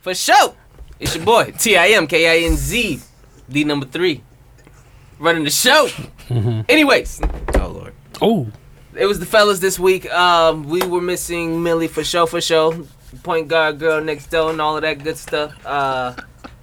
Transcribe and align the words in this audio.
For 0.00 0.14
sure. 0.14 0.54
It's 1.00 1.14
your 1.14 1.24
boy, 1.24 1.52
T 1.58 1.76
I 1.76 1.88
M 1.88 2.06
K 2.06 2.28
I 2.42 2.46
N 2.46 2.56
Z, 2.56 3.00
D 3.48 3.64
number 3.64 3.86
three. 3.86 4.22
Running 5.18 5.44
the 5.44 5.50
show. 5.50 5.88
Anyways, 6.68 7.20
oh 7.54 7.68
Lord. 7.68 7.94
Oh, 8.20 8.48
It 8.96 9.06
was 9.06 9.20
the 9.20 9.26
fellas 9.26 9.60
this 9.60 9.78
week. 9.78 10.10
Um, 10.12 10.64
we 10.68 10.80
were 10.82 11.00
missing 11.00 11.62
Millie 11.62 11.88
for 11.88 12.02
show 12.02 12.26
for 12.26 12.40
show. 12.40 12.84
Point 13.22 13.48
guard 13.48 13.78
girl 13.78 14.02
next 14.02 14.26
door 14.30 14.50
and 14.50 14.60
all 14.60 14.76
of 14.76 14.82
that 14.82 15.02
good 15.04 15.16
stuff. 15.16 15.54
Uh, 15.64 16.14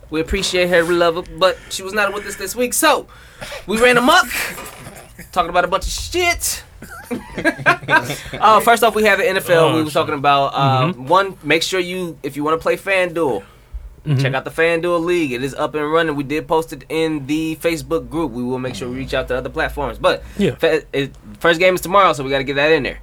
we 0.09 0.19
appreciate 0.21 0.67
her, 0.69 0.85
we 0.85 0.93
love 0.95 1.15
her, 1.15 1.37
but 1.37 1.57
she 1.69 1.81
was 1.81 1.93
not 1.93 2.13
with 2.13 2.25
us 2.25 2.35
this 2.35 2.55
week. 2.55 2.73
So 2.73 3.07
we 3.67 3.79
ran 3.81 3.97
amok, 3.97 4.27
talking 5.31 5.49
about 5.49 5.63
a 5.65 5.67
bunch 5.67 5.85
of 5.85 5.91
shit. 5.91 6.63
uh, 8.39 8.59
first 8.61 8.83
off, 8.83 8.95
we 8.95 9.03
have 9.03 9.19
the 9.19 9.25
NFL. 9.25 9.73
we 9.75 9.81
Oh, 9.81 9.83
were 9.83 9.89
talking 9.91 10.13
about 10.15 10.47
uh, 10.53 10.93
one. 10.93 11.37
Make 11.43 11.63
sure 11.63 11.79
you, 11.79 12.17
if 12.23 12.35
you 12.35 12.43
want 12.43 12.59
to 12.59 12.61
play 12.63 12.77
FanDuel, 12.77 13.43
check 14.19 14.33
out 14.33 14.45
the 14.45 14.51
FanDuel 14.51 15.03
League. 15.03 15.31
It 15.31 15.43
is 15.43 15.53
up 15.55 15.73
and 15.75 15.91
running. 15.91 16.15
We 16.15 16.23
did 16.23 16.47
post 16.47 16.73
it 16.73 16.83
in 16.89 17.25
the 17.27 17.55
Facebook 17.57 18.09
group. 18.09 18.31
We 18.31 18.43
will 18.43 18.59
make 18.59 18.75
sure 18.75 18.89
we 18.89 18.95
reach 18.97 19.13
out 19.13 19.27
to 19.29 19.37
other 19.37 19.49
platforms. 19.49 19.97
But 19.97 20.23
Yeah. 20.37 20.55
fa- 20.55 20.83
it, 20.93 21.15
first 21.39 21.59
game 21.59 21.75
is 21.75 21.81
tomorrow, 21.81 22.13
so 22.13 22.23
we 22.23 22.29
got 22.29 22.37
to 22.39 22.43
get 22.43 22.55
that 22.55 22.71
in 22.71 22.83
there. 22.83 22.99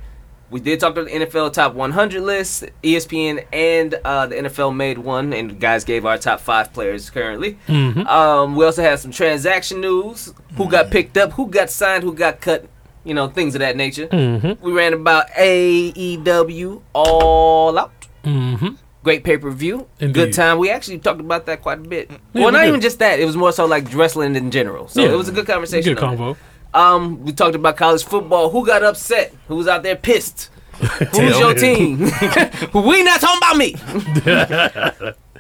We 0.51 0.61
did 0.61 0.81
talk 0.81 0.95
to 0.97 1.05
the 1.05 1.11
NFL 1.11 1.55
top 1.55 1.73
100 1.73 2.21
list. 2.21 2.65
ESPN 2.85 3.47
and 3.55 3.95
uh, 4.05 4.27
the 4.27 4.35
NFL 4.37 4.77
made 4.77 4.99
one, 4.99 5.33
and 5.33 5.59
guys 5.59 5.83
gave 5.83 6.05
our 6.05 6.19
top 6.19 6.41
five 6.41 6.75
players 6.75 7.09
currently. 7.09 7.57
Um, 7.69 8.55
we 8.55 8.65
also 8.67 8.83
had 8.83 8.99
some 8.99 9.13
transaction 9.13 9.81
news. 9.81 10.35
Who 10.57 10.69
got 10.71 10.91
picked 10.91 11.17
up? 11.17 11.33
Who 11.33 11.47
got 11.49 11.71
signed? 11.71 12.05
Who 12.05 12.13
got 12.13 12.43
cut? 12.43 12.67
You 13.05 13.15
know, 13.15 13.29
things 13.29 13.55
of 13.55 13.61
that 13.61 13.77
nature. 13.77 14.07
Mm-hmm. 14.07 14.65
We 14.65 14.73
ran 14.73 14.93
about 14.93 15.29
AEW 15.31 16.83
All 16.93 17.79
Out. 17.79 17.93
Mm-hmm. 18.25 18.69
Great 19.03 19.25
pay 19.25 19.37
per 19.37 19.51
view. 19.51 19.89
Good 19.99 20.33
time. 20.33 20.59
We 20.59 20.71
actually 20.71 20.99
talked 21.01 21.21
about 21.21 21.47
that 21.47 21.61
quite 21.63 21.79
a 21.79 21.83
bit. 21.83 22.09
Yeah, 22.11 22.19
well, 22.35 22.47
we 22.47 22.53
not 22.53 22.61
did. 22.63 22.69
even 22.69 22.81
just 22.81 23.01
that. 23.01 23.19
It 23.19 23.25
was 23.25 23.37
more 23.37 23.51
so 23.51 23.67
like 23.67 23.93
wrestling 23.95 24.37
in 24.37 24.51
general. 24.53 24.87
So 24.87 25.03
Yeah. 25.03 25.13
it 25.13 25.17
was 25.17 25.29
a 25.29 25.33
good 25.33 25.47
conversation. 25.47 25.95
Good 25.95 26.03
on 26.05 26.17
convo. 26.17 26.37
Um, 26.75 27.25
we 27.25 27.33
talked 27.33 27.57
about 27.57 27.77
college 27.77 28.05
football. 28.05 28.51
Who 28.51 28.65
got 28.65 28.85
upset? 28.85 29.35
Who 29.49 29.57
was 29.57 29.67
out 29.67 29.83
there 29.83 29.97
pissed? 29.97 30.51
Who's 31.13 31.39
your 31.39 31.55
team? 31.55 31.99
we 32.75 33.03
not 33.03 33.21
talking 33.21 33.39
about 33.39 33.57
me. 33.57 33.75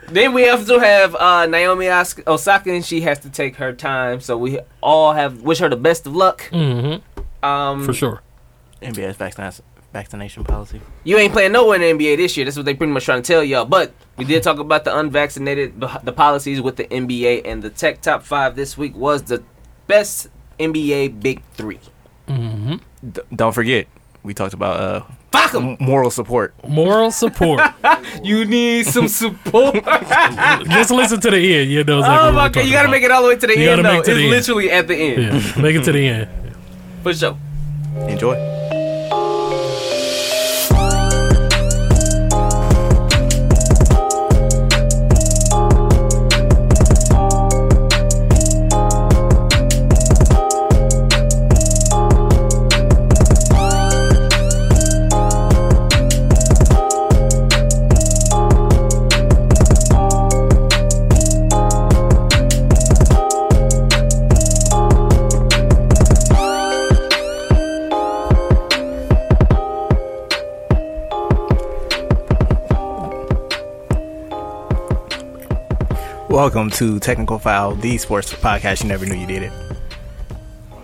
then 0.08 0.34
we 0.34 0.48
also 0.48 0.78
have 0.78 1.14
uh, 1.14 1.46
Naomi 1.46 1.88
Os- 1.88 2.16
Osaka, 2.26 2.70
and 2.72 2.84
she 2.84 3.00
has 3.02 3.18
to 3.20 3.30
take 3.30 3.56
her 3.56 3.72
time. 3.72 4.20
So 4.20 4.36
we 4.36 4.58
all 4.82 5.12
have 5.14 5.40
wish 5.42 5.60
her 5.60 5.68
the 5.68 5.76
best 5.76 6.06
of 6.06 6.14
luck. 6.14 6.48
Mm-hmm. 6.50 7.22
Um, 7.42 7.84
For 7.84 7.92
sure. 7.92 8.22
NBA's 8.80 9.16
vaccination 9.16 9.64
vaccination 9.92 10.42
policy. 10.42 10.80
You 11.04 11.18
ain't 11.18 11.32
playing 11.34 11.52
nowhere 11.52 11.80
in 11.80 11.98
the 11.98 12.04
NBA 12.04 12.16
this 12.16 12.34
year. 12.36 12.46
That's 12.46 12.56
what 12.56 12.64
they 12.64 12.72
pretty 12.74 12.92
much 12.94 13.04
trying 13.04 13.20
to 13.22 13.26
tell 13.30 13.44
y'all. 13.44 13.66
But 13.66 13.92
we 14.16 14.24
did 14.24 14.42
talk 14.42 14.58
about 14.58 14.84
the 14.84 14.96
unvaccinated, 14.96 15.78
the, 15.78 15.88
the 16.02 16.12
policies 16.12 16.62
with 16.62 16.76
the 16.76 16.84
NBA, 16.84 17.42
and 17.44 17.62
the 17.62 17.68
tech 17.70 18.00
top 18.00 18.22
five 18.22 18.56
this 18.56 18.78
week 18.78 18.96
was 18.96 19.22
the 19.24 19.42
best 19.86 20.28
NBA 20.58 21.20
big 21.20 21.42
three. 21.52 21.78
Mm-hmm. 22.26 22.76
D- 23.10 23.20
don't 23.34 23.52
forget, 23.52 23.86
we 24.22 24.32
talked 24.32 24.54
about 24.54 24.80
uh, 24.80 25.04
Fuck 25.30 25.54
'em. 25.54 25.70
m- 25.70 25.76
moral 25.80 26.10
support. 26.10 26.54
Moral 26.66 27.10
support. 27.10 27.60
You 28.22 28.44
need 28.44 28.86
some 28.86 29.08
support. 29.08 29.74
Just 30.64 30.90
listen 30.90 31.20
to 31.20 31.30
the 31.30 31.56
end. 31.56 31.70
You 31.70 31.82
know 31.82 31.98
exactly 31.98 32.28
oh 32.28 32.32
my 32.32 32.44
god, 32.48 32.52
talking 32.54 32.68
you 32.68 32.72
gotta 32.72 32.88
make 32.90 33.02
it 33.02 33.10
all 33.10 33.22
the 33.22 33.28
way 33.30 33.36
to 33.36 33.46
the 33.46 33.58
You 33.58 33.70
end 33.70 33.82
gotta 33.82 33.82
though. 33.82 33.92
make 33.98 34.00
it 34.00 34.04
to 34.04 34.10
It's 34.12 34.16
the 34.18 34.22
end. 34.22 34.30
literally 34.30 34.70
at 34.70 34.88
the 34.88 34.94
end. 34.96 35.42
Yeah, 35.56 35.62
make 35.62 35.76
it 35.76 35.84
to 35.84 35.92
the 35.92 36.06
end. 36.08 36.28
For 37.02 37.12
sure. 37.12 37.36
Enjoy. 38.08 38.61
Welcome 76.32 76.70
to 76.70 76.98
Technical 76.98 77.38
File, 77.38 77.74
the 77.74 77.98
sports 77.98 78.32
podcast 78.32 78.82
you 78.82 78.88
never 78.88 79.04
knew 79.04 79.14
you 79.14 79.26
did 79.26 79.42
it. 79.42 79.52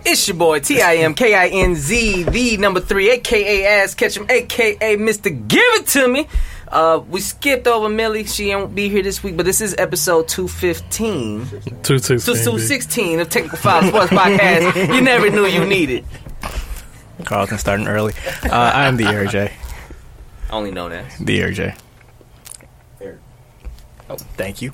It's 0.05 0.27
your 0.27 0.37
boy 0.37 0.59
T 0.59 0.79
I 0.79 0.97
M 0.97 1.15
K 1.15 1.33
I 1.33 1.47
N 1.47 1.73
Z, 1.73 2.21
the 2.25 2.57
number 2.57 2.79
three, 2.79 3.09
aka 3.09 3.65
Ass 3.65 3.95
Ketchum, 3.95 4.27
aka 4.29 4.95
Mister 4.97 5.31
Give 5.31 5.59
It 5.59 5.87
To 5.87 6.07
Me. 6.07 6.27
Uh, 6.67 7.01
we 7.09 7.19
skipped 7.19 7.65
over 7.65 7.89
Millie. 7.89 8.25
She 8.25 8.53
won't 8.53 8.75
be 8.75 8.89
here 8.89 9.01
this 9.01 9.23
week, 9.23 9.37
but 9.37 9.43
this 9.47 9.59
is 9.59 9.73
episode 9.79 10.27
215. 10.27 11.81
Two 11.81 11.97
six. 11.97 12.25
216 12.25 13.19
of 13.19 13.29
Technical 13.29 13.57
File 13.57 13.87
Sports 13.87 14.11
Podcast. 14.11 14.93
You 14.93 15.01
never 15.01 15.31
knew 15.31 15.47
you 15.47 15.65
needed. 15.65 16.05
Carlton 17.25 17.57
starting 17.57 17.87
early. 17.87 18.13
Uh, 18.43 18.49
I 18.51 18.85
am 18.85 18.97
the 18.97 19.07
Air 19.07 19.25
J. 19.25 19.51
Only 20.51 20.69
know 20.69 20.89
that. 20.89 21.11
The 21.19 21.41
Air 21.41 21.51
J. 21.53 21.73
Oh, 24.11 24.17
thank 24.37 24.61
you. 24.61 24.73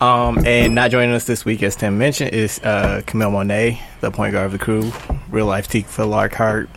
Um, 0.00 0.44
and 0.46 0.74
not 0.74 0.90
joining 0.90 1.14
us 1.14 1.24
this 1.24 1.44
week, 1.44 1.62
as 1.62 1.76
Tim 1.76 1.98
mentioned, 1.98 2.32
is 2.32 2.58
uh, 2.60 3.02
Camille 3.06 3.30
Monet, 3.30 3.80
the 4.00 4.10
point 4.10 4.32
guard 4.32 4.46
of 4.46 4.52
the 4.52 4.58
crew, 4.58 4.92
real 5.30 5.46
life 5.46 5.68
Teak 5.68 5.86
for 5.86 6.04
Larkhart, 6.04 6.68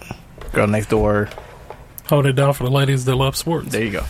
girl 0.51 0.67
next 0.67 0.89
door. 0.89 1.29
Hold 2.07 2.25
it 2.25 2.33
down 2.33 2.53
for 2.53 2.63
the 2.65 2.71
ladies 2.71 3.05
that 3.05 3.15
love 3.15 3.35
sports. 3.37 3.69
There 3.69 3.83
you 3.83 3.91
go. 3.91 4.03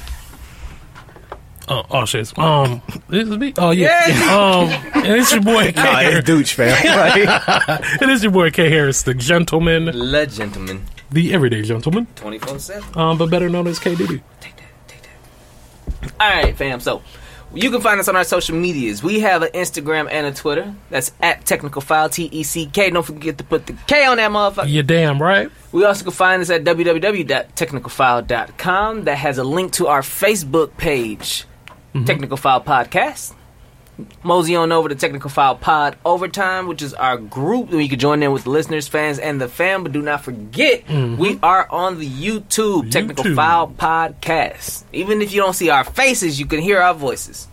Oh, 1.70 1.84
oh 1.92 2.06
shit. 2.06 2.38
Um, 2.38 2.82
this 3.08 3.28
is 3.30 3.38
me. 3.38 3.54
Oh 3.58 3.72
yeah. 3.72 4.08
Um, 4.34 4.68
and 5.04 5.16
it's 5.22 5.32
your 5.32 5.42
boy 5.42 5.72
K. 5.72 5.74
Nah, 5.82 6.00
it's 6.02 6.28
Dooch, 6.30 6.54
fam. 6.54 6.70
Like, 7.78 8.02
It 8.02 8.10
is 8.10 8.24
your 8.24 8.32
boy 8.34 8.52
K. 8.52 8.70
Harris, 8.70 9.04
the 9.04 9.14
gentleman, 9.14 9.86
Le 9.86 10.28
gentleman. 10.28 10.84
the 11.12 11.34
everyday 11.34 11.62
gentleman, 11.62 12.08
24 12.16 12.60
7. 12.60 12.98
um, 13.00 13.18
but 13.18 13.30
better 13.30 13.48
known 13.48 13.68
as 13.68 13.80
K. 13.80 13.96
Diddy. 13.96 14.22
Take 14.42 14.58
that, 14.58 14.88
take 14.88 15.02
that. 15.04 16.14
All 16.20 16.30
right, 16.44 16.58
fam. 16.58 16.80
So 16.82 17.02
you 17.54 17.70
can 17.72 17.82
find 17.82 18.00
us 18.00 18.08
on 18.08 18.16
our 18.16 18.24
social 18.24 18.56
medias. 18.56 19.04
We 19.04 19.20
have 19.20 19.44
an 19.44 19.50
Instagram 19.50 20.08
and 20.12 20.26
a 20.26 20.34
Twitter. 20.34 20.74
That's 20.90 21.12
at 21.22 21.46
Technical 21.46 21.82
File, 21.82 22.10
T 22.10 22.30
E 22.32 22.42
C 22.44 22.66
K. 22.66 22.90
Don't 22.90 23.06
forget 23.06 23.38
to 23.38 23.44
put 23.44 23.68
the 23.68 23.74
K 23.88 24.06
on 24.06 24.18
that 24.18 24.32
motherfucker. 24.32 24.70
You 24.70 24.82
damn 24.84 25.22
right. 25.22 25.52
We 25.72 25.86
also 25.86 26.04
can 26.06 26.14
find 26.14 26.42
us 26.42 26.50
at 26.50 26.64
www.technicalfile.com. 26.64 29.04
That 29.04 29.18
has 29.18 29.38
a 29.38 29.44
link 29.44 29.74
to 29.74 29.88
our 29.88 30.02
Facebook 30.02 30.78
page, 30.78 31.46
mm-hmm. 31.94 32.06
Technical 32.06 32.38
File 32.38 32.62
Podcast. 32.62 33.36
Mosey 34.24 34.56
on 34.56 34.72
over 34.72 34.90
to 34.90 34.96
Technical 34.96 35.30
File 35.30 35.56
Pod 35.56 35.98
Overtime, 36.04 36.68
which 36.68 36.82
is 36.82 36.94
our 36.94 37.18
group 37.18 37.72
you 37.72 37.88
can 37.88 38.00
join 38.00 38.24
in 38.24 38.32
with 38.32 38.46
the 38.46 38.50
listeners, 38.50 38.88
fans, 38.88 39.20
and 39.20 39.40
the 39.40 39.48
fam. 39.48 39.84
But 39.84 39.92
do 39.92 40.02
not 40.02 40.24
forget, 40.24 40.88
we 40.90 41.40
are 41.44 41.70
on 41.70 42.00
the 42.00 42.10
YouTube, 42.10 42.92
Technical 42.92 43.24
YouTube. 43.24 43.36
File 43.36 43.68
Podcast. 43.68 44.84
Even 44.94 45.22
if 45.22 45.32
you 45.34 45.42
don't 45.42 45.54
see 45.54 45.70
our 45.70 45.84
faces, 45.84 46.40
you 46.40 46.46
can 46.46 46.60
hear 46.60 46.80
our 46.80 46.94
voices. 46.94 47.48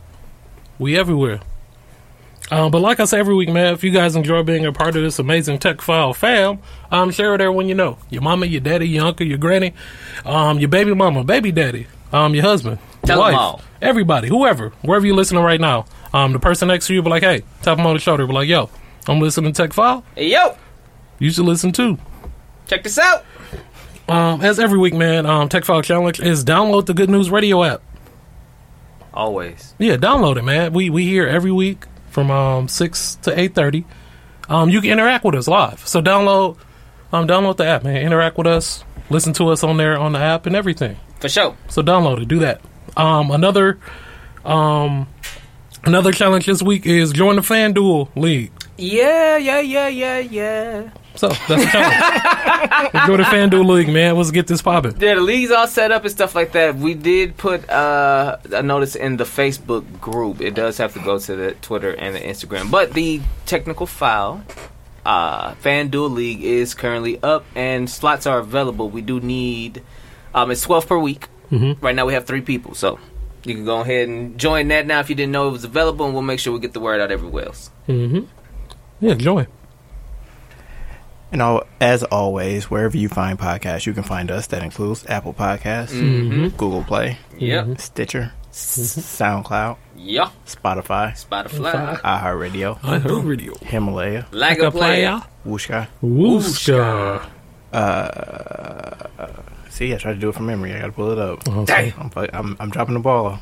We 0.78 0.97
everywhere. 0.99 1.41
Um, 2.51 2.72
but 2.72 2.81
like 2.81 2.99
I 2.99 3.05
say 3.05 3.21
every 3.21 3.34
week, 3.34 3.49
man, 3.49 3.75
if 3.75 3.84
you 3.84 3.91
guys 3.93 4.17
enjoy 4.17 4.43
being 4.43 4.67
a 4.67 4.72
part 4.72 4.97
of 4.97 5.03
this 5.03 5.19
amazing 5.21 5.59
Tech 5.59 5.81
File 5.81 6.12
fam, 6.12 6.59
um, 6.91 7.12
share 7.12 7.34
it 7.34 7.41
everyone 7.41 7.69
you 7.69 7.77
know. 7.77 7.99
Your 8.09 8.22
mama, 8.22 8.47
your 8.47 8.61
daddy, 8.61 8.89
your 8.89 9.05
uncle, 9.05 9.27
your 9.27 9.39
granny, 9.39 9.72
um, 10.25 10.59
your 10.59 10.69
baby 10.69 10.93
mama, 10.95 11.22
baby 11.22 11.53
daddy, 11.53 11.87
um, 12.12 12.34
your 12.34 12.43
husband, 12.43 12.78
Tell 13.05 13.19
your 13.19 13.39
wife, 13.39 13.65
everybody, 13.81 14.28
whoever, 14.28 14.71
wherever 14.83 15.07
you're 15.07 15.15
listening 15.15 15.45
right 15.45 15.60
now. 15.60 15.86
Um, 16.12 16.33
the 16.33 16.39
person 16.41 16.68
next 16.68 16.86
to 16.89 16.95
you 16.95 17.03
be 17.03 17.10
like, 17.10 17.22
hey, 17.22 17.42
tap 17.62 17.77
them 17.77 17.86
on 17.86 17.95
the 17.95 18.01
shoulder, 18.01 18.27
be 18.27 18.33
like, 18.33 18.48
yo, 18.48 18.68
I'm 19.07 19.21
listening 19.21 19.53
to 19.53 19.62
Tech 19.62 19.72
File. 19.72 20.04
Hey, 20.16 20.28
yo, 20.30 20.57
You 21.18 21.30
should 21.30 21.45
listen 21.45 21.72
too. 21.72 21.98
check 22.66 22.83
this 22.83 22.98
out. 22.98 23.24
Um, 24.09 24.41
as 24.42 24.59
every 24.59 24.78
week, 24.78 24.95
man, 24.95 25.24
um, 25.24 25.48
Tech 25.48 25.65
File 25.65 25.83
Challenge 25.83 26.18
is 26.21 26.45
download 26.45 26.86
the 26.86 26.95
Good 26.95 27.10
News 27.10 27.30
Radio 27.30 27.62
app. 27.62 27.80
Always. 29.12 29.74
Yeah, 29.78 29.97
download 29.97 30.36
it, 30.36 30.42
man. 30.45 30.72
We 30.72 30.89
we 30.91 31.04
here 31.04 31.27
every 31.27 31.51
week 31.53 31.84
from 32.10 32.30
um 32.30 32.68
six 32.68 33.16
to 33.22 33.39
eight 33.39 33.54
thirty. 33.54 33.84
Um, 34.48 34.68
you 34.68 34.80
can 34.80 34.91
interact 34.91 35.24
with 35.24 35.34
us 35.34 35.48
live. 35.48 35.86
So 35.86 36.01
download 36.01 36.59
um 37.12 37.27
download 37.27 37.57
the 37.57 37.66
app, 37.66 37.83
man. 37.84 37.97
Interact 37.97 38.36
with 38.39 38.47
us. 38.47 38.84
Listen 39.10 39.33
to 39.34 39.48
us 39.48 39.65
on 39.65 39.77
there 39.77 39.98
on 39.98 40.12
the 40.12 40.21
app 40.21 40.47
and 40.47 40.54
everything. 40.54 40.97
For 41.18 41.28
sure. 41.28 41.57
So 41.68 41.83
download 41.83 42.22
it. 42.22 42.28
Do 42.28 42.39
that. 42.41 42.60
Um, 42.97 43.30
another 43.33 43.78
um 44.45 45.09
another 45.84 46.12
challenge 46.12 46.47
this 46.47 46.62
week 46.62 46.86
is 46.86 47.12
join 47.12 47.36
the 47.36 47.42
FanDuel 47.42 48.09
League. 48.16 48.53
Yeah, 48.78 49.36
yeah, 49.36 49.60
yeah, 49.60 49.88
yeah, 49.88 50.18
yeah. 50.18 50.91
So 51.16 51.28
that's 51.28 51.48
the 51.48 51.56
challenge. 51.71 52.94
Let's 52.94 53.06
go 53.06 53.16
to 53.16 53.22
FanDuel 53.24 53.66
League, 53.68 53.88
man. 53.88 54.16
Let's 54.16 54.30
get 54.30 54.47
this 54.47 54.62
popping. 54.62 54.92
Yeah, 55.00 55.16
the 55.16 55.21
league's 55.21 55.50
all 55.50 55.66
set 55.66 55.91
up 55.92 56.03
and 56.04 56.10
stuff 56.10 56.34
like 56.34 56.53
that. 56.53 56.77
We 56.77 56.94
did 56.94 57.36
put 57.36 57.68
uh, 57.68 58.38
a 58.53 58.62
notice 58.62 58.94
in 58.94 59.16
the 59.18 59.24
Facebook 59.24 60.00
group. 60.00 60.41
It 60.41 60.54
does 60.54 60.78
have 60.78 60.94
to 60.94 61.00
go 61.00 61.18
to 61.18 61.36
the 61.36 61.53
Twitter 61.60 61.91
and 61.94 62.15
the 62.15 62.21
Instagram. 62.21 62.71
But 62.71 62.94
the 62.94 63.21
technical 63.44 63.86
file, 63.86 64.42
uh, 65.04 65.53
FanDuel 65.56 66.12
League, 66.15 66.42
is 66.42 66.72
currently 66.74 67.21
up 67.22 67.44
and 67.54 67.91
slots 67.91 68.26
are 68.26 68.38
available. 68.38 68.88
We 68.88 69.03
do 69.03 69.21
need, 69.21 69.83
um, 70.34 70.50
it's 70.50 70.62
12 70.62 70.86
per 70.86 70.98
week. 70.98 71.26
Mhm. 71.53 71.76
Right 71.83 71.94
now 71.97 72.06
we 72.06 72.15
have 72.15 72.24
three 72.26 72.41
people. 72.42 72.74
So 72.74 72.98
you 73.45 73.54
can 73.54 73.65
go 73.65 73.81
ahead 73.81 74.09
and 74.09 74.39
join 74.39 74.69
that 74.69 74.87
now 74.87 75.01
if 75.01 75.09
you 75.09 75.15
didn't 75.15 75.33
know 75.33 75.48
it 75.48 75.53
was 75.53 75.65
available, 75.65 76.04
and 76.07 76.15
we'll 76.15 76.22
make 76.22 76.39
sure 76.41 76.53
we 76.53 76.60
get 76.60 76.72
the 76.72 76.81
word 76.81 77.01
out 77.01 77.10
everywhere 77.10 77.47
else. 77.47 77.71
Mm-hmm. 77.89 78.25
Yeah, 79.01 79.15
join. 79.15 79.47
And 81.33 81.41
all, 81.42 81.63
as 81.81 82.03
always, 82.03 82.71
wherever 82.71 82.97
you 82.97 83.09
find 83.09 83.39
podcasts, 83.39 83.87
you 83.87 83.92
can 83.92 84.03
find 84.03 84.31
us. 84.33 84.48
That 84.48 84.63
includes 84.65 85.07
Apple 85.09 85.33
Podcasts, 85.33 85.92
Mhm. 85.92 86.57
Google 86.57 86.83
Play, 86.83 87.19
Yep. 87.39 87.66
Mhm. 87.66 87.81
Stitcher, 87.81 88.33
SoundCloud, 88.51 89.77
Yeah. 89.97 90.31
Spotify, 90.45 91.13
Spotify. 91.13 92.01
iHeartRadio, 92.01 92.78
I 92.83 92.98
heard 92.98 93.22
radio. 93.25 93.54
Himalaya, 93.63 94.27
Like 94.33 94.59
a 94.59 94.72
player. 94.72 95.22
Wooshka. 95.47 95.86
Wooska. 96.03 97.22
Uh, 97.72 99.27
see, 99.80 99.94
I 99.94 99.97
tried 99.98 100.12
to 100.12 100.18
do 100.21 100.28
it 100.28 100.34
from 100.34 100.44
memory. 100.47 100.74
I 100.74 100.78
got 100.80 100.86
to 100.86 100.92
pull 100.92 101.10
it 101.10 101.18
up. 101.18 101.48
Okay. 101.48 101.94
I'm, 101.98 102.10
I'm, 102.34 102.56
I'm 102.60 102.71
dropping 102.71 102.94
the 102.94 103.00
ball. 103.00 103.41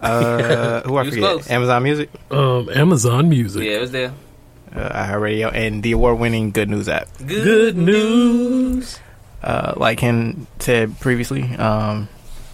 Uh, 0.00 0.82
who 0.82 0.96
I 0.96 1.02
You 1.04 1.10
forget? 1.10 1.24
close. 1.30 1.50
Amazon 1.50 1.82
Music, 1.84 2.10
Um, 2.30 2.68
Amazon 2.74 3.28
Music. 3.28 3.62
Yeah, 3.64 3.76
it 3.76 3.80
was 3.80 3.92
there. 3.92 4.12
uh, 4.74 4.88
iHeartRadio, 5.06 5.52
and 5.54 5.82
the 5.82 5.92
award-winning 5.92 6.50
Good 6.50 6.68
News 6.68 6.88
app. 6.88 7.08
Good 7.24 7.76
news. 7.76 8.98
Uh, 9.42 9.74
like 9.76 9.98
Ken 9.98 10.46
said 10.58 10.98
previously, 11.00 11.42
um, 11.56 12.08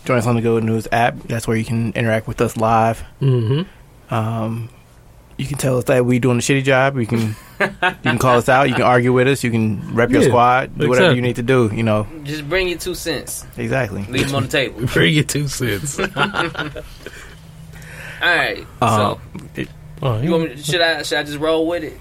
join 0.04 0.18
us 0.18 0.26
on 0.26 0.36
the 0.36 0.42
Good 0.42 0.62
News 0.64 0.86
app. 0.92 1.16
That's 1.24 1.48
where 1.48 1.56
you 1.56 1.64
can 1.64 1.92
interact 1.94 2.28
with 2.28 2.40
us 2.42 2.56
live. 2.58 3.02
Mm-hmm. 3.22 4.14
Um, 4.14 4.68
you 5.36 5.46
can 5.46 5.58
tell 5.58 5.78
us 5.78 5.84
that 5.84 6.04
we 6.06 6.18
doing 6.18 6.38
a 6.38 6.40
shitty 6.40 6.64
job. 6.64 6.96
You 6.98 7.06
can 7.06 7.34
you 7.60 7.66
can 8.02 8.18
call 8.18 8.38
us 8.38 8.48
out. 8.48 8.68
You 8.68 8.74
can 8.74 8.82
argue 8.84 9.12
with 9.12 9.26
us. 9.28 9.42
You 9.44 9.50
can 9.50 9.94
rep 9.94 10.10
your 10.10 10.22
Yeah, 10.22 10.28
squad. 10.28 10.78
Do 10.78 10.88
whatever 10.88 11.06
exactly. 11.06 11.16
you 11.16 11.22
need 11.22 11.36
to 11.36 11.42
do. 11.42 11.70
You 11.74 11.82
know 11.82 12.06
Just 12.24 12.48
bring 12.48 12.68
your 12.68 12.78
two 12.78 12.94
cents. 12.94 13.44
exactly. 13.56 14.04
Leave 14.08 14.26
them 14.28 14.36
on 14.36 14.42
the 14.44 14.48
table. 14.48 14.86
Bring 14.92 15.14
your 15.14 15.24
two 15.24 15.48
cents. 15.48 15.98
All 18.22 18.34
right. 18.36 18.66
Uh, 18.80 18.96
so, 18.96 19.20
it- 19.56 19.68
Oh, 20.02 20.20
you 20.20 20.32
want 20.32 20.42
me, 20.56 20.56
should 20.60 20.82
I 20.82 21.02
should 21.02 21.16
I 21.18 21.22
just 21.22 21.38
roll 21.38 21.66
with 21.66 21.82
it? 21.84 21.98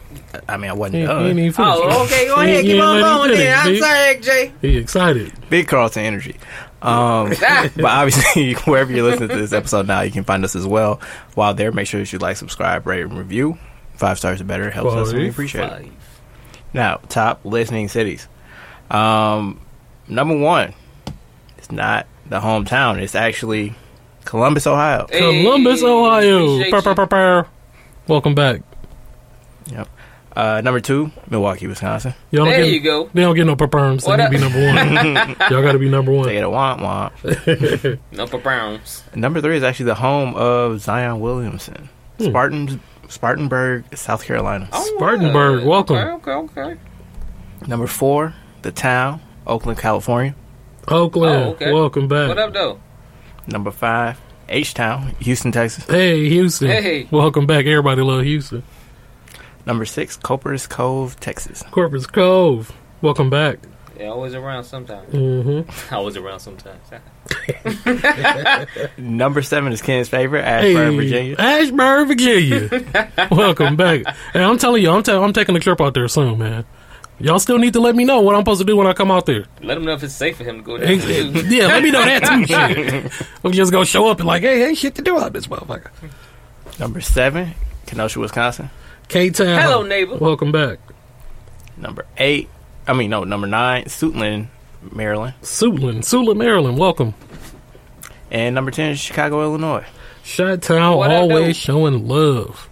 I 0.49 0.57
mean, 0.57 0.71
I 0.71 0.73
wasn't 0.73 0.95
he 0.95 1.01
ain't 1.01 1.09
done. 1.09 1.25
even 1.39 1.53
finished. 1.53 1.57
Oh, 1.59 2.03
okay. 2.05 2.25
Go 2.27 2.39
He- 2.41 2.49
ahead. 2.51 2.65
he 2.65 2.71
Keep 2.73 2.81
on 2.81 2.99
going 2.99 3.29
finish, 3.29 3.37
then. 3.45 3.59
I'm 3.59 3.71
B. 3.71 3.79
sorry, 3.79 4.15
XJ. 4.15 4.51
He 4.61 4.77
excited. 4.77 5.49
Big 5.49 5.67
Carlton 5.69 6.03
energy. 6.03 6.35
Um, 6.83 7.29
but 7.75 7.85
obviously, 7.85 8.53
wherever 8.65 8.91
you're 8.91 9.03
listening 9.09 9.29
to 9.29 9.37
this 9.37 9.53
episode 9.53 9.87
now, 9.87 10.01
you 10.01 10.11
can 10.11 10.23
find 10.25 10.43
us 10.43 10.55
as 10.55 10.67
well. 10.67 10.99
While 11.35 11.53
there, 11.53 11.71
make 11.71 11.87
sure 11.87 12.01
that 12.01 12.11
you 12.11 12.19
like, 12.19 12.37
subscribe, 12.37 12.85
rate, 12.85 13.01
and 13.01 13.17
review. 13.17 13.57
Five 13.95 14.17
stars 14.17 14.41
or 14.41 14.43
better 14.43 14.69
helps 14.69 14.93
us, 14.93 15.09
and 15.09 15.19
we 15.19 15.25
Five. 15.25 15.31
appreciate 15.33 15.71
it. 15.71 15.91
Now, 16.73 16.97
top 17.09 17.45
listening 17.45 17.87
cities. 17.87 18.27
Um, 18.91 19.61
number 20.07 20.35
one, 20.37 20.73
it's 21.57 21.71
not 21.71 22.07
the 22.27 22.39
hometown. 22.39 22.99
It's 22.99 23.15
actually 23.15 23.75
Columbus, 24.25 24.67
Ohio. 24.67 25.07
Hey, 25.09 25.43
Columbus, 25.43 25.83
Ohio. 25.83 26.55
appreciate 26.55 26.71
Purr, 26.71 26.81
purr, 26.81 26.89
you. 26.89 26.95
purr, 26.95 27.07
purr. 27.07 27.47
Welcome 28.07 28.35
back. 28.35 28.61
Uh, 30.35 30.61
number 30.61 30.79
two, 30.79 31.11
Milwaukee, 31.29 31.67
Wisconsin. 31.67 32.13
Y'all 32.31 32.45
don't 32.45 32.53
There 32.53 32.63
get, 32.63 32.73
you 32.73 32.79
go. 32.79 33.07
They 33.13 33.21
don't 33.21 33.35
get 33.35 33.45
no 33.45 33.55
perms. 33.55 34.01
They 34.01 34.07
What 34.07 34.17
need 34.17 34.23
to 34.23 34.25
up? 34.25 34.31
be 34.31 34.37
number 34.39 34.65
one. 34.65 35.35
Y'all 35.51 35.61
got 35.61 35.73
to 35.73 35.79
be 35.79 35.89
number 35.89 36.11
one. 36.11 36.25
They 36.27 36.41
one. 36.43 36.77
get 36.77 36.79
a 36.79 36.81
womp 36.81 37.11
womp. 37.21 37.99
No 38.11 38.25
for 38.25 38.39
Browns. 38.39 39.03
Number 39.15 39.41
three 39.41 39.57
is 39.57 39.63
actually 39.63 39.85
the 39.85 39.95
home 39.95 40.33
of 40.35 40.79
Zion 40.81 41.19
Williamson, 41.19 41.87
Hmm. 42.17 42.25
Spartans, 42.25 42.77
Spartanburg, 43.09 43.95
South 43.95 44.23
Carolina. 44.25 44.67
Spartanburg, 44.73 45.61
wow. 45.63 45.69
welcome. 45.69 45.95
Okay, 45.97 46.31
okay, 46.31 46.61
okay. 46.61 46.79
Number 47.67 47.85
four, 47.87 48.33
the 48.63 48.71
town, 48.71 49.21
Oakland, 49.45 49.77
California. 49.77 50.33
Oakland, 50.87 51.35
Oh, 51.45 51.49
okay. 51.51 51.71
welcome 51.71 52.07
back. 52.07 52.27
What 52.29 52.39
up, 52.39 52.53
though? 52.53 52.79
Number 53.47 53.69
five, 53.71 54.19
H 54.49 54.73
Town, 54.73 55.15
Houston, 55.19 55.51
Texas. 55.51 55.85
Hey, 55.85 56.27
Houston. 56.29 56.69
Hey. 56.69 57.07
Welcome 57.11 57.45
back. 57.45 57.65
Everybody 57.65 58.01
love 58.01 58.23
Houston. 58.23 58.63
Number 59.65 59.85
six, 59.85 60.17
Copperas 60.17 60.67
Cove, 60.67 61.19
Texas. 61.19 61.63
Corpus 61.71 62.05
Cove. 62.05 62.71
Welcome 63.01 63.29
back. 63.29 63.59
Yeah, 63.97 64.07
always 64.07 64.33
around 64.33 64.63
sometimes. 64.63 65.13
Mm-hmm. 65.13 65.69
Always 65.95 66.17
around 66.17 66.39
sometimes. 66.39 66.81
Number 68.97 69.43
seven 69.43 69.71
is 69.71 69.81
Ken's 69.83 70.09
favorite, 70.09 70.43
Ashburn, 70.43 70.91
Hey, 70.91 70.95
Virginia. 70.97 71.35
Ashburn, 71.37 72.07
Virginia. 72.07 72.69
welcome 73.31 73.75
back. 73.75 74.03
Hey, 74.33 74.43
I'm 74.43 74.57
telling 74.57 74.81
you, 74.81 74.89
I'm, 74.89 75.03
ta- 75.03 75.23
I'm 75.23 75.31
taking 75.31 75.55
a 75.55 75.59
trip 75.59 75.79
out 75.79 75.93
there 75.93 76.07
soon, 76.07 76.39
man. 76.39 76.65
Y'all 77.19 77.37
still 77.39 77.59
need 77.59 77.73
to 77.73 77.79
let 77.79 77.95
me 77.95 78.03
know 78.03 78.19
what 78.21 78.33
I'm 78.35 78.41
supposed 78.41 78.61
to 78.61 78.65
do 78.65 78.75
when 78.75 78.87
I 78.87 78.93
come 78.93 79.11
out 79.11 79.27
there. 79.27 79.45
Let 79.61 79.77
him 79.77 79.85
know 79.85 79.93
if 79.93 80.03
it's 80.03 80.15
safe 80.15 80.37
for 80.37 80.43
him 80.43 80.57
to 80.57 80.63
go 80.63 80.77
Hey, 80.79 80.97
there. 80.97 81.31
hey, 81.31 81.57
yeah, 81.57 81.67
let 81.67 81.83
me 81.83 81.91
know 81.91 82.03
that 82.03 82.23
too. 82.23 82.45
Shit. 82.47 83.11
I'm 83.43 83.51
just 83.51 83.71
gonna 83.71 83.85
show 83.85 84.07
up 84.09 84.17
and 84.19 84.27
like, 84.27 84.41
hey, 84.41 84.65
ain't 84.67 84.77
shit 84.79 84.95
to 84.95 85.03
do 85.03 85.19
out 85.19 85.31
this 85.33 85.45
motherfucker. 85.47 85.91
Number 86.79 86.99
seven, 86.99 87.53
Kenosha, 87.85 88.19
Wisconsin. 88.19 88.71
K 89.07 89.29
Town. 89.29 89.61
Hello, 89.61 89.83
neighbor. 89.83 90.17
Welcome 90.17 90.51
back. 90.51 90.79
Number 91.77 92.05
eight, 92.17 92.49
I 92.87 92.93
mean, 92.93 93.09
no, 93.09 93.23
number 93.23 93.47
nine, 93.47 93.85
Suitland, 93.85 94.47
Maryland. 94.91 95.35
Suitland, 95.41 95.99
Suitland, 95.99 96.37
Maryland. 96.37 96.77
Welcome. 96.77 97.13
And 98.31 98.55
number 98.55 98.71
10 98.71 98.91
is 98.91 98.99
Chicago, 98.99 99.41
Illinois. 99.43 99.85
Shot 100.23 100.61
Town 100.61 100.93
always 101.11 101.55
showing 101.55 102.07
love. 102.07 102.69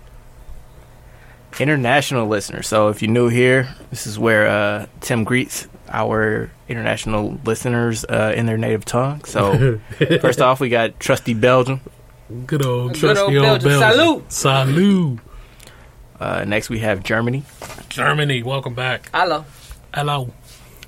International 1.59 2.27
listeners. 2.27 2.67
So 2.67 2.89
if 2.89 3.01
you're 3.01 3.11
new 3.11 3.27
here, 3.27 3.75
this 3.89 4.07
is 4.07 4.17
where 4.17 4.47
uh, 4.47 4.85
Tim 5.01 5.23
greets 5.23 5.67
our 5.89 6.49
international 6.67 7.37
listeners 7.43 8.05
uh, 8.05 8.33
in 8.35 8.45
their 8.45 8.57
native 8.57 8.85
tongue. 8.85 9.23
So 9.25 9.79
first 10.21 10.41
off, 10.41 10.59
we 10.59 10.69
got 10.69 10.99
Trusty 10.99 11.33
Belgium. 11.33 11.81
Good 12.47 12.65
old 12.65 12.93
Good 12.93 12.99
trusty 12.99 13.37
old 13.37 13.45
old 13.45 13.63
Belgium. 13.63 13.79
Belgium. 13.79 14.25
Salute. 14.29 15.19
Uh, 16.21 16.45
next, 16.45 16.69
we 16.69 16.77
have 16.79 17.01
Germany, 17.01 17.43
Germany, 17.89 18.43
welcome 18.43 18.75
back. 18.75 19.09
Hello. 19.11 19.43
Hello. 19.91 20.31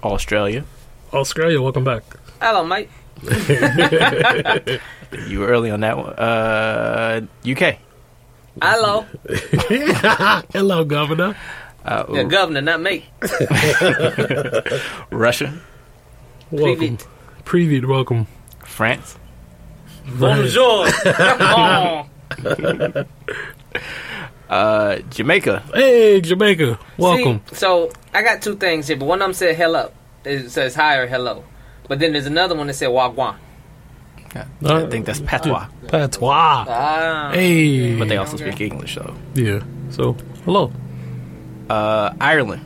Australia. 0.04 0.64
Australia, 1.12 1.60
welcome 1.60 1.84
back. 1.84 2.04
Hello, 2.40 2.64
mate. 2.64 2.90
You 5.28 5.40
were 5.42 5.48
early 5.48 5.70
on 5.72 5.80
that 5.82 5.96
one. 5.98 6.14
Uh, 6.14 7.22
UK. 7.48 7.78
Hello. 8.62 9.06
Hello, 10.54 10.84
Governor. 10.86 11.36
Uh, 11.86 12.06
Yeah, 12.12 12.24
governor, 12.24 12.62
not 12.62 12.82
me. 12.82 13.06
Russia. 15.12 15.54
Welcome. 16.52 16.98
Preview, 17.46 17.86
welcome. 17.88 18.26
France. 18.66 19.18
Bonjour. 20.18 20.86
oh. 21.06 22.06
Uh, 24.54 25.00
Jamaica. 25.10 25.64
Hey, 25.74 26.22
Jamaica, 26.22 26.78
welcome. 27.00 27.42
See, 27.50 27.56
so 27.56 27.92
I 28.14 28.22
got 28.22 28.44
two 28.44 28.56
things 28.56 28.88
here, 28.88 28.96
but 28.98 29.06
one 29.06 29.20
of 29.20 29.26
them 29.26 29.34
said 29.34 29.56
hello. 29.56 29.92
It 30.24 30.52
says 30.52 30.76
hi 30.76 30.98
or 30.98 31.08
hello. 31.08 31.44
But 31.88 31.98
then 31.98 32.14
there's 32.14 32.28
another 32.28 32.54
one 32.54 32.68
that 32.68 32.76
said 32.76 32.90
wagwan. 32.90 33.38
I 34.64 34.86
think 34.92 35.08
that's 35.08 35.22
patois. 35.22 35.66
Patois. 35.88 36.66
Ah. 36.70 37.32
Hey. 37.34 37.98
But 37.98 38.10
they 38.10 38.18
also 38.18 38.36
Okay. 38.36 38.52
speak 38.52 38.72
English, 38.72 38.94
though. 38.96 39.16
Yeah. 39.34 39.62
So, 39.90 40.16
hello. 40.46 40.72
Uh, 41.68 42.14
Ireland. 42.22 42.62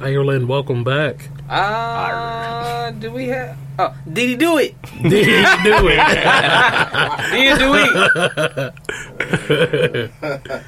Ireland, 0.00 0.48
welcome 0.48 0.82
back. 0.82 1.28
Ah. 1.48 2.90
do 2.98 3.12
we 3.12 3.28
have? 3.28 3.56
Oh, 3.78 3.94
did 4.12 4.28
he 4.28 4.36
do 4.36 4.58
it? 4.58 4.74
Did 5.02 5.26
he 5.26 5.42
do 5.64 5.88
it? 5.88 5.96
Did 7.32 7.42
he 7.42 7.48
do 7.58 7.74
it? 7.74 7.92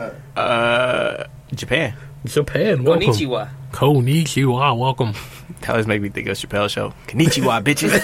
Uh, 0.37 1.25
Japan. 1.55 1.95
Japan, 2.25 2.83
welcome. 2.83 3.13
Konnichiwa. 3.13 3.49
Konnichiwa, 3.71 4.77
welcome. 4.77 5.13
That 5.61 5.71
always 5.71 5.87
make 5.87 6.03
me 6.03 6.09
think 6.09 6.27
of 6.29 6.37
Chappelle 6.37 6.69
Show. 6.69 6.93
Konnichiwa, 7.07 7.63
bitches. 7.63 8.03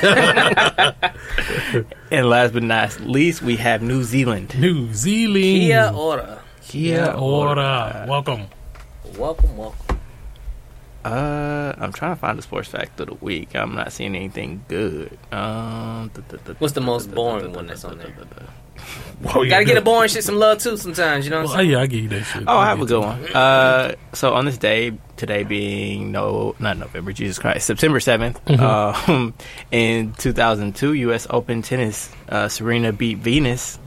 and 2.12 2.28
last 2.28 2.52
but 2.52 2.62
not 2.62 3.00
least, 3.00 3.42
we 3.42 3.56
have 3.56 3.82
New 3.82 4.04
Zealand. 4.04 4.54
New 4.60 4.92
Zealand. 4.92 5.42
Kia 5.42 5.90
ora. 5.92 6.38
Kia 6.62 7.12
ora. 7.18 8.06
Welcome. 8.08 8.46
Welcome, 9.16 9.56
welcome. 9.56 9.89
Uh, 11.04 11.72
I'm 11.78 11.92
trying 11.92 12.14
to 12.14 12.20
find 12.20 12.36
the 12.38 12.42
sports 12.42 12.68
fact 12.68 13.00
of 13.00 13.06
the 13.08 13.14
week. 13.14 13.54
I'm 13.56 13.74
not 13.74 13.92
seeing 13.92 14.14
anything 14.14 14.64
good. 14.68 15.16
Um, 15.32 16.10
What's 16.58 16.74
the 16.74 16.80
most 16.80 17.14
boring 17.14 17.52
one 17.52 17.66
that's 17.66 17.84
on 17.84 17.98
there? 17.98 18.06
th- 18.08 18.18
th- 18.36 18.50
Whoa, 19.22 19.46
Gotta 19.46 19.64
get 19.66 19.76
a 19.76 19.82
boring 19.82 20.08
shit 20.08 20.24
some 20.24 20.36
love 20.36 20.58
too 20.58 20.76
sometimes, 20.78 21.24
you 21.26 21.30
know 21.30 21.42
what 21.42 21.50
I'm 21.50 21.56
saying? 21.58 21.70
yeah, 21.70 21.80
I 21.80 21.86
give 21.86 22.00
you 22.02 22.08
that 22.10 22.22
shit. 22.24 22.44
Oh, 22.46 22.56
I 22.56 22.62
I 22.62 22.66
have 22.66 22.80
a 22.80 22.86
good 22.86 23.00
one. 23.00 23.24
Uh, 23.34 23.94
so 24.14 24.32
on 24.34 24.46
this 24.46 24.56
day, 24.56 24.92
today 25.16 25.42
being 25.44 26.12
no, 26.12 26.54
not 26.58 26.78
November, 26.78 27.12
Jesus 27.12 27.38
Christ, 27.38 27.66
September 27.66 27.98
7th, 27.98 28.40
Mm-hmm. 28.46 29.10
um, 29.10 29.34
in 29.70 30.12
2002, 30.14 30.94
U.S. 30.94 31.26
Open 31.28 31.60
tennis, 31.62 32.10
uh, 32.30 32.48
Serena 32.48 32.92
beat 32.92 33.18
Venus 33.18 33.78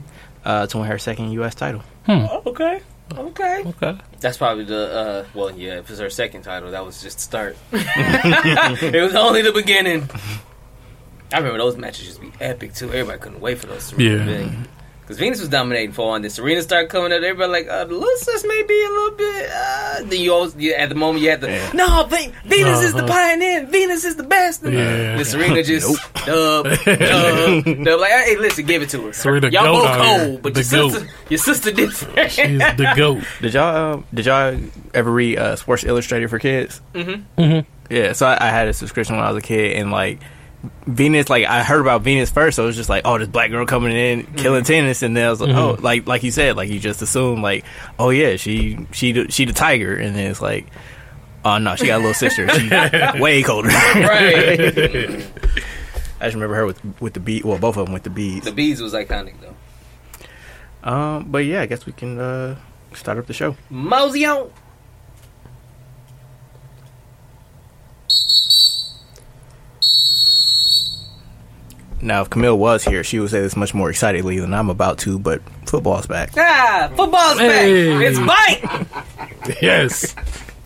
uh, 0.44 0.66
to 0.68 0.78
win 0.78 0.86
her 0.86 0.98
second 0.98 1.32
U.S. 1.32 1.54
title. 1.56 1.82
Okay. 2.08 2.80
Okay. 3.16 3.62
Okay. 3.66 3.98
That's 4.20 4.36
probably 4.36 4.64
the 4.64 4.92
uh 4.92 5.24
well 5.34 5.56
yeah, 5.56 5.78
if 5.78 5.90
it's 5.90 6.00
her 6.00 6.10
second 6.10 6.42
title, 6.42 6.70
that 6.70 6.84
was 6.84 7.02
just 7.02 7.18
the 7.18 7.22
start. 7.22 7.56
it 7.72 9.02
was 9.02 9.14
only 9.14 9.42
the 9.42 9.52
beginning. 9.52 10.08
I 11.32 11.38
remember 11.38 11.58
those 11.58 11.76
matches 11.76 12.06
used 12.06 12.20
to 12.20 12.26
be 12.26 12.32
epic 12.40 12.74
too. 12.74 12.86
Everybody 12.86 13.18
couldn't 13.18 13.40
wait 13.40 13.58
for 13.58 13.66
those 13.66 13.82
Serena 13.84 14.32
Yeah. 14.32 14.50
Because 15.04 15.18
Venus 15.18 15.38
was 15.40 15.50
dominating 15.50 15.92
for 15.92 16.08
one. 16.08 16.22
Then 16.22 16.30
Serena 16.30 16.62
started 16.62 16.88
coming 16.88 17.12
up. 17.12 17.22
Everybody 17.22 17.52
like, 17.52 17.68
uh, 17.68 17.84
the 17.84 17.92
little 17.92 18.48
may 18.48 18.62
be 18.62 18.84
a 18.84 18.88
little 18.88 19.10
bit. 19.10 19.50
Uh, 19.54 20.02
then 20.04 20.20
you 20.20 20.32
always, 20.32 20.56
you, 20.56 20.72
at 20.72 20.88
the 20.88 20.94
moment, 20.94 21.22
you 21.22 21.28
had 21.28 21.42
to, 21.42 21.46
Yeah. 21.50 21.70
no, 21.74 22.04
Ve- 22.04 22.32
Venus 22.46 22.82
is 22.82 22.92
the 22.94 23.04
Uh-huh. 23.04 23.08
pioneer. 23.12 23.66
Venus 23.66 24.04
is 24.04 24.16
the 24.16 24.22
best. 24.22 24.62
And 24.62 24.72
Yeah. 24.72 25.16
then 25.16 25.24
Serena 25.26 25.62
just, 25.62 25.86
dub, 26.24 26.64
dub, 26.64 26.84
dub. 26.84 28.00
Like, 28.00 28.12
hey, 28.12 28.36
listen, 28.38 28.64
give 28.64 28.80
it 28.80 28.88
to 28.90 29.06
her. 29.08 29.12
Serena 29.12 29.50
Y'all 29.50 29.64
goat 29.64 29.72
both 29.82 29.86
out 29.88 30.04
here. 30.06 30.18
cold, 30.26 30.42
but 30.42 30.54
The 30.54 30.62
your 30.62 30.70
goat. 30.70 30.92
sister, 30.92 31.08
your 31.28 31.38
sister 31.38 31.70
different. 31.70 32.30
She's 32.32 32.58
the 32.58 32.92
goat. 32.96 33.24
Did 33.42 33.54
y'all 33.54 33.76
um, 33.94 34.04
did 34.14 34.24
y'all 34.26 34.58
ever 34.94 35.10
read 35.10 35.38
uh, 35.38 35.56
Sports 35.56 35.84
Illustrated 35.84 36.30
for 36.30 36.38
kids? 36.38 36.80
mm-hmm. 36.94 37.40
Mm-hmm. 37.42 37.70
Yeah, 37.94 38.12
so 38.14 38.26
I, 38.26 38.46
I 38.46 38.50
had 38.50 38.68
a 38.68 38.72
subscription 38.72 39.16
when 39.16 39.24
I 39.26 39.28
was 39.30 39.36
a 39.42 39.46
kid, 39.46 39.76
and 39.76 39.90
like 39.90 40.18
Venus, 40.86 41.28
like 41.28 41.44
I 41.46 41.62
heard 41.62 41.80
about 41.80 42.02
Venus 42.02 42.30
first, 42.30 42.56
so 42.56 42.62
it 42.64 42.66
was 42.66 42.76
just 42.76 42.88
like, 42.88 43.02
oh, 43.04 43.18
this 43.18 43.28
black 43.28 43.50
girl 43.50 43.66
coming 43.66 43.96
in 43.96 44.24
killing 44.34 44.64
tennis, 44.64 45.02
and 45.02 45.16
then 45.16 45.26
I 45.26 45.30
was 45.30 45.40
like, 45.40 45.54
oh, 45.54 45.76
like 45.80 46.06
like 46.06 46.22
you 46.22 46.30
said, 46.30 46.56
like 46.56 46.68
you 46.70 46.78
just 46.80 47.02
assume, 47.02 47.42
like, 47.42 47.64
oh 47.98 48.10
yeah, 48.10 48.36
she 48.36 48.86
she 48.92 49.12
the- 49.12 49.30
she 49.30 49.44
the 49.44 49.52
tiger, 49.52 49.94
and 49.96 50.14
then 50.16 50.30
it's 50.30 50.40
like, 50.42 50.66
oh 51.44 51.58
no, 51.58 51.76
she 51.76 51.86
got 51.86 51.96
a 51.96 51.98
little 51.98 52.14
sister, 52.14 52.48
she 52.48 52.68
way 53.20 53.42
colder. 53.42 53.68
Right. 53.68 54.60
I 56.20 56.26
just 56.28 56.34
remember 56.34 56.54
her 56.54 56.66
with 56.66 56.80
with 57.00 57.14
the 57.14 57.20
bead, 57.20 57.44
well, 57.44 57.58
both 57.58 57.76
of 57.76 57.86
them 57.86 57.92
with 57.92 58.04
the 58.04 58.10
beads. 58.10 58.44
the 58.46 58.52
bees 58.52 58.80
was 58.80 58.94
iconic 58.94 59.34
though. 59.40 60.88
Um, 60.90 61.24
but 61.30 61.38
yeah, 61.44 61.62
I 61.62 61.66
guess 61.66 61.86
we 61.86 61.92
can 61.92 62.18
uh 62.18 62.56
start 62.94 63.18
up 63.18 63.26
the 63.26 63.32
show. 63.32 63.56
Mosey 63.70 64.24
on. 64.26 64.50
Now, 72.04 72.20
if 72.22 72.28
Camille 72.30 72.58
was 72.58 72.84
here, 72.84 73.02
she 73.02 73.18
would 73.18 73.30
say 73.30 73.40
this 73.40 73.56
much 73.56 73.72
more 73.72 73.88
excitedly 73.90 74.38
than 74.38 74.52
I'm 74.52 74.68
about 74.68 74.98
to, 75.00 75.18
but 75.18 75.40
football's 75.66 76.06
back. 76.06 76.30
Ah, 76.36 76.90
football's 76.94 77.38
Hey. 77.38 77.96
back. 77.96 78.06
It's 78.06 78.18
bite. 79.48 79.62
Yes. 79.62 80.14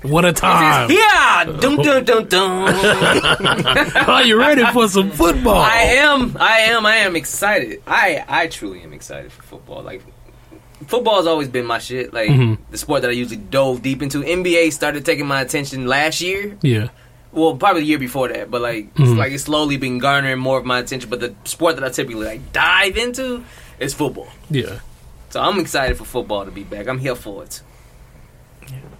What 0.03 0.25
a 0.25 0.33
time. 0.33 0.91
Yeah. 0.91 1.45
Dum 1.61 1.77
dum 1.77 2.05
dum 2.05 2.25
dum. 2.27 2.65
Are 4.09 4.23
you 4.25 4.39
ready 4.39 4.65
for 4.73 4.89
some 4.89 5.11
football? 5.11 5.57
I 5.57 5.83
am. 5.99 6.37
I 6.39 6.59
am. 6.71 6.87
I 6.87 6.97
am 6.99 7.17
excited. 7.17 7.83
I 7.87 8.25
I 8.29 8.47
truly 8.49 8.81
am 8.83 8.93
excited 8.93 9.33
for 9.33 9.43
football. 9.43 9.83
Like 9.83 10.03
football's 10.87 11.27
always 11.27 11.49
been 11.49 11.67
my 11.67 11.79
shit. 11.81 12.13
Like 12.15 12.31
Mhm. 12.31 12.59
the 12.71 12.79
sport 12.79 13.03
that 13.03 13.09
I 13.11 13.15
usually 13.15 13.39
dove 13.39 13.83
deep 13.83 14.03
into. 14.03 14.23
NBA 14.23 14.71
started 14.73 15.05
taking 15.05 15.27
my 15.27 15.41
attention 15.41 15.87
last 15.87 16.21
year. 16.21 16.57
Yeah. 16.63 16.89
Well, 17.33 17.57
probably 17.57 17.83
the 17.83 17.87
year 17.89 17.99
before 17.99 18.29
that, 18.29 18.51
but 18.51 18.61
like 18.63 18.89
it's 18.97 19.11
like 19.13 19.33
it's 19.33 19.45
slowly 19.45 19.77
been 19.77 19.99
garnering 19.99 20.39
more 20.39 20.59
of 20.59 20.65
my 20.65 20.79
attention. 20.79 21.11
But 21.11 21.21
the 21.21 21.35
sport 21.45 21.77
that 21.77 21.85
I 21.85 21.91
typically 21.91 22.25
like 22.25 22.53
dive 22.53 22.97
into 22.97 23.45
is 23.79 23.93
football. 23.95 24.29
Yeah. 24.51 24.81
So 25.31 25.41
I'm 25.43 25.59
excited 25.61 25.99
for 25.99 26.05
football 26.05 26.47
to 26.47 26.51
be 26.51 26.65
back. 26.65 26.89
I'm 26.89 26.99
here 26.99 27.15
for 27.15 27.45
it. 27.45 27.61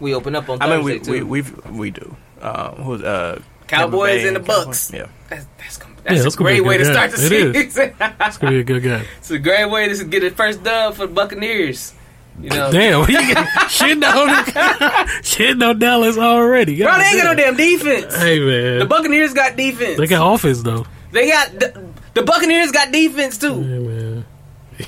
We 0.01 0.15
open 0.15 0.37
up 0.37 0.49
on 0.49 0.61
I 0.63 0.77
mean, 0.77 0.85
we 0.85 0.99
too. 1.01 1.11
we 1.11 1.23
we've, 1.23 1.67
we 1.71 1.91
do. 1.91 2.17
Uh, 2.41 2.73
who's 2.77 3.03
uh 3.03 3.41
Cowboys 3.67 4.23
Bay 4.23 4.27
and 4.29 4.37
the 4.37 4.41
Cowboys? 4.41 4.65
Bucks. 4.67 4.93
Yeah. 4.93 5.07
That's 5.29 5.47
that's, 5.59 5.77
gonna- 5.79 5.95
Yeah, 5.97 6.03
that's 6.13 6.23
that's 6.23 6.35
a 6.35 6.39
great 6.39 6.61
a 6.61 6.63
way 6.63 6.79
to 6.79 6.85
good 6.85 6.93
start 6.93 7.11
the 7.11 7.17
game. 7.29 7.49
It 7.51 7.57
is. 7.57 7.75
season. 7.75 7.95
It's 8.21 8.39
going 8.39 8.53
to 8.53 8.57
be 8.57 8.61
a 8.61 8.65
good 8.65 8.83
game. 8.83 9.05
It's 9.19 9.31
a 9.31 9.39
great 9.39 9.69
way 9.71 9.89
to 9.93 10.05
get 10.05 10.23
a 10.25 10.31
first 10.31 10.63
dub 10.63 10.95
for 10.95 11.07
the 11.07 11.13
Buccaneers. 11.13 11.93
You 12.41 12.51
know, 12.51 12.71
Damn. 12.73 13.01
you 13.09 13.17
get- 13.35 13.47
shitting 13.69 14.05
on, 14.05 14.29
shitting 15.23 15.69
on 15.69 15.79
Dallas 15.79 16.17
already. 16.19 16.83
bro, 16.83 16.97
they 16.99 17.05
ain't 17.05 17.23
got 17.23 17.25
no 17.25 17.35
damn 17.35 17.57
defense. 17.57 18.15
Hey, 18.17 18.39
man. 18.41 18.79
The 18.81 18.87
Buccaneers 18.87 19.35
got 19.35 19.57
defense. 19.57 19.99
they 19.99 20.07
got 20.07 20.35
offense, 20.35 20.63
though. 20.63 20.87
They 21.13 21.29
got 21.31 21.51
the, 21.59 21.85
the 22.15 22.23
Buccaneers 22.23 22.71
got 22.71 22.93
defense 22.93 23.39
too. 23.39 23.55
Yeah, 23.63 23.79
man. 23.79 24.25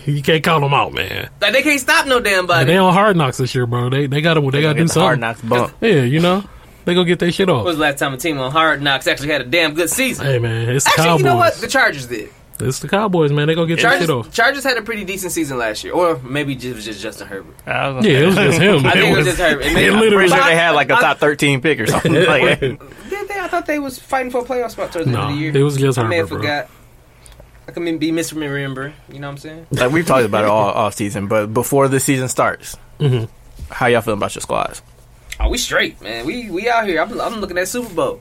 You 0.06 0.22
can't 0.22 0.44
call 0.44 0.60
them 0.60 0.72
out, 0.72 0.92
man. 0.92 1.30
Like 1.40 1.52
they 1.52 1.62
can't 1.62 1.80
stop 1.80 2.06
no 2.06 2.20
damn 2.20 2.40
And 2.40 2.48
body. 2.48 2.66
they 2.66 2.76
on 2.76 2.92
hard 2.92 3.16
knocks 3.16 3.38
this 3.38 3.52
year, 3.56 3.66
bro. 3.66 3.90
They 3.90 4.06
they 4.06 4.20
got 4.20 4.34
to 4.34 4.40
they 4.50 4.60
got 4.62 4.74
to 4.74 4.78
do 4.78 4.84
Get 4.86 4.94
the 4.94 5.00
hard 5.00 5.20
something. 5.20 5.48
knocks 5.50 5.70
bump. 5.70 5.74
Yeah, 5.80 6.02
you 6.04 6.20
know 6.20 6.44
they 6.84 6.94
gonna 6.94 7.06
get 7.06 7.18
their 7.18 7.32
shit 7.32 7.48
When 7.48 7.56
off. 7.56 7.64
was 7.64 7.74
the 7.76 7.82
last 7.82 7.98
time 7.98 8.14
a 8.14 8.16
team 8.16 8.38
on 8.38 8.52
Hard 8.52 8.80
Knocks 8.82 9.08
actually 9.08 9.30
had 9.30 9.40
a 9.40 9.44
damn 9.44 9.74
good 9.74 9.90
season? 9.90 10.26
Hey, 10.26 10.38
man, 10.38 10.68
it's 10.68 10.86
Actually, 10.86 11.04
Cowboys. 11.04 11.18
you 11.20 11.24
know 11.26 11.36
what? 11.36 11.54
The 11.54 11.66
Chargers 11.66 12.06
did. 12.06 12.30
It's 12.60 12.78
the 12.80 12.88
Cowboys, 12.88 13.32
man. 13.32 13.46
They 13.48 13.54
gonna 13.54 13.66
get 13.66 13.80
their 13.80 13.90
shit 13.92 14.06
Chargers, 14.08 14.10
off. 14.10 14.32
Chargers 14.32 14.64
had 14.64 14.76
a 14.76 14.82
pretty 14.82 15.04
decent 15.04 15.32
season 15.32 15.58
last 15.58 15.82
year, 15.84 15.92
or 15.92 16.18
maybe 16.18 16.52
it 16.54 16.74
was 16.74 16.84
just 16.84 17.00
Justin 17.00 17.26
Herbert. 17.28 17.54
I 17.66 17.88
was 17.88 18.04
Yeah, 18.06 18.12
say- 18.12 18.22
it 18.22 18.26
was 18.26 18.34
just 18.36 18.60
him. 18.60 18.86
I 18.86 18.92
think 18.92 19.04
it 19.12 19.16
was 19.16 19.26
just 19.26 19.38
Herbert. 19.38 19.60
It 19.64 19.66
It 19.66 19.76
I'm 19.92 20.00
literally- 20.00 20.10
pretty 20.16 20.28
sure 20.34 20.44
they 20.44 20.56
had 20.56 20.70
like 20.72 20.90
a 20.90 20.94
top 20.94 21.18
13 21.18 21.60
pick 21.60 21.80
or 21.80 21.86
something. 21.86 22.12
like, 22.26 22.60
Did 22.60 22.78
they? 23.28 23.38
I 23.40 23.48
thought 23.48 23.66
they 23.66 23.78
was 23.78 23.98
fighting 23.98 24.30
for 24.30 24.38
a 24.40 24.44
playoff 24.44 24.70
spot 24.72 24.92
towards 24.92 25.06
the 25.06 25.12
No, 25.12 25.22
end 25.22 25.30
of 25.30 25.36
the 25.36 25.42
year. 25.42 25.56
it 25.56 25.62
was 25.62 25.76
just 25.76 25.98
I 25.98 26.06
may 26.06 26.16
have 26.16 26.28
Herbert, 26.30 26.42
bro. 26.42 26.50
forgot. 26.64 26.70
I 27.68 27.72
can 27.72 27.98
be 27.98 28.10
misremembering. 28.10 28.92
You 29.12 29.20
know 29.20 29.28
what 29.28 29.32
I'm 29.32 29.38
saying? 29.38 29.66
like 29.70 29.92
we've 29.92 30.06
talked 30.06 30.24
about 30.24 30.44
it 30.44 30.50
all 30.50 30.66
off 30.70 30.94
season, 30.94 31.28
but 31.28 31.52
before 31.54 31.86
the 31.88 32.00
season 32.00 32.28
starts, 32.28 32.76
Mhm. 32.98 33.28
how 33.70 33.86
y'all 33.86 34.00
feeling 34.00 34.18
about 34.18 34.34
your 34.34 34.42
squads? 34.42 34.82
Oh, 35.38 35.48
we 35.48 35.56
straight, 35.56 36.00
man. 36.02 36.26
We 36.26 36.50
we 36.50 36.68
out 36.68 36.86
here. 36.86 37.00
I'm, 37.00 37.18
I'm 37.20 37.40
looking 37.40 37.56
at 37.58 37.68
Super 37.68 37.94
Bowl. 37.94 38.20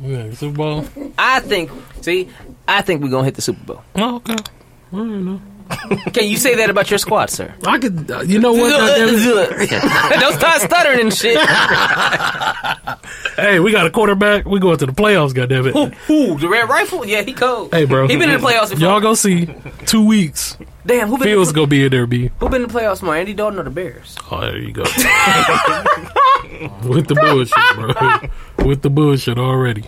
Yeah, 0.00 0.32
Super 0.34 0.56
Bowl. 0.56 0.84
I 1.18 1.40
think. 1.40 1.70
See, 2.00 2.28
I 2.66 2.82
think 2.82 3.02
we're 3.02 3.10
gonna 3.10 3.24
hit 3.24 3.34
the 3.34 3.42
Super 3.42 3.64
Bowl. 3.64 3.82
Oh, 3.96 4.16
okay. 4.16 4.34
I 4.34 4.96
don't 4.96 5.24
know. 5.24 5.40
Can 6.12 6.28
you 6.28 6.36
say 6.36 6.56
that 6.56 6.70
about 6.70 6.90
your 6.90 6.98
squad, 6.98 7.30
sir? 7.30 7.54
I 7.66 7.78
could. 7.78 8.10
Uh, 8.10 8.20
you 8.20 8.38
know 8.38 8.52
what? 8.52 8.70
Don't 10.20 10.34
start 10.34 10.60
stuttering 10.60 11.00
and 11.00 11.14
shit. 11.14 11.38
Hey, 13.36 13.58
we 13.60 13.72
got 13.72 13.86
a 13.86 13.90
quarterback. 13.90 14.44
We 14.44 14.60
going 14.60 14.78
to 14.78 14.86
the 14.86 14.92
playoffs. 14.92 15.34
Goddamn 15.34 15.66
it. 15.66 15.76
Ooh, 15.76 16.12
ooh, 16.12 16.38
the 16.38 16.48
red 16.48 16.68
rifle. 16.68 17.04
Yeah, 17.04 17.22
he 17.22 17.32
cold. 17.32 17.72
Hey, 17.72 17.84
bro. 17.84 18.06
He 18.06 18.16
been 18.16 18.30
in 18.30 18.40
the 18.40 18.46
playoffs 18.46 18.70
before. 18.70 18.88
Y'all 18.88 19.00
go 19.00 19.14
see 19.14 19.48
two 19.86 20.06
weeks. 20.06 20.56
Damn, 20.86 21.08
who 21.08 21.16
been 21.16 21.28
Fields 21.28 21.48
in, 21.48 21.54
gonna 21.54 21.66
be 21.66 21.84
in 21.84 21.90
there. 21.90 22.06
B. 22.06 22.30
who 22.38 22.48
been 22.48 22.62
in 22.62 22.68
the 22.68 22.74
playoffs 22.74 23.02
more, 23.02 23.16
Andy 23.16 23.32
Dalton 23.32 23.58
or 23.58 23.62
the 23.62 23.70
Bears? 23.70 24.16
Oh, 24.30 24.40
there 24.40 24.58
you 24.58 24.72
go. 24.72 24.82
With 26.84 27.08
the 27.08 27.14
bullshit, 27.14 27.56
bro. 27.74 28.66
With 28.66 28.82
the 28.82 28.90
bullshit 28.90 29.38
already. 29.38 29.84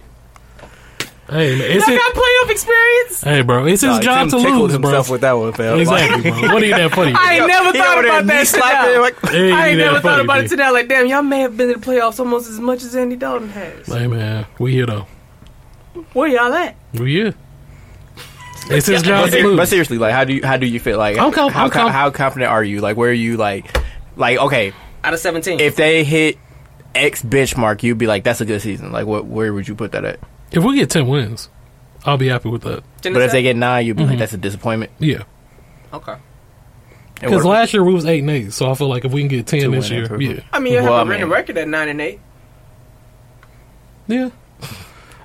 Hey, 1.28 1.58
man, 1.58 1.70
it's 1.72 1.88
I 1.88 1.92
it. 1.92 1.96
got 1.96 2.14
playoff 2.14 2.50
experience. 2.52 3.20
Hey, 3.24 3.42
bro, 3.42 3.66
it's 3.66 3.82
his 3.82 3.90
Nah, 3.96 4.00
job 4.00 4.30
Tim 4.30 4.38
to 4.38 4.44
tickled 4.46 4.70
lose, 4.70 4.78
bro. 4.78 4.90
himself 4.90 5.10
with 5.10 5.20
that 5.22 5.32
one, 5.32 5.52
fam. 5.54 5.80
Exactly, 5.80 6.30
bro. 6.30 6.40
What 6.54 6.62
ain't 6.62 6.76
that 6.76 6.92
funny? 6.92 7.12
I 7.18 7.34
ain't 7.38 7.46
never 7.48 7.72
He 7.72 7.78
thought 7.78 8.04
about 8.04 8.26
that. 8.26 8.46
till 8.46 8.60
now. 8.60 9.00
like- 9.00 9.16
It 9.24 9.52
I 9.52 9.68
ain't 9.68 9.78
that 9.78 9.84
never 9.84 9.94
thought 9.94 10.02
funny, 10.02 10.24
about 10.24 10.38
B. 10.38 10.44
it 10.44 10.48
till 10.48 10.58
now. 10.58 10.72
Like, 10.72 10.88
damn, 10.88 11.06
y'all 11.08 11.22
may 11.22 11.40
have 11.40 11.56
been 11.56 11.70
in 11.70 11.80
the 11.80 11.84
playoffs 11.86 12.20
almost 12.20 12.48
as 12.48 12.60
much 12.60 12.84
as 12.84 12.94
Andy 12.94 13.16
Dalton 13.16 13.48
has. 13.48 13.86
Hey, 13.86 14.06
man, 14.06 14.46
we 14.60 14.72
here 14.72 14.86
though. 14.86 15.06
Where 16.12 16.28
y'all 16.28 16.52
at? 16.54 16.76
We 16.94 17.12
here. 17.14 17.34
It's 18.68 18.86
his 18.86 19.02
job 19.02 19.24
But, 19.26 19.30
to 19.36 19.42
ser- 19.42 19.56
but 19.56 19.68
seriously, 19.68 19.98
like, 19.98 20.12
how 20.12 20.24
do 20.24 20.32
you 20.34 20.44
how 20.46 20.56
do 20.56 20.66
you 20.66 20.78
feel? 20.80 20.98
Like, 20.98 21.18
I'm 21.18 21.32
com- 21.32 21.50
how, 21.52 21.64
I'm 21.64 21.70
com- 21.70 21.90
how 21.90 22.10
confident 22.10 22.50
are 22.52 22.62
you? 22.64 22.80
Like, 22.80 22.96
where 22.96 23.10
are 23.10 23.12
you? 23.12 23.36
Like, 23.36 23.76
like 24.16 24.38
okay, 24.38 24.72
Out 25.04 25.14
of 25.14 25.20
17. 25.20 25.60
if 25.60 25.74
they 25.76 26.02
hit 26.04 26.36
X 26.94 27.22
benchmark, 27.22 27.82
you'd 27.82 27.98
be 27.98 28.06
like, 28.06 28.22
that's 28.24 28.40
a 28.40 28.44
good 28.44 28.60
season. 28.62 28.92
Like, 28.92 29.06
what 29.06 29.26
where 29.26 29.52
would 29.52 29.66
you 29.68 29.74
put 29.74 29.90
that 29.92 30.04
at? 30.04 30.20
If 30.52 30.62
we 30.64 30.76
get 30.76 30.90
ten 30.90 31.06
wins, 31.08 31.48
I'll 32.04 32.16
be 32.16 32.28
happy 32.28 32.48
with 32.48 32.62
that. 32.62 32.82
But 33.02 33.16
if 33.22 33.32
they 33.32 33.42
get 33.42 33.56
nine, 33.56 33.86
you'd 33.86 33.96
be 33.96 34.02
Mm-hmm. 34.04 34.10
like, 34.10 34.18
that's 34.20 34.32
a 34.32 34.38
disappointment. 34.38 34.92
Yeah, 34.98 35.22
Okay. 35.92 36.16
Because 37.20 37.44
last 37.46 37.72
year 37.72 37.82
we 37.82 37.94
was 37.94 38.04
eight 38.04 38.20
and 38.20 38.30
eight, 38.30 38.52
so 38.52 38.70
I 38.70 38.74
feel 38.74 38.88
like 38.88 39.04
if 39.06 39.12
we 39.12 39.22
can 39.22 39.28
get 39.28 39.46
ten 39.46 39.70
this 39.70 39.88
year, 39.90 40.02
improvement. 40.02 40.36
yeah, 40.38 40.44
I 40.52 40.58
mean, 40.58 40.74
you 40.74 40.82
Well, 40.82 40.98
have 40.98 41.06
a 41.06 41.10
winning 41.10 41.28
record 41.30 41.56
at 41.56 41.66
9 41.66 41.88
and 41.88 42.00
8. 42.00 42.20
yeah. 44.06 44.30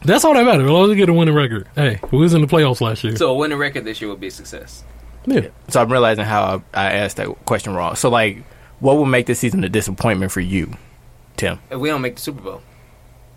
That's 0.04 0.26
all 0.26 0.34
that 0.34 0.44
matters. 0.46 0.64
As 0.64 0.70
long 0.72 0.86
as 0.86 0.90
we 0.90 0.96
get 0.96 1.10
a 1.10 1.14
winning 1.14 1.36
record. 1.36 1.68
Hey, 1.76 2.00
we 2.12 2.18
was 2.20 2.34
in 2.34 2.42
the 2.42 2.48
playoffs 2.48 2.82
last 2.82 3.04
year. 3.04 3.16
So 3.18 3.30
a 3.32 3.36
winning 3.36 3.58
record 3.58 3.84
this 3.86 4.02
year 4.02 4.10
would 4.10 4.20
be 4.20 4.28
a 4.28 4.32
success. 4.32 4.84
yeah. 5.26 5.48
so 5.68 5.82
I'm 5.82 5.92
realizing 5.92 6.24
how 6.26 6.64
I, 6.74 6.88
I 6.88 6.92
asked 6.94 7.18
that 7.18 7.28
question 7.46 7.74
wrong. 7.76 7.96
So, 7.96 8.10
like, 8.10 8.44
what 8.80 8.98
would 8.98 9.06
make 9.08 9.28
this 9.28 9.40
season 9.40 9.64
a 9.64 9.70
disappointment 9.70 10.32
for 10.32 10.40
you, 10.40 10.74
Tim? 11.38 11.60
If 11.70 11.78
we 11.80 11.90
don't 11.90 12.02
make 12.02 12.16
the 12.16 12.22
Super 12.22 12.42
Bowl. 12.42 12.62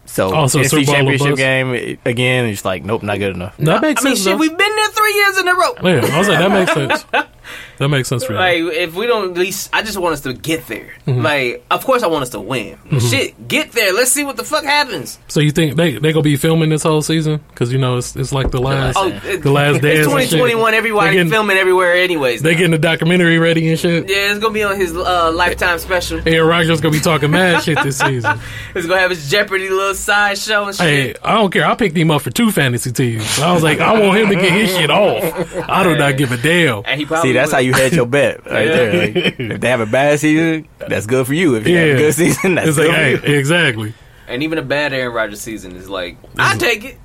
So, 0.06 0.34
Oh, 0.34 0.46
so 0.46 0.60
NFC 0.60 0.68
Super 0.68 0.84
Bowl 0.84 0.94
championship 0.94 1.28
bust? 1.30 1.36
game 1.38 1.98
again, 2.04 2.44
it's 2.46 2.64
like, 2.64 2.84
nope, 2.84 3.02
not 3.02 3.18
good 3.18 3.34
enough. 3.34 3.56
That 3.58 3.82
makes 3.82 4.02
I 4.02 4.04
mean, 4.08 4.16
sense. 4.16 4.26
shit, 4.26 4.38
we've 4.38 4.56
been 4.56 4.76
there 4.76 4.88
three 4.90 5.14
years 5.14 5.38
in 5.38 5.48
a 5.48 5.54
row. 5.54 5.74
Yeah, 5.82 6.14
I 6.14 6.18
was 6.18 6.28
like, 6.28 6.38
that 6.38 6.50
makes 6.50 6.72
sense. 6.72 7.04
That 7.78 7.88
makes 7.88 8.08
sense 8.08 8.24
for 8.24 8.34
Like 8.34 8.58
if 8.58 8.94
we 8.94 9.06
don't 9.06 9.30
at 9.30 9.36
least, 9.36 9.70
I 9.72 9.82
just 9.82 9.98
want 9.98 10.14
us 10.14 10.20
to 10.22 10.32
get 10.32 10.66
there. 10.66 10.94
Mm-hmm. 11.06 11.22
Like 11.22 11.64
of 11.70 11.84
course 11.84 12.02
I 12.02 12.06
want 12.06 12.22
us 12.22 12.30
to 12.30 12.40
win. 12.40 12.78
Shit, 13.00 13.48
get 13.48 13.72
there. 13.72 13.92
Let's 13.92 14.12
see 14.12 14.24
what 14.24 14.36
the 14.36 14.44
fuck 14.44 14.64
happens. 14.64 15.18
So 15.28 15.40
you 15.40 15.50
think 15.50 15.76
they 15.76 15.98
they 15.98 16.12
gonna 16.12 16.22
be 16.22 16.36
filming 16.36 16.70
this 16.70 16.82
whole 16.82 17.02
season? 17.02 17.40
Because 17.48 17.72
you 17.72 17.78
know 17.78 17.98
it's 17.98 18.16
it's 18.16 18.32
like 18.32 18.50
the 18.50 18.60
last 18.60 18.96
Oh, 18.96 19.10
the 19.10 19.50
last 19.50 19.80
day. 19.82 19.96
It's 19.96 20.06
2021. 20.06 20.70
They 20.72 20.78
Everybody 20.78 21.12
getting, 21.16 21.30
filming 21.30 21.56
everywhere, 21.56 21.94
anyways. 21.94 22.42
They 22.42 22.52
now. 22.52 22.58
getting 22.58 22.70
the 22.72 22.78
documentary 22.78 23.38
ready 23.38 23.68
and 23.70 23.78
shit. 23.78 24.08
yeah, 24.08 24.30
it's 24.30 24.38
gonna 24.38 24.52
be 24.54 24.62
on 24.62 24.76
his 24.76 24.94
uh, 24.94 25.32
lifetime 25.32 25.78
special. 25.78 26.20
Aaron 26.26 26.48
Rodgers 26.48 26.80
gonna 26.80 26.92
be 26.92 27.00
talking 27.00 27.30
mad 27.30 27.62
shit 27.64 27.78
this 27.82 27.98
season. 27.98 28.38
He's 28.74 28.86
gonna 28.86 29.00
have 29.00 29.10
his 29.10 29.30
Jeopardy 29.30 29.68
little 29.68 29.94
side 29.94 30.38
show 30.38 30.66
and 30.66 30.76
shit. 30.76 30.86
Hey. 30.86 31.14
I 31.22 31.34
don't 31.34 31.50
care. 31.50 31.66
I 31.66 31.74
picked 31.74 31.96
him 31.96 32.10
up 32.10 32.22
for 32.22 32.30
two 32.30 32.50
fantasy 32.50 32.92
teams. 32.92 33.38
I 33.40 33.52
was 33.52 33.62
like, 33.62 33.80
I 33.80 33.98
want 33.98 34.18
him 34.18 34.28
to 34.28 34.34
get 34.36 34.52
his 34.52 34.70
shit 34.76 34.90
off. 34.90 35.22
I 35.68 35.82
do 35.82 35.96
not 35.96 36.16
give 36.16 36.32
a 36.32 36.36
damn. 36.36 36.82
And 36.84 37.00
he 37.00 37.06
probably 37.06 37.30
See, 37.30 37.33
that's 37.34 37.52
how 37.52 37.58
you 37.58 37.72
hedge 37.72 37.94
your 37.94 38.06
bet 38.06 38.44
right 38.50 38.66
there. 38.66 38.92
Like, 39.06 39.16
if 39.38 39.60
they 39.60 39.68
have 39.68 39.80
a 39.80 39.86
bad 39.86 40.18
season, 40.20 40.66
that's 40.78 41.06
good 41.06 41.26
for 41.26 41.34
you. 41.34 41.54
If 41.56 41.66
you 41.66 41.76
have 41.76 41.96
a 41.96 41.98
good 41.98 42.14
season, 42.14 42.54
that's 42.56 42.68
It's 42.68 42.76
good 42.76 42.88
like, 42.88 43.20
for 43.22 43.28
you. 43.30 43.38
exactly. 43.38 43.94
And 44.26 44.42
even 44.42 44.56
a 44.56 44.62
bad 44.62 44.94
Aaron 44.94 45.12
Rodgers 45.14 45.40
season 45.42 45.76
is 45.76 45.88
like, 45.88 46.16
I 46.38 46.56
take 46.56 46.84
it. 46.84 46.96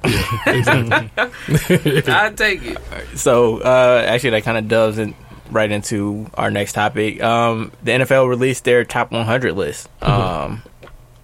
exactly. 0.47 1.11
I 2.13 2.31
take 2.35 2.63
it. 2.63 2.77
So 3.17 3.59
uh, 3.59 4.05
actually, 4.07 4.31
that 4.31 4.43
kind 4.43 4.57
of 4.57 4.67
doves 4.67 4.97
in 4.97 5.13
right 5.51 5.69
into 5.71 6.27
our 6.35 6.51
next 6.51 6.73
topic. 6.73 7.21
Um, 7.21 7.71
the 7.83 7.91
NFL 7.91 8.29
released 8.29 8.63
their 8.63 8.85
top 8.85 9.11
100 9.11 9.53
list. 9.53 9.89
Um, 10.01 10.61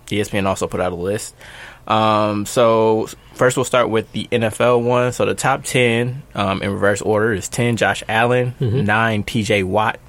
ESPN 0.08 0.46
also 0.46 0.68
put 0.68 0.82
out 0.82 0.92
a 0.92 0.96
list. 0.96 1.36
Um, 1.88 2.46
so 2.46 3.08
first, 3.34 3.58
we'll 3.58 3.64
start 3.64 3.90
with 3.90 4.12
the 4.12 4.28
NFL 4.32 4.84
one. 4.84 5.12
So 5.12 5.26
the 5.26 5.36
top 5.36 5.64
10 5.64 6.24
um, 6.34 6.62
in 6.62 6.72
reverse 6.72 7.02
order 7.02 7.34
is 7.34 7.48
10 7.50 7.78
Josh 7.78 8.04
Allen, 8.08 8.56
9 8.60 9.24
TJ 9.24 9.64
Watt, 9.64 10.00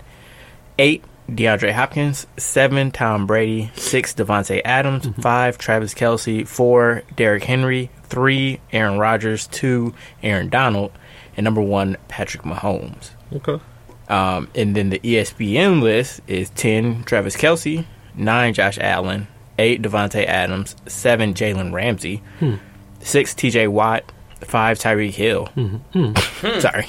8 0.78 1.04
DeAndre 1.30 1.72
Hopkins, 1.72 2.26
7 2.36 2.90
Tom 2.92 3.26
Brady, 3.26 3.70
6 3.74 4.14
Davante 4.14 4.60
Adams, 4.64 5.08
5 5.20 5.58
Travis 5.58 5.92
Kelce, 5.92 6.46
4 6.46 7.02
Derrick 7.16 7.44
Henry, 7.44 7.90
3 8.04 8.60
Aaron 8.72 8.98
Rodgers, 8.98 9.46
2 9.48 9.92
Aaron 10.22 10.48
Donald, 10.48 10.92
and 11.36 11.44
number 11.44 11.60
1 11.60 11.96
Patrick 12.08 12.44
Mahomes. 12.44 13.10
Okay. 13.32 13.60
Um, 14.08 14.48
and 14.54 14.76
then 14.76 14.90
the 14.90 15.00
ESPN 15.00 15.82
list 15.82 16.20
is 16.28 16.48
10 16.50 17.02
Travis 17.04 17.36
Kelce, 17.36 17.84
9 18.14 18.54
Josh 18.54 18.78
Allen, 18.78 19.26
8 19.58 19.82
Davante 19.82 20.24
Adams, 20.24 20.76
7 20.86 21.34
Jalen 21.34 21.72
Ramsey, 21.72 22.22
hmm. 22.38 22.54
6 23.00 23.34
TJ 23.34 23.68
Watt, 23.68 24.10
5 24.40 24.78
Tyreek 24.78 25.14
Hill. 25.14 25.46
Hmm. 25.46 25.76
Hmm. 25.92 26.12
Sorry. 26.60 26.86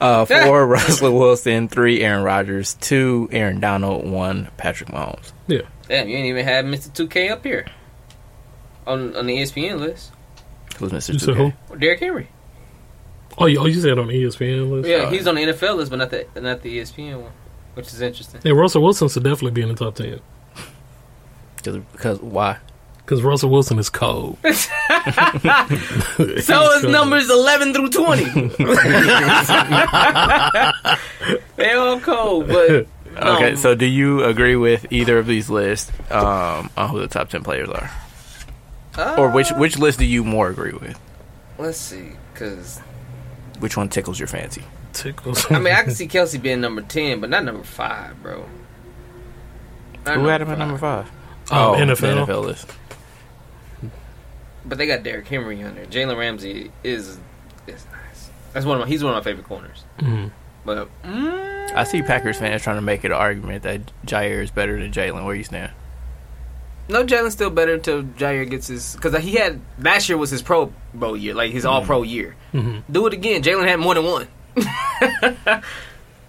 Uh, 0.00 0.24
4 0.26 0.66
Russell 0.66 1.18
Wilson, 1.18 1.68
3 1.68 2.02
Aaron 2.02 2.24
Rodgers, 2.24 2.74
2 2.74 3.28
Aaron 3.32 3.60
Donald, 3.60 4.08
1 4.08 4.48
Patrick 4.56 4.90
Mahomes. 4.90 5.32
Yeah. 5.46 5.62
Damn, 5.88 6.08
you 6.08 6.16
ain't 6.16 6.26
even 6.26 6.44
had 6.44 6.64
Mr. 6.66 6.90
2K 6.90 7.30
up 7.30 7.44
here 7.44 7.66
on 8.86 9.14
on 9.14 9.26
the 9.26 9.36
ESPN 9.36 9.78
list. 9.78 10.12
Who's 10.78 10.92
Mr. 10.92 11.14
2K? 11.14 11.52
who? 11.68 11.76
Derrick 11.76 12.00
Henry. 12.00 12.28
Oh, 13.36 13.46
you, 13.46 13.60
oh, 13.60 13.66
you 13.66 13.80
said 13.80 13.98
on 13.98 14.08
the 14.08 14.14
ESPN 14.14 14.70
list? 14.70 14.88
Yeah, 14.88 15.10
he's 15.10 15.28
on 15.28 15.36
the 15.36 15.42
NFL 15.42 15.76
list, 15.76 15.90
but 15.90 15.96
not 15.98 16.10
the 16.10 16.26
not 16.40 16.62
the 16.62 16.78
ESPN 16.78 17.22
one, 17.22 17.32
which 17.74 17.88
is 17.88 18.00
interesting. 18.00 18.40
Yeah, 18.44 18.52
Russell 18.52 18.82
Wilson 18.82 19.08
should 19.08 19.22
definitely 19.22 19.52
be 19.52 19.62
in 19.62 19.68
the 19.68 19.74
top 19.74 19.94
10. 19.94 20.20
Just 21.62 21.80
because, 21.92 22.20
why? 22.20 22.58
Because 22.98 23.22
Russell 23.22 23.50
Wilson 23.50 23.78
is 23.78 23.88
cold. 23.90 24.38
So 26.42 26.72
his 26.74 26.84
numbers 26.84 27.30
eleven 27.30 27.72
through 27.72 27.90
twenty. 27.90 28.24
they 31.56 31.72
all 31.72 32.00
cold, 32.00 32.48
but 32.48 32.86
no. 33.14 33.36
Okay, 33.36 33.56
so 33.56 33.74
do 33.74 33.86
you 33.86 34.24
agree 34.24 34.56
with 34.56 34.86
either 34.92 35.18
of 35.18 35.26
these 35.26 35.48
lists 35.50 35.90
um, 36.10 36.70
on 36.76 36.90
who 36.90 37.00
the 37.00 37.08
top 37.08 37.28
10 37.30 37.42
players 37.42 37.68
are? 37.68 37.90
Or 39.18 39.30
which 39.30 39.50
which 39.52 39.78
list 39.78 39.98
do 39.98 40.04
you 40.04 40.24
more 40.24 40.48
agree 40.50 40.72
with? 40.72 40.98
let's 41.58 41.78
see, 41.78 42.12
because 42.32 42.78
Which 43.60 43.76
one 43.76 43.88
tickles 43.88 44.18
your 44.18 44.28
fancy? 44.28 44.64
Tickles. 44.92 45.50
I 45.50 45.58
mean 45.60 45.72
I 45.72 45.82
can 45.82 45.92
see 45.94 46.08
Kelce 46.08 46.40
being 46.40 46.60
number 46.60 46.82
ten, 46.82 47.20
but 47.20 47.30
not 47.30 47.44
number 47.44 47.62
five, 47.64 48.20
bro. 48.22 48.48
Not 50.04 50.16
Who 50.16 50.26
had 50.26 50.40
him 50.42 50.50
at 50.50 50.58
number 50.58 50.78
five? 50.78 51.08
Oh, 51.50 51.76
the 51.76 51.84
NFL. 51.84 52.26
NFL 52.26 52.44
list. 52.44 52.70
But 54.64 54.76
they 54.78 54.86
got 54.86 55.02
Derrick 55.02 55.26
Henry 55.26 55.62
on 55.62 55.74
there. 55.74 55.86
Jalen 55.86 56.16
Ramsey 56.18 56.70
is 56.84 57.18
is 57.66 57.86
nice. 57.90 58.30
That's 58.52 58.66
one 58.66 58.76
of 58.80 58.82
my, 58.86 58.88
he's 58.88 59.02
one 59.02 59.14
of 59.14 59.18
my 59.18 59.24
favorite 59.24 59.46
corners. 59.46 59.84
Mhm. 59.98 60.30
But 60.64 60.88
mm, 61.02 61.72
I 61.74 61.84
see 61.84 62.02
Packers 62.02 62.38
fans 62.38 62.62
trying 62.62 62.76
to 62.76 62.82
make 62.82 63.04
an 63.04 63.12
argument 63.12 63.62
that 63.62 63.80
Jaire 64.04 64.42
is 64.42 64.50
better 64.50 64.78
than 64.78 64.92
Jalen. 64.92 65.24
Where 65.24 65.34
you 65.34 65.44
stand? 65.44 65.72
no, 66.90 67.04
Jalen's 67.04 67.34
still 67.34 67.50
better 67.50 67.74
until 67.74 68.02
Jaire 68.02 68.48
gets 68.48 68.66
his 68.66 68.94
because 68.94 69.16
he 69.22 69.32
had 69.36 69.60
last 69.78 70.08
year 70.08 70.16
was 70.18 70.30
his 70.30 70.42
Pro 70.42 70.72
Bowl 70.92 71.16
year, 71.16 71.34
like 71.34 71.52
his 71.52 71.64
All 71.64 71.82
Pro 71.82 72.02
year. 72.02 72.36
Mhm. 72.52 72.82
Do 72.90 73.06
it 73.06 73.12
again. 73.14 73.42
Jalen 73.42 73.66
had 73.68 73.78
more 73.78 73.94
than 73.94 74.04
one. 74.04 74.26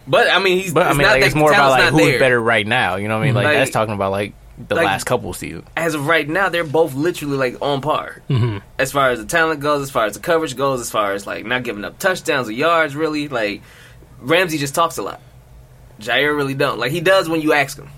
but 0.07 0.29
I 0.29 0.39
mean, 0.39 0.59
he's 0.59 0.73
But 0.73 0.87
I 0.87 0.89
mean, 0.91 0.99
not 1.03 1.11
like, 1.11 1.21
that 1.21 1.27
it's 1.27 1.35
more 1.35 1.51
about 1.51 1.71
like 1.71 1.89
who's 1.91 2.01
there. 2.01 2.19
better 2.19 2.41
right 2.41 2.65
now. 2.65 2.95
You 2.95 3.07
know 3.07 3.17
what 3.17 3.23
I 3.23 3.25
mean? 3.27 3.35
Like, 3.35 3.45
Like- 3.45 3.55
that's 3.57 3.71
talking 3.71 3.93
about 3.93 4.11
like 4.11 4.33
the 4.67 4.75
like- 4.75 4.85
last 4.85 5.05
couple 5.05 5.31
seasons. 5.33 5.65
As 5.77 5.93
of 5.93 6.05
right 6.07 6.27
now, 6.27 6.49
they're 6.49 6.63
both 6.63 6.93
literally 6.93 7.37
like 7.37 7.61
on 7.61 7.81
par 7.81 8.21
Mhm. 8.29 8.61
as 8.77 8.91
far 8.91 9.09
as 9.11 9.19
the 9.19 9.25
talent 9.25 9.61
goes, 9.61 9.81
as 9.83 9.89
far 9.91 10.05
as 10.05 10.13
the 10.15 10.19
coverage 10.19 10.55
goes, 10.57 10.81
as 10.81 10.89
far 10.91 11.13
as 11.13 11.25
like 11.25 11.45
not 11.45 11.63
giving 11.63 11.85
up 11.85 11.97
touchdowns 11.99 12.49
or 12.49 12.51
yards. 12.51 12.95
Really, 12.95 13.27
like 13.29 13.61
Ramsey 14.19 14.57
just 14.57 14.75
talks 14.75 14.97
a 14.97 15.01
lot. 15.01 15.21
Jaire 16.01 16.35
really 16.35 16.53
don't. 16.53 16.77
Like 16.79 16.91
he 16.91 17.01
does 17.01 17.27
when 17.29 17.41
you 17.41 17.53
ask 17.53 17.77
him. 17.77 17.89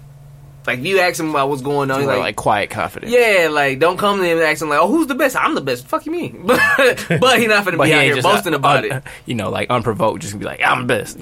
Like 0.67 0.78
if 0.78 0.86
you 0.86 1.00
ask 1.00 1.19
him 1.19 1.32
about 1.32 1.50
what's 1.50 1.63
going 1.63 1.89
on, 1.89 2.00
he's 2.02 2.08
like, 2.08 2.19
like, 2.19 2.36
quiet 2.36 2.69
confidence. 2.69 3.12
yeah, 3.12 3.47
like 3.52 3.80
don't 3.80 3.97
come 3.97 4.19
to 4.19 4.24
him 4.24 4.38
and 4.38 4.45
ask 4.45 4.62
him 4.62 4.69
like, 4.69 4.80
oh, 4.80 4.88
who's 4.88 5.08
the 5.08 5.15
best? 5.15 5.36
I'm 5.36 5.56
the 5.56 5.62
best. 5.62 5.88
Fuck 5.88 6.06
you 6.06 6.12
mean? 6.12 6.43
But 6.45 6.60
but 7.19 7.39
he 7.39 7.47
not 7.47 7.65
gonna 7.65 7.78
But 7.78 7.86
be 7.86 7.89
he 7.89 7.93
out 7.95 7.97
ain't 8.00 8.06
here 8.06 8.15
just 8.15 8.28
boasting 8.28 8.54
uh, 8.54 8.58
about 8.58 8.86
un- 8.86 8.91
it. 8.97 9.04
You 9.26 9.34
know, 9.34 9.50
like 9.50 9.71
unprovoked, 9.71 10.21
just 10.21 10.38
be 10.38 10.45
like, 10.45 10.62
I'm 10.63 10.82
the 10.86 10.93
best. 10.93 11.17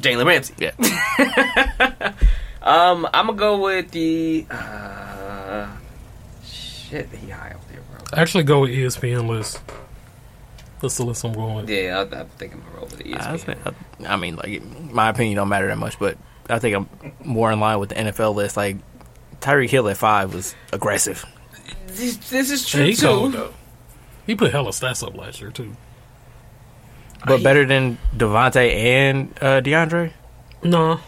Jalen 0.00 0.24
Ramsey. 0.26 0.54
Yeah. 0.58 2.12
Um, 2.66 3.06
I'm 3.14 3.26
gonna 3.26 3.38
go 3.38 3.60
with 3.62 3.90
the 3.92 4.44
uh, 4.50 5.68
shit. 6.44 7.08
He 7.10 7.30
high 7.30 7.50
up 7.50 7.68
there, 7.68 7.80
bro. 7.90 8.00
Actually, 8.20 8.44
go 8.44 8.60
with 8.60 8.70
ESPN 8.70 9.28
list. 9.28 9.60
That's 10.82 10.96
the 10.96 11.04
list 11.04 11.24
I'm 11.24 11.32
going 11.32 11.54
with. 11.56 11.70
Yeah, 11.70 12.04
I, 12.12 12.20
I 12.20 12.24
think 12.24 12.54
I'm 12.54 12.60
gonna 12.60 12.72
roll 12.76 12.84
with 12.86 12.98
the 12.98 13.08
E 13.08 13.14
I, 13.14 13.18
ESPN. 13.36 13.40
think- 13.40 14.10
I 14.10 14.16
mean, 14.16 14.36
like 14.36 14.62
my 14.92 15.08
opinion 15.08 15.36
don't 15.36 15.48
matter 15.48 15.68
that 15.68 15.78
much, 15.78 15.98
but 15.98 16.18
I 16.50 16.58
think 16.58 16.76
I'm 16.76 17.12
more 17.24 17.50
in 17.52 17.60
line 17.60 17.78
with 17.78 17.90
the 17.90 17.94
NFL 17.94 18.34
list. 18.34 18.56
Like 18.56 18.76
Tyreek 19.40 19.70
Hill 19.70 19.88
at 19.88 19.96
five 19.96 20.34
was 20.34 20.54
aggressive. 20.72 21.24
This, 21.86 22.16
this 22.30 22.50
is 22.50 22.70
Hey, 22.70 22.78
true 22.78 22.84
he 22.88 22.96
cold, 22.96 23.32
too. 23.32 23.38
though. 23.38 23.54
He 24.26 24.34
put 24.34 24.50
hella 24.52 24.70
stats 24.70 25.06
up 25.06 25.16
last 25.16 25.40
year, 25.40 25.50
too. 25.50 25.76
But 27.26 27.42
better 27.42 27.64
than 27.64 27.96
Davante 28.14 28.72
and 28.74 29.32
uh, 29.40 29.60
DeAndre? 29.62 30.12
No. 30.62 31.00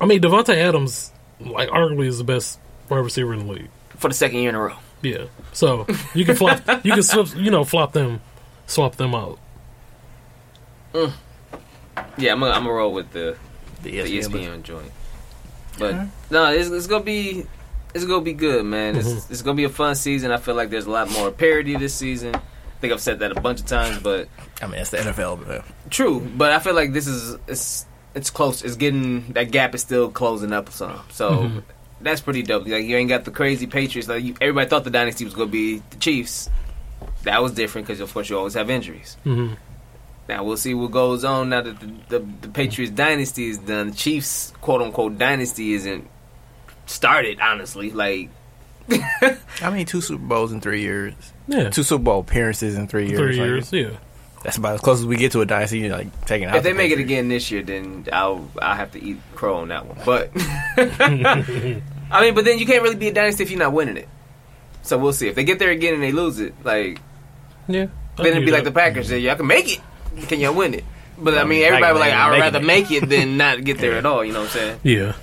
I 0.00 0.06
mean, 0.06 0.20
Davante 0.20 0.54
Adams, 0.54 1.12
like, 1.40 1.68
arguably 1.70 2.06
is 2.06 2.18
the 2.18 2.24
best 2.24 2.58
wide 2.88 2.98
receiver 2.98 3.32
in 3.32 3.46
the 3.46 3.52
league. 3.52 3.68
For 3.96 4.08
the 4.08 4.14
second 4.14 4.40
year 4.40 4.50
in 4.50 4.54
a 4.54 4.60
row. 4.60 4.76
Yeah. 5.02 5.24
So, 5.52 5.86
you 6.14 6.24
can 6.24 6.36
flop, 6.36 6.60
you 6.84 6.92
can, 6.92 7.02
swip, 7.02 7.28
you 7.36 7.50
know, 7.50 7.64
flop 7.64 7.92
them, 7.92 8.20
swap 8.66 8.96
them 8.96 9.14
out. 9.14 9.38
Yeah, 12.18 12.32
I'm 12.32 12.40
gonna, 12.40 12.52
I'm 12.52 12.62
gonna 12.64 12.72
roll 12.72 12.92
with 12.92 13.10
the, 13.12 13.36
The 13.82 13.90
the 14.02 14.18
ESPN, 14.18 14.30
ESPN, 14.30 14.62
joint. 14.62 14.92
But 15.78 16.06
no, 16.30 16.52
it's, 16.52 16.70
it's 16.70 16.86
gonna 16.86 17.04
be 17.04 17.46
it's 17.94 18.04
gonna 18.04 18.22
be 18.22 18.32
good, 18.32 18.64
man. 18.64 18.96
It's, 18.96 19.30
it's 19.30 19.42
gonna 19.42 19.56
be 19.56 19.64
a 19.64 19.68
fun 19.68 19.94
season. 19.94 20.30
I 20.30 20.38
feel 20.38 20.54
like 20.54 20.70
there's 20.70 20.86
a 20.86 20.90
lot 20.90 21.10
more 21.10 21.30
parity 21.30 21.76
this 21.76 21.94
season. 21.94 22.34
I 22.34 22.40
think 22.80 22.92
I've 22.92 23.00
said 23.00 23.18
that 23.20 23.32
a 23.32 23.40
bunch 23.40 23.60
of 23.60 23.66
times, 23.66 23.98
but 24.00 24.28
I 24.62 24.66
mean, 24.66 24.80
it's 24.80 24.90
the 24.90 24.98
NFL. 24.98 25.46
But, 25.46 25.58
uh, 25.58 25.62
True, 25.90 26.20
but 26.20 26.52
I 26.52 26.58
feel 26.58 26.74
like 26.74 26.92
this 26.92 27.06
is 27.06 27.38
it's 27.46 27.86
it's 28.16 28.30
close. 28.30 28.62
It's 28.64 28.74
getting 28.76 29.32
that 29.34 29.52
gap 29.52 29.74
is 29.76 29.82
still 29.82 30.10
closing 30.10 30.52
up 30.52 30.70
some. 30.70 31.00
So 31.10 31.62
that's 32.00 32.20
pretty 32.20 32.42
dope. 32.42 32.66
Like 32.66 32.84
you 32.84 32.96
ain't 32.96 33.08
got 33.08 33.24
the 33.24 33.30
crazy 33.30 33.66
Patriots. 33.68 34.08
Like 34.08 34.24
you, 34.24 34.34
everybody 34.40 34.68
thought 34.68 34.82
the 34.84 34.90
dynasty 34.90 35.24
was 35.24 35.34
gonna 35.34 35.46
be 35.50 35.82
the 35.90 35.96
Chiefs. 35.98 36.50
That 37.22 37.42
was 37.42 37.52
different 37.52 37.86
because 37.86 38.00
of 38.00 38.12
course 38.12 38.28
you 38.28 38.36
always 38.38 38.54
have 38.54 38.68
injuries. 38.70 39.16
hmm 39.22 39.52
Now 40.28 40.42
we'll 40.44 40.56
see 40.56 40.74
what 40.74 40.90
goes 40.90 41.24
on 41.24 41.50
now 41.50 41.62
that 41.62 41.78
the, 41.78 42.18
the, 42.18 42.26
the 42.42 42.48
Patriots 42.48 42.92
dynasty 42.92 43.48
is 43.48 43.58
done. 43.58 43.90
The 43.90 43.96
Chiefs 43.96 44.52
quote 44.60 44.82
unquote 44.82 45.18
dynasty 45.18 45.74
isn't 45.74 46.08
started. 46.86 47.38
Honestly, 47.40 47.90
like 47.92 48.30
I 48.90 49.70
mean, 49.72 49.84
two 49.86 50.00
Super 50.00 50.22
Bowls 50.22 50.52
in 50.52 50.60
three 50.60 50.80
years. 50.80 51.14
Yeah. 51.48 51.70
Two 51.70 51.82
Super 51.82 52.04
Bowl 52.04 52.20
appearances 52.20 52.76
in 52.76 52.86
three 52.88 53.08
years. 53.08 53.18
Three 53.18 53.36
Like, 53.36 53.46
years, 53.46 53.72
yeah. 53.72 53.98
That's 54.42 54.58
about 54.58 54.74
as 54.74 54.80
close 54.80 55.00
as 55.00 55.06
we 55.06 55.16
get 55.16 55.32
to 55.32 55.40
a 55.40 55.46
dynasty. 55.46 55.88
Like 55.88 56.24
taking 56.26 56.46
out. 56.48 56.56
if 56.56 56.62
they 56.62 56.70
the 56.72 56.76
make 56.78 56.92
it 56.92 56.98
again 57.00 57.28
this 57.28 57.50
year, 57.50 57.62
then 57.62 58.06
I'll 58.12 58.48
I'll 58.62 58.76
have 58.76 58.92
to 58.92 59.02
eat 59.02 59.18
crow 59.34 59.56
on 59.56 59.68
that 59.68 59.86
one. 59.86 59.98
But 60.04 60.30
I 60.76 62.20
mean, 62.22 62.34
but 62.34 62.44
then 62.44 62.58
you 62.58 62.66
can't 62.66 62.82
really 62.82 62.96
be 62.96 63.08
a 63.08 63.12
dynasty 63.12 63.42
if 63.42 63.50
you're 63.50 63.58
not 63.58 63.72
winning 63.72 63.96
it. 63.96 64.08
So 64.82 64.98
we'll 64.98 65.12
see 65.12 65.26
if 65.28 65.34
they 65.34 65.42
get 65.44 65.58
there 65.58 65.70
again 65.70 65.94
and 65.94 66.02
they 66.02 66.12
lose 66.12 66.38
it. 66.38 66.54
Like 66.64 67.00
Yeah. 67.66 67.86
then 68.16 68.26
it'd 68.26 68.44
be 68.44 68.52
like 68.52 68.64
the 68.64 68.70
Packers. 68.72 69.08
Say, 69.08 69.18
Y'all 69.18 69.34
can 69.36 69.46
make 69.46 69.66
it, 69.72 69.80
can 70.28 70.38
y'all 70.38 70.54
win 70.54 70.74
it? 70.74 70.84
But 71.18 71.34
I 71.34 71.40
I 71.40 71.40
mean, 71.44 71.48
mean, 71.60 71.64
everybody 71.64 71.92
was 71.94 72.00
like, 72.00 72.12
I 72.12 72.30
would 72.30 72.38
rather 72.40 72.58
it. 72.60 72.64
make 72.64 72.90
it 72.90 73.08
than 73.08 73.36
not 73.38 73.64
get 73.64 73.78
there 73.78 73.94
at 73.96 74.06
all. 74.06 74.24
You 74.24 74.32
know 74.32 74.40
what 74.42 74.50
I'm 74.50 74.52
saying? 74.52 74.80
Yeah. 74.84 75.14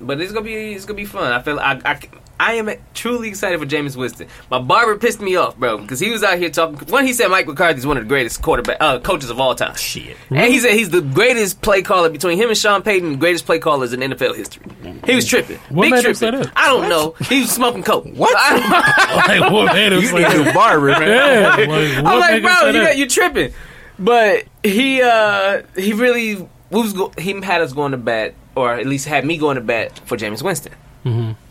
But 0.00 0.20
it's 0.20 0.30
gonna 0.32 0.44
be 0.44 0.74
it's 0.74 0.84
gonna 0.84 0.96
be 0.98 1.04
fun. 1.06 1.32
I 1.32 1.40
feel 1.42 1.58
I 1.58 1.80
I, 1.84 1.98
I 2.40 2.54
am 2.54 2.68
truly 2.94 3.28
excited 3.28 3.60
for 3.60 3.66
Jameis 3.66 3.96
Winston. 3.96 4.26
My 4.50 4.58
barber 4.58 4.96
pissed 4.98 5.20
me 5.20 5.36
off, 5.36 5.56
bro, 5.56 5.78
because 5.78 6.00
he 6.00 6.10
was 6.10 6.22
out 6.22 6.38
here 6.38 6.50
talking. 6.50 6.76
When 6.88 7.06
he 7.06 7.12
said 7.12 7.28
Mike 7.28 7.46
McCarthy's 7.46 7.86
one 7.86 7.96
of 7.96 8.02
the 8.04 8.08
greatest 8.08 8.42
quarterback 8.42 8.76
uh, 8.80 8.98
coaches 9.00 9.30
of 9.30 9.38
all 9.38 9.54
time. 9.54 9.74
Shit. 9.76 10.16
And 10.30 10.52
he 10.52 10.58
said 10.58 10.72
he's 10.72 10.90
the 10.90 11.00
greatest 11.00 11.60
play 11.62 11.82
caller 11.82 12.08
between 12.10 12.36
him 12.38 12.48
and 12.48 12.58
Sean 12.58 12.82
Payton, 12.82 13.12
the 13.12 13.18
greatest 13.18 13.46
play 13.46 13.58
callers 13.60 13.92
in 13.92 14.00
NFL 14.00 14.34
history. 14.36 14.62
He 15.06 15.14
was 15.14 15.26
tripping. 15.26 15.58
What 15.68 15.90
Big 15.90 15.92
tripping. 16.02 16.14
say? 16.44 16.50
I 16.56 16.68
don't 16.68 16.88
know. 16.88 17.14
He 17.28 17.40
was 17.42 17.50
smoking 17.52 17.82
coke. 17.82 18.06
What? 18.14 18.32
like, 19.28 19.52
what 19.52 19.72
made 19.72 19.92
him 19.92 20.00
You 20.00 20.06
say 20.08 20.28
need 20.38 20.46
a 20.48 20.52
barber, 20.52 20.88
man. 20.88 21.02
Yeah, 21.02 21.48
like, 21.48 21.68
what 21.68 21.78
I'm 21.78 22.04
made 22.04 22.04
like, 22.04 22.42
bro, 22.42 22.52
say 22.54 22.66
you 22.66 22.72
that? 22.72 22.84
got 22.86 22.96
you 22.96 23.08
tripping. 23.08 23.54
But 23.98 24.44
he 24.64 25.00
uh 25.02 25.62
he 25.76 25.92
really 25.92 26.48
was 26.70 26.92
go- 26.94 27.12
he 27.16 27.40
had 27.42 27.60
us 27.62 27.72
going 27.72 27.92
to 27.92 27.98
bat, 27.98 28.34
or 28.56 28.72
at 28.74 28.86
least 28.86 29.06
had 29.06 29.24
me 29.24 29.36
going 29.38 29.54
to 29.54 29.60
bat 29.60 30.00
for 30.04 30.16
Jameis 30.16 30.42
Winston. 30.42 30.72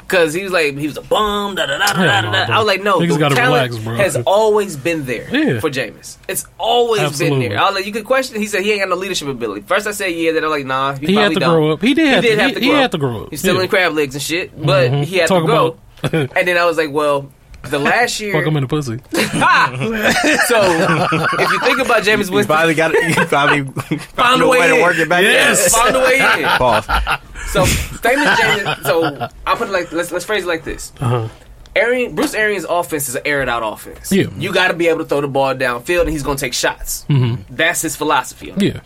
Cause 0.08 0.34
he 0.34 0.44
was 0.44 0.52
like 0.52 0.78
he 0.78 0.86
was 0.88 0.98
a 0.98 1.02
bum. 1.02 1.56
Da, 1.56 1.66
da, 1.66 1.78
da, 1.78 1.88
da, 1.94 2.22
da, 2.22 2.46
da. 2.46 2.54
I 2.54 2.58
was 2.60 2.68
like, 2.68 2.84
no, 2.84 3.00
Niggas 3.00 3.18
the 3.18 3.30
talent 3.36 3.72
relax, 3.74 4.00
has 4.00 4.16
always 4.26 4.76
been 4.76 5.06
there 5.06 5.28
Yeah. 5.30 5.60
for 5.60 5.70
Jameis. 5.70 6.18
It's 6.28 6.46
always 6.58 7.02
Absolutely. 7.02 7.40
been 7.40 7.50
there. 7.50 7.60
I 7.60 7.66
was 7.66 7.76
like, 7.76 7.86
you 7.86 7.92
could 7.94 8.06
question. 8.06 8.40
He 8.40 8.48
said 8.48 8.62
he 8.64 8.72
ain't 8.72 8.82
got 8.82 8.90
no 8.90 8.96
leadership 8.96 9.28
ability. 9.28 9.62
First 9.62 9.88
I 9.88 9.92
said 9.92 10.08
yeah, 10.10 10.32
then 10.34 10.44
I'm 10.44 10.50
like, 10.50 10.66
nah, 10.66 10.96
he, 10.96 11.08
He 11.08 11.16
had 11.16 11.34
to 11.34 11.40
don't. 11.40 11.50
grow 11.56 11.72
up. 11.72 11.82
He 11.82 11.94
did 11.94 12.08
have 12.10 12.22
did 12.24 12.36
to- 12.36 12.42
have 12.42 12.50
he- 12.50 12.54
to 12.56 12.60
he 12.60 12.68
grow 12.68 12.76
had 12.76 12.86
up. 12.86 12.92
to 12.92 12.98
grow 12.98 13.24
up. 13.24 13.30
He's 13.32 13.40
still 13.40 13.56
Yeah. 13.56 13.62
in 13.64 13.68
crab 13.70 13.94
legs 13.94 14.14
and 14.16 14.22
shit, 14.22 14.52
but 14.66 14.92
Mhm. 14.92 15.04
he 15.06 15.18
had 15.18 15.28
Talk 15.28 15.44
to 15.44 15.46
grow. 15.48 15.78
about- 16.04 16.32
and 16.38 16.48
then 16.48 16.58
I 16.58 16.66
was 16.66 16.78
like, 16.78 16.92
well, 16.92 17.30
the 17.64 17.80
last 17.80 18.20
year. 18.20 18.34
Fuck 18.34 18.46
him 18.46 18.58
in 18.58 18.64
the 18.64 18.68
pussy. 18.68 18.98
so 20.48 20.60
if 21.40 21.52
you 21.52 21.60
think 21.62 21.80
about 21.80 22.04
Jameis 22.04 22.28
You 22.28 22.34
Winston, 22.36 22.46
finally 22.46 22.74
got 22.74 22.94
it. 22.94 23.04
You 23.18 23.26
finally 23.26 23.64
found 24.16 24.42
a 24.42 24.46
a 24.46 24.50
way 24.50 24.60
way 24.60 24.68
to 24.68 24.76
in. 24.76 24.82
work 24.82 24.98
it 24.98 25.10
back 25.10 25.24
Yes. 25.24 25.66
in. 25.66 25.80
found 25.80 25.96
a 25.96 26.00
way 26.00 26.18
in. 26.18 26.48
Pause. 26.58 26.86
So 27.48 27.66
famous 27.66 28.28
Jameis. 28.40 28.84
So 28.84 29.28
I'll 29.46 29.56
put 29.56 29.70
it 29.70 29.72
like 29.72 29.92
let's 29.92 30.12
let's 30.12 30.26
phrase 30.26 30.44
it 30.44 30.48
like 30.48 30.64
this. 30.64 30.92
Uh-huh. 31.00 31.28
Arian, 31.76 32.14
Bruce 32.14 32.36
Arians' 32.36 32.66
offense 32.70 33.10
is 33.10 33.16
an 33.16 33.24
aired 33.26 33.50
out 33.50 33.64
offense. 33.64 34.12
Yeah. 34.12 34.28
You 34.38 34.54
got 34.54 34.68
to 34.68 34.76
be 34.76 34.90
able 34.90 35.00
to 35.00 35.06
throw 35.06 35.22
the 35.22 35.28
ball 35.28 35.56
downfield, 35.56 36.02
and 36.02 36.10
he's 36.12 36.22
going 36.22 36.38
to 36.38 36.42
take 36.46 36.54
shots. 36.54 37.04
That's 37.50 37.82
his 37.82 37.96
philosophy. 37.96 38.54
Yeah. 38.58 38.82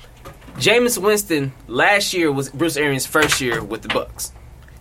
Jameis 0.56 0.98
Winston 0.98 1.52
last 1.68 2.14
year 2.14 2.32
was 2.32 2.50
Bruce 2.50 2.78
Arians' 2.78 3.06
first 3.06 3.42
year 3.42 3.62
with 3.62 3.82
the 3.82 3.90
Bucks. 3.90 4.32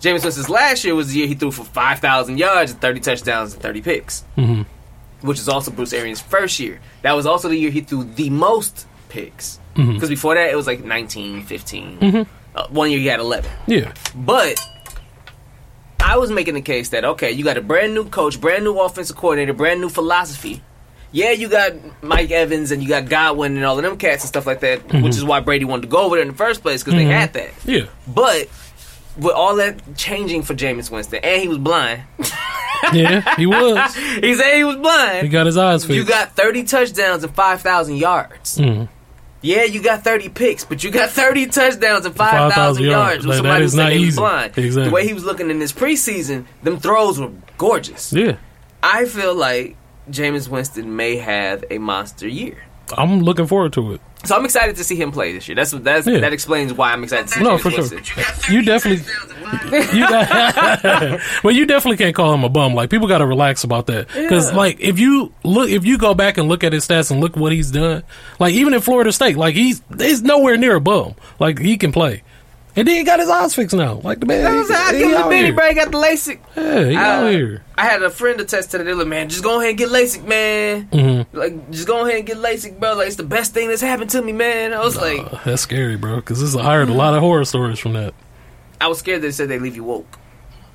Jameis 0.07 0.23
Winston's 0.23 0.49
last 0.49 0.85
year 0.85 0.95
was 0.95 1.13
the 1.13 1.19
year 1.19 1.27
he 1.27 1.35
threw 1.35 1.51
for 1.51 1.65
five 1.65 1.99
thousand 1.99 2.39
yards 2.39 2.71
and 2.71 2.81
thirty 2.81 3.01
touchdowns 3.01 3.55
and 3.55 3.63
thirty 3.63 3.83
picks, 3.83 4.25
mm-hmm. 4.37 4.63
which 5.27 5.41
is 5.41 5.49
also 5.49 5.73
Bruce 5.73 5.93
Arians' 5.93 6.21
first 6.21 6.61
year. 6.61 6.81
That 7.03 7.13
was 7.13 7.27
also 7.27 7.49
the 7.49 7.57
year 7.57 7.71
he 7.71 7.81
threw 7.81 8.05
the 8.05 8.31
most 8.31 8.87
picks 9.09 9.59
mm-hmm. 9.75 9.95
because 9.95 10.09
before 10.09 10.37
that 10.37 10.51
it 10.51 10.55
was 10.57 10.67
like 10.67 10.85
19, 10.85 11.43
15. 11.43 11.99
Mm-hmm. 11.99 12.57
Uh, 12.57 12.67
one 12.69 12.91
year 12.91 13.01
he 13.01 13.07
had 13.07 13.19
eleven. 13.19 13.51
Yeah. 13.67 13.93
But 14.15 14.65
I 15.99 16.19
was 16.19 16.31
making 16.31 16.55
the 16.55 16.63
case 16.63 16.91
that 16.91 17.05
okay, 17.05 17.33
you 17.33 17.43
got 17.43 17.57
a 17.57 17.63
brand 17.63 17.93
new 17.93 18.09
coach, 18.09 18.41
brand 18.41 18.63
new 18.63 18.79
offensive 18.79 19.17
coordinator, 19.17 19.55
brand 19.55 19.81
new 19.81 19.89
philosophy. 19.89 20.63
Yeah, 21.11 21.31
you 21.33 21.49
got 21.49 21.73
Mike 22.03 22.31
Evans 22.31 22.71
and 22.71 22.83
you 22.83 22.89
got 22.89 23.09
Godwin 23.09 23.57
and 23.57 23.65
all 23.65 23.77
of 23.77 23.83
them 23.83 23.97
cats 23.97 24.23
and 24.23 24.29
stuff 24.29 24.47
like 24.47 24.61
that, 24.61 24.93
which 24.93 25.17
is 25.17 25.25
why 25.25 25.41
Brady 25.41 25.65
wanted 25.65 25.83
to 25.83 25.89
go 25.89 26.05
over 26.05 26.17
there 26.17 26.23
in 26.23 26.29
the 26.29 26.35
first 26.35 26.63
place 26.63 26.85
because 26.85 26.95
they 26.99 27.05
had 27.05 27.33
that. 27.33 27.51
Yeah. 27.65 27.87
But 28.07 28.49
with 29.19 29.35
all 29.35 29.57
that 29.57 29.97
changing 29.97 30.43
for 30.43 30.55
Jameis 30.55 30.91
Winston, 30.91 31.21
and 31.23 31.43
he 31.43 31.49
was 31.49 31.59
blind. 31.59 32.03
Yeah. 32.93 33.35
He 33.37 33.47
was. 33.47 33.95
he 34.21 34.35
said 34.35 34.55
he 34.55 34.63
was 34.63 34.77
blind. 34.77 35.23
He 35.23 35.29
got 35.31 35.47
his 35.47 35.57
eyes 35.57 35.85
fixed. 35.85 35.97
You 35.97 36.05
got 36.05 36.37
30 36.37 36.65
touchdowns 36.65 37.25
and 37.25 37.35
5,000 37.35 37.97
yards. 37.97 38.59
Mhm. 38.59 38.89
Yeah, 39.41 39.65
you 39.65 39.83
got 39.83 40.05
30 40.05 40.29
picks, 40.29 40.65
but 40.65 40.85
you 40.85 40.91
got 40.91 41.11
30 41.11 41.47
touchdowns 41.47 42.05
and 42.05 42.15
5,000 42.15 42.51
5,000 42.51 42.85
yards. 42.85 43.19
with 43.27 43.27
Like, 43.27 43.37
somebody 43.39 43.63
who 43.65 43.69
said 43.71 43.93
he 43.93 44.07
was 44.07 44.17
blind. 44.17 44.59
Exactly. 44.59 44.85
The 44.85 44.91
way 44.91 45.07
he 45.07 45.15
was 45.15 45.25
looking 45.25 45.51
in 45.51 45.59
this 45.59 45.73
preseason, 45.73 46.45
them 46.63 46.79
throws 46.79 47.19
were 47.19 47.31
gorgeous. 47.57 48.13
Yeah. 48.13 48.37
I 48.83 49.07
feel 49.07 49.35
like 49.35 49.77
Jameis 50.11 50.47
Winston 50.49 50.95
may 50.97 51.17
have 51.17 51.65
a 51.71 51.79
monster 51.79 52.29
year. 52.29 52.59
I'm 52.97 53.21
looking 53.21 53.47
forward 53.47 53.73
to 53.75 53.95
it. 53.95 54.01
So 54.25 54.37
I'm 54.37 54.45
excited 54.45 54.77
to 54.77 54.85
see 54.85 54.97
him 54.97 55.13
play 55.13 55.33
this 55.33 55.47
year. 55.49 55.55
That's 55.55 55.71
that's 55.71 56.07
Yeah. 56.07 56.19
that 56.21 56.33
explains 56.33 56.73
why 56.73 56.93
I'm 56.93 57.03
excited 57.05 57.29
to 57.29 57.33
see 57.35 57.43
No, 57.43 57.57
Jameis 57.57 57.61
for 57.61 57.71
sure. 57.71 57.81
Winston. 57.91 58.55
You 58.55 58.63
definitely, 58.63 59.05
you 59.99 60.09
got, 60.09 61.21
well, 61.45 61.55
you 61.55 61.67
definitely 61.67 61.97
can't 61.97 62.15
call 62.15 62.33
him 62.35 62.45
a 62.45 62.49
bum. 62.49 62.75
Like 62.75 62.91
people 62.91 63.07
got 63.09 63.19
to 63.19 63.27
relax 63.27 63.65
about 63.65 63.87
that 63.87 64.09
because, 64.09 64.51
Yeah. 64.51 64.57
like, 64.57 64.81
if 64.81 64.99
you 64.99 65.33
look, 65.45 65.69
if 65.71 65.85
you 65.85 65.99
go 65.99 66.15
back 66.15 66.39
and 66.39 66.49
look 66.49 66.65
at 66.65 66.73
his 66.73 66.87
stats 66.87 67.11
and 67.11 67.21
look 67.21 67.37
what 67.37 67.53
he's 67.53 67.71
done, 67.71 68.03
like 68.41 68.55
even 68.55 68.75
in 68.75 68.81
Florida 68.81 69.13
State, 69.13 69.37
like 69.37 69.55
he's 69.55 69.83
he's 69.99 70.23
nowhere 70.23 70.57
near 70.57 70.77
a 70.77 70.81
bum. 70.81 71.15
Like 71.39 71.59
he 71.59 71.77
can 71.77 71.93
play, 71.93 72.23
and 72.77 72.87
then 72.87 72.97
he 72.97 73.03
got 73.05 73.19
his 73.19 73.29
eyes 73.29 73.55
fixed 73.55 73.75
now. 73.75 73.95
Like 73.95 74.21
the 74.21 74.27
man, 74.27 74.45
That 74.45 74.55
was 74.55 74.71
I 74.71 74.93
he, 74.93 74.99
give 74.99 75.11
him 75.11 75.23
the 75.23 75.29
Benny 75.29 75.45
here. 75.47 75.55
Bray 75.55 75.75
got 75.75 75.91
the 75.91 75.99
LASIK. 75.99 76.39
Yeah, 76.57 76.85
he 76.85 76.97
out 76.97 77.25
Uh, 77.25 77.29
here. 77.31 77.63
I 77.79 77.85
had 77.85 78.03
a 78.03 78.11
friend 78.11 78.41
attest 78.41 78.71
to 78.73 78.79
that. 78.79 78.97
Like, 78.97 79.07
man, 79.07 79.29
just 79.29 79.43
go 79.43 79.59
ahead 79.59 79.71
and 79.71 79.79
get 79.79 79.89
LASIK, 79.91 80.27
man. 80.27 80.89
Mm-hmm. 80.89 81.37
Like, 81.37 81.71
just 81.71 81.87
go 81.87 82.05
ahead 82.05 82.19
and 82.19 82.27
get 82.27 82.37
LASIK, 82.39 82.79
bro. 82.79 82.95
Like, 82.95 83.07
it's 83.09 83.17
the 83.17 83.23
best 83.23 83.53
thing 83.55 83.69
that's 83.69 83.83
happened 83.83 84.11
to 84.11 84.23
me, 84.23 84.33
man. 84.33 84.73
I 84.73 84.81
was 84.81 84.97
like, 84.97 85.19
Uh, 85.21 85.39
that's 85.45 85.63
scary, 85.63 85.97
bro. 85.97 86.17
Because 86.17 86.55
I 86.57 86.75
heard 86.75 86.89
a 86.89 86.95
lot 86.95 87.15
of 87.15 87.21
horror 87.21 87.45
stories 87.45 87.79
from 87.79 87.95
that. 87.95 88.15
I 88.81 88.89
was 88.89 88.99
scared 88.99 89.23
they 89.23 89.31
said 89.31 89.49
they 89.49 89.59
leave 89.59 89.77
you 89.77 89.85
woke. 89.85 90.19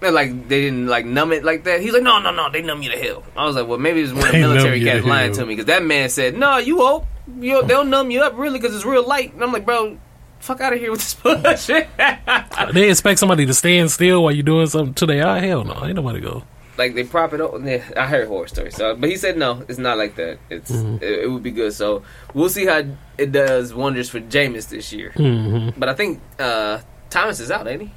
Like, 0.02 0.48
they 0.48 0.62
didn't 0.62 0.88
like 0.88 1.06
numb 1.06 1.32
it 1.32 1.44
like 1.44 1.66
that. 1.66 1.80
He's 1.82 1.94
like, 1.94 2.02
no, 2.02 2.20
no, 2.20 2.32
no, 2.32 2.50
they 2.50 2.64
numb 2.64 2.82
you 2.82 2.90
to 2.90 2.98
hell. 2.98 3.24
I 3.38 3.46
was 3.46 3.56
like, 3.56 3.68
well, 3.68 3.78
maybe 3.78 4.00
it 4.00 4.04
was 4.04 4.14
one 4.16 4.26
of 4.26 4.32
the 4.32 4.40
military 4.40 4.84
cats 4.84 5.06
lying 5.06 5.28
hell. 5.28 5.42
to 5.42 5.46
me 5.46 5.54
because 5.54 5.66
that 5.68 5.84
man 5.84 6.10
said, 6.10 6.36
no, 6.36 6.58
you 6.58 6.78
woke. 6.78 7.06
You, 7.40 7.62
they'll 7.64 7.86
numb 7.86 8.10
you 8.10 8.22
up 8.24 8.36
really 8.38 8.58
because 8.60 8.76
it's 8.76 8.84
real 8.84 9.08
light. 9.08 9.32
And 9.36 9.44
I'm 9.44 9.52
like, 9.54 9.64
bro, 9.66 10.00
fuck 10.42 10.60
out 10.62 10.74
of 10.74 10.80
here 10.80 10.92
with 10.92 11.00
this 11.00 11.14
bullshit. 11.16 11.88
They 12.74 12.90
expect 12.90 13.20
somebody 13.20 13.46
to 13.46 13.54
stand 13.54 13.90
still 13.92 14.24
while 14.24 14.32
you're 14.34 14.44
doing 14.44 14.68
something 14.68 14.94
to 14.96 15.06
their 15.06 15.26
eye. 15.28 15.40
Hell 15.40 15.64
no, 15.64 15.84
ain't 15.86 15.96
nobody 15.96 16.20
go. 16.20 16.44
like 16.78 16.94
they 16.96 17.04
prop 17.04 17.34
it 17.34 17.42
up. 17.42 17.54
Yeah, 17.64 17.84
I 17.98 18.06
heard 18.08 18.28
horror 18.28 18.48
stories. 18.48 18.76
So, 18.76 18.96
but 18.96 19.10
he 19.10 19.18
said 19.18 19.38
no, 19.38 19.64
it's 19.68 19.80
not 19.80 19.98
like 19.98 20.16
that. 20.16 20.38
It's 20.50 20.72
Mm-hmm. 20.72 21.04
it, 21.04 21.20
it 21.24 21.32
would 21.32 21.44
be 21.44 21.52
good. 21.52 21.74
So 21.74 22.04
we'll 22.34 22.50
see 22.50 22.66
how 22.66 22.84
it 23.18 23.32
does 23.32 23.74
wonders 23.74 24.10
for 24.10 24.20
Jameis 24.20 24.70
this 24.70 24.92
year. 24.94 25.12
hmm 25.16 25.70
But 25.78 25.90
I 25.90 25.94
think 25.94 26.22
uh, 26.40 26.80
Thomas 27.10 27.40
is 27.40 27.50
out, 27.52 27.68
ain't 27.68 27.82
he? 27.84 27.92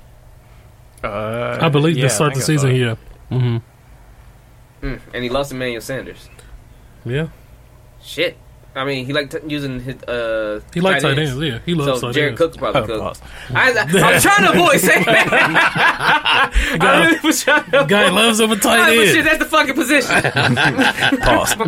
Uh, 1.03 1.59
I 1.61 1.69
believe 1.69 1.97
yeah, 1.97 2.05
to 2.05 2.11
start 2.11 2.35
the 2.35 2.41
think 2.41 2.59
I 2.59 2.63
saw 2.63 2.69
season, 2.69 2.71
it. 2.71 2.79
yeah. 2.79 2.95
hmm 3.39 3.57
Mm. 4.83 5.01
And 5.15 5.25
he 5.25 5.31
lost 5.31 5.51
Emmanuel 5.53 5.81
Sanders. 5.81 6.29
Yeah. 7.07 7.29
Shit. 8.03 8.37
I 8.77 8.85
mean, 8.85 9.07
he 9.07 9.13
liked 9.13 9.31
t- 9.33 9.39
using 9.47 9.79
his. 9.81 10.03
Uh, 10.03 10.61
He 10.73 10.81
likes 10.81 11.03
tight 11.05 11.17
ends, 11.19 11.37
yeah. 11.41 11.61
He 11.65 11.75
loves 11.75 12.01
So 12.01 12.09
tight 12.09 12.15
Jared 12.15 12.29
ends. 12.31 12.39
Cook's 12.41 12.57
probably 12.57 12.81
Oh, 12.83 12.87
cook. 12.87 13.01
pause. 13.01 13.23
I, 13.55 13.71
I'm 13.73 13.89
trying 14.21 14.45
to 14.47 14.51
avoid 14.53 14.81
saying 14.81 15.05
that. 15.05 16.51
I 16.81 17.05
really 17.07 17.21
was 17.23 17.45
trying 17.45 17.71
to 17.71 17.85
Guy 17.87 18.03
avoid- 18.03 18.13
loves 18.15 18.41
him 18.41 18.51
a 18.51 18.57
tight 18.57 18.97
but 18.97 19.07
shit, 19.07 19.17
end. 19.19 19.27
that's 19.29 19.39
the 19.39 19.45
fucking 19.45 19.75
position. 19.75 20.23
Pause. 21.21 21.55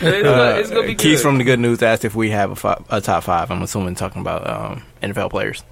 it's, 0.00 0.22
gonna, 0.22 0.58
it's 0.60 0.70
gonna 0.70 0.86
be 0.86 0.94
Keith 0.94 1.20
from 1.22 1.38
the 1.38 1.44
Good 1.44 1.60
News 1.60 1.82
asked 1.82 2.04
if 2.04 2.14
we 2.14 2.30
have 2.30 2.50
a, 2.50 2.56
fi- 2.56 2.82
a 2.90 3.00
top 3.00 3.24
five. 3.24 3.50
I'm 3.50 3.62
assuming 3.62 3.94
talking 3.94 4.20
about 4.20 4.48
um, 4.48 4.82
NFL 5.02 5.30
players. 5.30 5.62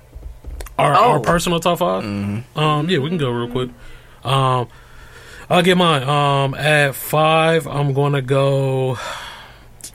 Our, 0.79 0.95
Oh. 0.95 1.11
our 1.13 1.21
personal 1.21 1.61
top 1.61 1.79
5 1.81 2.03
Um, 2.03 2.45
yeah, 2.89 2.99
we 2.99 3.09
can 3.09 3.19
go 3.19 3.31
real 3.31 3.51
quick. 3.51 3.71
Um, 4.25 4.69
I'll 5.53 5.63
get 5.63 5.77
mine. 5.77 6.03
Um, 6.03 6.55
at 6.55 6.95
five, 6.95 7.67
I'm 7.67 7.93
gonna 7.93 8.23
go. 8.23 8.95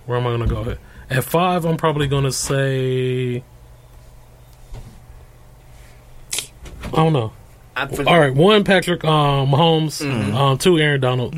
Where 0.06 0.20
am 0.20 0.28
I 0.28 0.38
gonna 0.38 0.46
go? 0.46 0.78
At, 1.10 1.24
five, 1.24 1.66
I'm 1.66 1.78
probably 1.78 2.08
gonna 2.08 2.32
say. 2.32 3.44
I 6.84 6.92
don't 6.92 7.12
know. 7.12 7.34
All 7.76 8.20
right, 8.20 8.36
one 8.36 8.66
Patrick 8.66 9.04
um, 9.04 9.50
Mahomes, 9.50 10.06
um, 10.36 10.60
two 10.60 10.78
Aaron 10.78 11.02
Donald, 11.02 11.36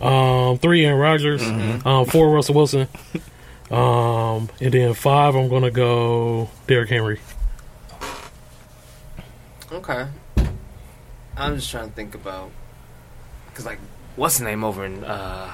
um, 0.00 0.58
three 0.58 0.84
Aaron 0.84 1.00
Rodgers, 1.00 1.42
um, 1.84 2.04
four 2.06 2.30
Russell 2.30 2.54
Wilson, 2.54 2.86
um, 3.72 4.48
and 4.60 4.72
then 4.72 4.94
five 4.94 5.34
I'm 5.34 5.48
gonna 5.48 5.72
go 5.72 6.48
Derrick 6.68 6.90
Henry. 6.90 7.18
Okay. 9.72 10.06
I'm 11.36 11.56
just 11.56 11.68
trying 11.68 11.88
to 11.88 11.94
think 11.96 12.14
about 12.14 12.52
because 13.56 13.64
like 13.64 13.78
what's 14.16 14.36
the 14.38 14.44
name 14.44 14.62
over 14.64 14.84
in 14.84 15.02
uh, 15.02 15.50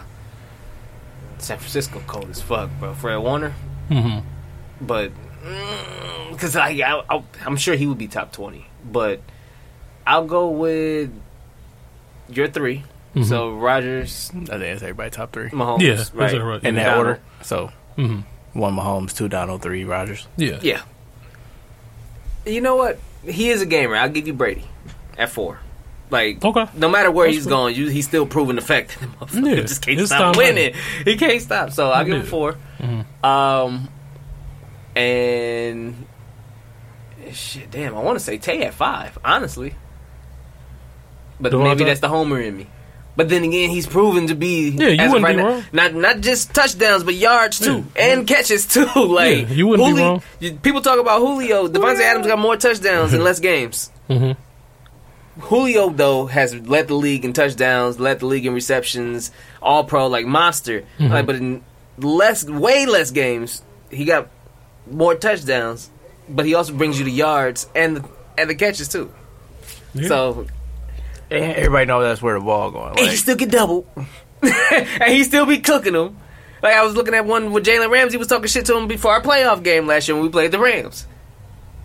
San 1.38 1.58
Francisco? 1.58 2.02
Cold 2.08 2.30
as 2.30 2.40
fuck, 2.42 2.68
bro. 2.80 2.94
Fred 2.94 3.18
Warner, 3.18 3.50
hmm 3.88 4.18
but 4.80 5.12
because 6.32 6.56
I, 6.56 6.70
I, 6.70 7.02
I 7.08 7.22
I'm 7.46 7.56
sure 7.56 7.76
he 7.76 7.86
would 7.86 7.98
be 7.98 8.08
top 8.08 8.32
twenty, 8.32 8.66
but 8.84 9.20
I'll 10.04 10.26
go 10.26 10.48
with 10.50 11.10
your 12.28 12.48
3 12.48 12.82
Mhm. 13.14 13.24
So 13.26 13.52
Rodgers, 13.52 14.30
I 14.34 14.38
think 14.38 14.48
that's 14.60 14.82
everybody 14.82 15.10
top 15.10 15.32
three 15.32 15.50
Mahomes, 15.50 15.82
Yeah, 15.82 15.94
that's 15.96 16.12
right? 16.14 16.40
right. 16.42 16.64
in 16.64 16.74
that 16.76 16.84
Donald. 16.86 17.06
order. 17.06 17.20
So 17.42 17.70
hmm 17.96 18.20
one 18.54 18.74
Mahomes, 18.74 19.14
two 19.14 19.28
Donald, 19.28 19.62
three 19.62 19.84
Rodgers. 19.84 20.26
Yeah. 20.36 20.58
Yeah. 20.62 20.82
You 22.46 22.60
know 22.60 22.74
what? 22.76 22.98
He 23.24 23.50
is 23.50 23.62
a 23.62 23.66
gamer. 23.66 23.94
I'll 23.96 24.08
give 24.08 24.26
you 24.26 24.32
Brady 24.32 24.64
at 25.16 25.30
four. 25.30 25.60
Like, 26.12 26.44
Okay. 26.44 26.66
no 26.75 26.88
matter 26.88 27.11
where 27.11 27.27
That's 27.27 27.37
he's 27.38 27.44
cool. 27.46 27.51
going, 27.57 27.75
you, 27.75 27.88
he's 27.88 28.07
still 28.07 28.27
proving 28.27 28.55
the 28.57 28.62
fact 28.62 28.98
that 29.01 29.01
the 29.18 29.27
motherfucker 29.27 29.57
Yeah, 29.57 29.62
just 29.62 29.83
can't 29.85 29.98
it's 29.98 30.11
stop 30.11 30.37
winning. 30.37 30.75
He 31.05 31.16
can't 31.16 31.40
stop. 31.42 31.70
So 31.72 31.90
I'll 31.90 32.05
give 32.05 32.16
him 32.16 32.27
4 32.27 32.55
Mm-hmm. 32.81 33.25
Um, 33.27 33.88
and 34.96 36.07
shit, 37.33 37.70
damn, 37.70 37.94
I 37.96 38.01
want 38.01 38.18
to 38.18 38.25
say 38.25 38.38
Tay 38.38 38.62
at 38.62 38.75
five, 38.75 39.16
honestly. 39.25 39.75
But 41.40 41.53
Davante? 41.53 41.64
maybe 41.64 41.85
that's 41.85 42.01
the 42.01 42.09
homer 42.09 42.40
in 42.40 42.57
me. 42.57 42.66
But 43.16 43.29
then 43.29 43.44
again, 43.44 43.68
he's 43.70 43.87
proven 43.87 44.29
to 44.29 44.35
be 44.35 44.70
Yeah, 44.70 44.88
you 44.88 45.11
wouldn't 45.12 45.27
be 45.27 45.35
now, 45.37 45.46
wrong. 45.48 45.64
Not 45.72 45.94
not 45.94 46.20
just 46.20 46.55
touchdowns, 46.55 47.05
but 47.05 47.14
yards 47.14 47.59
too, 47.59 47.85
Yeah. 47.94 48.03
and 48.14 48.27
catches 48.27 48.66
too. 48.75 48.87
like 48.96 49.48
Yeah, 49.48 49.55
you 49.55 49.66
wouldn't 49.66 49.94
be 49.96 50.03
wrong. 50.03 50.22
you- 50.40 50.55
People 50.55 50.81
talk 50.81 50.98
about 50.98 51.20
Julio. 51.20 51.68
Davante 51.68 52.01
Adams 52.01 52.27
got 52.27 52.38
more 52.38 52.57
touchdowns 52.57 53.12
in 53.14 53.22
less 53.22 53.38
games. 53.40 53.90
hmm 54.09 54.33
Julio 55.42 55.90
though 55.90 56.26
has 56.26 56.55
led 56.55 56.88
the 56.88 56.94
league 56.94 57.24
in 57.24 57.33
touchdowns, 57.33 57.98
led 58.00 58.20
the 58.20 58.26
league 58.26 58.46
in 58.46 58.55
receptions, 58.55 59.31
all 59.61 59.85
pro 59.85 60.07
like 60.07 60.26
monster. 60.26 60.83
Mm-hmm. 60.98 61.12
Like, 61.12 61.26
but 61.26 61.35
in 61.37 61.62
less, 61.98 62.44
way 62.44 62.87
less 62.87 63.11
games, 63.11 63.62
he 63.90 64.05
got 64.05 64.28
more 64.90 65.14
touchdowns. 65.14 65.90
But 66.28 66.46
he 66.46 66.55
also 66.55 66.72
brings 66.72 66.98
you 66.98 67.05
the 67.05 67.11
yards 67.11 67.68
and 67.74 67.96
the, 67.98 68.09
and 68.38 68.48
the 68.48 68.55
catches 68.55 68.88
too. 68.88 69.12
Yeah. 69.92 70.09
So 70.09 70.46
And 71.31 71.44
everybody 71.57 71.87
knows 71.87 72.05
that's 72.05 72.22
where 72.22 72.38
the 72.38 72.44
ball 72.44 72.70
going. 72.70 72.98
and 72.98 73.09
he 73.09 73.16
still 73.16 73.37
get 73.37 73.50
double, 73.50 73.87
and 74.42 75.12
he 75.12 75.24
still 75.24 75.44
be 75.44 75.59
cooking 75.59 75.92
them. 75.92 76.16
Like 76.62 76.74
I 76.74 76.85
was 76.85 76.94
looking 76.94 77.14
at 77.14 77.26
one 77.26 77.52
with 77.52 77.66
Jalen 77.66 77.90
Ramsey 77.90 78.16
was 78.16 78.28
talking 78.28 78.46
shit 78.46 78.66
to 78.66 78.76
him 78.78 78.87
before 78.87 79.12
our 79.12 79.20
playoff 79.20 79.62
game 79.64 79.87
last 79.88 80.07
year 80.07 80.14
when 80.14 80.22
we 80.24 80.31
played 80.31 80.52
the 80.52 80.61
Rams. 80.61 81.07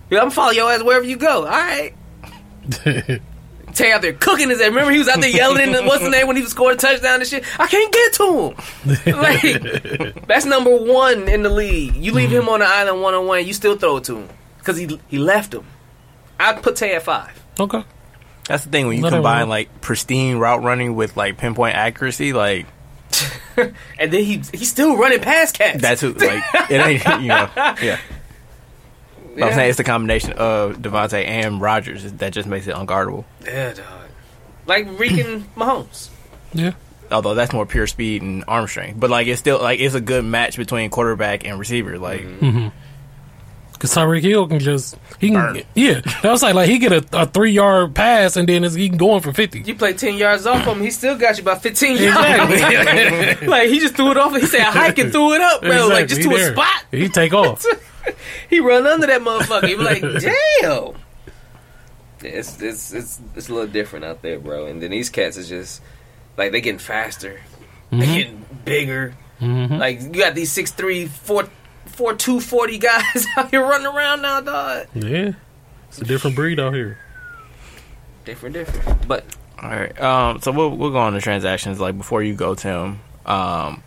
Yeah, 0.09 0.19
I'm 0.19 0.25
gonna 0.25 0.31
follow 0.31 0.51
your 0.51 0.71
ass 0.71 0.83
wherever 0.83 1.03
you 1.03 1.17
go. 1.17 1.45
All 1.45 1.49
right. 1.49 1.93
Tay 3.77 3.91
out 3.91 4.01
there 4.01 4.13
cooking 4.13 4.49
his 4.49 4.59
ass. 4.59 4.69
Remember 4.69 4.91
he 4.91 4.97
was 4.97 5.07
out 5.07 5.21
there 5.21 5.29
yelling 5.29 5.67
in 5.67 5.71
the, 5.71 5.83
what's 5.83 6.03
the 6.03 6.09
name 6.09 6.27
when 6.27 6.35
he 6.35 6.41
was 6.41 6.51
scoring 6.51 6.77
a 6.77 6.79
touchdown 6.79 7.19
and 7.19 7.27
shit. 7.27 7.43
I 7.59 7.67
can't 7.67 7.93
get 7.93 8.13
to 8.13 8.49
him. 8.49 8.55
Like 9.17 10.27
that's 10.27 10.45
number 10.45 10.75
one 10.75 11.27
in 11.27 11.43
the 11.43 11.49
league. 11.49 11.95
You 11.95 12.11
leave 12.11 12.29
mm-hmm. 12.29 12.39
him 12.39 12.49
on 12.49 12.59
the 12.59 12.65
island 12.65 13.01
one 13.01 13.13
on 13.13 13.25
one, 13.27 13.45
you 13.45 13.53
still 13.53 13.77
throw 13.77 13.97
it 13.97 14.05
to 14.05 14.17
him 14.17 14.29
because 14.59 14.77
he 14.77 14.99
he 15.07 15.17
left 15.17 15.53
him. 15.53 15.65
I'd 16.39 16.61
put 16.61 16.75
Tay 16.75 16.95
at 16.95 17.03
five. 17.03 17.39
okay. 17.59 17.83
that's 18.47 18.63
the 18.65 18.69
thing 18.71 18.87
when 18.87 18.97
you 18.97 19.01
Nothing 19.01 19.17
combine 19.17 19.49
like 19.49 19.81
pristine 19.81 20.37
route 20.37 20.63
running 20.63 20.95
with 20.95 21.15
like 21.17 21.37
pinpoint 21.37 21.75
accuracy, 21.75 22.33
like 22.33 22.65
And 23.99 24.13
then 24.13 24.23
he 24.23 24.41
he's 24.53 24.69
still 24.69 24.97
running 24.97 25.19
past 25.19 25.57
cats. 25.57 25.81
that's 25.81 26.01
who. 26.01 26.13
Like 26.13 26.43
it 26.69 26.79
ain't 26.79 27.21
you 27.21 27.27
know. 27.27 27.49
Yeah. 27.81 27.99
But 29.37 29.49
I'm 29.49 29.53
saying 29.53 29.69
it's 29.69 29.77
the 29.77 29.83
combination 29.83 30.33
of 30.33 30.77
Davante 30.77 31.25
and 31.25 31.61
Rodgers 31.61 32.11
that 32.13 32.33
just 32.33 32.47
makes 32.47 32.67
it 32.67 32.75
unguardable. 32.75 33.23
yeah, 33.45 33.73
dog. 33.73 33.85
Like 34.65 34.99
Reeking 34.99 35.43
Mahomes. 35.55 36.09
Yeah. 36.53 36.73
Although 37.11 37.35
that's 37.35 37.53
more 37.53 37.65
pure 37.65 37.87
speed 37.87 38.21
and 38.21 38.43
arm 38.47 38.67
strength, 38.67 38.99
but 38.99 39.09
like 39.09 39.27
it's 39.27 39.39
still 39.39 39.61
like 39.61 39.79
it's 39.79 39.95
a 39.95 40.01
good 40.01 40.25
match 40.25 40.57
between 40.57 40.89
quarterback 40.89 41.45
and 41.45 41.57
receiver. 41.57 41.97
Like 41.97 42.21
mm-hmm. 42.21 42.45
mm-hmm. 42.45 42.67
Because 43.71 43.93
Tyreek 43.93 44.23
Hill 44.23 44.47
can 44.47 44.57
just 44.59 44.97
he 45.19 45.29
can 45.29 45.53
Burn. 45.53 45.61
yeah. 45.75 46.01
That 46.23 46.31
was 46.31 46.41
like 46.41 46.55
like 46.55 46.67
he 46.67 46.79
get 46.79 46.91
a, 46.91 47.05
a 47.13 47.27
three 47.27 47.51
yard 47.51 47.93
pass 47.93 48.35
and 48.35 48.49
then 48.49 48.63
it's, 48.63 48.73
he 48.73 48.89
can 48.89 48.97
go 48.97 49.15
in 49.15 49.21
for 49.21 49.31
fifty. 49.31 49.61
You 49.61 49.75
play 49.75 49.93
ten 49.93 50.17
yards 50.17 50.47
off 50.47 50.65
him, 50.65 50.81
he 50.81 50.89
still 50.89 51.15
got 51.17 51.37
you 51.37 51.43
about 51.43 51.61
fifteen 51.61 51.95
yards. 51.95 53.41
like 53.43 53.69
he 53.69 53.79
just 53.79 53.95
threw 53.95 54.11
it 54.11 54.17
off. 54.17 54.35
He 54.35 54.45
said, 54.47 54.61
"I 54.61 54.71
hike 54.71 54.97
and 54.97 55.11
threw 55.11 55.33
it 55.33 55.41
up, 55.41 55.61
bro. 55.61 55.87
Like 55.87 56.07
just 56.07 56.21
Exactly. 56.21 56.39
to 56.39 56.43
He 56.43 56.49
a 56.49 56.53
spot." 56.53 56.85
He 56.91 57.09
take 57.09 57.33
off. 57.33 57.63
He 58.49 58.59
run 58.59 58.85
under 58.87 59.07
that 59.07 59.21
motherfucker. 59.21 59.67
He 59.67 59.75
be 59.75 59.83
like, 59.83 60.01
"Damn." 60.01 60.93
It's 62.21 62.61
it's 62.61 62.93
it's 62.93 63.19
it's 63.35 63.49
a 63.49 63.53
little 63.53 63.67
different 63.67 64.05
out 64.05 64.21
there, 64.21 64.39
bro. 64.39 64.65
And 64.67 64.81
then 64.81 64.91
these 64.91 65.09
cats 65.09 65.37
is 65.37 65.47
just 65.49 65.81
like 66.37 66.51
they 66.51 66.61
getting 66.61 66.79
faster, 66.79 67.39
they 67.91 68.05
getting 68.05 68.45
bigger. 68.65 69.13
Mhm. 69.39 69.77
Like 69.77 70.01
you 70.01 70.09
got 70.09 70.33
these 70.33 70.51
six 70.51 70.71
three 70.71 71.05
four 71.07 71.47
four 71.85 72.15
two 72.15 72.39
forty 72.39 72.79
guys 72.79 73.25
out 73.37 73.51
here 73.51 73.61
running 73.61 73.85
around 73.87 74.21
now, 74.23 74.41
dog. 74.41 74.87
Yeah. 74.95 75.33
It's 75.89 75.99
a 76.01 76.05
different 76.05 76.35
breed 76.35 76.59
out 76.59 76.73
here. 76.73 76.97
Different, 78.25 78.53
different. 78.53 79.07
But 79.07 79.23
All 79.61 79.69
right. 79.69 79.99
Um. 80.01 80.41
So 80.41 80.51
we'll 80.51 80.75
we'll 80.75 80.91
go 80.91 80.97
on 80.97 81.13
to 81.13 81.21
transactions. 81.21 81.79
Like 81.79 81.97
before 81.97 82.23
you 82.23 82.33
go, 82.33 82.55
Tim. 82.55 82.99
Um. 83.25 83.83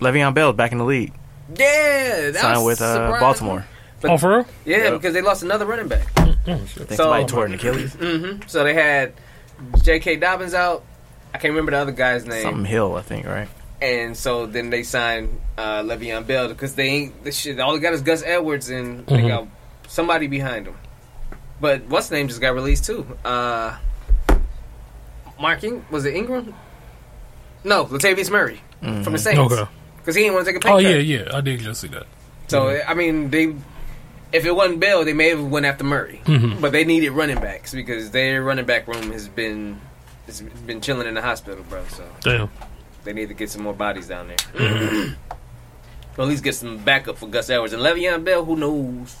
Le'Veon 0.00 0.34
Bell's 0.34 0.56
back 0.56 0.72
in 0.72 0.78
the 0.78 0.84
league. 0.84 1.12
Yeah, 1.56 2.30
that 2.30 2.36
Signed 2.40 2.64
was 2.64 2.64
with 2.64 2.82
uh, 2.82 2.94
surprising. 2.94 3.20
Baltimore. 3.20 3.66
But- 4.00 4.10
oh, 4.12 4.18
for 4.18 4.28
real? 4.38 4.46
Yeah, 4.64 4.76
Yep. 4.76 4.92
because 4.94 5.14
they 5.14 5.22
lost 5.22 5.42
another 5.42 5.66
running 5.66 5.88
back. 5.88 6.06
Oh, 6.16 6.32
shit. 6.66 6.88
So- 6.90 6.94
somebody 6.96 7.24
tore 7.26 7.46
an 7.46 7.54
Achilles. 7.54 7.94
hmm 7.94 8.40
So 8.46 8.62
they 8.64 8.74
had 8.74 9.12
J.K. 9.82 10.16
Dobbins 10.16 10.54
out. 10.54 10.84
I 11.34 11.38
can't 11.38 11.50
remember 11.52 11.72
the 11.72 11.78
other 11.78 11.92
guy's 11.92 12.24
name. 12.24 12.42
Something 12.42 12.64
Hill, 12.64 12.94
I 12.96 13.02
think. 13.02 13.26
Right. 13.26 13.48
And 13.82 14.16
so 14.16 14.46
then 14.46 14.70
they 14.70 14.82
signed 14.82 15.40
uh, 15.56 15.82
Le'Veon 15.82 16.26
Bell 16.26 16.48
because 16.48 16.74
they 16.74 16.88
ain't 16.88 17.24
the 17.24 17.32
shit. 17.32 17.58
All 17.60 17.72
they 17.74 17.80
got 17.80 17.92
is 17.92 18.02
Gus 18.02 18.22
Edwards 18.24 18.70
and 18.70 19.06
they 19.06 19.18
Mhm. 19.22 19.28
got 19.28 19.48
somebody 19.88 20.26
behind 20.26 20.66
him. 20.66 20.76
But 21.60 21.84
what's 21.86 22.08
the 22.08 22.16
name 22.16 22.28
just 22.28 22.40
got 22.40 22.54
released 22.54 22.84
too? 22.86 23.04
Uh, 23.24 23.76
Mark 25.40 25.62
Ing- 25.64 25.84
was 25.90 26.04
it 26.04 26.14
Ingram? 26.14 26.54
No, 27.64 27.84
Latavius 27.86 28.30
Murray 28.30 28.60
from 28.80 29.12
the 29.12 29.18
Saints. 29.18 29.38
Okay. 29.52 29.68
Because 30.08 30.16
he 30.16 30.22
didn't 30.22 30.36
want 30.36 30.46
to 30.46 30.52
take 30.54 30.62
a 30.62 30.64
pay 30.66 30.72
Oh 30.72 30.76
cut. 30.76 30.84
yeah, 30.84 30.96
yeah. 30.96 31.36
I 31.36 31.42
did 31.42 31.60
just 31.60 31.82
see 31.82 31.88
that. 31.88 32.06
So 32.46 32.80
I 32.88 32.94
mean, 32.94 33.28
they 33.28 33.54
if 34.32 34.46
it 34.46 34.52
wasn't 34.56 34.80
Bell, 34.80 35.04
they 35.04 35.12
may 35.12 35.28
have 35.28 35.44
went 35.44 35.66
after 35.66 35.84
Murray, 35.84 36.22
Mhm. 36.24 36.62
but 36.62 36.72
they 36.72 36.84
needed 36.84 37.10
running 37.10 37.36
backs 37.36 37.74
because 37.74 38.10
their 38.10 38.42
running 38.42 38.64
back 38.64 38.88
room 38.88 39.12
has 39.12 39.28
been 39.28 39.78
has 40.24 40.40
been 40.40 40.80
chilling 40.80 41.06
in 41.06 41.12
the 41.12 41.20
hospital, 41.20 41.62
bro. 41.68 41.82
So 41.90 42.04
Damn. 42.22 42.48
they 43.04 43.12
need 43.12 43.28
to 43.28 43.34
get 43.34 43.50
some 43.50 43.62
more 43.62 43.74
bodies 43.74 44.08
down 44.08 44.28
there. 44.28 44.38
or 46.16 46.22
at 46.22 46.26
least 46.26 46.42
get 46.42 46.54
some 46.54 46.78
backup 46.78 47.18
for 47.18 47.26
Gus 47.26 47.50
Edwards 47.50 47.74
and 47.74 47.82
Le'Veon 47.82 48.24
Bell. 48.24 48.46
Who 48.46 48.56
knows? 48.56 49.14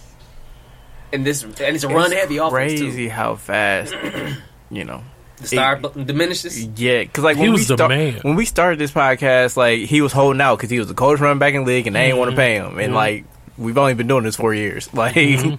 And 1.12 1.26
this 1.26 1.42
and 1.42 1.54
it's 1.60 1.84
a 1.84 1.88
run 1.88 2.12
heavy 2.12 2.38
offense 2.38 2.80
Crazy 2.80 3.08
how 3.08 3.34
fast. 3.34 3.94
you 4.70 4.84
know. 4.84 5.02
The 5.40 5.46
star 5.46 5.76
bu- 5.76 6.04
diminishes. 6.04 6.64
Yeah, 6.64 7.02
because 7.02 7.22
like 7.24 7.36
He 7.36 7.42
when 7.42 7.50
we 7.50 7.58
was 7.58 7.68
the 7.68 7.76
start, 7.76 7.90
man. 7.90 8.14
when 8.22 8.34
we 8.34 8.44
started 8.44 8.78
this 8.78 8.90
podcast, 8.90 9.56
like 9.56 9.80
he 9.80 10.00
was 10.00 10.12
holding 10.12 10.40
out 10.40 10.56
because 10.56 10.70
he 10.70 10.78
was 10.78 10.88
the 10.88 10.94
coldest 10.94 11.22
running 11.22 11.38
back 11.38 11.54
in 11.54 11.62
the 11.64 11.66
league, 11.68 11.86
and 11.86 11.94
they 11.96 12.06
didn't 12.06 12.18
want 12.18 12.30
to 12.32 12.36
pay 12.36 12.54
him. 12.56 12.78
And 12.78 12.92
Mhm. 12.92 12.96
like 12.96 13.24
we've 13.56 13.78
only 13.78 13.94
been 13.94 14.08
doing 14.08 14.24
this 14.24 14.36
four 14.36 14.52
years, 14.54 14.88
like, 14.94 15.14
Mhm. 15.14 15.58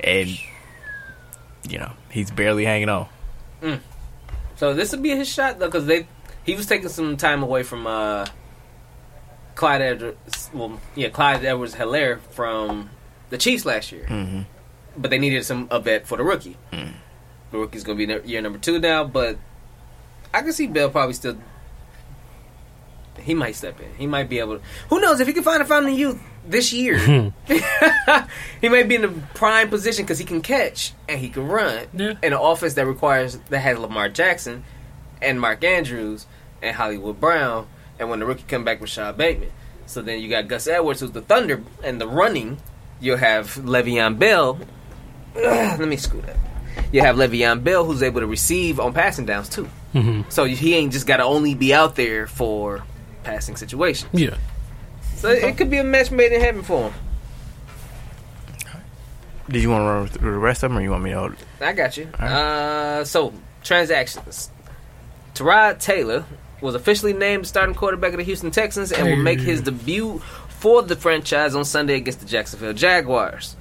and 0.00 0.28
you 1.68 1.78
know 1.78 1.92
he's 2.10 2.30
barely 2.30 2.64
hanging 2.64 2.88
on. 2.88 3.06
So 4.56 4.74
this 4.74 4.92
would 4.92 5.02
be 5.02 5.10
his 5.10 5.28
shot 5.32 5.58
though, 5.58 5.66
because 5.66 5.86
they 5.86 6.06
he 6.44 6.54
was 6.54 6.66
taking 6.66 6.88
some 6.88 7.16
time 7.16 7.42
away 7.42 7.62
from 7.62 7.86
uh, 7.86 8.26
Clyde 9.54 9.80
Edwards. 9.82 10.50
Well, 10.52 10.80
yeah, 10.94 11.08
Clyde 11.08 11.44
Edwards 11.44 11.74
Helaire 11.74 12.20
from 12.30 12.90
the 13.30 13.38
Chiefs 13.38 13.64
last 13.64 13.90
year, 13.92 14.06
Mm-hmm. 14.08 14.40
but 14.98 15.10
they 15.10 15.18
needed 15.18 15.44
some 15.44 15.68
a 15.70 15.80
vet 15.80 16.06
for 16.06 16.16
the 16.18 16.24
rookie. 16.24 16.56
Mm. 16.72 16.92
The 17.52 17.58
rookie's 17.58 17.84
gonna 17.84 17.98
be 17.98 18.06
ne- 18.06 18.22
year 18.24 18.40
number 18.40 18.58
two 18.58 18.78
now, 18.80 19.04
but 19.04 19.36
I 20.34 20.42
can 20.42 20.52
see 20.52 20.66
Bell 20.66 20.90
probably 20.90 21.12
still. 21.14 21.36
He 23.20 23.34
might 23.34 23.54
step 23.54 23.78
in. 23.80 23.94
He 23.96 24.06
might 24.06 24.28
be 24.28 24.38
able 24.38 24.58
to. 24.58 24.64
Who 24.88 24.98
knows 25.00 25.20
if 25.20 25.26
he 25.26 25.32
can 25.34 25.42
find 25.44 25.62
a 25.62 25.66
fountain 25.66 25.94
youth 25.94 26.18
this 26.48 26.72
year? 26.72 26.98
Hmm. 26.98 27.28
he 28.60 28.68
might 28.68 28.88
be 28.88 28.94
in 28.96 29.02
the 29.02 29.12
prime 29.34 29.68
position 29.68 30.04
because 30.04 30.18
he 30.18 30.24
can 30.24 30.40
catch 30.40 30.92
and 31.08 31.20
he 31.20 31.28
can 31.28 31.46
run 31.46 31.86
Yeah. 31.92 32.12
in 32.22 32.32
an 32.32 32.38
offense 32.40 32.74
that 32.74 32.86
requires 32.86 33.36
that 33.50 33.60
has 33.60 33.78
Lamar 33.78 34.08
Jackson 34.08 34.64
and 35.20 35.40
Mark 35.40 35.62
Andrews 35.62 36.26
and 36.62 36.74
Hollywood 36.74 37.20
Brown, 37.20 37.68
and 37.98 38.08
when 38.08 38.18
the 38.20 38.24
rookie 38.26 38.44
come 38.48 38.64
back 38.64 38.80
with 38.80 38.88
Sean 38.90 39.14
Bateman. 39.14 39.50
So 39.86 40.00
then 40.00 40.20
you 40.20 40.28
got 40.30 40.48
Gus 40.48 40.66
Edwards, 40.66 41.00
who's 41.00 41.10
the 41.10 41.20
Thunder, 41.22 41.62
and 41.84 42.00
the 42.00 42.08
running. 42.08 42.58
You'll 43.00 43.18
have 43.18 43.54
Le'Veon 43.56 44.18
Bell. 44.18 44.58
Ugh, 45.36 45.78
let 45.80 45.88
me 45.88 45.96
scoot 45.96 46.28
up. 46.28 46.36
You 46.92 47.00
have 47.00 47.16
Le'Veon 47.16 47.62
Bell, 47.64 47.84
who's 47.84 48.02
able 48.02 48.20
to 48.20 48.26
receive 48.26 48.78
on 48.80 48.92
passing 48.92 49.26
downs 49.26 49.48
too. 49.48 49.64
hmm 49.92 50.22
So 50.28 50.44
he 50.44 50.74
ain't 50.74 50.92
just 50.92 51.06
got 51.06 51.18
to 51.18 51.24
only 51.24 51.54
be 51.54 51.72
out 51.74 51.96
there 51.96 52.26
for 52.26 52.84
passing 53.24 53.56
situations. 53.56 54.10
Yeah. 54.12 54.36
So 55.16 55.30
it 55.30 55.56
could 55.56 55.70
be 55.70 55.78
a 55.78 55.84
match 55.84 56.10
made 56.10 56.32
in 56.32 56.40
heaven 56.40 56.62
for 56.62 56.90
him. 56.90 56.92
Did 59.48 59.62
you 59.62 59.70
want 59.70 59.82
to 59.82 59.86
run 59.86 60.06
through 60.08 60.32
the 60.32 60.38
rest 60.38 60.62
of 60.62 60.70
them, 60.70 60.78
or 60.78 60.82
you 60.82 60.90
want 60.90 61.02
me 61.04 61.10
to? 61.10 61.18
Hold? 61.18 61.34
I 61.60 61.72
got 61.72 61.96
you. 61.96 62.08
All 62.18 62.26
Uh, 62.28 63.04
so 63.04 63.32
transactions. 63.62 64.50
Tyrod 65.34 65.78
Taylor 65.80 66.24
was 66.60 66.74
officially 66.74 67.12
named 67.12 67.46
starting 67.46 67.74
quarterback 67.74 68.12
of 68.12 68.18
the 68.18 68.24
Houston 68.24 68.50
Texans 68.50 68.92
and 68.92 69.08
will 69.08 69.16
make 69.16 69.40
his 69.40 69.60
debut 69.60 70.18
for 70.48 70.82
the 70.82 70.94
franchise 70.94 71.54
on 71.54 71.64
Sunday 71.64 71.96
against 71.96 72.20
the 72.20 72.26
Jacksonville 72.26 72.72
Jaguars. 72.72 73.56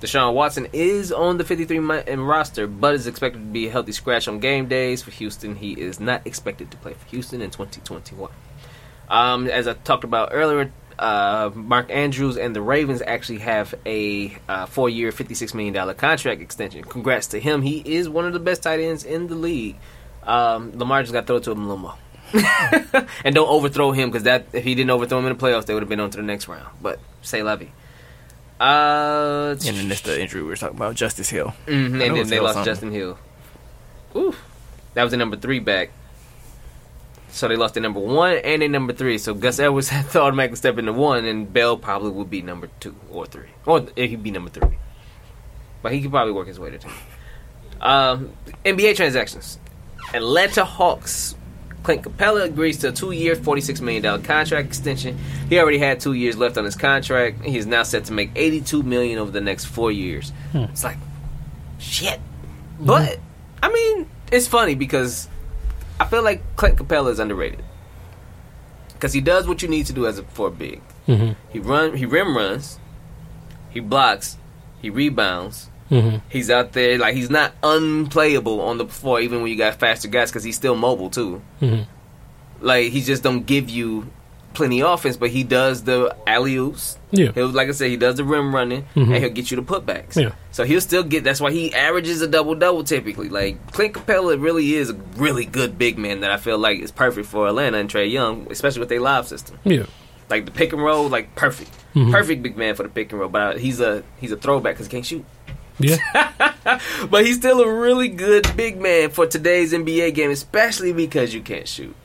Deshaun 0.00 0.32
Watson 0.32 0.66
is 0.72 1.12
on 1.12 1.36
the 1.36 1.44
53-man 1.44 2.20
roster, 2.20 2.66
but 2.66 2.94
is 2.94 3.06
expected 3.06 3.40
to 3.40 3.44
be 3.44 3.66
a 3.66 3.70
healthy 3.70 3.92
scratch 3.92 4.28
on 4.28 4.38
game 4.38 4.66
days 4.66 5.02
for 5.02 5.10
Houston. 5.10 5.56
He 5.56 5.72
is 5.72 6.00
not 6.00 6.26
expected 6.26 6.70
to 6.70 6.78
play 6.78 6.94
for 6.94 7.06
Houston 7.08 7.42
in 7.42 7.50
2021. 7.50 8.30
Um, 9.10 9.46
as 9.48 9.68
I 9.68 9.74
talked 9.74 10.04
about 10.04 10.30
earlier, 10.32 10.72
uh, 10.98 11.50
Mark 11.54 11.90
Andrews 11.90 12.38
and 12.38 12.56
the 12.56 12.62
Ravens 12.62 13.02
actually 13.06 13.40
have 13.40 13.74
a 13.84 14.36
uh, 14.48 14.66
four-year, 14.66 15.12
fifty-six 15.12 15.52
million 15.52 15.74
dollar 15.74 15.94
contract 15.94 16.40
extension. 16.40 16.84
Congrats 16.84 17.28
to 17.28 17.40
him. 17.40 17.60
He 17.62 17.78
is 17.78 18.08
one 18.08 18.24
of 18.24 18.32
the 18.32 18.40
best 18.40 18.62
tight 18.62 18.80
ends 18.80 19.04
in 19.04 19.26
the 19.26 19.34
league. 19.34 19.76
Um, 20.22 20.78
Lamar 20.78 21.02
just 21.02 21.12
got 21.12 21.26
thrown 21.26 21.42
to 21.42 21.50
him 21.52 21.58
a 21.58 21.62
little 21.62 21.76
more. 21.78 21.94
and 23.24 23.34
don't 23.34 23.48
overthrow 23.48 23.92
him 23.92 24.10
because 24.10 24.22
that 24.22 24.46
if 24.52 24.64
he 24.64 24.74
didn't 24.74 24.90
overthrow 24.90 25.18
him 25.18 25.26
in 25.26 25.36
the 25.36 25.42
playoffs, 25.42 25.66
they 25.66 25.74
would 25.74 25.82
have 25.82 25.88
been 25.88 26.00
on 26.00 26.10
to 26.10 26.16
the 26.16 26.22
next 26.22 26.48
round. 26.48 26.68
But 26.80 27.00
say 27.22 27.42
Levy. 27.42 27.72
Uh, 28.60 29.56
And 29.66 29.76
then 29.76 29.88
that's 29.88 30.02
the 30.02 30.20
injury 30.20 30.42
we 30.42 30.48
were 30.48 30.56
talking 30.56 30.76
about, 30.76 30.94
Justice 30.94 31.30
Hill. 31.30 31.54
Mhm, 31.66 31.86
and 32.06 32.16
then 32.16 32.28
they 32.28 32.40
lost 32.40 32.54
something. 32.54 32.64
Justin 32.70 32.92
Hill. 32.92 33.18
Ooh, 34.14 34.34
that 34.94 35.02
was 35.02 35.12
the 35.12 35.16
number 35.16 35.36
three 35.36 35.60
back. 35.60 35.90
So 37.32 37.48
they 37.48 37.56
lost 37.56 37.74
the 37.74 37.80
number 37.80 38.00
one 38.00 38.34
and 38.38 38.60
the 38.60 38.68
number 38.68 38.92
three. 38.92 39.16
So 39.16 39.32
Gus 39.34 39.58
Edwards 39.60 39.88
had 39.96 40.10
to 40.10 40.20
automatically 40.20 40.56
step 40.56 40.76
into 40.78 40.92
one, 40.92 41.24
and 41.24 41.50
Bell 41.50 41.76
probably 41.78 42.10
would 42.10 42.28
be 42.28 42.42
number 42.42 42.68
two 42.80 42.94
or 43.10 43.24
three, 43.24 43.48
or 43.66 43.86
he'd 43.96 44.22
be 44.22 44.30
number 44.30 44.50
three. 44.50 44.76
But 45.82 45.92
he 45.92 46.02
could 46.02 46.10
probably 46.10 46.32
work 46.34 46.48
his 46.48 46.58
way 46.60 46.70
to 46.70 46.78
two. 46.78 46.88
Um, 47.80 48.30
NBA 48.66 48.94
transactions. 48.96 49.58
Atlanta 50.12 50.64
Hawks. 50.66 51.34
Clint 51.82 52.02
Capela 52.02 52.44
agrees 52.44 52.76
to 52.78 52.88
a 52.88 52.92
two-year, 52.92 53.34
forty-six 53.36 53.80
million 53.80 54.02
dollar 54.02 54.22
contract 54.22 54.68
extension. 54.68 55.16
He 55.48 55.58
already 55.58 55.78
had 55.78 55.98
two 56.00 56.12
years 56.12 56.36
left 56.36 56.58
on 56.58 56.64
his 56.64 56.76
contract. 56.76 57.42
He 57.42 57.56
is 57.56 57.64
now 57.66 57.82
set 57.84 58.04
to 58.06 58.12
make 58.12 58.30
82 58.36 58.82
million 58.82 59.18
over 59.18 59.30
the 59.30 59.40
next 59.40 59.64
four 59.64 59.90
years. 59.90 60.32
It's 60.52 60.84
like 60.84 60.98
shit. 61.78 62.20
But 62.78 63.18
I 63.62 63.72
mean, 63.72 64.06
it's 64.30 64.46
funny 64.46 64.74
because 64.74 65.28
I 65.98 66.04
feel 66.06 66.22
like 66.22 66.42
Clint 66.56 66.76
Capela 66.78 67.10
is 67.10 67.18
underrated 67.18 67.64
because 68.92 69.14
he 69.14 69.22
does 69.22 69.48
what 69.48 69.62
you 69.62 69.68
need 69.68 69.86
to 69.86 69.94
do 69.94 70.06
as 70.06 70.18
a 70.18 70.22
for 70.24 70.48
a 70.48 70.50
big. 70.50 70.82
Mhm. 71.08 71.34
He 71.50 71.58
run, 71.60 71.96
he 71.96 72.04
rim 72.04 72.36
runs, 72.36 72.78
he 73.70 73.80
blocks, 73.80 74.36
he 74.82 74.90
rebounds. 74.90 75.69
Mhm. 75.90 76.20
He's 76.28 76.50
out 76.50 76.72
there 76.72 76.98
like 76.98 77.14
he's 77.14 77.30
not 77.30 77.52
unplayable 77.62 78.60
on 78.60 78.78
the 78.78 78.86
floor, 78.86 79.20
even 79.20 79.42
when 79.42 79.50
you 79.50 79.56
got 79.56 79.74
faster 79.80 80.08
guys 80.08 80.30
because 80.30 80.44
he's 80.44 80.56
still 80.56 80.76
mobile 80.76 81.10
too. 81.10 81.42
Mhm. 81.60 81.86
Like 82.60 82.92
he 82.92 83.00
just 83.02 83.22
don't 83.22 83.44
give 83.46 83.68
you 83.70 84.06
plenty 84.52 84.82
of 84.82 84.90
offense, 84.92 85.16
but 85.16 85.30
he 85.30 85.44
does 85.44 85.84
the 85.84 86.14
alley 86.26 86.56
oops. 86.56 86.98
Yeah. 87.12 87.30
He'll, 87.32 87.48
like 87.48 87.68
I 87.68 87.70
said, 87.72 87.88
he 87.90 87.96
does 87.96 88.16
the 88.16 88.24
rim 88.24 88.54
running 88.54 88.84
Mhm. 88.96 89.14
and 89.14 89.16
he'll 89.16 89.30
get 89.30 89.50
you 89.50 89.56
the 89.56 89.62
putbacks. 89.62 90.16
Yeah. 90.16 90.30
So 90.50 90.64
he'll 90.64 90.80
still 90.80 91.02
get. 91.04 91.24
That's 91.24 91.40
why 91.40 91.50
he 91.52 91.72
averages 91.72 92.20
a 92.20 92.26
double 92.28 92.54
double 92.54 92.84
typically. 92.84 93.28
Like 93.28 93.72
Clint 93.72 93.94
Capela 93.94 94.40
really 94.40 94.74
is 94.74 94.90
a 94.90 94.96
really 95.16 95.44
good 95.44 95.78
big 95.78 95.98
man 95.98 96.20
that 96.20 96.30
I 96.30 96.36
feel 96.36 96.58
like 96.58 96.80
is 96.80 96.90
perfect 96.90 97.26
for 97.28 97.46
Atlanta 97.48 97.78
and 97.78 97.88
Trae 97.88 98.10
Young, 98.10 98.46
especially 98.50 98.80
with 98.80 98.88
their 98.90 99.00
live 99.00 99.26
system. 99.28 99.58
Yeah. 99.64 99.84
Like 100.28 100.44
the 100.44 100.52
pick 100.52 100.72
and 100.72 100.82
roll, 100.82 101.08
like 101.08 101.34
perfect, 101.34 101.70
Mhm. 101.96 102.12
perfect 102.12 102.42
big 102.42 102.56
man 102.56 102.76
for 102.76 102.84
the 102.84 102.88
pick 102.88 103.10
and 103.10 103.20
roll. 103.20 103.28
But 103.30 103.56
uh, 103.56 103.58
he's 103.58 103.80
a 103.80 104.02
he's 104.20 104.30
a 104.32 104.36
throwback 104.36 104.74
because 104.74 104.86
he 104.86 104.90
can't 104.90 105.06
shoot. 105.06 105.24
Yeah. 105.80 105.96
But 107.10 107.26
he's 107.26 107.36
still 107.36 107.60
a 107.60 107.72
really 107.72 108.08
good 108.08 108.54
big 108.56 108.80
man 108.80 109.10
for 109.10 109.26
today's 109.26 109.72
NBA 109.72 110.14
game, 110.14 110.30
especially 110.30 110.92
because 110.92 111.34
you 111.34 111.40
can't 111.40 111.66
shoot. 111.66 111.96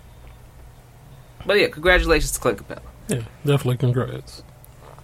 But 1.46 1.60
yeah, 1.60 1.68
congratulations 1.68 2.32
to 2.32 2.40
Clint 2.40 2.68
Capela. 2.68 2.82
Yeah. 3.08 3.22
Definitely 3.46 3.78
congrats. 3.78 4.44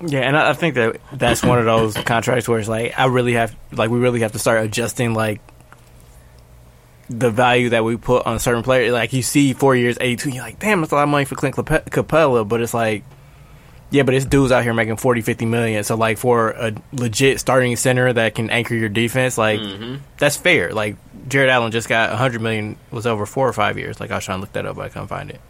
Yeah, 0.03 0.21
and 0.21 0.35
I, 0.35 0.49
I 0.49 0.53
think 0.53 0.75
that 0.75 0.99
that's 1.13 1.43
one 1.43 1.59
of 1.59 1.65
those 1.65 1.93
contracts 2.05 2.47
where 2.47 2.57
it's 2.59 2.69
like 2.69 2.97
I 2.97 3.05
really 3.05 3.33
have, 3.33 3.55
like, 3.71 3.91
we 3.91 3.99
really 3.99 4.21
have 4.21 4.31
to 4.31 4.39
start 4.39 4.63
adjusting 4.63 5.13
like 5.13 5.41
the 7.09 7.29
value 7.29 7.69
that 7.69 7.83
we 7.83 7.97
put 7.97 8.25
on 8.25 8.39
certain 8.39 8.63
players. 8.63 8.91
Like 8.91 9.13
you 9.13 9.21
see 9.21 9.53
four 9.53 9.75
years, 9.75 9.97
eighty-two, 10.01 10.31
you're 10.31 10.43
like, 10.43 10.59
damn, 10.59 10.81
that's 10.81 10.91
a 10.91 10.95
lot 10.95 11.03
of 11.03 11.09
money 11.09 11.25
for 11.25 11.35
Clint 11.35 11.55
Capela, 11.55 12.47
but 12.47 12.61
it's 12.61 12.73
like. 12.73 13.03
Yeah, 13.91 14.03
but 14.03 14.15
it's 14.15 14.25
dudes 14.25 14.51
out 14.53 14.63
here 14.63 14.73
making 14.73 14.95
40, 14.97 15.21
50 15.21 15.45
million. 15.45 15.83
So, 15.83 15.95
like, 15.95 16.17
for 16.17 16.51
a 16.51 16.73
legit 16.93 17.39
starting 17.41 17.75
center 17.75 18.11
that 18.13 18.35
can 18.35 18.49
anchor 18.49 18.73
your 18.73 18.87
defense, 18.89 19.37
like, 19.37 19.59
Mm-hmm. 19.59 19.97
that's 20.17 20.37
fair. 20.37 20.71
Like, 20.73 20.95
Jarrett 21.27 21.49
Allen 21.49 21.71
just 21.73 21.89
got 21.89 22.09
100 22.09 22.41
million, 22.41 22.77
was 22.89 23.05
over 23.05 23.25
four 23.25 23.47
or 23.49 23.53
five 23.53 23.77
years. 23.77 23.99
Like, 23.99 24.09
I 24.11 24.15
was 24.15 24.23
trying 24.25 24.37
to 24.37 24.41
look 24.41 24.53
that 24.53 24.65
up, 24.65 24.77
but 24.77 24.85
I 24.85 24.89
couldn't 24.89 25.09
find 25.09 25.29
it. 25.29 25.41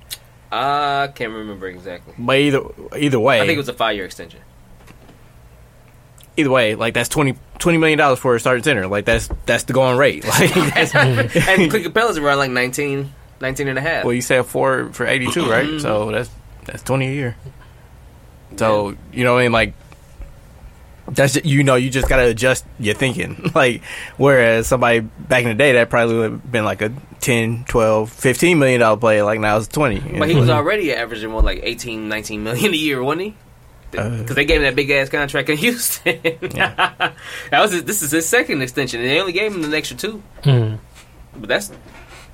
I 0.51 1.07
can't 1.13 1.31
remember 1.31 1.67
exactly. 1.67 2.13
But 2.17 2.37
either 2.39 2.61
either 2.97 3.19
way, 3.19 3.37
I 3.39 3.45
think 3.45 3.53
it 3.55 3.57
was 3.57 3.69
a 3.69 3.73
five 3.73 3.95
year 3.95 4.03
extension. 4.05 4.41
either 6.35 6.49
way, 6.49 6.75
like 6.75 6.93
that's 6.93 7.07
20, 7.09 7.35
20 7.59 7.77
million 7.77 7.97
dollars 7.97 8.19
for 8.19 8.35
a 8.35 8.39
starting 8.39 8.63
center. 8.63 8.87
Like 8.87 9.05
that's 9.05 9.29
that's 9.45 9.63
the 9.63 9.73
going 9.73 9.97
rate. 9.97 10.25
Like 10.27 10.53
that's, 10.53 10.93
and 10.95 11.29
Clint 11.69 11.85
Capela's 11.85 12.17
around 12.17 12.39
like 12.39 12.51
19, 12.51 13.13
19 13.39 13.67
and 13.69 13.77
a 13.77 13.81
half. 13.81 14.03
well, 14.03 14.13
you 14.13 14.21
said 14.21 14.45
four 14.45 14.91
for 14.93 15.05
eighty 15.07 15.31
two, 15.31 15.49
right? 15.49 15.79
So 15.79 16.11
that's 16.11 16.29
that's 16.65 16.83
twenty 16.83 17.07
a 17.07 17.13
year. 17.13 17.37
So 18.57 18.95
you 19.13 19.23
know 19.23 19.33
what 19.33 19.39
I 19.39 19.43
mean? 19.43 19.51
Like 19.51 19.73
that's 21.07 21.33
ju- 21.33 21.41
you 21.43 21.63
know 21.63 21.75
you 21.75 21.89
just 21.89 22.07
gotta 22.07 22.27
adjust 22.27 22.65
your 22.79 22.95
thinking. 22.95 23.51
Like 23.55 23.81
whereas 24.17 24.67
somebody 24.67 24.99
back 25.01 25.43
in 25.43 25.49
the 25.49 25.55
day 25.55 25.73
that 25.73 25.89
probably 25.89 26.15
would 26.15 26.31
have 26.31 26.51
been 26.51 26.63
like 26.65 26.81
a 26.81 26.91
10, 27.19 27.65
12, 27.67 28.11
15 28.11 28.59
million 28.59 28.79
dollar 28.79 28.97
player. 28.97 29.23
Like 29.23 29.39
now 29.39 29.57
it's 29.57 29.67
twenty. 29.67 29.99
But 29.99 30.29
he 30.29 30.35
was 30.35 30.49
already 30.49 30.93
averaging 30.93 31.29
more 31.31 31.41
like 31.41 31.59
18, 31.63 32.07
19 32.07 32.43
million 32.43 32.73
a 32.73 32.77
year, 32.77 33.03
wasn't 33.03 33.21
he? 33.21 33.35
Uh, 33.97 34.09
Because 34.19 34.35
they 34.37 34.45
gave 34.45 34.57
him 34.57 34.63
that 34.63 34.75
big 34.75 34.89
ass 34.89 35.09
contract 35.09 35.49
in 35.49 35.57
Houston. 35.65 36.19
that 36.23 37.13
was 37.51 37.71
his, 37.73 37.83
this 37.83 38.01
is 38.01 38.11
his 38.11 38.27
second 38.27 38.61
extension, 38.61 39.01
and 39.01 39.09
they 39.09 39.19
only 39.19 39.33
gave 39.33 39.53
him 39.53 39.63
an 39.65 39.73
extra 39.73 39.97
two. 39.97 40.23
Mhm. 40.43 40.79
But 41.35 41.49
that's, 41.49 41.71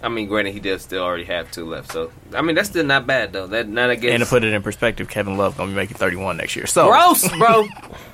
I 0.08 0.10
mean, 0.10 0.28
granted, 0.30 0.54
he 0.54 0.62
does 0.62 0.82
still 0.84 1.04
already 1.04 1.26
have 1.26 1.52
two 1.52 1.66
left. 1.66 1.92
So 1.92 2.14
I 2.34 2.42
mean, 2.42 2.56
that's 2.56 2.70
still 2.70 2.86
not 2.86 3.06
bad 3.06 3.34
though. 3.34 3.46
That 3.48 3.68
not 3.68 3.90
against 3.90 4.14
and 4.14 4.24
to 4.24 4.30
put 4.30 4.46
it 4.46 4.54
in 4.54 4.62
perspective, 4.64 5.10
Kevin 5.10 5.36
Love 5.36 5.58
gonna 5.58 5.70
be 5.72 5.76
making 5.76 5.98
thirty 5.98 6.16
one 6.16 6.38
next 6.38 6.56
year. 6.56 6.66
So 6.66 6.88
gross, 6.88 7.28
bro. 7.38 7.68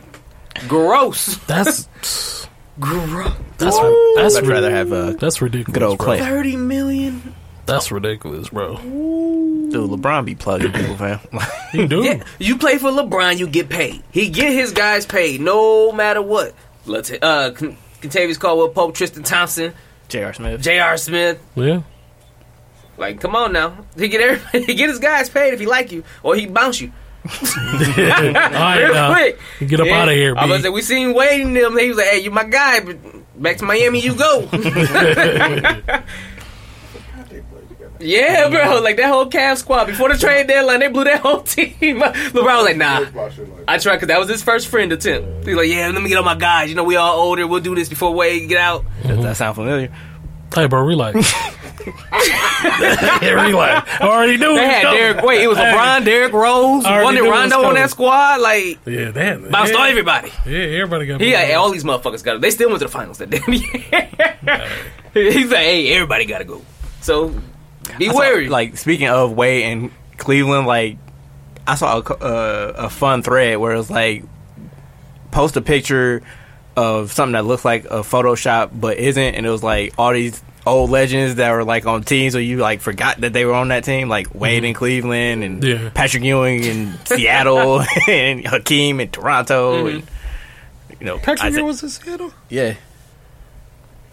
gross. 0.68 1.38
That's 1.46 1.88
Gross. 2.80 3.32
that's 3.60 3.78
I'd 3.78 4.14
that's 4.18 4.42
rather 4.42 4.72
have 4.72 4.92
uh, 4.92 5.12
that's 5.12 5.40
ridiculous. 5.42 5.74
good 5.76 5.84
old 5.84 6.00
bro. 6.00 6.06
Clay. 6.06 6.20
Thirty 6.20 6.56
million. 6.56 7.36
That's 7.68 7.92
ridiculous, 7.92 8.50
bro. 8.50 8.78
Dude, 8.78 9.74
LeBron 9.74 10.26
be 10.26 10.34
plugging 10.36 10.72
people, 10.74 10.98
fam. 10.98 11.20
You 11.74 11.88
do. 11.88 12.04
Yeah, 12.04 12.24
you 12.40 12.58
play 12.58 12.80
for 12.80 12.90
LeBron, 12.90 13.38
you 13.38 13.48
get 13.48 13.70
paid. 13.70 14.02
He 14.12 14.30
get 14.30 14.52
his 14.52 14.72
guys 14.72 15.06
paid 15.06 15.40
no 15.40 15.92
matter 15.92 16.22
what. 16.22 16.54
Let's 16.88 17.12
uh, 17.12 17.52
Con- 17.52 17.78
Kentavious 18.02 18.40
Caldwell 18.40 18.70
Pope, 18.70 18.96
Tristan 18.96 19.22
Thompson, 19.24 19.74
J.R. 20.10 20.34
Smith. 20.34 20.62
J.R. 20.62 20.98
Smith. 20.98 21.40
Yeah. 21.56 21.82
Like, 22.98 23.20
come 23.20 23.36
on 23.36 23.52
now. 23.54 23.78
He 23.98 24.08
get 24.08 24.22
everybody, 24.22 24.64
he 24.72 24.76
get 24.76 24.90
his 24.90 25.00
guys 25.00 25.30
paid 25.30 25.54
if 25.54 25.60
he 25.60 25.66
like 25.66 25.92
you, 25.92 26.04
or 26.22 26.36
he 26.36 26.46
bounce 26.46 26.80
you 26.82 26.92
All 27.26 27.32
right, 27.32 28.78
real 28.84 28.94
now. 28.94 29.14
quick. 29.14 29.40
Get 29.68 29.80
up 29.80 29.88
Yeah. 29.88 30.02
out 30.02 30.10
of 30.10 30.16
here, 30.16 30.36
I 30.38 30.46
was 30.46 30.58
B. 30.58 30.64
say 30.64 30.70
we 30.70 30.82
seen 30.82 31.14
Wade 31.14 31.42
and 31.42 31.56
them. 31.56 31.78
He 31.78 31.88
was 31.88 31.98
like, 31.98 32.08
"Hey, 32.08 32.20
you 32.20 32.32
my 32.32 32.44
guy, 32.44 32.82
but 32.82 32.98
back 33.42 33.58
to 33.60 33.66
Miami 33.66 34.02
you 34.02 34.14
go." 34.14 34.42
yeah, 38.04 38.50
bro. 38.50 38.80
Like 38.82 38.98
that 38.98 39.08
whole 39.10 39.26
Cavs 39.30 39.58
squad 39.58 39.86
before 39.86 40.10
the 40.10 40.18
trade 40.18 40.48
deadline, 40.48 40.80
they 40.80 40.88
blew 40.90 41.04
that 41.06 41.20
whole 41.26 41.42
team. 41.42 42.00
LeBron 42.00 42.34
was 42.34 42.64
like, 42.66 42.78
"Nah." 42.78 43.06
I 43.68 43.78
tried 43.78 43.96
because 43.96 44.08
that 44.10 44.20
was 44.20 44.30
his 44.30 44.44
first 44.44 44.68
friend 44.68 44.92
attempt. 44.92 45.46
He's 45.48 45.56
like, 45.56 45.70
"Yeah, 45.70 45.90
let 45.90 46.02
me 46.02 46.10
get 46.10 46.18
all 46.18 46.24
my 46.24 46.36
guys. 46.36 46.70
You 46.70 46.76
know, 46.76 46.84
we 46.84 46.96
all 46.96 47.20
older. 47.20 47.48
We'll 47.48 47.62
do 47.62 47.76
this 47.76 47.90
before 47.90 48.14
Wade 48.14 48.48
get 48.50 48.60
out." 48.60 48.86
Does 49.06 49.24
that 49.24 49.38
sound 49.38 49.56
familiar? 49.56 49.92
Hey, 50.54 50.68
bro, 50.68 50.82
relax. 50.82 51.16
yeah, 51.86 53.30
relax. 53.32 53.90
I 54.00 54.08
already 54.08 54.38
knew. 54.38 54.54
They 54.56 54.64
it 54.64 54.68
was 54.68 54.74
had 54.74 54.82
coming. 54.84 55.00
Derrick. 55.00 55.24
Wait, 55.26 55.42
it 55.42 55.48
was 55.48 55.58
Hey. 55.58 55.64
LeBron, 55.74 56.06
Derrick 56.06 56.34
Rose, 56.34 56.86
I 56.86 56.92
already 57.02 57.06
one 57.06 57.16
knew 57.16 57.26
it 57.26 57.30
was 57.30 57.40
Rondo 57.40 57.56
on 57.58 57.62
coming. 57.64 57.82
that 57.82 57.90
squad. 57.90 58.42
Like 58.42 58.80
Yeah, 58.86 59.12
damn. 59.12 59.50
bounced 59.50 59.74
yeah. 59.74 59.80
on 59.80 59.90
everybody. 59.90 60.32
Yeah, 60.46 60.58
everybody 60.60 61.06
got. 61.08 61.22
He 61.22 61.32
got 61.32 61.52
all 61.56 61.72
these 61.72 61.84
motherfuckers 61.84 62.24
got. 62.24 62.40
They 62.42 62.52
still 62.52 62.70
went 62.70 62.80
to 62.82 62.86
the 62.86 62.92
finals 62.92 63.18
that 63.18 63.30
damn 63.30 63.52
year. 63.52 63.72
He's 65.34 65.50
like, 65.52 65.60
hey, 65.62 65.94
everybody 65.94 66.26
got 66.26 66.40
to 66.40 66.46
go. 66.46 66.62
So 67.02 67.34
be 67.98 68.10
I 68.10 68.12
saw- 68.12 68.20
wary. 68.20 68.50
like 68.50 68.78
speaking 68.78 69.08
of 69.08 69.34
Wade 69.34 69.64
and 69.66 69.92
Cleveland, 70.18 70.68
like 70.68 70.98
I 71.68 71.76
saw 71.76 71.98
a, 72.00 72.04
co- 72.04 72.16
uh, 72.16 72.74
a 72.76 72.90
fun 72.90 73.24
thread 73.24 73.58
where 73.58 73.74
it 73.74 73.78
was 73.78 73.90
like 73.90 74.24
post 75.32 75.56
a 75.58 75.62
picture 75.62 76.22
of 76.76 77.12
something 77.12 77.34
that 77.34 77.46
looks 77.46 77.64
like 77.64 77.86
a 77.86 78.00
Photoshop 78.02 78.72
but 78.74 78.98
isn't, 78.98 79.36
and 79.36 79.46
it 79.46 79.50
was 79.50 79.64
like 79.64 79.94
all 79.98 80.12
these 80.14 80.44
old 80.66 80.90
legends 80.90 81.36
that 81.36 81.52
were 81.52 81.64
like 81.66 81.86
on 81.86 82.04
teams 82.04 82.36
or 82.36 82.40
you 82.42 82.58
like 82.58 82.80
forgot 82.82 83.20
that 83.22 83.34
they 83.34 83.44
were 83.46 83.54
on 83.54 83.68
that 83.68 83.84
team, 83.84 84.08
like 84.10 84.34
Wade 84.34 84.64
in 84.64 84.74
Cleveland 84.74 85.44
and 85.44 85.64
Yeah. 85.64 85.90
Patrick 85.94 86.24
Ewing 86.24 86.64
in 86.64 86.94
Seattle 87.06 87.82
and 88.08 88.46
Hakeem 88.48 89.00
in 89.00 89.10
Toronto, 89.10 89.88
and 89.88 90.04
you 91.00 91.06
know, 91.06 91.18
Patrick 91.20 91.52
Ewing 91.54 91.66
was 91.66 91.84
in 91.84 91.90
Seattle. 91.90 92.32
yeah. 92.50 92.76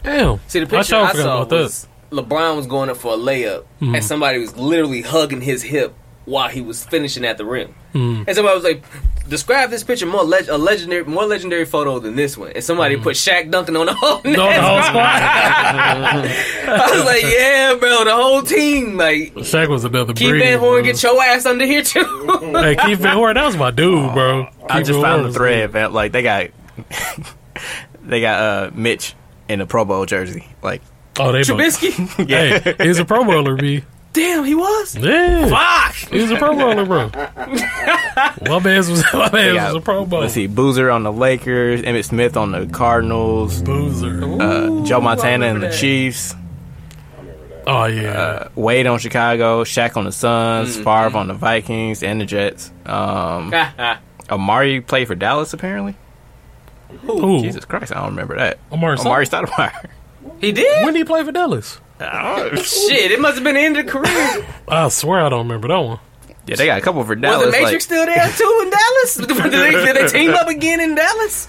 Damn. 0.03 0.39
See 0.47 0.59
the 0.59 0.65
I 0.65 0.69
picture 0.69 0.83
sure 0.83 1.03
I, 1.05 1.11
forgot 1.11 1.23
saw 1.23 1.37
about 1.37 1.49
that. 1.49 1.55
was 1.55 1.87
LeBron 2.11 2.55
was 2.57 2.67
going 2.67 2.89
up 2.89 2.97
for 2.97 3.13
a 3.13 3.17
layup, 3.17 3.63
Mhm. 3.81 3.95
and 3.95 4.03
somebody 4.03 4.39
was 4.39 4.55
literally 4.57 5.01
hugging 5.01 5.41
his 5.41 5.63
hip 5.63 5.93
while 6.25 6.49
he 6.49 6.61
was 6.61 6.83
finishing 6.85 7.25
at 7.25 7.37
the 7.37 7.45
rim. 7.45 7.73
Hmm. 7.93 8.23
And 8.27 8.35
somebody 8.35 8.55
was 8.55 8.63
like, 8.63 8.83
"Describe 9.27 9.69
this 9.69 9.83
picture 9.83 10.05
more 10.05 10.23
leg- 10.23 10.47
a 10.49 10.57
legendary, 10.57 11.03
more 11.03 11.25
legendary 11.25 11.65
photo 11.65 11.99
than 11.99 12.15
this 12.15 12.37
one." 12.37 12.51
And 12.53 12.63
somebody 12.63 12.95
put 12.97 13.15
Shaq 13.15 13.49
dunking 13.49 13.75
on 13.75 13.87
the 13.87 13.93
whole. 13.93 14.21
No, 14.23 14.31
the 14.31 14.61
whole 14.61 14.81
squad. 14.83 15.01
I 15.03 16.89
was 16.95 17.05
like, 17.05 17.23
"Yeah, 17.23 17.75
bro, 17.79 18.03
the 18.05 18.13
whole 18.13 18.41
team." 18.43 18.97
Like, 18.97 19.33
Shaq 19.35 19.67
was 19.69 19.83
another 19.83 20.13
Keith 20.13 20.29
breed. 20.29 20.39
Van 20.41 20.59
Horn, 20.59 20.83
bro. 20.83 20.91
get 20.93 21.01
your 21.03 21.21
ass 21.21 21.45
under 21.45 21.65
here 21.65 21.81
too. 21.83 22.01
Hey, 22.53 22.75
Keith 22.75 22.99
Van 22.99 23.15
Horn, 23.15 23.33
that 23.35 23.45
was 23.45 23.57
my 23.57 23.71
dude, 23.71 24.13
bro. 24.13 24.47
I 24.69 24.79
just 24.83 24.91
Van 24.91 25.01
found 25.01 25.21
Horn 25.21 25.23
the 25.27 25.33
thread, 25.33 25.73
man. 25.73 25.91
Like 25.93 26.11
they 26.11 26.21
got 26.23 26.47
they 28.03 28.21
got 28.21 28.39
uh 28.41 28.71
Mitch 28.73 29.15
in 29.49 29.59
a 29.61 29.65
Pro 29.65 29.85
Bowl 29.85 30.05
jersey. 30.05 30.45
Like 30.61 30.81
good. 30.81 30.90
Oh, 31.23 31.31
they 31.31 31.39
both. 31.43 31.47
Trubisky, 31.47 32.27
yeah. 32.29 32.59
Hey, 32.59 32.75
he 32.83 32.87
was 32.89 32.99
a 32.99 33.05
Pro 33.05 33.23
Bowler, 33.23 33.55
B. 33.55 33.83
damn, 34.13 34.43
he 34.43 34.55
was. 34.55 34.95
Yeah, 34.95 35.47
Fuck. 35.47 35.95
he 36.11 36.19
was 36.21 36.31
a 36.31 36.35
Pro 36.37 36.55
Bowler, 36.55 36.85
bro. 36.85 37.09
my 38.47 38.59
man 38.59 38.77
was 38.77 39.03
my 39.13 39.29
They 39.29 39.45
man 39.45 39.55
got- 39.55 39.73
was 39.73 39.75
a 39.75 39.81
Pro 39.81 40.05
Bowler. 40.05 40.21
Let's 40.23 40.33
see, 40.33 40.47
Boozer 40.47 40.89
on 40.91 41.03
the 41.03 41.11
Lakers, 41.11 41.81
Emmitt 41.81 42.05
Smith 42.05 42.35
on 42.37 42.51
the 42.51 42.65
Cardinals, 42.67 43.61
Boozer. 43.61 44.23
uh, 44.41 44.83
Joe 44.85 44.97
Ooh, 44.97 45.01
I 45.01 45.03
Montana 45.03 45.45
and 45.47 45.61
the 45.63 45.67
that. 45.67 45.77
Chiefs, 45.77 46.35
Oh 47.67 47.85
yeah. 47.85 48.09
uh, 48.11 48.49
Wade 48.55 48.87
on 48.87 48.97
Chicago, 48.99 49.63
Shaq 49.63 49.95
on 49.95 50.05
the 50.05 50.11
Suns, 50.11 50.73
Mm-hmm. 50.77 50.83
Favre 50.83 51.17
on 51.17 51.27
the 51.27 51.33
Vikings 51.35 52.01
and 52.03 52.19
the 52.19 52.25
Jets. 52.25 52.71
Um, 52.87 53.51
Amar'e 54.29 54.85
played 54.85 55.07
for 55.07 55.15
Dallas 55.15 55.53
apparently. 55.53 55.95
Who? 57.03 57.41
Jesus 57.41 57.63
Christ, 57.65 57.91
I 57.95 57.99
don't 58.01 58.09
remember 58.09 58.35
that. 58.37 58.57
Amar'e 58.71 58.97
Amar'e 58.97 59.29
Stoudemire. 59.29 59.89
He 60.41 60.51
did. 60.51 60.83
When 60.83 60.93
did 60.93 60.99
he 60.99 61.05
play 61.05 61.23
for 61.23 61.31
Dallas? 61.31 61.79
Oh, 62.01 62.55
shit, 62.55 63.11
it 63.11 63.19
must 63.21 63.35
have 63.35 63.43
been 63.43 63.53
the 63.55 63.61
end 63.61 63.77
of 63.77 63.85
the 63.85 63.91
career. 63.91 64.45
I 64.67 64.89
swear 64.89 65.21
I 65.21 65.29
don't 65.29 65.47
remember 65.47 65.67
that 65.69 65.77
one. 65.79 65.99
Yeah, 66.47 66.55
they 66.55 66.65
got 66.65 66.79
a 66.79 66.81
couple 66.81 67.03
for 67.03 67.15
Dallas. 67.15 67.45
Was 67.45 67.53
Dallas. 67.53 67.55
the 67.55 67.63
Matrix 67.65 67.73
like- 67.73 67.81
still 67.81 68.05
there 68.07 68.31
too 68.31 68.59
in 68.63 68.69
Dallas? 68.71 69.15
did, 69.51 69.53
they, 69.53 69.71
did 69.93 69.95
they 69.95 70.07
team 70.07 70.31
up 70.31 70.47
again 70.47 70.79
in 70.79 70.95
Dallas? 70.95 71.47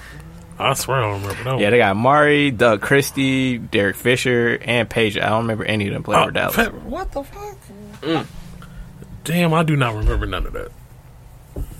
I 0.59 0.74
swear 0.74 0.99
I 0.99 1.01
don't 1.11 1.22
remember 1.22 1.45
that 1.45 1.61
yeah, 1.61 1.70
they 1.70 1.78
got 1.78 1.97
Mari, 1.97 2.51
Doug 2.51 2.82
Christie, 2.82 3.57
Derek 3.59 3.97
Fisher, 3.97 4.59
and 4.62 4.88
Paige. 4.88 5.16
I 5.16 5.30
don't 5.30 5.43
remember 5.43 5.64
any 5.64 5.88
of 5.88 5.95
them 5.95 6.03
playing 6.03 6.22
Oh, 6.22 6.26
for 6.26 6.30
Dallas. 6.32 6.55
fa- 6.55 6.70
what 6.70 7.11
the 7.12 7.22
fuck? 7.24 8.26
Damn, 9.24 9.55
I 9.55 9.62
do 9.62 9.74
not 9.76 9.95
remember 9.95 10.26
none 10.26 10.47
of 10.47 10.53
that. 10.53 10.70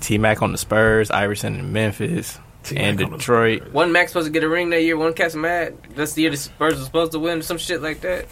T 0.01 0.17
Mac 0.19 0.43
on 0.43 0.53
the 0.53 0.59
Spurs, 0.59 1.11
Iverson 1.11 1.55
in 1.57 1.73
Memphis, 1.73 2.35
T-Mac 2.35 2.52
and 2.75 2.99
Detroit. 2.99 3.73
Wasn't 3.73 3.93
Max 3.93 4.13
supposed 4.13 4.27
to 4.27 4.33
get 4.33 4.45
a 4.45 4.49
ring 4.49 4.71
that 4.71 4.83
year? 4.83 4.97
One 4.97 5.15
cat's 5.15 5.35
mad. 5.35 5.77
That's 5.95 6.13
the 6.13 6.23
year 6.23 6.31
the 6.31 6.37
Spurs 6.37 6.79
were 6.79 6.85
supposed 6.85 7.13
to 7.13 7.19
win 7.19 7.43
some 7.43 7.59
shit 7.59 7.83
like 7.83 8.01
that. 8.03 8.27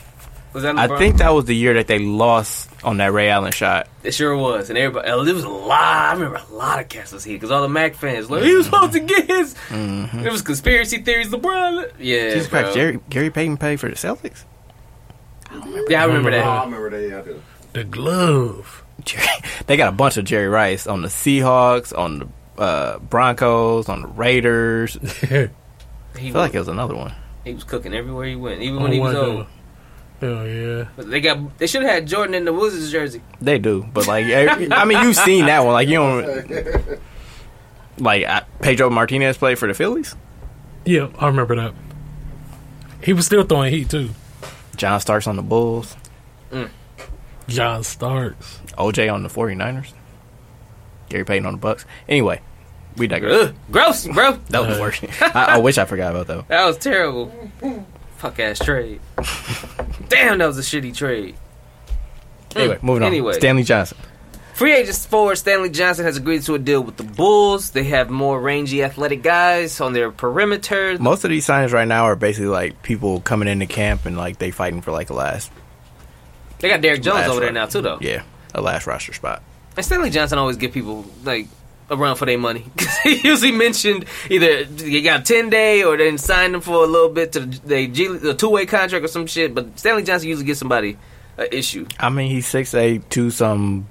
Was 0.52 0.64
that? 0.64 0.78
I 0.78 0.98
think 0.98 1.18
that 1.18 1.30
was 1.30 1.44
the 1.44 1.54
year 1.54 1.74
that 1.74 1.86
they 1.86 2.00
lost 2.00 2.68
on 2.82 2.96
that 2.96 3.12
Ray 3.12 3.30
Allen 3.30 3.52
shot. 3.52 3.88
it 4.02 4.12
sure 4.12 4.36
was, 4.36 4.68
and 4.68 4.76
everybody. 4.76 5.08
Uh, 5.08 5.22
it 5.22 5.32
was 5.32 5.44
a 5.44 5.48
lot. 5.48 5.80
I 5.80 6.12
remember 6.14 6.40
a 6.50 6.54
lot 6.54 6.80
of 6.80 6.88
cats 6.88 7.12
was 7.12 7.22
here 7.22 7.36
because 7.36 7.52
all 7.52 7.62
the 7.62 7.68
Mac 7.68 7.94
fans 7.94 8.28
like 8.28 8.42
he 8.42 8.54
was 8.54 8.66
mm-hmm. 8.66 8.74
supposed 8.74 8.92
to 8.94 9.00
get 9.00 9.26
his. 9.28 9.54
Mm-hmm. 9.68 10.26
It 10.26 10.32
was 10.32 10.42
conspiracy 10.42 11.02
theories. 11.02 11.28
LeBron. 11.28 11.92
Yeah, 12.00 12.30
Jesus 12.30 12.48
bro. 12.48 12.62
Christ, 12.62 12.76
Jerry, 12.76 13.00
Gary 13.08 13.30
Payton 13.30 13.58
paid 13.58 13.78
for 13.78 13.88
the 13.88 13.94
Celtics? 13.94 14.44
Yeah, 15.88 16.02
I 16.02 16.06
remember 16.06 16.30
mm-hmm. 16.30 16.40
I 16.40 16.42
that. 16.42 16.46
I 16.46 16.64
remember 16.64 16.90
they 16.90 17.10
had 17.10 17.24
to. 17.26 17.42
The 17.72 17.84
glove. 17.84 18.84
Jerry, 19.04 19.26
they 19.66 19.76
got 19.76 19.88
a 19.88 19.96
bunch 19.96 20.16
of 20.16 20.24
Jerry 20.24 20.48
Rice 20.48 20.88
on 20.88 21.02
the 21.02 21.08
Seahawks, 21.08 21.96
on 21.96 22.18
the 22.18 22.28
uh, 22.60 22.98
Broncos, 22.98 23.88
on 23.88 24.02
the 24.02 24.08
Raiders. 24.08 24.96
I 25.22 25.26
He 25.26 25.28
feel 25.28 25.48
was, 26.26 26.34
like 26.34 26.54
it 26.54 26.58
was 26.58 26.68
another 26.68 26.94
one. 26.94 27.12
he 27.44 27.54
was 27.54 27.64
cooking 27.64 27.94
everywhere 27.94 28.26
he 28.26 28.36
went, 28.36 28.60
even 28.62 28.78
Oh, 28.78 28.82
when 28.82 28.92
he 28.92 29.00
was 29.00 29.14
what 29.14 29.24
old. 29.24 29.46
Hell 30.20 30.46
yeah. 30.46 30.88
But 30.96 31.10
they 31.10 31.20
got. 31.22 31.56
They 31.58 31.66
should 31.66 31.82
have 31.82 31.90
had 31.90 32.06
Jordan 32.06 32.34
in 32.34 32.44
the 32.44 32.52
Wizards 32.52 32.92
jersey. 32.92 33.22
They 33.40 33.58
do, 33.58 33.82
but 33.94 34.06
like, 34.06 34.26
I 34.26 34.84
mean, 34.84 35.02
you've 35.02 35.16
seen 35.16 35.46
that 35.46 35.60
one. 35.64 35.72
Like, 35.72 35.88
you 35.88 35.94
don't. 35.96 37.00
Like, 37.98 38.24
uh, 38.26 38.40
Pedro 38.62 38.88
Martinez 38.88 39.36
played 39.36 39.58
for 39.58 39.68
the 39.68 39.74
Phillies. 39.74 40.16
Yeah, 40.86 41.08
I 41.18 41.26
remember 41.26 41.54
that. 41.56 41.74
He 43.02 43.12
was 43.12 43.26
still 43.26 43.42
throwing 43.42 43.72
heat 43.74 43.90
too. 43.90 44.10
John 44.76 45.00
Starks 45.00 45.26
on 45.26 45.36
the 45.36 45.42
Bulls. 45.42 45.96
John 47.48 47.82
Starks. 47.84 48.60
OJ 48.78 49.12
on 49.12 49.22
the 49.22 49.28
49ers. 49.28 49.92
Gary 51.10 51.24
Payton 51.24 51.44
on 51.44 51.52
the 51.54 51.58
Bucks. 51.58 51.84
Anyway, 52.08 52.40
we 52.96 53.06
digress. 53.06 53.48
Ugh, 53.48 53.54
gross, 53.70 54.06
bro. 54.06 54.32
That 54.50 54.66
was 54.66 54.78
uh, 54.78 54.80
worse. 54.80 55.00
I, 55.20 55.46
I 55.48 55.58
wish 55.58 55.78
I 55.78 55.84
forgot 55.84 56.14
about 56.14 56.26
that. 56.28 56.48
That 56.48 56.66
was 56.66 56.78
terrible. 56.78 57.32
Fuck 58.16 58.38
ass 58.38 58.58
trade. 58.58 59.00
Damn, 60.08 60.38
that 60.38 60.46
was 60.46 60.58
a 60.58 60.62
shitty 60.62 60.94
trade. 60.94 61.36
Mm, 62.50 62.56
anyway, 62.60 62.78
moving 62.82 63.02
on. 63.02 63.08
Anyway. 63.08 63.32
Stanley 63.34 63.62
Johnson. 63.62 63.96
Free 64.60 64.74
agents 64.74 65.06
forward 65.06 65.36
Stanley 65.36 65.70
Johnson 65.70 66.04
has 66.04 66.18
agreed 66.18 66.42
to 66.42 66.54
a 66.54 66.58
deal 66.58 66.82
with 66.82 66.98
the 66.98 67.02
Bulls. 67.02 67.70
They 67.70 67.84
have 67.84 68.10
more 68.10 68.38
rangy, 68.38 68.82
athletic 68.82 69.22
guys 69.22 69.80
on 69.80 69.94
their 69.94 70.10
perimeter. 70.10 70.98
Most 70.98 71.24
of 71.24 71.30
these 71.30 71.46
signings 71.46 71.72
right 71.72 71.88
now 71.88 72.04
are 72.04 72.14
basically 72.14 72.48
like 72.48 72.82
people 72.82 73.22
coming 73.22 73.48
into 73.48 73.64
camp 73.64 74.04
and 74.04 74.18
like 74.18 74.38
they 74.38 74.50
fighting 74.50 74.82
for 74.82 74.92
like 74.92 75.08
a 75.08 75.14
last, 75.14 75.50
They 76.58 76.68
got 76.68 76.82
Derrick 76.82 77.00
Jones 77.00 77.20
last 77.20 77.30
over 77.30 77.40
there 77.40 77.52
now 77.52 77.64
too, 77.64 77.80
though. 77.80 77.96
Yeah, 78.02 78.22
a 78.54 78.60
last 78.60 78.86
roster 78.86 79.14
spot. 79.14 79.42
And 79.78 79.86
Stanley 79.86 80.10
Johnson 80.10 80.38
always 80.38 80.58
give 80.58 80.72
people 80.72 81.06
like 81.24 81.46
a 81.90 81.96
run 81.96 82.14
for 82.16 82.24
their 82.24 82.38
money. 82.38 82.64
'Cause 82.76 82.96
he 83.02 83.16
usually 83.28 83.52
mentioned 83.52 84.04
either 84.30 84.62
you 84.62 85.02
got 85.02 85.20
a 85.20 85.22
ten 85.22 85.50
day 85.50 85.82
or 85.82 85.96
they 85.96 86.16
signed 86.16 86.54
them 86.54 86.60
for 86.60 86.84
a 86.84 86.86
little 86.86 87.08
bit 87.10 87.32
to 87.32 87.40
the 87.40 88.30
a 88.30 88.34
two 88.34 88.48
way 88.48 88.64
contract 88.66 89.04
or 89.04 89.08
some 89.08 89.26
shit. 89.26 89.54
But 89.54 89.78
Stanley 89.78 90.02
Johnson 90.04 90.28
usually 90.28 90.46
gets 90.46 90.60
somebody 90.60 90.96
an 91.36 91.48
issue. 91.52 91.86
I 91.98 92.08
mean, 92.08 92.30
he's 92.30 92.46
six 92.46 92.72
eight, 92.74 93.10
two 93.10 93.30
some 93.30 93.88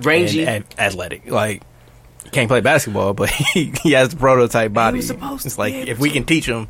Rangy. 0.00 0.46
and 0.46 0.64
a- 0.78 0.82
athletic. 0.82 1.26
Like 1.30 1.62
can't 2.32 2.48
play 2.48 2.60
basketball, 2.60 3.14
but 3.14 3.30
he, 3.54 3.72
he 3.82 3.92
has 3.92 4.10
the 4.10 4.16
prototype 4.16 4.72
body. 4.72 4.98
was 4.98 5.06
supposed 5.08 5.42
to 5.42 5.48
it's 5.48 5.58
like 5.58 5.74
if 5.74 5.98
we 5.98 6.10
can 6.10 6.24
teach 6.24 6.46
him, 6.46 6.68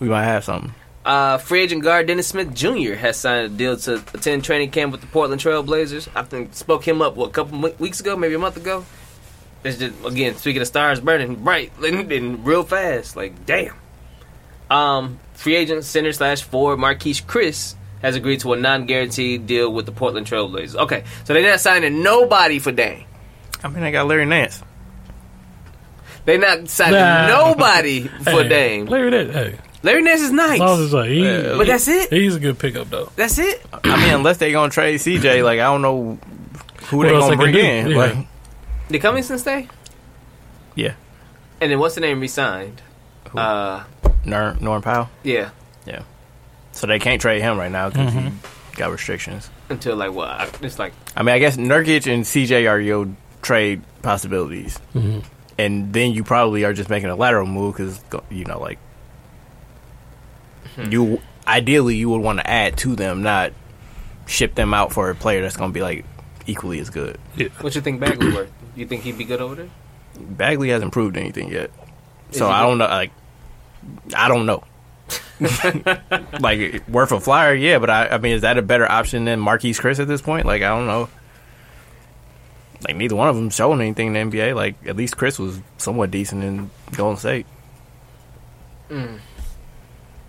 we 0.00 0.08
might 0.08 0.24
have 0.24 0.44
something. 0.44 0.74
Uh, 1.04 1.38
free 1.38 1.60
agent 1.62 1.84
guard 1.84 2.08
Dennis 2.08 2.26
Smith 2.26 2.52
Jr. 2.52 2.94
has 2.94 3.16
signed 3.16 3.46
a 3.46 3.48
deal 3.48 3.76
to 3.76 4.02
attend 4.12 4.42
training 4.42 4.72
camp 4.72 4.90
with 4.90 5.00
the 5.00 5.06
Portland 5.06 5.40
Trail 5.40 5.62
Blazers. 5.62 6.08
I 6.16 6.22
think 6.24 6.52
spoke 6.54 6.86
him 6.86 7.00
up 7.00 7.14
what 7.14 7.28
a 7.28 7.32
couple 7.32 7.60
weeks 7.78 8.00
ago, 8.00 8.16
maybe 8.16 8.34
a 8.34 8.40
month 8.40 8.56
ago. 8.56 8.84
It's 9.64 9.78
just 9.78 10.04
again 10.04 10.36
speaking 10.36 10.62
of 10.62 10.68
stars 10.68 11.00
burning 11.00 11.36
bright 11.36 11.72
and, 11.82 12.10
and 12.12 12.46
real 12.46 12.62
fast. 12.62 13.16
Like 13.16 13.46
damn. 13.46 13.74
Um, 14.70 15.18
free 15.34 15.54
agent 15.56 15.84
center 15.84 16.12
slash 16.12 16.42
forward 16.42 16.78
Marquese 16.78 17.24
Chriss 17.24 17.74
has 18.02 18.16
agreed 18.16 18.40
to 18.40 18.52
a 18.52 18.56
non-guaranteed 18.56 19.46
deal 19.46 19.72
with 19.72 19.86
the 19.86 19.92
Portland 19.92 20.26
Trailblazers. 20.26 20.74
Okay, 20.74 21.04
so 21.24 21.32
they're 21.34 21.48
not 21.48 21.60
signing 21.60 22.02
nobody 22.02 22.58
for 22.58 22.72
Dame. 22.72 23.04
I 23.64 23.68
mean, 23.68 23.82
I 23.84 23.90
got 23.90 24.06
Larry 24.06 24.26
Nance. 24.26 24.62
They're 26.24 26.38
not 26.38 26.68
signing 26.68 26.94
Nah. 26.98 27.28
nobody 27.28 28.08
for 28.24 28.30
Hey, 28.42 28.48
Dame. 28.48 28.86
Larry, 28.86 29.10
that 29.10 29.30
hey, 29.30 29.58
Larry 29.82 30.02
Nance 30.02 30.20
is 30.22 30.32
nice, 30.32 30.54
as 30.54 30.60
long 30.60 30.82
as 30.82 30.92
like 30.92 31.10
he, 31.10 31.24
Yeah. 31.24 31.54
but 31.56 31.66
that's 31.68 31.86
it. 31.88 32.10
he's 32.12 32.34
a 32.34 32.40
good 32.40 32.58
pickup 32.58 32.90
though. 32.90 33.10
That's 33.16 33.38
it. 33.38 33.64
I 33.84 33.96
mean, 34.04 34.14
unless 34.14 34.38
they're 34.38 34.50
gonna 34.52 34.70
trade 34.70 34.98
CJ, 35.00 35.44
like 35.44 35.60
I 35.60 35.64
don't 35.64 35.82
know 35.82 36.18
who 36.88 37.02
they're 37.04 37.12
gonna 37.12 37.30
they 37.30 37.36
bring 37.36 37.54
in. 37.54 37.90
Yeah. 37.90 37.96
Like, 37.96 38.16
Did 38.88 39.00
Cummings 39.02 39.40
stay? 39.40 39.68
yeah, 40.74 40.92
And 41.60 41.72
then 41.72 41.78
what's 41.78 41.94
the 41.94 42.00
name 42.02 42.20
resigned? 42.20 42.82
Who? 43.30 43.38
Uh, 43.38 43.84
Norm, 44.24 44.58
Norm 44.60 44.82
Powell. 44.82 45.08
yeah. 45.22 45.50
Yeah. 45.86 46.02
So 46.72 46.86
they 46.86 46.98
can't 46.98 47.20
trade 47.20 47.40
him 47.40 47.56
right 47.58 47.70
now 47.72 47.88
because 47.88 48.12
Mhm. 48.12 48.32
he 48.70 48.76
got 48.76 48.90
restrictions. 48.90 49.48
Until 49.70 49.96
like 49.96 50.12
what? 50.12 50.28
I- 50.28 50.48
It's 50.62 50.78
like 50.78 50.92
I 51.16 51.22
mean, 51.22 51.34
I 51.34 51.38
guess 51.38 51.56
Nurkic 51.56 52.12
and 52.12 52.24
CJ 52.26 52.68
are 52.68 52.78
your 52.78 53.08
trade 53.42 53.80
possibilities, 54.02 54.78
Mhm. 54.94 55.24
and 55.58 55.92
then 55.92 56.12
you 56.12 56.22
probably 56.24 56.64
are 56.64 56.72
just 56.74 56.90
making 56.90 57.08
a 57.08 57.16
lateral 57.16 57.46
move 57.46 57.76
because 57.76 58.00
you 58.30 58.44
know, 58.44 58.60
like 58.60 58.78
you 60.90 61.20
ideally 61.48 61.96
you 61.96 62.10
would 62.10 62.20
want 62.20 62.38
to 62.40 62.48
add 62.50 62.76
to 62.78 62.94
them, 62.96 63.22
not 63.22 63.52
ship 64.26 64.54
them 64.54 64.74
out 64.74 64.92
for 64.92 65.08
a 65.10 65.14
player 65.14 65.40
that's 65.42 65.56
going 65.56 65.70
to 65.70 65.74
be 65.74 65.80
like 65.82 66.04
equally 66.46 66.80
as 66.80 66.90
good. 66.90 67.18
what 67.60 67.74
you 67.74 67.80
think 67.80 68.00
Bagley 68.00 68.32
worth? 68.32 68.52
You 68.74 68.86
think 68.86 69.02
he'd 69.02 69.18
be 69.18 69.24
good 69.24 69.40
over 69.40 69.54
there? 69.54 69.68
Bagley 70.18 70.70
hasn't 70.70 70.92
proved 70.92 71.16
anything 71.16 71.50
yet, 71.50 71.70
Is 72.30 72.38
so 72.38 72.46
he 72.46 72.52
I 72.52 72.62
good? 72.62 72.68
don't 72.68 72.78
know. 72.78 72.86
Like, 72.86 73.12
I 74.16 74.28
don't 74.28 74.46
know. 74.46 74.64
like 76.40 76.88
worth 76.88 77.12
a 77.12 77.20
flyer, 77.20 77.54
yeah, 77.54 77.78
but 77.78 77.90
I, 77.90 78.08
I 78.08 78.18
mean, 78.18 78.32
is 78.32 78.42
that 78.42 78.56
a 78.58 78.62
better 78.62 78.90
option 78.90 79.24
than 79.26 79.40
Marquese 79.40 79.80
Chriss 79.80 80.00
at 80.00 80.08
this 80.08 80.22
point? 80.22 80.46
Like, 80.46 80.62
I 80.62 80.68
don't 80.68 80.86
know. 80.86 81.08
Like 82.86 82.96
neither 82.96 83.16
one 83.16 83.28
of 83.28 83.36
them 83.36 83.50
showing 83.50 83.80
anything 83.80 84.14
in 84.14 84.30
the 84.30 84.36
NBA. 84.38 84.54
Like 84.54 84.76
at 84.86 84.96
least 84.96 85.16
Chriss 85.16 85.38
was 85.38 85.60
somewhat 85.78 86.10
decent 86.10 86.44
in 86.44 86.70
Golden 86.92 87.16
State. 87.18 87.46
Mm. 88.90 89.18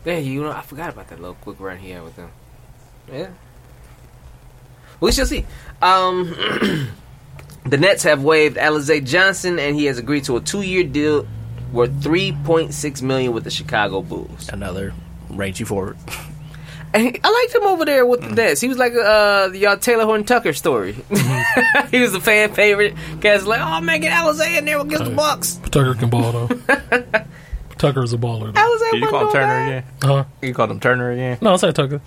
Yeah, 0.05 0.17
you 0.17 0.41
know, 0.43 0.51
I 0.51 0.61
forgot 0.61 0.89
about 0.93 1.09
that 1.09 1.19
little 1.19 1.35
quick 1.35 1.59
run 1.59 1.77
he 1.77 1.89
had 1.91 2.03
with 2.03 2.15
them. 2.15 2.31
Yeah. 3.11 3.29
We 4.99 5.11
shall 5.11 5.25
see. 5.25 5.45
Um, 5.81 6.29
the 7.65 7.77
Nets 7.77 8.03
have 8.03 8.23
waived 8.23 8.57
Alizé 8.57 9.03
Johnson, 9.05 9.59
and 9.59 9.75
he 9.75 9.85
has 9.85 9.97
agreed 9.97 10.23
to 10.25 10.37
a 10.37 10.41
two-year 10.41 10.83
deal 10.83 11.27
worth 11.71 12.01
three 12.01 12.31
point 12.43 12.73
six 12.73 13.01
million 13.01 13.33
with 13.33 13.43
the 13.43 13.51
Chicago 13.51 14.01
Bulls. 14.01 14.49
Another 14.49 14.93
rangy 15.29 15.63
forward. 15.63 15.97
And 16.93 17.03
he- 17.03 17.19
I 17.23 17.29
liked 17.29 17.53
him 17.53 17.63
over 17.69 17.83
there 17.85 18.05
with 18.05 18.21
the 18.21 18.29
Nets. 18.29 18.61
He 18.61 18.69
was 18.69 18.77
like 18.77 18.93
uh, 18.93 19.49
y'all 19.53 19.77
Taylor 19.77 20.05
Horn 20.05 20.23
Tucker 20.23 20.53
story. 20.53 20.93
he 21.91 21.99
was 21.99 22.15
a 22.15 22.21
fan 22.21 22.53
favorite. 22.53 22.95
Guys 23.19 23.45
like, 23.45 23.59
oh 23.61 23.81
man, 23.81 23.99
get 23.99 24.13
Alizé 24.13 24.57
in 24.57 24.65
there 24.65 24.79
against 24.79 25.03
the 25.05 25.11
Bucks. 25.11 25.55
Tucker 25.69 25.93
can 25.93 26.09
ball 26.09 26.31
though. 26.31 26.47
Tucker's 27.77 28.13
a 28.13 28.17
baller. 28.17 28.53
Though. 28.53 28.59
Alizé 28.61 28.91
Did 28.91 29.01
you 29.01 29.01
wasn't 29.01 29.11
call 29.11 29.25
him 29.27 29.31
Turner 29.33 29.47
that. 29.47 29.67
again? 29.67 29.83
Huh? 30.01 30.23
You 30.41 30.53
called 30.53 30.71
him 30.71 30.79
Turner 30.79 31.11
again? 31.11 31.37
No, 31.41 31.53
I 31.53 31.55
said 31.57 31.75
Tucker. 31.75 32.01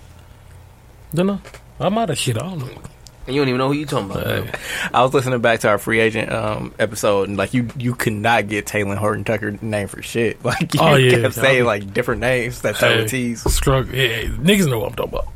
Didn't 1.11 1.29
I? 1.29 1.39
I 1.81 1.89
might 1.89 2.09
have 2.09 2.17
shit. 2.17 2.37
all 2.37 2.51
don't 2.51 2.59
know. 2.59 2.81
And 3.27 3.35
you 3.35 3.41
don't 3.41 3.49
even 3.49 3.59
know 3.59 3.67
who 3.67 3.73
you 3.75 3.85
talking 3.85 4.09
about. 4.11 4.25
Hey. 4.25 4.51
I 4.93 5.03
was 5.03 5.13
listening 5.13 5.41
back 5.41 5.59
to 5.59 5.69
our 5.69 5.77
free 5.77 5.99
agent 5.99 6.31
um, 6.31 6.73
episode, 6.79 7.29
and 7.29 7.37
like 7.37 7.53
you, 7.53 7.67
you 7.77 7.93
could 7.93 8.13
not 8.13 8.47
get 8.47 8.65
Talen 8.65 8.97
Horton 8.97 9.23
Tucker 9.23 9.51
name 9.61 9.87
for 9.87 10.01
shit. 10.01 10.43
Like 10.43 10.73
you 10.73 10.79
Oh, 10.81 10.95
yeah. 10.95 11.21
kept 11.21 11.35
saying 11.35 11.65
like 11.65 11.93
different 11.93 12.21
names 12.21 12.61
that 12.63 12.77
start 12.77 12.93
Hey, 12.93 13.01
with 13.03 13.11
T's. 13.11 13.53
Struggle. 13.53 13.93
Yeah, 13.95 14.23
niggas 14.23 14.67
know 14.67 14.79
what 14.79 14.89
I'm 14.89 14.95
talking 14.95 15.13
about. 15.13 15.27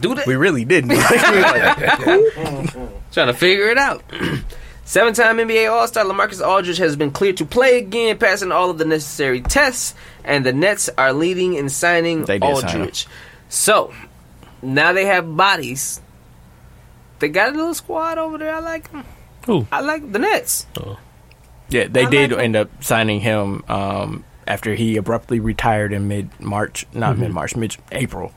Do 0.00 0.14
that. 0.14 0.26
We 0.26 0.36
really 0.36 0.64
didn't. 0.66 0.90
Like, 0.90 1.10
we 1.30 1.36
were 1.36 1.42
like, 1.42 2.72
Trying 3.12 3.26
to 3.28 3.34
figure 3.34 3.68
it 3.68 3.78
out. 3.78 4.02
Seven 4.84 5.14
time 5.14 5.36
NBA 5.38 5.70
All 5.70 5.86
Star 5.88 6.04
LaMarcus 6.04 6.46
Aldridge 6.46 6.78
has 6.78 6.96
been 6.96 7.12
cleared 7.12 7.38
to 7.38 7.44
play 7.46 7.78
again, 7.78 8.18
passing 8.18 8.52
all 8.52 8.68
of 8.68 8.76
the 8.78 8.84
necessary 8.84 9.40
tests, 9.40 9.94
and 10.24 10.44
the 10.44 10.52
Nets 10.52 10.90
are 10.98 11.12
leading 11.14 11.54
in 11.54 11.68
signing 11.70 12.24
They 12.24 12.38
did 12.38 12.56
sign. 12.58 12.80
Aldridge. 12.80 13.06
So, 13.48 13.94
now 14.62 14.92
they 14.92 15.06
have 15.06 15.36
bodies. 15.36 16.00
They 17.18 17.28
got 17.28 17.50
a 17.52 17.56
little 17.56 17.74
squad 17.74 18.18
over 18.18 18.38
there. 18.38 18.54
I 18.54 18.60
like 18.60 18.90
them. 18.90 19.04
Who? 19.46 19.66
I 19.70 19.80
like 19.80 20.10
the 20.12 20.18
Nets. 20.18 20.66
yeah, 21.68 21.86
they 21.88 22.04
I 22.06 22.10
did 22.10 22.30
like 22.30 22.38
him. 22.38 22.44
end 22.44 22.56
up 22.56 22.84
signing 22.84 23.20
him 23.20 23.64
um, 23.68 24.24
after 24.46 24.74
he 24.74 24.96
abruptly 24.96 25.40
retired 25.40 25.92
in 25.92 26.08
mid 26.08 26.30
March, 26.40 26.86
not 26.92 27.18
mid 27.18 27.30
March, 27.32 27.54
mid 27.56 27.76
April, 27.92 28.32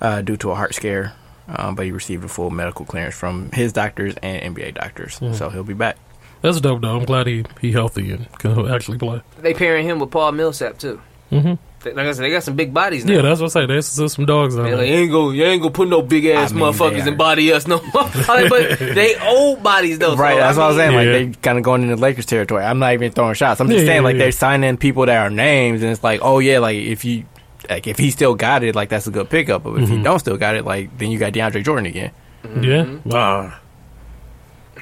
uh, 0.00 0.22
due 0.22 0.36
to 0.38 0.50
a 0.50 0.54
heart 0.54 0.74
scare. 0.74 1.14
Um, 1.48 1.74
but 1.74 1.84
he 1.84 1.92
received 1.92 2.24
a 2.24 2.28
full 2.28 2.50
medical 2.50 2.86
clearance 2.86 3.14
from 3.16 3.50
his 3.50 3.72
doctors 3.72 4.14
and 4.22 4.56
NBA 4.56 4.74
doctors, 4.74 5.18
so 5.36 5.50
he'll 5.50 5.64
be 5.64 5.74
back. 5.74 5.96
That's 6.40 6.60
dope 6.60 6.80
though. 6.82 6.96
I'm 6.98 7.04
glad 7.04 7.26
he 7.26 7.44
he 7.60 7.72
healthy 7.72 8.10
and 8.12 8.30
can 8.38 8.70
actually 8.70 8.98
play. 8.98 9.22
They 9.40 9.52
pairing 9.54 9.86
him 9.86 9.98
with 9.98 10.10
Paul 10.10 10.32
Millsap, 10.32 10.78
too. 10.78 11.00
Mhm. 11.30 11.58
They- 11.82 11.92
Like 11.92 12.06
I 12.06 12.12
said, 12.12 12.24
they 12.24 12.30
got 12.30 12.42
some 12.44 12.54
big 12.56 12.72
bodies 12.72 13.04
now. 13.04 13.14
Yeah, 13.14 13.22
that's 13.22 13.40
what 13.40 13.46
I 13.56 13.60
say. 13.62 13.66
There's, 13.66 13.96
there's 13.96 14.12
some 14.14 14.26
dogs 14.26 14.56
out 14.56 14.64
They 14.64 14.70
like, 14.70 14.78
there. 14.80 14.86
you 14.86 14.94
ain't 14.94 15.10
go, 15.10 15.30
you 15.30 15.44
ain't 15.44 15.62
gonna 15.62 15.72
put 15.72 15.88
no 15.88 16.02
big 16.02 16.26
ass 16.26 16.52
I 16.52 16.54
mean, 16.54 16.64
motherfuckers 16.64 17.02
they 17.04 17.08
and 17.08 17.18
body 17.18 17.52
us 17.52 17.66
no 17.66 17.80
more. 17.92 18.04
I 18.04 18.48
but 18.48 18.78
they 18.78 19.16
old 19.20 19.62
bodies 19.62 19.98
though. 19.98 20.16
Right, 20.16 20.34
so, 20.34 20.38
that's 20.40 20.56
what 20.58 20.64
I 20.64 20.68
was 20.68 20.76
mean, 20.76 20.86
saying. 20.90 20.96
Like 20.96 21.06
they 21.34 21.40
kind 21.40 21.58
of 21.58 21.64
going 21.64 21.82
into 21.82 21.96
Lakers 21.96 22.26
territory. 22.26 22.64
I'm 22.64 22.78
not 22.78 22.92
even 22.94 23.12
throwing 23.12 23.34
shots. 23.34 23.60
I'm 23.60 23.68
just 23.68 23.80
Yeah, 23.80 23.86
saying 23.86 23.96
yeah, 24.02 24.04
like 24.04 24.14
yeah. 24.14 24.18
they're 24.20 24.32
signing 24.32 24.76
people 24.76 25.06
that 25.06 25.16
are 25.26 25.30
names, 25.30 25.82
and 25.82 25.90
it's 25.90 26.04
like, 26.04 26.20
oh 26.22 26.38
yeah, 26.38 26.58
like 26.60 26.76
if 26.76 27.04
you 27.04 27.24
like 27.70 27.86
if 27.86 27.98
he 27.98 28.10
still 28.10 28.34
got 28.34 28.62
it, 28.62 28.74
like 28.74 28.88
that's 28.88 29.06
a 29.06 29.10
good 29.10 29.30
pickup. 29.30 29.62
But 29.64 29.74
if 29.74 29.88
Mm-hmm. 29.88 29.96
he 29.98 30.02
don't 30.02 30.18
still 30.18 30.36
got 30.36 30.56
it, 30.56 30.64
like 30.64 30.96
then 30.98 31.10
you 31.10 31.18
got 31.18 31.32
DeAndre 31.32 31.64
Jordan 31.64 31.86
again. 31.86 32.10
Yeah. 32.44 32.50
Mm-hmm. 32.84 33.08
Wow. 33.08 33.54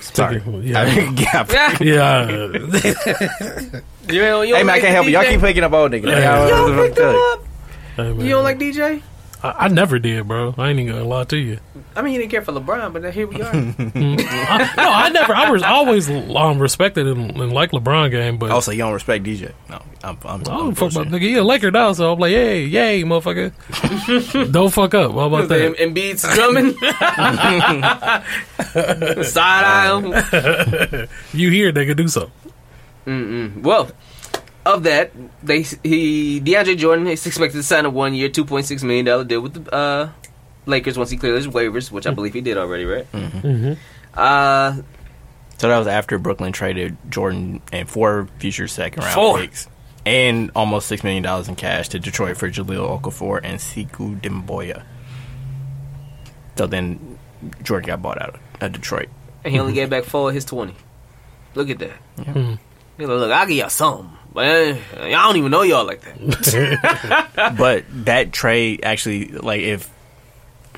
Sorry, 0.01 0.42
Yeah. 0.64 1.12
yeah. 1.18 1.76
Yeah. 1.80 3.80
yeah. 4.13 4.23
You 4.23 4.29
don't- 4.29 4.49
you 4.49 4.55
Hey 4.55 4.61
don't 4.61 4.67
man, 4.67 4.77
I 4.77 4.81
can't 4.81 4.95
help 4.95 5.07
it. 5.07 5.11
Y'all 5.11 5.25
keep 5.25 5.41
picking 5.41 5.65
up 5.65 5.73
old 5.73 5.93
niggas. 5.93 6.05
Like, 6.07 6.17
Yeah. 6.17 6.49
Y'all 6.49 6.87
picked 6.87 6.99
him 6.99 7.15
up. 7.15 7.45
Hey, 7.97 8.13
man. 8.13 8.21
You 8.21 8.31
don't 8.31 8.45
like 8.45 8.59
DJ? 8.59 9.03
I, 9.43 9.65
I 9.65 9.69
never 9.69 9.99
did, 9.99 10.29
bro. 10.29 10.55
I 10.59 10.69
ain't 10.69 10.81
even 10.81 10.93
gonna 10.93 11.09
lie 11.09 11.25
to 11.25 11.37
you. 11.39 11.61
I 11.97 12.03
mean, 12.03 12.13
you 12.13 12.19
didn't 12.21 12.31
care 12.31 12.43
for 12.43 12.53
LeBron, 12.53 12.93
but 12.93 13.15
here 13.15 13.27
we 13.27 13.41
are. 13.41 13.51
I, 13.55 14.71
no, 14.77 14.93
I 14.93 15.09
never. 15.09 15.35
I 15.35 15.51
was 15.51 15.63
always 15.63 16.11
um, 16.11 16.59
respected 16.59 17.07
and, 17.07 17.31
and 17.41 17.51
liked 17.51 17.73
LeBron 17.73 18.11
game, 18.11 18.37
but 18.37 18.51
Also, 18.51 18.71
you 18.71 18.79
don't 18.79 18.93
respect 18.93 19.25
DJ. 19.25 19.53
No, 19.71 19.81
I'm. 20.05 20.19
I'm, 20.27 20.41
I 20.41 20.45
don't 20.45 20.69
I'm 20.69 20.75
fuck 20.75 20.93
about 20.93 21.07
nigga. 21.07 21.21
He 21.23 21.37
a 21.37 21.43
Laker 21.43 21.71
now, 21.71 21.95
so 21.95 22.13
I'm 22.13 22.19
like, 22.19 22.33
yay, 22.33 22.67
yay, 22.67 23.03
motherfucker. 23.03 23.53
don't 24.53 24.71
fuck 24.75 24.93
up. 24.93 25.13
How 25.13 25.21
about 25.21 25.43
Em- 25.45 25.49
that? 25.49 25.77
Embiid's 25.79 26.35
drumming. 26.35 26.75
Side 29.25 29.65
eye 29.65 29.89
him. 30.99 31.09
You 31.33 31.51
here, 31.51 31.73
nigga? 31.73 31.97
Do 31.97 32.09
something. 32.09 32.33
Mm-mm. 33.07 33.62
Well, 33.62 33.90
of 34.66 34.82
that, 34.84 35.11
they 35.42 35.62
he 35.82 36.40
DeAndre 36.40 36.76
Jordan 36.76 37.07
is 37.07 37.26
expected 37.26 37.57
to 37.59 37.62
sign 37.62 37.84
a 37.86 37.90
one 37.90 38.14
year, 38.14 38.28
two 38.28 38.44
point 38.44 38.66
six 38.66 38.82
million 38.82 39.05
dollar 39.07 39.24
deal 39.24 39.40
with 39.40 39.64
the 39.64 39.74
uh, 39.74 40.11
Lakers 40.66 40.98
once 40.98 41.11
he 41.11 41.16
clears 41.16 41.44
his 41.44 41.53
waivers, 41.55 41.90
which 41.90 42.07
I 42.07 42.11
believe 42.12 42.34
he 42.34 42.40
did 42.42 42.59
already, 42.59 42.84
right? 42.84 43.11
Mm-hmm. 43.12 43.72
Uh, 44.14 44.82
So 45.59 45.68
that 45.68 45.78
was 45.78 45.86
after 45.86 46.18
Brooklyn 46.18 46.53
traded 46.53 46.96
Jordan 47.11 47.61
and 47.72 47.88
four 47.88 48.28
future 48.38 48.68
second 48.68 49.03
round 49.03 49.14
Four. 49.14 49.38
picks 49.38 49.68
and 50.07 50.51
almost 50.55 50.88
six 50.88 51.03
million 51.05 51.22
dollars 51.22 51.48
in 51.48 51.57
cash 51.57 51.88
to 51.90 51.98
Detroit 51.98 52.36
for 52.36 52.48
Jahlil 52.51 53.01
Okafor 53.01 53.40
and 53.42 53.59
Sekou 53.59 54.20
Doumbouya. 54.20 54.82
So 56.57 56.66
then 56.66 57.18
Jordan 57.62 57.86
got 57.88 58.03
bought 58.03 58.20
out 58.20 58.38
of 58.61 58.72
Detroit. 58.72 59.09
and 59.44 59.53
he 59.55 59.59
only 59.59 59.72
gave 59.72 59.88
back 59.90 60.05
four 60.05 60.28
of 60.28 60.34
his 60.34 60.44
twenty. 60.44 60.74
Look 61.55 61.70
at 61.70 61.78
that. 61.78 61.96
Mhm. 62.18 62.59
He 63.01 63.07
like, 63.07 63.18
look, 63.18 63.32
I'll 63.32 63.46
give 63.46 63.57
y'all 63.57 63.68
some, 63.70 64.16
but 64.32 64.44
eh, 64.46 64.76
y'all 65.01 65.11
don't 65.28 65.36
even 65.36 65.51
know 65.51 65.62
y'all 65.62 65.84
like 65.86 66.03
that. 66.03 67.55
but 67.59 67.84
that 68.05 68.32
trade 68.32 68.80
actually, 68.84 69.28
like, 69.28 69.61
if 69.62 69.90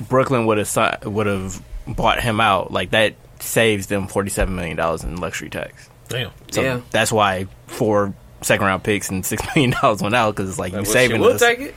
Brooklyn 0.09 0.45
would 0.47 0.57
have 0.57 1.05
would 1.05 1.27
have 1.27 1.61
bought 1.87 2.21
him 2.21 2.39
out, 2.39 2.71
like 2.71 2.91
that 2.91 3.15
saves 3.39 3.87
them 3.87 4.07
forty 4.07 4.29
seven 4.29 4.55
million 4.55 4.77
dollars 4.77 5.03
in 5.03 5.17
luxury 5.17 5.49
tax. 5.49 5.89
Damn. 6.09 6.31
So 6.51 6.61
Yeah. 6.61 6.81
that's 6.91 7.11
why 7.11 7.47
four 7.67 8.13
second 8.41 8.65
round 8.65 8.83
picks 8.83 9.09
and 9.09 9.25
six 9.25 9.43
million 9.55 9.71
dollars 9.71 10.01
went 10.01 10.15
out 10.15 10.35
because 10.35 10.49
it's 10.49 10.59
like, 10.59 10.73
Like, 10.73 10.81
you 10.81 10.83
well, 10.85 10.93
saving 10.93 11.15
shit, 11.17 11.21
we'll 11.21 11.33
us. 11.35 11.41
take 11.41 11.59
it. 11.59 11.75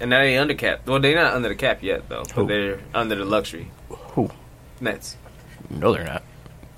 And 0.00 0.10
now 0.10 0.20
they 0.20 0.36
under 0.38 0.54
cap. 0.54 0.86
Well, 0.86 1.00
they're 1.00 1.16
not 1.16 1.34
under 1.34 1.48
the 1.48 1.54
cap 1.56 1.82
yet, 1.82 2.08
though. 2.08 2.22
Who? 2.34 2.42
But 2.42 2.48
they're 2.48 2.80
under 2.94 3.16
the 3.16 3.24
luxury. 3.24 3.70
Who? 3.88 4.30
Nets. 4.80 5.16
No, 5.70 5.92
they're 5.92 6.04
not. 6.04 6.22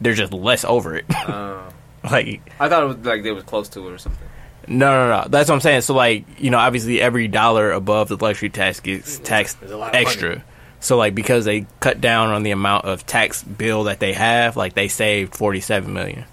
They're 0.00 0.14
just 0.14 0.32
less 0.32 0.64
over 0.64 0.96
it. 0.96 1.04
Uh, 1.14 1.68
like, 2.10 2.40
I 2.60 2.68
thought 2.68 2.82
it 2.82 2.86
was 2.86 2.96
like 2.98 3.22
they 3.22 3.32
was 3.32 3.44
close 3.44 3.68
to 3.70 3.86
it 3.88 3.92
or 3.92 3.98
something. 3.98 4.26
no, 4.68 4.90
no, 5.08 5.22
no. 5.22 5.28
That's 5.28 5.48
what 5.48 5.56
I'm 5.56 5.60
saying. 5.60 5.82
So, 5.82 5.94
like, 5.94 6.24
you 6.40 6.50
know, 6.50 6.58
obviously 6.58 7.00
every 7.00 7.28
dollar 7.28 7.72
above 7.72 8.08
the 8.08 8.16
luxury 8.16 8.50
tax 8.50 8.80
gets 8.80 9.18
taxed 9.18 9.60
There's 9.60 9.72
a 9.72 9.90
extra. 9.94 10.44
So, 10.80 10.96
like, 10.96 11.14
because 11.14 11.44
they 11.44 11.66
cut 11.80 12.00
down 12.00 12.30
on 12.30 12.42
the 12.42 12.52
amount 12.52 12.86
of 12.86 13.04
tax 13.06 13.42
bill 13.42 13.84
that 13.84 14.00
they 14.00 14.14
have, 14.14 14.56
like, 14.56 14.72
they 14.74 14.88
saved 14.88 15.34
47 15.36 15.92
million 15.92 16.24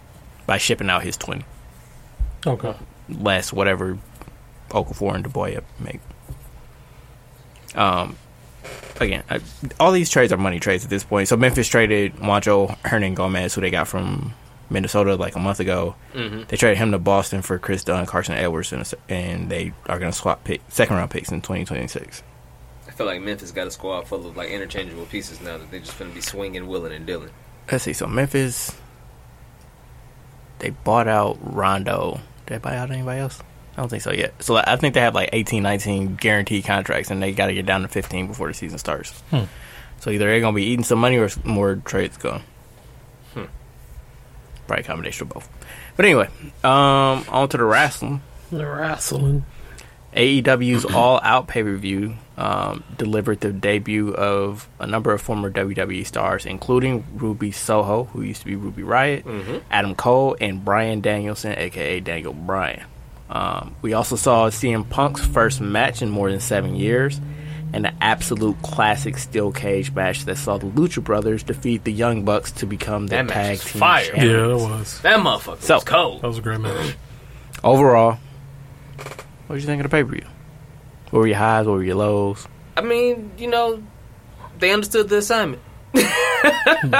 by 0.46 0.58
shipping 0.58 0.90
out 0.90 1.04
his 1.04 1.18
20, 1.18 1.44
Okay. 2.46 2.74
less 3.10 3.52
whatever 3.52 3.98
Okafor 4.70 5.16
and 5.16 5.26
Doumbouya 5.26 5.64
make. 5.80 6.00
Um, 7.76 8.16
again, 9.02 9.24
I, 9.30 9.42
all 9.80 9.92
these 9.92 10.10
trades 10.10 10.32
are 10.32 10.38
money 10.38 10.60
trades 10.62 10.84
at 10.86 10.90
this 10.90 11.04
point. 11.04 11.28
So 11.28 11.36
Memphis 11.36 11.68
traded 11.68 12.16
Juancho 12.16 12.78
Hernangomez, 12.84 13.54
who 13.54 13.62
they 13.62 13.70
got 13.70 13.88
from 13.90 14.34
Minnesota 14.70 15.16
like 15.16 15.36
a 15.36 15.40
month 15.40 15.60
ago. 15.60 15.96
Mm-hmm. 16.14 16.44
They 16.48 16.58
traded 16.58 16.78
him 16.78 16.92
to 16.92 17.00
Boston 17.00 17.42
for 17.42 17.58
Kris 17.60 17.84
Dunn, 17.84 18.06
Carson 18.06 18.36
Edwards, 18.36 18.74
and, 18.74 18.92
and 19.10 19.50
they 19.50 19.74
are 19.88 20.00
going 20.00 20.12
to 20.12 20.18
swap 20.18 20.44
pick, 20.44 20.62
second 20.70 20.96
round 20.96 21.12
picks 21.12 21.32
in 21.32 21.42
2026. 21.42 22.24
I 22.88 22.92
feel 22.92 23.06
like 23.06 23.22
Memphis 23.22 23.52
got 23.52 23.68
a 23.68 23.72
squad 23.72 24.08
full 24.08 24.26
of 24.26 24.36
like 24.36 24.50
interchangeable 24.50 25.06
pieces 25.06 25.42
now 25.42 25.58
that 25.58 25.70
they're 25.72 25.80
just 25.80 25.98
going 26.00 26.12
to 26.12 26.16
be 26.16 26.22
swinging, 26.22 26.68
willing, 26.68 26.94
and 26.94 27.06
dealing. 27.06 27.30
Let's 27.72 27.84
see. 27.84 27.94
So 27.94 28.08
Memphis, 28.08 28.76
they 30.60 30.72
bought 30.72 31.08
out 31.08 31.38
Rondo. 31.42 32.22
Did 32.46 32.54
they 32.54 32.58
buy 32.58 32.78
out 32.78 32.92
anybody 32.92 33.20
else? 33.20 33.42
I 33.78 33.82
don't 33.82 33.90
think 33.90 34.02
so 34.02 34.12
yet. 34.12 34.42
So 34.42 34.56
I 34.56 34.76
think 34.78 34.96
they 34.96 35.02
have 35.02 35.14
like 35.14 35.30
18, 35.34 35.62
19 35.62 36.16
guaranteed 36.16 36.66
contracts, 36.66 37.12
and 37.12 37.22
they 37.22 37.32
got 37.32 37.48
to 37.48 37.54
get 37.54 37.68
down 37.68 37.84
to 37.84 37.88
15 37.88 38.28
before 38.28 38.48
the 38.48 38.54
season 38.56 38.80
starts. 38.80 39.12
Hmm. 39.30 39.44
So 40.00 40.10
either 40.10 40.26
they're 40.26 40.40
going 40.40 40.54
to 40.54 40.56
be 40.56 40.66
eating 40.66 40.84
some 40.84 41.00
money 41.00 41.18
or 41.18 41.30
more 41.44 41.76
trades 41.76 42.18
going. 42.18 42.42
Probably 44.68 44.84
a 44.84 44.86
combination 44.88 45.28
of 45.28 45.34
both. 45.34 45.50
But 45.96 46.06
anyway, 46.06 46.28
um, 46.64 47.26
on 47.30 47.50
to 47.50 47.58
the 47.58 47.64
wrestling. 47.64 48.22
They're 48.52 48.76
wrestling. 48.76 49.46
AEW's 50.16 50.86
All 50.94 51.20
Out 51.24 51.48
pay 51.48 51.64
per 51.64 51.76
view 51.76 52.16
um, 52.38 52.84
delivered 52.98 53.40
the 53.42 53.52
debut 53.52 54.14
of 54.14 54.68
a 54.80 54.88
number 54.88 55.12
of 55.14 55.22
former 55.22 55.50
WWE 55.52 56.06
stars, 56.06 56.46
including 56.46 57.06
Ruby 57.16 57.52
Soho, 57.52 58.06
who 58.06 58.22
used 58.22 58.42
to 58.42 58.46
be 58.48 58.56
Ruby 58.56 58.84
Riott, 58.84 59.24
Mm-hmm. 59.24 59.58
Adam 59.72 59.96
Cole, 59.96 60.36
and 60.40 60.64
Bryan 60.64 61.02
Danielson, 61.02 61.54
aka 61.58 62.00
Daniel 62.00 62.34
Bryan. 62.34 62.84
Um, 63.30 63.76
we 63.82 63.94
also 63.94 64.16
saw 64.16 64.50
CM 64.50 64.90
Punk's 64.90 65.26
first 65.26 65.60
match 65.60 66.02
in 66.02 66.10
more 66.10 66.32
than 66.32 66.40
seven 66.40 66.76
years, 66.76 67.20
and 67.74 67.86
an 67.86 67.96
absolute 68.02 68.62
classic 68.62 69.18
steel 69.18 69.52
cage 69.52 69.92
match 69.94 70.26
that 70.26 70.38
saw 70.38 70.58
the 70.58 70.66
Lucha 70.68 71.04
Brothers 71.04 71.44
defeat 71.44 71.84
the 71.84 71.92
Young 71.92 72.24
Bucks 72.24 72.52
to 72.54 72.66
become 72.66 73.08
the 73.08 73.18
That 73.18 73.26
match 73.28 73.34
tag 73.36 73.52
was 73.58 73.64
team 73.72 73.80
fire. 73.80 74.04
Yeah, 74.06 74.12
champions. 74.16 74.62
that 74.64 74.70
was. 74.70 75.02
That 75.02 75.20
motherfucker 75.20 75.62
So- 75.62 75.76
was 75.76 75.84
cold. 75.84 76.22
That 76.22 76.28
was 76.28 76.38
a 76.38 76.42
great 76.42 76.60
match. 76.62 76.96
Overall, 77.64 78.18
what 79.48 79.56
did 79.56 79.62
you 79.62 79.68
think 79.68 79.84
of 79.84 79.90
the 79.92 79.96
pay 79.96 80.04
per 80.04 80.12
view? 80.12 80.26
What 81.12 81.20
were 81.20 81.28
your 81.28 81.38
highs? 81.38 81.66
What 81.66 81.74
were 81.74 81.84
your 81.84 81.96
lows? 81.96 82.48
I 82.76 82.82
mean, 82.82 83.32
you 83.38 83.48
know, 83.48 83.82
they 84.60 84.72
understood 84.72 85.10
the 85.10 85.18
assignment. 85.18 85.62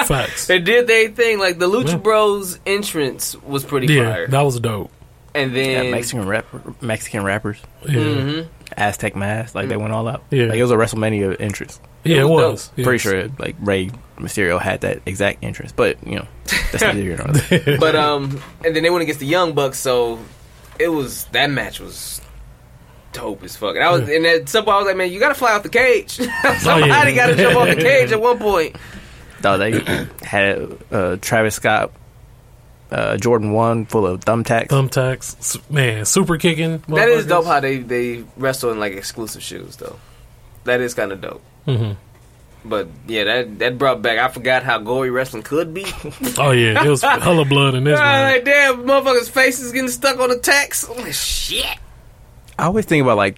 Facts. 0.06 0.48
They 0.48 0.60
did 0.60 0.88
their 0.88 1.10
thing. 1.10 1.40
Like 1.40 1.60
the 1.60 1.70
Lucha 1.70 1.90
Yeah. 1.92 1.98
Bros 1.98 2.60
entrance 2.66 3.36
was 3.44 3.64
pretty 3.64 3.94
Yeah, 3.94 4.12
fire. 4.12 4.28
that 4.28 4.42
was 4.42 4.60
dope. 4.60 4.92
and 5.36 5.52
Yeah, 5.54 5.82
then 5.84 5.92
Mexican 5.92 6.28
rap, 6.28 6.46
Mexican 6.82 7.24
rappers. 7.24 7.58
Yeah. 7.88 7.96
Mhm. 7.96 8.48
Aztec 8.76 9.16
mask. 9.16 9.56
Like 9.56 9.70
they 9.70 9.78
went 9.78 9.94
all 9.94 10.08
out. 10.08 10.24
Yeah. 10.30 10.46
like 10.46 10.58
it 10.58 10.62
was 10.62 10.72
a 10.72 10.76
WrestleMania 10.76 11.40
entrance. 11.40 11.80
Yeah, 12.04 12.18
it 12.18 12.22
It 12.22 12.30
was 12.30 12.52
was. 12.52 12.72
Yeah. 12.76 12.84
Pretty 12.84 13.00
sure 13.00 13.30
like 13.40 13.56
Rey 13.60 13.92
Mysterio 14.18 14.60
had 14.60 14.82
that 14.82 15.02
exact 15.06 15.44
entrance, 15.44 15.72
but 15.72 15.98
you 16.06 16.16
know 16.18 16.28
that's 16.72 16.82
neither 16.82 17.02
here 17.02 17.18
nor 17.18 17.28
there. 17.28 17.78
But 17.80 17.96
um, 17.96 18.42
and 18.66 18.76
then 18.76 18.84
they 18.84 18.90
went 18.90 19.04
against 19.04 19.20
the 19.20 19.26
Young 19.28 19.54
Bucks, 19.54 19.78
so 19.80 20.20
it 20.80 20.90
was 20.90 21.26
that 21.28 21.50
match 21.50 21.80
was 21.80 22.22
dope 23.14 23.44
as 23.44 23.56
fuck. 23.58 23.76
And 23.76 23.84
I 23.84 23.92
was, 23.92 24.08
and 24.10 24.26
at 24.26 24.48
some 24.50 24.64
point 24.66 24.76
I 24.76 24.78
was 24.80 24.88
like, 24.88 24.98
man, 24.98 25.12
you 25.12 25.20
gotta 25.20 25.36
fly 25.36 25.54
off 25.54 25.64
the 25.64 25.70
cage. 25.70 26.12
Somebody 26.60 26.88
yeah. 26.88 27.16
gotta 27.16 27.36
jump 27.36 27.56
off 27.58 27.70
the 27.70 27.82
cage 27.82 28.12
at 28.12 28.22
one 28.22 28.38
point. 28.38 28.76
No, 29.44 29.58
they 29.58 30.08
had 30.24 30.78
uh, 30.92 31.18
Travis 31.22 31.56
Scott, 31.56 31.92
uh, 32.92 33.18
Jordan 33.18 33.52
one 33.52 33.86
full 33.86 34.06
of 34.08 34.22
thumbtacks. 34.22 34.68
Thumbtacks, 34.68 35.70
man, 35.70 36.06
super 36.06 36.38
kicking. 36.38 36.84
That 36.88 37.10
is 37.10 37.26
dope 37.26 37.46
how 37.46 37.60
they 37.60 37.78
they 37.78 38.24
wrestle 38.38 38.72
in 38.72 38.80
like 38.80 38.94
exclusive 38.94 39.44
shoes 39.44 39.76
though. 39.78 39.98
That 40.64 40.82
is 40.82 40.94
kind 40.94 41.12
of 41.12 41.22
dope. 41.22 41.42
Mhm. 41.68 41.98
But 42.66 42.88
yeah, 43.08 43.24
that 43.24 43.60
that 43.60 43.78
brought 43.78 44.02
back. 44.02 44.18
I 44.20 44.28
forgot 44.30 44.64
how 44.64 44.80
gory 44.80 45.10
wrestling 45.10 45.44
could 45.44 45.74
be. 45.74 45.86
Oh 46.38 46.52
yeah, 46.52 46.84
it 46.84 46.90
was 46.90 47.02
hella 47.02 47.46
blood 47.46 47.76
in 47.76 47.84
this 47.86 47.98
one. 48.00 48.06
like, 48.08 48.44
damn, 48.46 48.84
motherfuckers' 48.84 49.30
faces 49.30 49.72
getting 49.72 49.90
stuck 49.90 50.20
on 50.20 50.30
the 50.30 50.40
tacks. 50.40 50.88
I'm 50.90 50.98
like, 50.98 51.14
shit. 51.14 51.66
I 52.60 52.66
always 52.66 52.86
think 52.86 53.04
about 53.04 53.18
like 53.18 53.38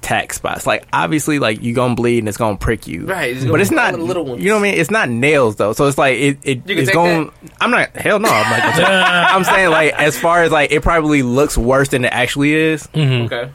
tack 0.00 0.32
spots. 0.32 0.66
Like 0.66 0.86
obviously, 0.92 1.38
like 1.38 1.62
you 1.62 1.74
gonna 1.74 1.94
bleed 1.94 2.18
and 2.20 2.28
it's 2.28 2.38
gonna 2.38 2.56
prick 2.56 2.86
you, 2.86 3.04
Right, 3.06 3.36
it's 3.36 3.44
but 3.44 3.60
it's 3.60 3.70
not 3.70 3.92
the 3.94 3.98
little 3.98 4.24
ones. 4.24 4.42
You 4.42 4.48
know 4.50 4.54
what 4.56 4.60
I 4.60 4.70
mean? 4.72 4.80
It's 4.80 4.90
not 4.90 5.08
nails 5.08 5.56
though, 5.56 5.72
so 5.72 5.86
it's 5.86 5.98
like 5.98 6.16
it. 6.18 6.38
it 6.42 6.56
You 6.58 6.62
can 6.62 6.78
it's 6.78 6.86
take 6.86 6.94
going. 6.94 7.30
I'm 7.60 7.70
not. 7.70 7.94
Hell 7.96 8.18
no. 8.18 8.28
I'm 8.28 8.50
not. 8.50 8.78
I'm 9.34 9.44
saying 9.44 9.70
like 9.70 9.92
as 9.94 10.18
far 10.18 10.42
as 10.42 10.52
like 10.52 10.70
it 10.72 10.82
probably 10.82 11.22
looks 11.22 11.56
worse 11.58 11.88
than 11.88 12.04
it 12.04 12.12
actually 12.12 12.54
is. 12.54 12.88
Okay. 12.94 13.50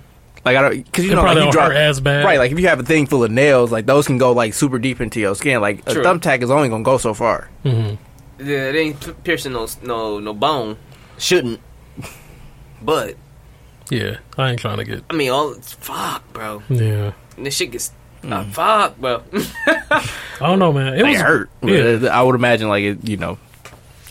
Like 0.46 0.58
I 0.58 0.62
don't 0.62 0.84
because 0.84 1.06
you 1.06 1.12
It 1.14 1.16
know 1.16 1.22
probably 1.22 1.44
like, 1.44 1.46
you 1.48 1.52
don't 1.54 1.54
drop 1.54 1.72
hurt 1.72 1.78
as 1.78 2.02
bad. 2.02 2.26
right. 2.26 2.38
Like 2.38 2.52
if 2.52 2.60
you 2.60 2.68
have 2.68 2.80
a 2.80 2.84
thing 2.84 3.06
full 3.08 3.24
of 3.24 3.32
nails, 3.32 3.72
like 3.72 3.86
those 3.86 4.06
can 4.08 4.18
go 4.18 4.34
like 4.34 4.54
super 4.54 4.78
deep 4.78 5.00
into 5.00 5.22
your 5.22 5.36
skin. 5.36 5.62
Like 5.62 5.88
a 5.88 5.94
True. 5.94 6.04
thumbtack 6.04 6.42
is 6.44 6.52
only 6.52 6.68
gonna 6.68 6.84
go 6.84 6.98
so 6.98 7.14
far. 7.14 7.50
Mhm. 7.64 7.98
Yeah, 8.40 8.70
it 8.70 8.76
ain't 8.76 9.24
piercing 9.24 9.54
no 9.54 9.68
no 9.84 10.20
no 10.20 10.34
bone. 10.34 10.76
Shouldn't. 11.18 11.62
But 12.82 13.16
Yeah, 13.90 14.18
I 14.38 14.52
ain't 14.52 14.60
trying 14.60 14.78
to 14.78 14.84
get. 14.86 15.04
I 15.10 15.14
mean, 15.14 15.30
all 15.32 15.52
it's 15.54 15.74
fuck, 15.74 16.32
bro. 16.34 16.64
Yeah, 16.70 17.14
And 17.38 17.46
this 17.46 17.56
shit 17.56 17.72
gets 17.72 17.92
Mm. 18.24 18.32
uh, 18.32 18.44
fuck, 18.54 18.98
bro. 19.00 19.22
I 19.90 20.08
don't 20.40 20.58
know, 20.60 20.72
man. 20.72 20.94
It 20.94 21.02
Like, 21.04 21.12
was 21.12 21.20
it 21.20 21.26
hurt. 21.26 21.50
Yeah. 21.62 22.08
I 22.18 22.22
would 22.22 22.36
imagine 22.36 22.70
like 22.70 22.84
it. 22.84 23.08
You 23.08 23.18
know. 23.18 23.38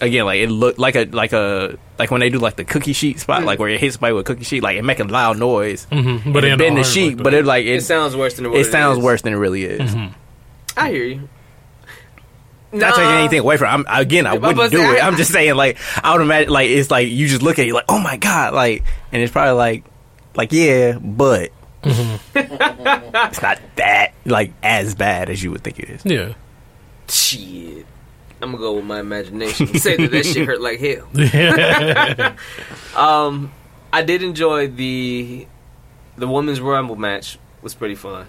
Again, 0.02 0.24
like 0.26 0.40
it 0.40 0.48
looked 0.50 0.78
like 0.78 0.96
a 0.96 1.04
like 1.06 1.32
a 1.32 1.78
like 1.98 2.10
when 2.10 2.20
they 2.20 2.28
do 2.28 2.38
like 2.38 2.56
the 2.56 2.64
cookie 2.64 2.92
sheet 2.92 3.20
spot, 3.20 3.44
like 3.44 3.58
where 3.58 3.68
it 3.70 3.80
hits 3.80 3.94
somebody 3.94 4.12
with 4.14 4.26
a 4.28 4.34
cookie 4.34 4.44
sheet, 4.44 4.62
like 4.62 4.76
it 4.76 4.82
making 4.82 5.08
loud 5.08 5.38
noise. 5.38 5.86
Mhm, 5.90 6.32
but 6.32 6.44
it 6.44 6.52
it 6.52 6.58
bend 6.58 6.76
the 6.76 6.82
sheet, 6.84 7.14
like 7.16 7.22
but 7.22 7.30
that. 7.30 7.38
it 7.38 7.46
like 7.46 7.64
it 7.64 7.76
it, 7.76 7.80
sounds 7.82 8.14
worse 8.16 8.34
than 8.34 8.50
what 8.50 8.60
it 8.60 8.64
sounds 8.66 8.98
is. 8.98 9.04
worse 9.04 9.22
than 9.22 9.32
it 9.32 9.36
really 9.36 9.62
is. 9.64 9.94
I 10.76 10.90
hear 10.90 11.04
you. 11.04 11.28
Not 12.72 12.94
taking 12.94 13.10
anything 13.10 13.40
away 13.40 13.56
from. 13.58 13.86
I'm, 13.86 14.00
again, 14.02 14.26
I 14.26 14.34
wouldn't 14.34 14.70
do 14.70 14.80
it. 14.80 15.02
I- 15.02 15.06
I'm 15.06 15.16
just 15.16 15.30
saying, 15.32 15.54
like 15.56 15.78
I 16.02 16.12
would 16.12 16.22
imagine, 16.22 16.52
like 16.52 16.68
it's 16.70 16.90
like 16.90 17.08
you 17.08 17.28
just 17.28 17.42
look 17.42 17.58
at 17.58 17.66
it, 17.66 17.74
like 17.74 17.84
oh 17.88 17.98
my 18.00 18.16
god, 18.16 18.54
like, 18.54 18.84
and 19.12 19.22
it's 19.22 19.32
probably 19.32 19.52
like, 19.54 19.84
like 20.34 20.52
yeah, 20.52 20.98
but 20.98 21.50
it's 21.84 23.42
not 23.42 23.60
that 23.76 24.12
like 24.24 24.52
as 24.62 24.94
bad 24.94 25.28
as 25.30 25.42
you 25.42 25.50
would 25.50 25.62
think 25.62 25.78
it 25.78 25.90
is. 25.90 26.04
Yeah, 26.06 26.32
Shit. 27.08 27.86
I'm 28.40 28.50
gonna 28.52 28.58
go 28.62 28.72
with 28.74 28.84
my 28.84 29.00
imagination. 29.00 29.66
Say 29.78 29.96
that 29.96 30.10
that 30.10 30.24
shit 30.26 30.46
hurt 30.46 30.60
like 30.60 30.80
hell. 30.80 31.06
Um, 32.96 33.52
I 33.92 34.02
did 34.02 34.22
enjoy 34.22 34.68
the 34.68 35.46
the 36.16 36.26
women's 36.28 36.60
rumble 36.60 36.96
match. 36.96 37.38
Was 37.62 37.74
pretty 37.74 37.94
fun. 37.94 38.26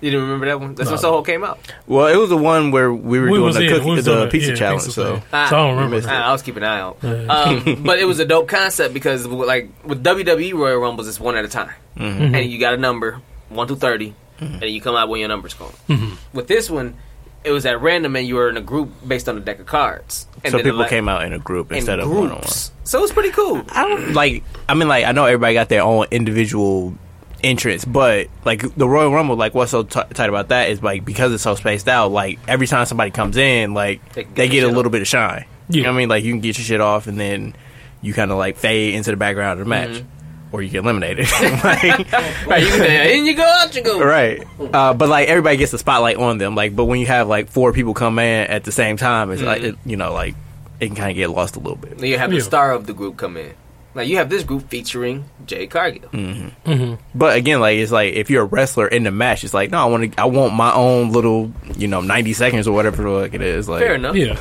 You 0.00 0.10
didn't 0.10 0.24
remember 0.26 0.46
that 0.46 0.60
one? 0.60 0.74
That's 0.74 0.88
when 0.90 0.96
No. 0.96 1.00
Soho 1.00 1.22
came 1.22 1.42
out. 1.42 1.58
Well, 1.86 2.06
it 2.08 2.16
was 2.16 2.28
the 2.28 2.36
one 2.36 2.70
where 2.70 2.92
we 2.92 3.18
were 3.18 3.26
We 3.26 3.38
doing 3.38 3.42
was 3.46 3.56
the 3.56 3.62
in- 3.62 3.72
cookie, 3.72 3.84
we 3.88 3.96
was 3.96 4.04
the 4.04 4.10
doing 4.14 4.26
it, 4.28 4.30
pizza 4.30 4.50
yeah, 4.50 4.54
challenge. 4.56 4.82
pizza 4.84 4.92
so 4.92 5.14
thing. 5.16 5.22
Ah, 5.32 5.46
so 5.48 5.56
I 5.56 5.58
don't 5.62 5.74
remember. 5.76 5.96
missed 5.96 6.08
it. 6.08 6.12
I, 6.12 6.22
I 6.28 6.32
was 6.32 6.42
keeping 6.42 6.62
an 6.62 6.68
eye 6.68 6.80
out. 6.80 6.98
Yeah. 7.02 7.10
Um, 7.12 7.82
but 7.86 7.98
it 7.98 8.04
was 8.04 8.18
a 8.18 8.26
dope 8.26 8.46
concept 8.48 8.92
because, 8.92 9.26
like, 9.26 9.70
with 9.84 10.04
WWE 10.04 10.52
Royal 10.54 10.78
Rumbles, 10.78 11.08
it's 11.08 11.18
one 11.18 11.36
at 11.36 11.44
a 11.44 11.48
time, 11.48 11.70
Mm-hmm. 11.96 12.34
and 12.34 12.50
you 12.50 12.58
got 12.60 12.74
a 12.74 12.76
number 12.76 13.20
one 13.48 13.66
through 13.68 13.76
30 13.76 14.14
and 14.38 14.62
you 14.64 14.82
come 14.82 14.94
out 14.96 15.08
when 15.08 15.18
your 15.20 15.30
number's 15.30 15.54
called. 15.54 15.74
Mm-hmm. 15.88 16.14
With 16.36 16.46
this 16.46 16.68
one, 16.68 16.94
it 17.42 17.52
was 17.52 17.64
at 17.64 17.80
random, 17.80 18.16
and 18.16 18.26
you 18.28 18.34
were 18.34 18.50
in 18.50 18.58
a 18.58 18.60
group 18.60 18.90
based 19.06 19.28
on 19.30 19.38
a 19.38 19.40
deck 19.40 19.60
of 19.60 19.66
cards. 19.66 20.26
And 20.44 20.50
so 20.50 20.58
then 20.58 20.64
the 20.66 20.70
people 20.72 20.80
la- 20.80 20.88
came 20.88 21.08
out 21.08 21.22
in 21.24 21.32
a 21.32 21.38
group 21.38 21.70
in 21.70 21.78
instead 21.78 22.00
of 22.00 22.08
one 22.10 22.16
on 22.18 22.22
one. 22.24 22.30
groups. 22.40 22.70
So 22.84 22.98
it 22.98 23.02
was 23.02 23.12
pretty 23.12 23.30
cool. 23.30 23.62
I 23.70 23.88
don't 23.88 24.12
like. 24.12 24.42
I 24.68 24.74
mean, 24.74 24.88
like 24.88 25.06
I 25.06 25.12
know 25.12 25.24
everybody 25.24 25.54
got 25.54 25.68
their 25.70 25.82
own 25.82 26.06
individual 26.10 26.94
entrance, 27.42 27.84
but 27.84 28.28
like 28.44 28.74
the 28.76 28.88
Royal 28.88 29.12
Rumble, 29.12 29.36
like 29.36 29.54
what's 29.54 29.70
so 29.70 29.82
t- 29.82 30.00
tight 30.14 30.28
about 30.28 30.48
that 30.48 30.70
is 30.70 30.82
like 30.82 31.04
because 31.04 31.32
it's 31.32 31.42
so 31.42 31.54
spaced 31.54 31.88
out. 31.88 32.10
Like 32.12 32.38
every 32.48 32.66
time 32.66 32.86
somebody 32.86 33.10
comes 33.10 33.36
in, 33.36 33.74
like 33.74 34.00
They 34.14 34.24
they, 34.24 34.46
get 34.48 34.52
get 34.52 34.64
a 34.64 34.66
shit 34.68 34.76
little 34.76 34.90
bit 34.90 35.02
of 35.02 35.08
shine. 35.08 35.44
You 35.68 35.82
know 35.82 35.90
what 35.90 35.96
I 35.96 35.98
mean? 35.98 36.08
Like 36.08 36.24
you 36.24 36.32
can 36.32 36.40
get 36.40 36.56
your 36.58 36.64
shit 36.64 36.80
off, 36.80 37.06
and 37.06 37.18
then 37.18 37.54
you 38.02 38.14
kind 38.14 38.30
of 38.30 38.38
like 38.38 38.56
fade 38.56 38.94
into 38.94 39.10
the 39.10 39.16
background 39.16 39.58
of 39.60 39.66
the 39.66 39.68
match, 39.68 39.90
Mm-hmm. 39.90 40.54
or 40.54 40.62
you 40.62 40.68
get 40.70 40.78
eliminated. 40.78 41.26
like, 41.42 42.12
Right, 42.46 42.62
you 42.62 42.68
can, 42.68 43.10
in 43.10 43.26
you 43.26 43.34
go, 43.34 43.42
out 43.42 43.74
you 43.74 43.82
go. 43.82 44.00
right. 44.04 44.42
Uh, 44.60 44.94
but 44.94 45.08
like 45.08 45.28
everybody 45.28 45.56
gets 45.56 45.72
the 45.72 45.78
spotlight 45.78 46.16
on 46.16 46.38
them. 46.38 46.54
Like, 46.54 46.76
but 46.76 46.84
when 46.84 47.00
you 47.00 47.06
have 47.06 47.26
like 47.28 47.48
four 47.48 47.72
people 47.72 47.94
come 47.94 48.18
in 48.18 48.46
at 48.48 48.64
the 48.64 48.72
same 48.72 48.96
time, 48.96 49.30
it's 49.32 49.42
like 49.42 49.62
Mm-hmm. 49.62 49.70
it, 49.70 49.90
you 49.90 49.96
know, 49.96 50.12
like 50.12 50.34
it 50.78 50.86
can 50.88 50.96
kind 50.96 51.10
of 51.10 51.16
get 51.16 51.30
lost 51.30 51.56
a 51.56 51.58
little 51.58 51.76
bit. 51.76 52.00
You 52.02 52.16
have 52.18 52.32
Yeah. 52.32 52.38
the 52.38 52.44
star 52.44 52.72
of 52.72 52.86
the 52.86 52.92
group 52.94 53.16
come 53.16 53.36
in. 53.36 53.54
Like 53.96 54.08
you 54.08 54.18
have 54.18 54.28
this 54.28 54.42
group 54.44 54.68
featuring 54.68 55.24
Jade 55.46 55.70
Cargill. 55.70 56.08
Mm. 56.10 56.98
But 57.14 57.36
again, 57.36 57.60
like 57.60 57.78
it's 57.78 57.90
like 57.90 58.12
if 58.14 58.28
you're 58.30 58.42
a 58.42 58.46
wrestler 58.46 58.86
in 58.86 59.04
the 59.04 59.10
match, 59.10 59.42
it's 59.42 59.54
like 59.54 59.70
no, 59.70 59.78
I 59.80 59.86
want 59.86 60.12
to, 60.14 60.20
I 60.20 60.26
want 60.26 60.54
my 60.54 60.72
own 60.72 61.10
little, 61.12 61.50
you 61.76 61.88
know, 61.88 62.00
ninety 62.02 62.34
seconds 62.34 62.68
or 62.68 62.74
whatever 62.74 63.02
the 63.02 63.22
fuck 63.24 63.34
it 63.34 63.40
is. 63.42 63.68
Like, 63.68 63.80
Fair 63.80 63.94
enough. 63.94 64.14
Yeah. 64.14 64.38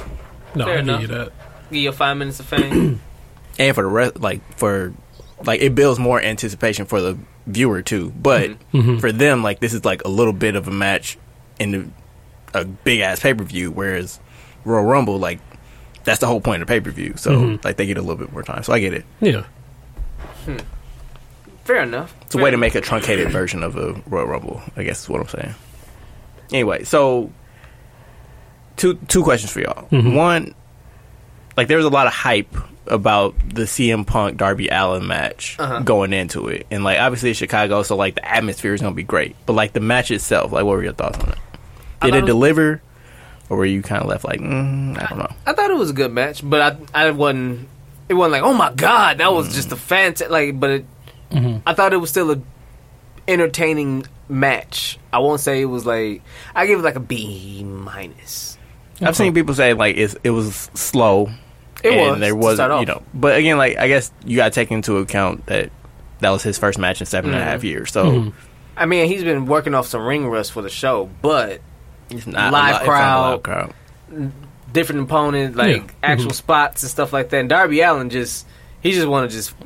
No, 0.55 0.65
Fair 0.65 0.77
I 0.77 0.79
enough. 0.81 1.01
give 1.01 1.09
you 1.09 1.15
that. 1.17 1.31
Give 1.71 1.81
you 1.83 1.91
five 1.93 2.17
minutes 2.17 2.39
of 2.41 2.45
fame. 2.47 3.01
and 3.59 3.73
for 3.75 3.81
the 3.83 3.89
rest, 3.89 4.19
like 4.19 4.41
for, 4.57 4.93
like 5.45 5.61
it 5.61 5.73
builds 5.73 5.99
more 5.99 6.21
anticipation 6.21 6.85
for 6.85 7.01
the 7.01 7.17
viewer 7.47 7.81
too. 7.81 8.11
But 8.11 8.51
Mm-hmm. 8.73 8.97
for 8.97 9.11
them, 9.11 9.41
like 9.41 9.59
this 9.61 9.73
is 9.73 9.85
like 9.85 10.03
a 10.03 10.09
little 10.09 10.33
bit 10.33 10.55
of 10.55 10.67
a 10.67 10.71
match 10.71 11.17
in 11.59 11.71
the 11.71 11.87
a 12.53 12.65
big 12.65 12.99
ass 12.99 13.19
pay 13.21 13.33
per 13.33 13.43
view, 13.43 13.71
whereas 13.71 14.19
Royal 14.65 14.83
Rumble, 14.85 15.17
like 15.17 15.39
that's 16.05 16.19
the 16.19 16.27
whole 16.27 16.39
point 16.41 16.61
of 16.61 16.67
pay 16.67 16.79
per 16.79 16.91
view. 16.91 17.13
So 17.17 17.31
Mm-hmm. 17.31 17.65
like 17.65 17.75
they 17.77 17.85
get 17.85 17.97
a 17.97 18.01
little 18.01 18.15
bit 18.15 18.31
more 18.31 18.43
time. 18.43 18.63
So 18.63 18.71
I 18.73 18.79
get 18.79 18.93
it. 18.93 19.05
Yeah. 19.19 19.43
Fair 21.63 21.81
enough. 21.81 22.15
It's 22.21 22.35
a 22.35 22.37
way 22.37 22.51
to 22.51 22.57
make 22.57 22.75
a 22.75 22.81
truncated 22.81 23.31
version 23.31 23.63
of 23.63 23.75
a 23.75 23.93
Royal 24.07 24.27
Rumble, 24.27 24.61
I 24.75 24.83
guess 24.83 25.01
is 25.03 25.09
what 25.09 25.19
I'm 25.21 25.27
saying. 25.27 25.55
Anyway, 26.51 26.83
so 26.83 27.31
two 28.77 28.95
two 29.07 29.23
questions 29.23 29.51
for 29.51 29.61
y'all. 29.61 29.87
One, 29.89 30.53
like 31.57 31.67
there 31.67 31.77
was 31.77 31.85
a 31.87 31.89
lot 31.89 32.05
of 32.05 32.13
hype 32.13 32.55
about 32.87 33.33
the 33.51 33.63
CM 33.63 34.05
Punk 34.05 34.37
Darby 34.37 34.67
Allin 34.67 35.07
match 35.07 35.55
Uh-huh. 35.57 35.79
going 35.79 36.13
into 36.13 36.49
it, 36.49 36.67
and 36.69 36.83
like 36.83 36.99
obviously 36.99 37.31
it's 37.31 37.39
Chicago, 37.39 37.81
so 37.81 37.95
like 37.95 38.13
the 38.13 38.31
atmosphere 38.31 38.75
is 38.75 38.81
gonna 38.81 38.93
be 38.93 39.01
great. 39.01 39.35
But 39.47 39.53
like 39.53 39.73
the 39.73 39.79
match 39.79 40.11
itself, 40.11 40.51
like 40.51 40.65
what 40.65 40.75
were 40.77 40.83
your 40.83 40.93
thoughts 40.93 41.17
on 41.17 41.29
it? 41.29 41.35
Did 41.35 41.39
thought 42.01 42.09
it 42.09 42.13
it 42.17 42.21
was- 42.21 42.27
deliver, 42.29 42.81
or 43.49 43.57
were 43.57 43.65
you 43.65 43.81
kind 43.81 44.01
of 44.01 44.07
left 44.07 44.23
like, 44.23 44.39
mm, 44.39 45.01
I 45.01 45.07
don't 45.07 45.19
know? 45.19 45.35
I 45.45 45.53
thought 45.53 45.69
it 45.69 45.77
was 45.77 45.89
a 45.89 45.93
good 45.93 46.11
match, 46.11 46.47
but 46.47 46.61
I 46.93 47.07
I 47.07 47.11
wasn't. 47.11 47.67
It 48.07 48.13
wasn't 48.13 48.33
like, 48.33 48.43
oh 48.43 48.53
my 48.53 48.71
god, 48.71 49.17
that 49.17 49.33
was 49.33 49.53
just 49.53 49.71
a 49.71 49.75
fantastic. 49.75 50.29
Like, 50.29 50.59
but 50.59 50.69
it, 50.69 50.85
mm-hmm. 51.31 51.59
I 51.65 51.73
thought 51.73 51.93
it 51.93 51.97
was 51.97 52.09
still 52.09 52.31
a 52.31 52.41
entertaining 53.27 54.05
match. 54.29 54.99
I 55.11 55.19
won't 55.19 55.41
say 55.41 55.61
it 55.61 55.65
was 55.65 55.85
like. 55.85 56.21
I 56.53 56.67
give 56.67 56.79
it 56.79 56.83
like 56.83 56.95
a 56.95 56.99
B 56.99 57.63
minus. 57.63 58.57
I've 59.01 59.15
seen 59.15 59.33
people 59.33 59.53
say 59.55 59.73
like 59.73 59.97
it's, 59.97 60.15
it 60.23 60.29
was 60.29 60.69
slow. 60.73 61.29
It 61.83 61.93
and 61.93 62.11
was, 62.11 62.19
There 62.19 62.29
to 62.29 62.35
was, 62.35 62.55
start 62.55 62.71
you 62.71 62.77
off. 62.77 62.87
know, 62.87 63.03
but 63.13 63.37
again, 63.37 63.57
like 63.57 63.77
I 63.77 63.87
guess 63.87 64.11
you 64.23 64.37
got 64.37 64.45
to 64.45 64.51
take 64.51 64.71
into 64.71 64.97
account 64.97 65.45
that 65.47 65.71
that 66.19 66.29
was 66.29 66.43
his 66.43 66.57
first 66.57 66.79
match 66.79 67.01
in 67.01 67.05
seven 67.05 67.31
and 67.31 67.39
a 67.39 67.41
mm-hmm. 67.41 67.51
half 67.51 67.63
years. 67.63 67.91
So 67.91 68.05
mm-hmm. 68.05 68.29
I 68.77 68.85
mean, 68.85 69.07
he's 69.07 69.23
been 69.23 69.45
working 69.45 69.73
off 69.73 69.87
some 69.87 70.05
ring 70.05 70.27
rust 70.27 70.51
for 70.51 70.61
the 70.61 70.69
show, 70.69 71.09
but 71.21 71.61
it's 72.09 72.27
not 72.27 72.51
Live 72.51 72.51
a 72.51 72.51
lot, 72.51 72.69
it's 72.69 72.75
not 72.77 72.81
a 72.81 72.85
crowd. 72.85 73.31
live 73.31 73.43
crowd. 73.43 74.31
different 74.73 75.01
opponent, 75.03 75.55
like 75.55 75.77
Yeah. 75.77 75.91
actual 76.03 76.31
spots 76.31 76.83
and 76.83 76.89
stuff 76.89 77.13
like 77.13 77.29
that. 77.29 77.37
And 77.39 77.49
Darby 77.49 77.81
Allin 77.81 78.09
just. 78.09 78.45
He 78.81 78.91
just 78.91 79.07
want 79.07 79.31
to 79.31 79.35
just 79.35 79.51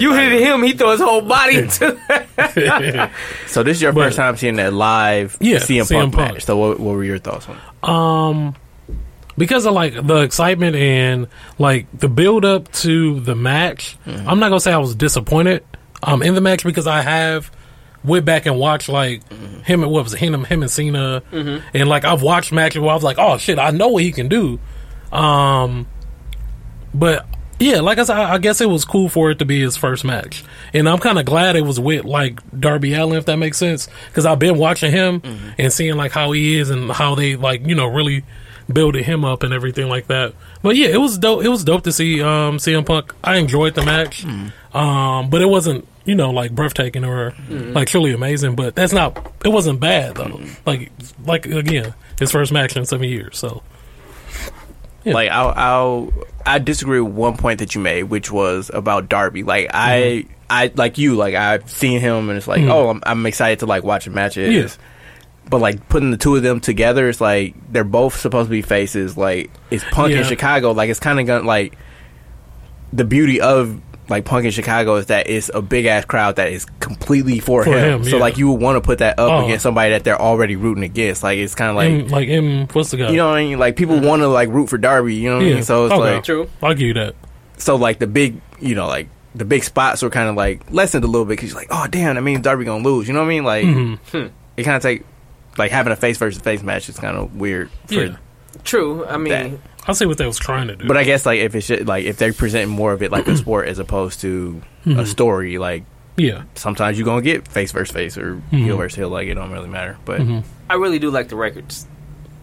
you 0.00 0.12
hit 0.14 0.40
him, 0.40 0.62
he 0.62 0.72
throw 0.72 0.92
his 0.92 1.00
whole 1.00 1.20
body 1.20 1.56
into. 1.56 1.98
So 3.48 3.64
this 3.64 3.78
is 3.78 3.82
your 3.82 3.92
But- 3.92 4.04
first 4.04 4.16
time 4.16 4.36
seeing 4.36 4.54
that 4.56 4.72
live 4.72 5.36
Yeah, 5.40 5.56
CM, 5.56 5.82
CM 5.82 6.02
Punk, 6.02 6.14
Punk. 6.14 6.34
match. 6.34 6.44
So 6.44 6.56
what, 6.56 6.78
what 6.78 6.94
were 6.94 7.02
your 7.02 7.18
thoughts 7.18 7.48
on 7.48 7.56
it? 7.56 7.88
Um, 7.88 8.54
because 9.36 9.66
of 9.66 9.72
like 9.74 9.94
the 10.06 10.18
excitement 10.18 10.76
and 10.76 11.26
like 11.58 11.86
the 11.92 12.08
build 12.08 12.44
up 12.44 12.70
to 12.72 13.18
the 13.18 13.34
match, 13.34 13.96
I'm 14.06 14.38
not 14.38 14.48
gonna 14.50 14.60
say 14.60 14.72
I 14.72 14.78
was 14.78 14.94
disappointed 14.94 15.64
um 16.02 16.22
in 16.22 16.34
the 16.36 16.40
match 16.40 16.62
because 16.62 16.86
I 16.86 17.02
have 17.02 17.50
went 18.04 18.24
back 18.24 18.46
and 18.46 18.58
watched 18.58 18.88
like 18.88 19.22
him 19.64 19.82
and 19.82 19.90
what 19.92 20.04
was 20.04 20.14
it, 20.14 20.18
him 20.20 20.44
him 20.44 20.62
and 20.62 20.70
Cena 20.70 21.22
and 21.74 21.88
like 21.88 22.04
I've 22.04 22.22
watched 22.22 22.52
matches 22.52 22.80
where 22.80 22.90
I 22.90 22.94
was 22.94 23.02
like, 23.02 23.18
oh 23.18 23.38
shit, 23.38 23.58
I 23.58 23.70
know 23.70 23.88
what 23.88 24.02
he 24.02 24.12
can 24.12 24.28
do. 24.28 24.58
Um, 25.12 25.86
but 26.94 27.26
Yeah, 27.60 27.80
like 27.80 27.98
I 27.98 28.04
said, 28.04 28.16
I 28.16 28.34
I 28.34 28.38
guess 28.38 28.60
it 28.60 28.68
was 28.70 28.84
cool 28.84 29.08
for 29.08 29.30
it 29.32 29.40
to 29.40 29.44
be 29.44 29.60
his 29.60 29.76
first 29.76 30.04
match, 30.04 30.44
and 30.72 30.88
I'm 30.88 30.98
kind 30.98 31.18
of 31.18 31.24
glad 31.26 31.56
it 31.56 31.62
was 31.62 31.80
with 31.80 32.04
like 32.04 32.38
Darby 32.58 32.94
Allin, 32.94 33.18
if 33.18 33.26
that 33.26 33.36
makes 33.36 33.58
sense, 33.58 33.88
because 34.06 34.24
I've 34.26 34.38
been 34.38 34.58
watching 34.58 34.92
him 34.92 35.20
and 35.58 35.72
seeing 35.72 35.96
like 35.96 36.12
how 36.12 36.30
he 36.32 36.56
is 36.56 36.70
and 36.70 36.90
how 36.92 37.16
they 37.16 37.34
like 37.34 37.66
you 37.66 37.74
know 37.74 37.86
really 37.88 38.22
building 38.72 39.02
him 39.02 39.24
up 39.24 39.42
and 39.42 39.52
everything 39.52 39.88
like 39.88 40.06
that. 40.06 40.34
But 40.62 40.76
yeah, 40.76 40.88
it 40.88 40.98
was 41.00 41.18
dope. 41.18 41.42
It 41.44 41.48
was 41.48 41.64
dope 41.64 41.82
to 41.84 41.92
see 41.92 42.22
um, 42.22 42.58
CM 42.58 42.86
Punk. 42.86 43.12
I 43.24 43.38
enjoyed 43.38 43.74
the 43.74 43.82
match, 43.84 44.24
um, 44.72 45.28
but 45.30 45.42
it 45.42 45.46
wasn't 45.48 45.88
you 46.08 46.14
know 46.14 46.30
like 46.30 46.54
breathtaking 46.54 47.04
or 47.04 47.32
mm-hmm. 47.32 47.74
like 47.74 47.88
truly 47.88 48.12
amazing. 48.12 48.56
But 48.56 48.74
that's 48.74 48.94
not. 48.94 49.32
It 49.44 49.48
wasn't 49.48 49.78
bad 49.78 50.16
though. 50.16 50.24
Mm-hmm. 50.24 50.62
Like 50.66 50.90
like 51.26 51.46
again, 51.46 51.94
his 52.18 52.32
first 52.32 52.50
match 52.50 52.76
in 52.76 52.86
seven 52.86 53.08
years. 53.08 53.36
So 53.36 53.62
Yeah. 55.04 55.14
Like 55.14 55.30
I'll, 55.30 55.52
I'll 55.54 56.12
I 56.46 56.58
disagree 56.58 57.00
with 57.00 57.12
one 57.12 57.36
point 57.36 57.58
that 57.60 57.74
you 57.74 57.80
made, 57.80 58.04
which 58.04 58.32
was 58.32 58.70
about 58.72 59.08
Darby. 59.08 59.42
Like 59.42 59.68
I 59.72 60.24
Mm-hmm. 60.24 60.32
I 60.50 60.72
like 60.74 60.96
you, 60.96 61.14
like 61.14 61.34
I've 61.34 61.70
seen 61.70 62.00
him 62.00 62.30
and 62.30 62.38
it's 62.38 62.48
like, 62.48 62.62
mm-hmm. 62.62 62.70
oh, 62.70 62.88
I'm, 62.88 63.02
I'm 63.04 63.26
excited 63.26 63.58
to 63.58 63.66
like 63.66 63.84
watch 63.84 64.06
a 64.06 64.10
match. 64.10 64.38
It 64.38 64.50
Yeah. 64.50 64.68
But 65.50 65.60
like 65.60 65.90
putting 65.90 66.10
the 66.10 66.16
two 66.16 66.36
of 66.36 66.42
them 66.42 66.60
together, 66.60 67.06
it's 67.06 67.20
like 67.20 67.54
they're 67.70 67.84
both 67.84 68.18
supposed 68.18 68.46
to 68.46 68.50
be 68.50 68.62
faces. 68.62 69.14
Like 69.14 69.50
it's 69.70 69.84
Punk 69.90 70.14
in 70.14 70.24
Chicago. 70.24 70.72
Like 70.72 70.88
it's 70.88 71.00
kind 71.00 71.20
of 71.20 71.26
gonna 71.26 71.46
like 71.46 71.76
the 72.94 73.04
beauty 73.04 73.42
of 73.42 73.80
like 74.08 74.24
Punk 74.24 74.44
in 74.44 74.50
Chicago 74.50 74.96
is 74.96 75.06
that 75.06 75.28
it's 75.28 75.50
a 75.52 75.60
big 75.60 75.84
ass 75.86 76.04
crowd 76.04 76.36
that 76.36 76.50
is 76.50 76.64
completely 76.80 77.40
for, 77.40 77.64
For 77.64 77.72
him. 77.76 78.00
him, 78.00 78.04
So 78.04 78.16
yeah. 78.16 78.22
like 78.22 78.38
you 78.38 78.50
would 78.50 78.60
want 78.60 78.76
to 78.76 78.80
put 78.80 78.98
that 78.98 79.18
up 79.18 79.30
Oh. 79.30 79.44
against 79.44 79.62
somebody 79.62 79.90
that 79.90 80.04
they're 80.04 80.20
already 80.20 80.56
rooting 80.56 80.84
against. 80.84 81.22
Like 81.22 81.38
it's 81.38 81.54
kind 81.54 81.70
of 81.70 81.76
like 81.76 81.90
M, 81.90 82.08
like 82.08 82.28
M, 82.28 82.66
what's 82.72 82.90
the 82.90 82.96
guy? 82.96 83.10
you 83.10 83.16
know 83.18 83.28
what 83.28 83.36
I 83.38 83.44
mean? 83.44 83.58
Like 83.58 83.76
people 83.76 84.00
want 84.00 84.20
to 84.22 84.28
like 84.28 84.48
root 84.48 84.68
for 84.70 84.78
Darby. 84.78 85.14
You 85.14 85.30
know 85.30 85.36
what 85.36 85.44
I 85.44 85.48
Yeah. 85.48 85.54
mean? 85.56 85.62
So 85.62 85.84
it's 85.86 85.92
Okay. 85.94 86.14
like 86.14 86.24
True. 86.24 86.48
I'll 86.62 86.74
give 86.74 86.86
you 86.88 86.94
that. 86.94 87.14
so 87.58 87.76
like 87.76 87.98
the 87.98 88.06
big 88.06 88.40
you 88.60 88.74
know 88.74 88.86
like 88.86 89.08
the 89.34 89.44
big 89.44 89.62
spots 89.62 90.00
were 90.02 90.10
kind 90.10 90.28
of 90.28 90.36
like 90.36 90.62
lessened 90.70 91.04
a 91.04 91.06
little 91.06 91.24
bit 91.26 91.30
because 91.36 91.50
you're 91.50 91.58
like 91.60 91.68
oh 91.70 91.86
damn 91.90 92.14
that 92.14 92.22
means 92.22 92.40
Darby 92.40 92.64
gonna 92.64 92.82
lose. 92.82 93.06
You 93.08 93.14
know 93.14 93.20
what 93.20 93.26
I 93.26 93.28
mean? 93.28 93.44
Like 93.44 93.64
Mhm. 93.64 94.30
it 94.56 94.62
kind 94.64 94.76
of 94.76 94.82
take 94.82 95.04
like 95.58 95.70
having 95.70 95.92
a 95.92 95.96
face 95.96 96.16
versus 96.18 96.40
face 96.40 96.62
match 96.62 96.88
is 96.88 96.98
kind 96.98 97.16
of 97.16 97.34
weird. 97.36 97.68
For, 97.86 97.94
Yeah. 97.94 98.16
True. 98.64 99.04
I 99.06 99.16
mean, 99.18 99.32
That. 99.32 99.50
I 99.88 99.92
see 99.94 100.06
what 100.06 100.18
they 100.18 100.26
was 100.26 100.38
trying 100.38 100.68
to 100.68 100.76
do. 100.76 100.86
But 100.86 100.96
I 100.96 101.04
guess 101.04 101.24
like 101.26 101.40
if 101.40 101.54
it's 101.54 101.66
just, 101.66 101.86
like 101.86 102.04
if 102.04 102.18
they're 102.18 102.32
presenting 102.34 102.68
more 102.68 102.92
of 102.92 103.02
it 103.02 103.10
like 103.10 103.26
a 103.26 103.36
sport 103.42 103.68
as 103.68 103.78
opposed 103.78 104.20
to 104.20 104.60
Mm-hmm. 104.84 105.00
a 105.00 105.06
story, 105.06 105.58
like 105.58 105.84
yeah, 106.16 106.42
sometimes 106.54 106.98
you're 106.98 107.04
gonna 107.04 107.22
get 107.22 107.46
face 107.48 107.72
versus 107.72 107.92
face 107.92 108.16
or 108.16 108.34
Mm-hmm. 108.36 108.56
heel 108.58 108.76
versus 108.76 108.96
heel. 108.96 109.08
Like 109.08 109.28
it 109.28 109.34
don't 109.34 109.50
really 109.50 109.68
matter. 109.68 109.96
But 110.04 110.20
I 110.70 110.74
really 110.74 110.98
do 110.98 111.10
like 111.10 111.28
the 111.28 111.36
records. 111.36 111.86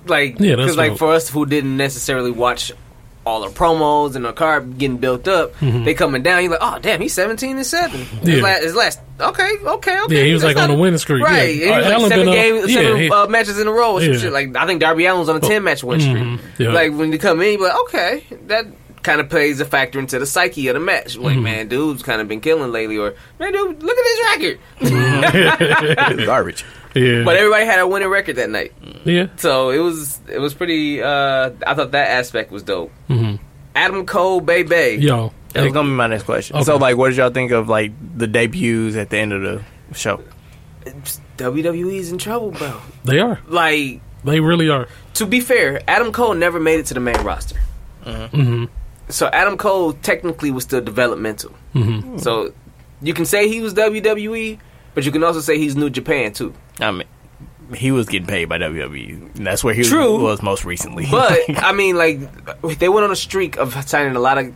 Like, 0.07 0.39
Yeah, 0.39 0.55
that's 0.55 0.61
because 0.65 0.77
like 0.77 0.91
dope. 0.91 0.99
for 0.99 1.13
us 1.13 1.29
who 1.29 1.45
didn't 1.45 1.77
necessarily 1.77 2.29
watch 2.31 2.71
all 3.25 3.41
the 3.41 3.49
promos 3.49 4.15
and 4.15 4.23
the 4.25 4.33
card 4.33 4.77
getting 4.77 4.97
built 4.97 5.27
up, 5.27 5.53
they 5.59 5.93
coming 5.93 6.21
down. 6.23 6.43
You're 6.43 6.51
like, 6.51 6.59
oh 6.61 6.77
damn, 6.79 7.01
he's 7.01 7.13
seventeen 7.13 7.57
and 7.57 7.65
seven. 7.65 8.01
Mm-hmm. 8.01 8.27
Yeah. 8.27 8.33
His, 8.35 8.43
last, 8.43 8.63
his 8.63 8.75
last, 8.75 8.99
okay, 9.19 9.51
okay, 9.65 9.99
okay. 10.01 10.15
Yeah, 10.17 10.23
he 10.25 10.33
was, 10.33 10.41
That's 10.43 10.55
like, 10.55 10.63
on 10.63 10.69
not- 10.69 10.77
a 10.77 10.81
winning 10.81 10.99
streak, 10.99 11.23
yeah. 11.23 11.27
right? 11.29 11.61
Uh, 11.61 11.73
And 11.73 11.85
he 11.85 11.93
was 11.93 12.01
like 12.03 12.09
seven 12.11 12.25
been 12.25 12.27
up- 12.27 12.33
games, 12.35 12.71
yeah, 12.73 12.81
seven 12.81 13.01
he- 13.01 13.09
uh, 13.09 13.27
matches 13.27 13.59
in 13.59 13.67
a 13.67 13.71
row. 13.71 13.93
Or 13.93 14.01
some 14.01 14.13
Yeah. 14.13 14.19
shit. 14.19 14.31
Like 14.33 14.55
I 14.55 14.65
think 14.67 14.79
Darby 14.81 15.05
Allin 15.07 15.19
was 15.21 15.29
on 15.29 15.37
a 15.37 15.39
ten 15.39 15.63
match 15.63 15.83
win 15.83 15.99
streak. 16.01 16.17
Mhm, 16.17 16.39
yeah. 16.59 16.69
Like 16.69 16.93
when 16.93 17.11
you 17.11 17.17
come 17.19 17.41
in, 17.41 17.53
you 17.53 17.57
be 17.57 17.63
like, 17.63 17.79
okay, 17.85 18.23
that 18.47 18.67
kind 19.01 19.19
of 19.21 19.29
plays 19.29 19.59
a 19.59 19.65
factor 19.65 19.99
into 19.99 20.17
the 20.17 20.25
psyche 20.25 20.67
of 20.67 20.73
the 20.73 20.79
match. 20.79 21.15
Like, 21.17 21.33
Mm-hmm. 21.35 21.43
man, 21.43 21.67
dude's 21.67 22.01
kind 22.03 22.21
of 22.21 22.27
been 22.27 22.41
killing 22.41 22.71
lately, 22.71 22.97
or 22.97 23.13
man, 23.39 23.51
dude, 23.53 23.81
look 23.83 23.97
at 23.97 24.05
his 24.05 24.49
record. 24.49 24.59
it's 26.11 26.25
garbage. 26.25 26.65
Yeah, 26.95 27.23
But 27.23 27.35
everybody 27.37 27.65
had 27.65 27.79
a 27.79 27.87
winning 27.87 28.07
record 28.09 28.37
that 28.37 28.49
night. 28.49 28.73
yeah. 29.05 29.27
So 29.37 29.69
it 29.69 29.79
was 29.79 30.19
it 30.27 30.39
was 30.39 30.53
pretty. 30.53 31.01
Uh, 31.03 31.51
I 31.67 31.73
thought 31.75 31.91
that 31.91 32.09
aspect 32.09 32.51
was 32.51 32.63
dope. 32.63 32.91
Mhm. 33.09 33.39
Adam 33.75 34.05
Cole, 34.05 34.39
Bay 34.41 34.63
Bay. 34.63 34.95
Yo, 34.95 35.33
That 35.53 35.63
was 35.65 35.73
gonna 35.73 35.89
be 35.89 35.93
my 35.95 36.07
next 36.07 36.23
question. 36.23 36.55
Okay. 36.55 36.63
So 36.65 36.77
like, 36.77 36.95
what 36.97 37.09
did 37.09 37.17
y'all 37.17 37.29
think 37.29 37.51
of 37.51 37.67
like 37.69 37.91
the 38.17 38.25
debuts 38.27 38.95
at 38.95 39.09
the 39.09 39.17
end 39.17 39.33
of 39.33 39.41
the 39.41 39.61
show? 39.93 40.21
WWE's 41.37 42.11
in 42.11 42.17
trouble, 42.17 42.51
bro. 42.51 42.79
they 43.03 43.19
are. 43.19 43.39
Like 43.47 44.01
They 44.23 44.39
really 44.39 44.69
are. 44.69 44.87
to 45.15 45.25
be 45.25 45.39
fair, 45.41 45.81
Adam 45.87 46.11
Cole 46.11 46.33
never 46.33 46.59
made 46.59 46.79
it 46.79 46.85
to 46.87 46.93
the 46.93 46.99
main 46.99 47.21
roster. 47.23 47.59
hmm 48.03 48.65
So 49.09 49.27
Adam 49.27 49.57
Cole 49.57 49.93
technically 49.93 50.51
was 50.51 50.63
still 50.63 50.81
developmental. 50.81 51.51
hmm 51.73 52.17
So 52.17 52.53
you 53.01 53.13
can 53.13 53.25
say 53.25 53.47
he 53.49 53.61
was 53.61 53.73
WWE, 53.73 54.59
but 54.95 55.05
you 55.05 55.11
can 55.11 55.23
also 55.23 55.39
say 55.41 55.59
he's 55.59 55.75
New 55.75 55.91
Japan 55.91 56.33
too. 56.33 56.53
I 56.79 56.89
mean, 56.91 57.03
he 57.75 57.91
was 57.91 58.07
getting 58.07 58.27
paid 58.27 58.45
by 58.45 58.57
WWE. 58.57 59.35
And 59.35 59.45
that's 59.45 59.63
where 59.63 59.73
he 59.73 59.83
True. 59.83 60.21
was 60.21 60.41
most 60.41 60.65
recently. 60.65 61.05
But 61.09 61.39
I 61.63 61.71
mean, 61.71 61.95
like 61.97 62.19
they 62.79 62.89
went 62.89 63.03
on 63.05 63.11
a 63.11 63.15
streak 63.15 63.57
of 63.57 63.73
signing 63.87 64.15
a 64.15 64.19
lot 64.19 64.37
of 64.37 64.53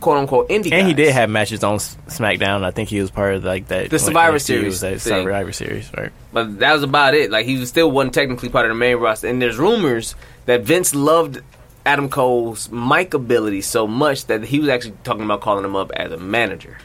quote 0.00 0.18
unquote 0.18 0.48
indie. 0.48 0.72
and 0.72 0.86
he 0.88 0.94
did 0.94 1.12
have 1.12 1.30
matches 1.30 1.62
on 1.62 1.78
SmackDown. 1.78 2.64
I 2.64 2.70
think 2.72 2.88
he 2.88 3.00
was 3.00 3.10
part 3.10 3.34
of 3.36 3.44
like 3.44 3.68
that 3.68 3.90
The 3.90 3.98
Survivor 3.98 4.38
Series 4.40 4.80
that 4.80 5.00
thing. 5.00 5.24
Survivor 5.24 5.52
Series, 5.52 5.92
right? 5.96 6.10
But 6.32 6.58
that 6.60 6.72
was 6.72 6.82
about 6.82 7.14
it. 7.14 7.30
Like 7.30 7.46
he 7.46 7.58
was 7.58 7.68
still 7.68 7.90
wasn't 7.90 8.14
technically 8.14 8.48
part 8.48 8.66
of 8.66 8.70
the 8.70 8.74
main 8.74 8.96
roster. 8.96 9.28
And 9.28 9.40
there's 9.40 9.58
rumors 9.58 10.14
that 10.46 10.62
Vince 10.62 10.94
loved 10.94 11.40
Adam 11.84 12.08
Cole's 12.08 12.70
mic 12.70 13.12
ability 13.14 13.60
so 13.60 13.86
much 13.88 14.26
that 14.26 14.44
he 14.44 14.60
was 14.60 14.68
actually 14.68 14.94
talking 15.02 15.24
about 15.24 15.40
calling 15.40 15.64
him 15.64 15.74
up 15.76 15.90
as 15.92 16.12
a 16.12 16.16
manager. 16.16 16.78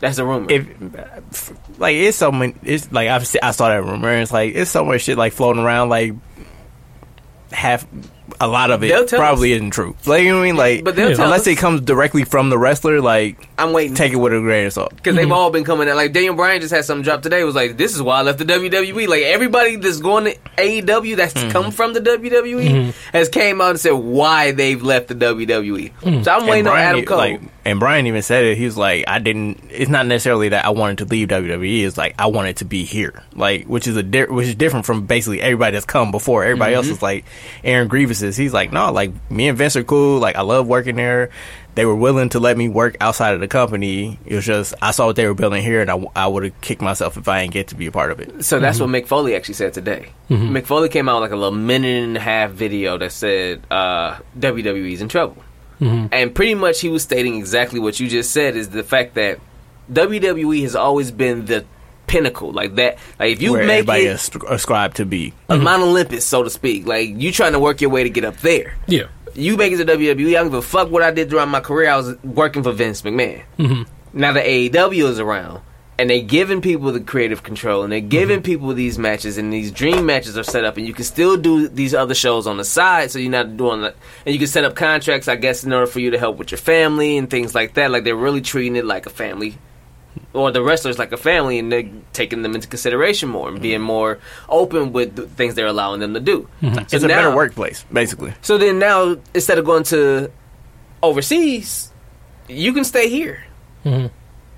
That's 0.00 0.18
a 0.18 0.24
rumor. 0.24 0.50
If 0.50 1.78
like 1.78 1.94
it's 1.96 2.16
so 2.16 2.32
it's 2.62 2.90
like 2.90 3.08
I've 3.08 3.22
I 3.42 3.50
saw 3.50 3.68
that 3.68 3.84
rumor. 3.84 4.08
And 4.08 4.22
it's 4.22 4.32
like 4.32 4.54
it's 4.54 4.70
so 4.70 4.84
much 4.84 5.02
shit 5.02 5.18
like 5.18 5.32
floating 5.32 5.62
around. 5.62 5.90
Like 5.90 6.14
half, 7.52 7.86
a 8.40 8.48
lot 8.48 8.70
of 8.70 8.82
it 8.82 9.08
probably 9.08 9.52
us. 9.52 9.56
isn't 9.56 9.70
true. 9.70 9.96
Like 10.06 10.22
you 10.22 10.30
know 10.30 10.36
what 10.36 10.42
I 10.42 10.46
mean? 10.46 10.56
Like 10.56 10.84
But 10.84 10.96
they'll 10.96 11.10
Yeah. 11.10 11.16
tell 11.16 11.24
unless 11.26 11.42
us. 11.42 11.46
it 11.48 11.58
comes 11.58 11.80
directly 11.80 12.24
from 12.24 12.50
the 12.50 12.58
wrestler, 12.58 13.00
like 13.00 13.48
I'm 13.58 13.72
waiting. 13.72 13.94
take 13.94 14.12
it 14.12 14.16
with 14.16 14.32
a 14.32 14.40
grain 14.40 14.66
of 14.66 14.72
salt. 14.72 14.94
because 14.96 15.16
they've 15.16 15.24
mm-hmm. 15.24 15.32
all 15.32 15.50
been 15.50 15.64
coming 15.64 15.88
out. 15.88 15.96
Like 15.96 16.12
Daniel 16.12 16.34
Bryan 16.34 16.60
just 16.60 16.72
had 16.72 16.84
something 16.84 17.02
drop 17.02 17.22
today. 17.22 17.40
It 17.40 17.44
was 17.44 17.54
like, 17.54 17.76
this 17.76 17.94
is 17.94 18.02
why 18.02 18.18
I 18.18 18.22
left 18.22 18.38
the 18.38 18.44
WWE. 18.44 19.08
Like 19.08 19.22
everybody 19.22 19.76
that's 19.76 20.00
going 20.00 20.24
to 20.24 20.36
AEW 20.58 21.16
that's 21.16 21.34
mm-hmm. 21.34 21.50
come 21.50 21.70
from 21.70 21.92
the 21.92 22.00
WWE 22.00 22.68
mm-hmm. 22.68 22.90
has 23.12 23.28
came 23.28 23.60
out 23.60 23.70
and 23.70 23.80
said 23.80 23.92
why 23.92 24.52
they've 24.52 24.82
left 24.82 25.08
the 25.08 25.14
WWE. 25.14 26.24
So 26.24 26.32
I'm 26.32 26.46
waiting 26.46 26.66
on 26.66 26.72
Brian, 26.72 26.88
Adam 26.88 27.04
Cole. 27.04 27.18
Like, 27.18 27.40
and 27.64 27.78
Brian 27.78 28.06
even 28.06 28.22
said 28.22 28.44
it. 28.44 28.58
He 28.58 28.64
was 28.64 28.76
like, 28.76 29.04
"I 29.06 29.18
didn't. 29.18 29.60
It's 29.70 29.90
not 29.90 30.06
necessarily 30.06 30.50
that 30.50 30.64
I 30.64 30.70
wanted 30.70 30.98
to 30.98 31.04
leave 31.04 31.28
WWE. 31.28 31.84
It's 31.84 31.98
like 31.98 32.14
I 32.18 32.26
wanted 32.26 32.56
to 32.58 32.64
be 32.64 32.84
here. 32.84 33.22
Like, 33.34 33.66
which 33.66 33.86
is 33.86 33.96
a 33.96 34.02
di- 34.02 34.24
which 34.24 34.48
is 34.48 34.54
different 34.54 34.86
from 34.86 35.06
basically 35.06 35.42
everybody 35.42 35.74
that's 35.74 35.84
come 35.84 36.10
before. 36.10 36.44
Everybody 36.44 36.74
else 36.74 36.88
is 36.88 37.02
like 37.02 37.24
Aaron 37.62 37.88
Grievous 37.88 38.19
is. 38.22 38.36
He's 38.36 38.52
like, 38.52 38.72
no, 38.72 38.92
like 38.92 39.12
me 39.30 39.48
and 39.48 39.56
Vince 39.56 39.76
are 39.76 39.84
cool. 39.84 40.18
Like 40.18 40.36
I 40.36 40.42
love 40.42 40.66
working 40.66 40.96
there. 40.96 41.30
They 41.74 41.84
were 41.86 41.94
willing 41.94 42.30
to 42.30 42.40
let 42.40 42.56
me 42.56 42.68
work 42.68 42.96
outside 43.00 43.34
of 43.34 43.40
the 43.40 43.48
company. 43.48 44.18
It 44.26 44.34
was 44.34 44.44
just 44.44 44.74
I 44.82 44.90
saw 44.90 45.06
what 45.06 45.16
they 45.16 45.26
were 45.26 45.34
building 45.34 45.62
here, 45.62 45.80
and 45.80 45.90
I, 45.90 46.04
I 46.16 46.26
would 46.26 46.44
have 46.44 46.60
kicked 46.60 46.82
myself 46.82 47.16
if 47.16 47.28
I 47.28 47.42
didn't 47.42 47.54
get 47.54 47.68
to 47.68 47.74
be 47.74 47.86
a 47.86 47.92
part 47.92 48.10
of 48.10 48.20
it. 48.20 48.44
So 48.44 48.58
that's 48.58 48.78
mm-hmm. 48.78 48.92
what 48.92 49.02
Mick 49.02 49.06
Foley 49.06 49.36
actually 49.36 49.54
said 49.54 49.72
today. 49.72 50.12
Mm-hmm. 50.28 50.56
Mick 50.56 50.66
Foley 50.66 50.88
came 50.88 51.08
out 51.08 51.20
with 51.20 51.30
like 51.30 51.34
a 51.34 51.40
little 51.40 51.58
minute 51.58 52.02
and 52.02 52.16
a 52.16 52.20
half 52.20 52.50
video 52.50 52.98
that 52.98 53.12
said 53.12 53.62
uh, 53.70 54.18
WWE's 54.38 55.00
in 55.00 55.08
trouble, 55.08 55.42
mm-hmm. 55.80 56.06
and 56.12 56.34
pretty 56.34 56.54
much 56.54 56.80
he 56.80 56.88
was 56.88 57.02
stating 57.02 57.36
exactly 57.36 57.78
what 57.78 58.00
you 58.00 58.08
just 58.08 58.32
said: 58.32 58.56
is 58.56 58.70
the 58.70 58.82
fact 58.82 59.14
that 59.14 59.38
WWE 59.92 60.62
has 60.62 60.74
always 60.74 61.10
been 61.10 61.46
the 61.46 61.64
pinnacle, 62.10 62.52
like 62.52 62.74
that. 62.74 62.98
Like 63.18 63.32
if 63.34 63.42
you 63.42 63.52
where 63.52 63.64
make 63.64 63.88
everybody 63.88 64.06
it 64.06 64.34
ascribed 64.48 64.96
to 64.96 65.06
be. 65.06 65.32
a 65.48 65.56
Mount 65.56 65.82
Olympus, 65.82 66.26
so 66.26 66.42
to 66.42 66.50
speak, 66.50 66.86
like 66.86 67.08
you 67.08 67.30
trying 67.30 67.52
to 67.52 67.60
work 67.60 67.80
your 67.80 67.90
way 67.90 68.02
to 68.02 68.10
get 68.10 68.24
up 68.24 68.36
there. 68.38 68.74
Yeah. 68.88 69.04
You 69.34 69.56
make 69.56 69.72
it 69.72 69.76
to 69.76 69.84
WWE. 69.84 70.30
I 70.30 70.32
don't 70.42 70.46
give 70.46 70.54
a 70.54 70.62
fuck 70.62 70.90
what 70.90 71.04
I 71.04 71.12
did 71.12 71.30
throughout 71.30 71.48
my 71.48 71.60
career. 71.60 71.88
I 71.88 71.96
was 71.96 72.16
working 72.24 72.64
for 72.64 72.72
Vince 72.72 73.02
McMahon. 73.02 73.42
Mhm. 73.58 73.86
Now 74.12 74.32
the 74.32 74.40
AEW 74.40 75.08
is 75.08 75.20
around, 75.20 75.60
and 76.00 76.10
they're 76.10 76.20
giving 76.20 76.60
people 76.60 76.90
the 76.90 76.98
creative 76.98 77.44
control, 77.44 77.84
and 77.84 77.92
they're 77.92 78.00
giving 78.00 78.42
people 78.42 78.74
these 78.74 78.98
matches, 78.98 79.38
and 79.38 79.52
these 79.52 79.70
dream 79.70 80.04
matches 80.04 80.36
are 80.36 80.42
set 80.42 80.64
up, 80.64 80.76
and 80.78 80.86
you 80.88 80.92
can 80.92 81.04
still 81.04 81.36
do 81.36 81.68
these 81.68 81.94
other 81.94 82.14
shows 82.14 82.48
on 82.48 82.56
the 82.56 82.64
side, 82.64 83.12
so 83.12 83.20
you're 83.20 83.30
not 83.30 83.56
doing 83.56 83.82
that. 83.82 83.94
And 84.26 84.32
you 84.34 84.38
can 84.40 84.48
set 84.48 84.64
up 84.64 84.74
contracts, 84.74 85.28
I 85.28 85.36
guess, 85.36 85.62
in 85.62 85.72
order 85.72 85.86
for 85.86 86.00
you 86.00 86.10
to 86.10 86.18
help 86.18 86.38
with 86.38 86.50
your 86.50 86.58
family 86.58 87.16
and 87.16 87.30
things 87.30 87.54
like 87.54 87.74
that. 87.74 87.92
Like 87.92 88.02
they're 88.02 88.16
really 88.16 88.40
treating 88.40 88.74
it 88.74 88.84
like 88.84 89.06
a 89.06 89.10
family. 89.10 89.58
Or 90.32 90.52
the 90.52 90.62
wrestlers 90.62 90.96
like 90.96 91.10
a 91.10 91.16
family, 91.16 91.58
and 91.58 91.72
they're 91.72 91.88
taking 92.12 92.42
them 92.42 92.54
into 92.54 92.68
consideration 92.68 93.28
more 93.28 93.48
and 93.48 93.60
being 93.60 93.80
more 93.80 94.20
open 94.48 94.92
with 94.92 95.16
the 95.16 95.22
things 95.26 95.56
they're 95.56 95.66
allowing 95.66 95.98
them 95.98 96.14
to 96.14 96.20
do. 96.20 96.46
So 96.62 96.68
It's 96.92 97.02
a 97.04 97.08
better 97.08 97.34
workplace, 97.34 97.84
basically. 97.92 98.32
so 98.40 98.56
then 98.56 98.78
now, 98.78 99.16
instead 99.34 99.58
of 99.58 99.64
going 99.64 99.82
to 99.84 100.30
overseas, 101.02 101.90
you 102.48 102.72
can 102.72 102.84
stay 102.84 103.08
here. 103.08 103.44
Mhm. 103.84 104.10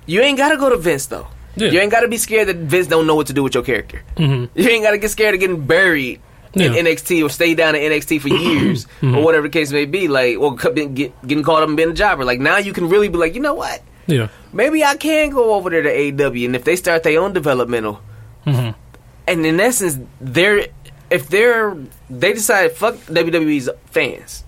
You 0.05 0.21
ain't 0.21 0.37
got 0.37 0.49
to 0.49 0.57
go 0.57 0.69
to 0.69 0.77
Vince 0.77 1.05
though. 1.07 1.27
Yeah. 1.55 1.69
You 1.69 1.79
ain't 1.79 1.91
got 1.91 2.01
to 2.01 2.07
be 2.07 2.17
scared 2.17 2.47
that 2.49 2.57
Vince 2.57 2.87
don't 2.87 3.07
know 3.07 3.15
what 3.15 3.27
to 3.27 3.33
do 3.33 3.43
with 3.43 3.53
your 3.53 3.63
character. 3.63 4.01
Mhm. 4.17 4.49
You 4.55 4.69
ain't 4.69 4.83
got 4.83 4.91
to 4.91 4.97
get 4.97 5.11
scared 5.11 5.33
of 5.35 5.39
getting 5.39 5.61
buried 5.61 6.19
Yeah. 6.53 6.67
in 6.73 6.85
NXT 6.85 7.23
or 7.23 7.29
stay 7.29 7.53
down 7.55 7.75
in 7.75 7.81
NXT 7.91 8.19
for 8.19 8.27
years 8.47 8.85
or 9.01 9.21
whatever 9.23 9.47
the 9.47 9.53
case 9.53 9.71
may 9.71 9.85
be. 9.85 10.07
Like, 10.07 10.37
or 10.39 10.55
get, 10.55 10.93
getting 11.27 11.43
caught 11.43 11.63
up 11.63 11.67
and 11.69 11.77
being 11.77 11.89
a 11.89 11.93
jobber. 11.93 12.25
Like 12.25 12.39
now, 12.39 12.57
you 12.57 12.73
can 12.73 12.89
really 12.89 13.07
be 13.07 13.17
like, 13.17 13.33
you 13.35 13.41
know 13.41 13.53
what? 13.53 13.81
Yeah. 14.07 14.27
Maybe 14.51 14.83
I 14.83 14.95
can 14.95 15.29
go 15.29 15.53
over 15.53 15.69
there 15.69 15.81
to 15.81 15.89
AW, 15.89 16.45
and 16.45 16.55
if 16.55 16.63
they 16.63 16.75
start 16.75 17.03
their 17.03 17.19
own 17.19 17.33
developmental, 17.33 18.01
Mhm. 18.45 18.75
and 19.27 19.45
in 19.45 19.59
essence, 19.59 19.97
they're 20.19 20.67
if 21.09 21.29
they're 21.29 21.77
they 22.09 22.33
decide 22.33 22.71
fuck 22.73 22.95
WWE's 23.07 23.69
fans, 23.91 24.43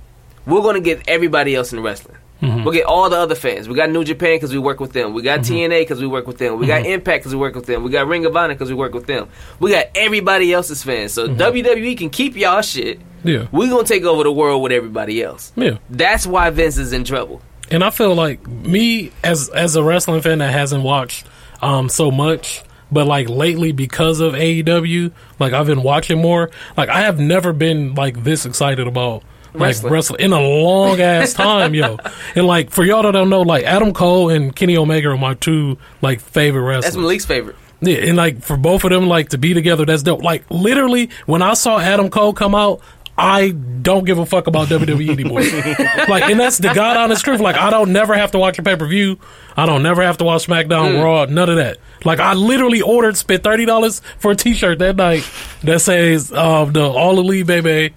we're 0.46 0.62
gonna 0.62 0.80
get 0.80 1.02
everybody 1.08 1.56
else 1.56 1.72
in 1.72 1.82
wrestling. 1.82 2.18
Mm-hmm. 2.42 2.64
We'll 2.64 2.74
get 2.74 2.86
all 2.86 3.10
the 3.10 3.18
other 3.18 3.36
fans. 3.36 3.70
We 3.70 3.76
got 3.76 3.90
New 3.90 4.04
Japan 4.04 4.36
because 4.36 4.52
we 4.52 4.60
work 4.60 4.80
with 4.80 4.92
them. 4.92 5.14
We 5.14 5.22
got 5.22 5.40
mm-hmm. 5.40 5.54
TNA 5.54 5.82
because 5.82 6.02
we 6.02 6.08
work 6.08 6.28
with 6.28 6.38
them. 6.38 6.60
We 6.60 6.68
got 6.68 6.82
mm-hmm. 6.84 6.92
Impact 6.92 7.24
because 7.24 7.34
we 7.34 7.40
work 7.40 7.56
with 7.56 7.66
them. 7.66 7.84
We 7.84 7.92
got 7.92 8.08
Ring 8.08 8.26
of 8.26 8.36
Honor 8.36 8.54
because 8.54 8.70
we 8.70 8.76
work 8.76 8.94
with 8.94 9.08
them. 9.08 9.30
We 9.60 9.72
got 9.72 9.88
everybody 9.96 10.52
else's 10.52 10.84
fans. 10.84 11.14
So 11.14 11.28
WWE 11.28 11.98
can 11.98 12.10
keep 12.10 12.36
y'all 12.36 12.62
shit. 12.62 13.00
Yeah. 13.24 13.48
We're 13.52 13.70
gonna 13.70 13.86
take 13.86 14.04
over 14.04 14.24
the 14.24 14.32
world 14.32 14.62
with 14.62 14.72
everybody 14.72 15.24
else. 15.24 15.54
Yeah. 15.56 15.78
That's 15.90 16.28
why 16.28 16.50
Vince 16.50 16.78
is 16.78 16.94
in 16.94 17.06
trouble. 17.06 17.42
And 17.72 17.84
I 17.84 17.90
feel 17.90 18.14
like 18.16 18.48
me 18.48 19.12
as 19.24 19.50
as 19.50 19.76
a 19.76 19.84
wrestling 19.84 20.22
fan 20.22 20.40
that 20.40 20.52
hasn't 20.52 20.84
watched 20.84 21.26
um 21.62 21.90
so 21.90 22.12
much, 22.12 22.64
but 22.92 23.08
like 23.08 23.30
lately 23.30 23.72
because 23.72 24.20
of 24.20 24.34
AEW, 24.34 25.12
like 25.40 25.54
I've 25.54 25.68
been 25.68 25.84
watching 25.84 26.22
more. 26.22 26.52
Like 26.78 26.90
I 26.90 27.02
have 27.02 27.20
never 27.20 27.54
been 27.54 27.96
like 27.96 28.24
this 28.24 28.46
excited 28.46 28.88
about 28.88 29.24
like 29.54 29.62
Wrestling. 29.70 29.94
wrestling, 29.94 30.22
in 30.22 30.34
a 30.34 30.42
long 30.42 31.00
ass 31.00 31.34
time, 31.36 31.74
yo. 31.74 31.98
And 32.36 32.46
like 32.46 32.72
for 32.72 32.84
y'all 32.84 33.04
that 33.04 33.14
don't 33.14 33.30
know, 33.30 33.42
like 33.42 33.64
Adam 33.64 33.94
Cole 33.94 34.30
and 34.30 34.54
Kenny 34.54 34.76
Omega 34.76 35.10
are 35.10 35.18
my 35.18 35.34
two 35.34 35.78
like 36.02 36.20
favorite 36.20 36.64
wrestlers. 36.64 36.84
That's 36.94 36.98
Malik's 36.98 37.26
favorite. 37.26 37.56
Yeah, 37.82 37.98
and 37.98 38.18
like 38.18 38.42
for 38.42 38.58
both 38.58 38.84
of 38.84 38.90
them, 38.92 39.08
like 39.08 39.30
to 39.30 39.38
be 39.38 39.54
together, 39.54 39.86
that's 39.86 40.04
dope. 40.04 40.24
Like 40.24 40.44
literally, 40.50 41.10
when 41.26 41.42
I 41.42 41.54
saw 41.54 41.78
Adam 41.80 42.10
Cole 42.10 42.34
come 42.34 42.56
out, 42.56 42.82
I 43.18 43.52
don't 43.52 44.04
give 44.06 44.18
a 44.18 44.26
fuck 44.26 44.48
about 44.48 44.68
WWE 44.68 45.10
anymore. 45.10 45.40
like, 46.10 46.24
and 46.30 46.38
that's 46.40 46.58
the 46.58 46.74
god 46.74 46.98
honest 46.98 47.24
truth. 47.24 47.40
Like, 47.40 47.56
I 47.56 47.70
don't 47.70 47.94
never 47.94 48.14
have 48.14 48.32
to 48.32 48.40
watch 48.40 48.60
a 48.60 48.64
pay 48.64 48.76
per 48.76 48.86
view. 48.88 49.18
I 49.56 49.66
don't 49.66 49.84
never 49.84 50.04
have 50.04 50.18
to 50.18 50.26
watch 50.26 50.48
SmackDown, 50.48 51.02
Raw, 51.02 51.26
none 51.26 51.50
of 51.50 51.56
that. 51.56 51.78
Like, 52.04 52.20
I 52.20 52.34
literally 52.34 52.82
ordered, 52.82 53.16
spent 53.16 53.44
thirty 53.44 53.66
dollars 53.66 54.02
for 54.18 54.32
a 54.32 54.36
T-shirt 54.36 54.80
that 54.80 54.98
night 54.98 55.26
that 55.64 55.80
says 55.80 56.32
uh, 56.34 56.66
the 56.66 56.84
All 56.84 57.18
Elite 57.20 57.48
baby. 57.48 57.94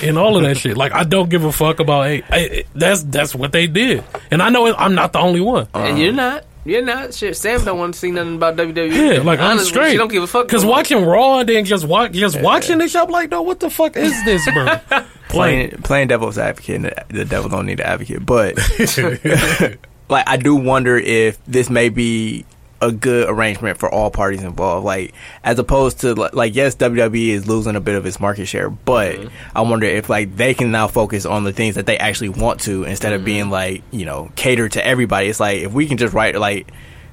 And 0.00 0.16
all 0.16 0.36
of 0.36 0.44
that 0.44 0.56
shit, 0.58 0.76
like 0.76 0.92
I 0.92 1.02
don't 1.02 1.28
give 1.28 1.42
a 1.44 1.50
fuck 1.50 1.80
about. 1.80 2.06
Hey, 2.06 2.20
hey, 2.20 2.64
that's 2.72 3.02
that's 3.02 3.34
what 3.34 3.50
they 3.50 3.66
did, 3.66 4.04
and 4.30 4.40
I 4.40 4.48
know 4.48 4.72
I'm 4.72 4.94
not 4.94 5.12
the 5.12 5.18
only 5.18 5.40
one. 5.40 5.66
and 5.74 5.98
you're 5.98 6.12
not. 6.12 6.44
You're 6.64 6.82
not. 6.82 7.12
Shit, 7.12 7.36
Sam 7.36 7.64
don't 7.64 7.78
want 7.78 7.94
to 7.94 8.00
see 8.00 8.10
nothing 8.10 8.36
about 8.36 8.56
WWE. 8.56 8.92
Yeah, 8.92 9.22
like 9.22 9.40
I'm 9.40 9.52
Honestly, 9.52 9.70
straight. 9.70 9.90
She 9.92 9.96
don't 9.96 10.10
give 10.10 10.22
a 10.22 10.26
fuck. 10.26 10.46
Because 10.46 10.62
no 10.62 10.70
watching 10.70 11.04
Raw 11.04 11.40
and 11.40 11.48
then 11.48 11.64
just 11.64 11.84
watch, 11.84 12.12
just 12.12 12.40
watching 12.40 12.78
this, 12.78 12.94
I'm 12.94 13.08
like, 13.08 13.30
no, 13.30 13.42
what 13.42 13.58
the 13.58 13.68
fuck 13.68 13.96
is 13.96 14.12
this, 14.24 14.48
bro? 14.52 14.78
playing 15.28 15.70
playing 15.82 16.08
devil's 16.08 16.38
advocate. 16.38 16.76
And 16.76 16.84
the, 16.84 17.04
the 17.08 17.24
devil 17.24 17.50
don't 17.50 17.66
need 17.66 17.80
an 17.80 17.86
advocate, 17.86 18.24
but 18.24 18.56
like 20.08 20.28
I 20.28 20.36
do 20.36 20.54
wonder 20.54 20.96
if 20.96 21.44
this 21.46 21.68
may 21.68 21.88
be 21.88 22.44
a 22.82 22.90
good 22.90 23.30
arrangement 23.30 23.78
for 23.78 23.88
all 23.88 24.10
parties 24.10 24.42
involved. 24.42 24.84
Like 24.84 25.14
as 25.44 25.58
opposed 25.58 26.00
to 26.00 26.14
like, 26.14 26.34
like 26.34 26.54
yes, 26.54 26.74
WWE 26.76 27.28
is 27.28 27.46
losing 27.46 27.76
a 27.76 27.80
bit 27.80 27.94
of 27.94 28.04
its 28.04 28.20
market 28.20 28.46
share, 28.46 28.68
but 28.68 29.16
mm-hmm. 29.16 29.56
I 29.56 29.62
wonder 29.62 29.86
if 29.86 30.10
like 30.10 30.36
they 30.36 30.52
can 30.52 30.72
now 30.72 30.88
focus 30.88 31.24
on 31.24 31.44
the 31.44 31.52
things 31.52 31.76
that 31.76 31.86
they 31.86 31.96
actually 31.96 32.30
want 32.30 32.60
to 32.62 32.84
instead 32.84 33.12
of 33.12 33.20
mm-hmm. 33.20 33.26
being 33.26 33.50
like 33.50 33.82
you 33.92 34.04
know 34.04 34.30
catered 34.34 34.72
to 34.72 34.84
everybody. 34.84 35.28
It's 35.28 35.40
like 35.40 35.60
if 35.60 35.72
we 35.72 35.86
can 35.86 35.96
just 35.96 36.12
write 36.12 36.36
like. 36.36 36.70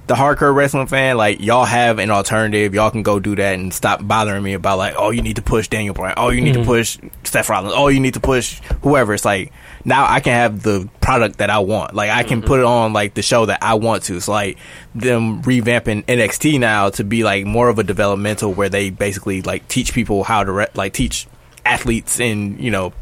The 0.08 0.16
hardcore 0.16 0.56
wrestling 0.56 0.88
fan, 0.88 1.18
like 1.18 1.40
y'all 1.40 1.66
have 1.66 2.00
an 2.00 2.10
alternative. 2.10 2.74
Y'all 2.74 2.90
can 2.90 3.04
go 3.04 3.20
do 3.20 3.36
that 3.36 3.54
and 3.60 3.72
stop 3.72 4.00
bothering 4.02 4.42
me 4.42 4.54
about 4.54 4.80
like, 4.80 4.96
oh, 4.98 5.12
you 5.12 5.22
need 5.22 5.36
to 5.36 5.44
push 5.44 5.68
Daniel 5.68 5.94
Bryan. 5.94 6.16
Oh, 6.18 6.30
you 6.30 6.42
need 6.42 6.54
to 6.54 6.62
mm-hmm. 6.62 6.68
push 6.68 6.98
Seth 7.24 7.48
Rollins. 7.48 7.76
Oh, 7.78 7.90
you 7.90 8.00
need 8.00 8.16
to 8.16 8.20
push 8.20 8.60
whoever. 8.82 9.14
It's 9.14 9.24
like 9.24 9.54
now 9.86 10.06
I 10.08 10.20
can 10.20 10.34
have 10.34 10.62
the 10.62 10.90
product 11.02 11.38
that 11.38 11.50
I 11.50 11.60
want. 11.60 11.94
Like 11.94 12.10
I 12.10 12.24
can 12.24 12.40
mm-hmm. 12.40 12.48
put 12.48 12.60
it 12.60 12.66
on 12.66 12.94
like 12.94 13.14
the 13.14 13.22
show 13.22 13.46
that 13.46 13.64
I 13.64 13.76
want 13.76 14.04
to. 14.04 14.20
So 14.20 14.32
like 14.32 14.58
them 14.94 15.42
revamping 15.42 16.06
NXT 16.06 16.60
now 16.60 16.90
to 16.92 17.04
be 17.04 17.24
like 17.24 17.46
more 17.46 17.70
of 17.70 17.80
a 17.80 17.84
developmental 17.84 18.54
where 18.54 18.70
they 18.70 18.90
basically 18.90 19.42
like 19.42 19.68
teach 19.68 19.94
people 19.94 20.24
how 20.24 20.44
to 20.44 20.52
re- 20.52 20.68
like 20.76 20.94
teach 20.94 21.28
athletes 21.66 22.20
and 22.20 22.60
you 22.60 22.72
know 22.72 22.94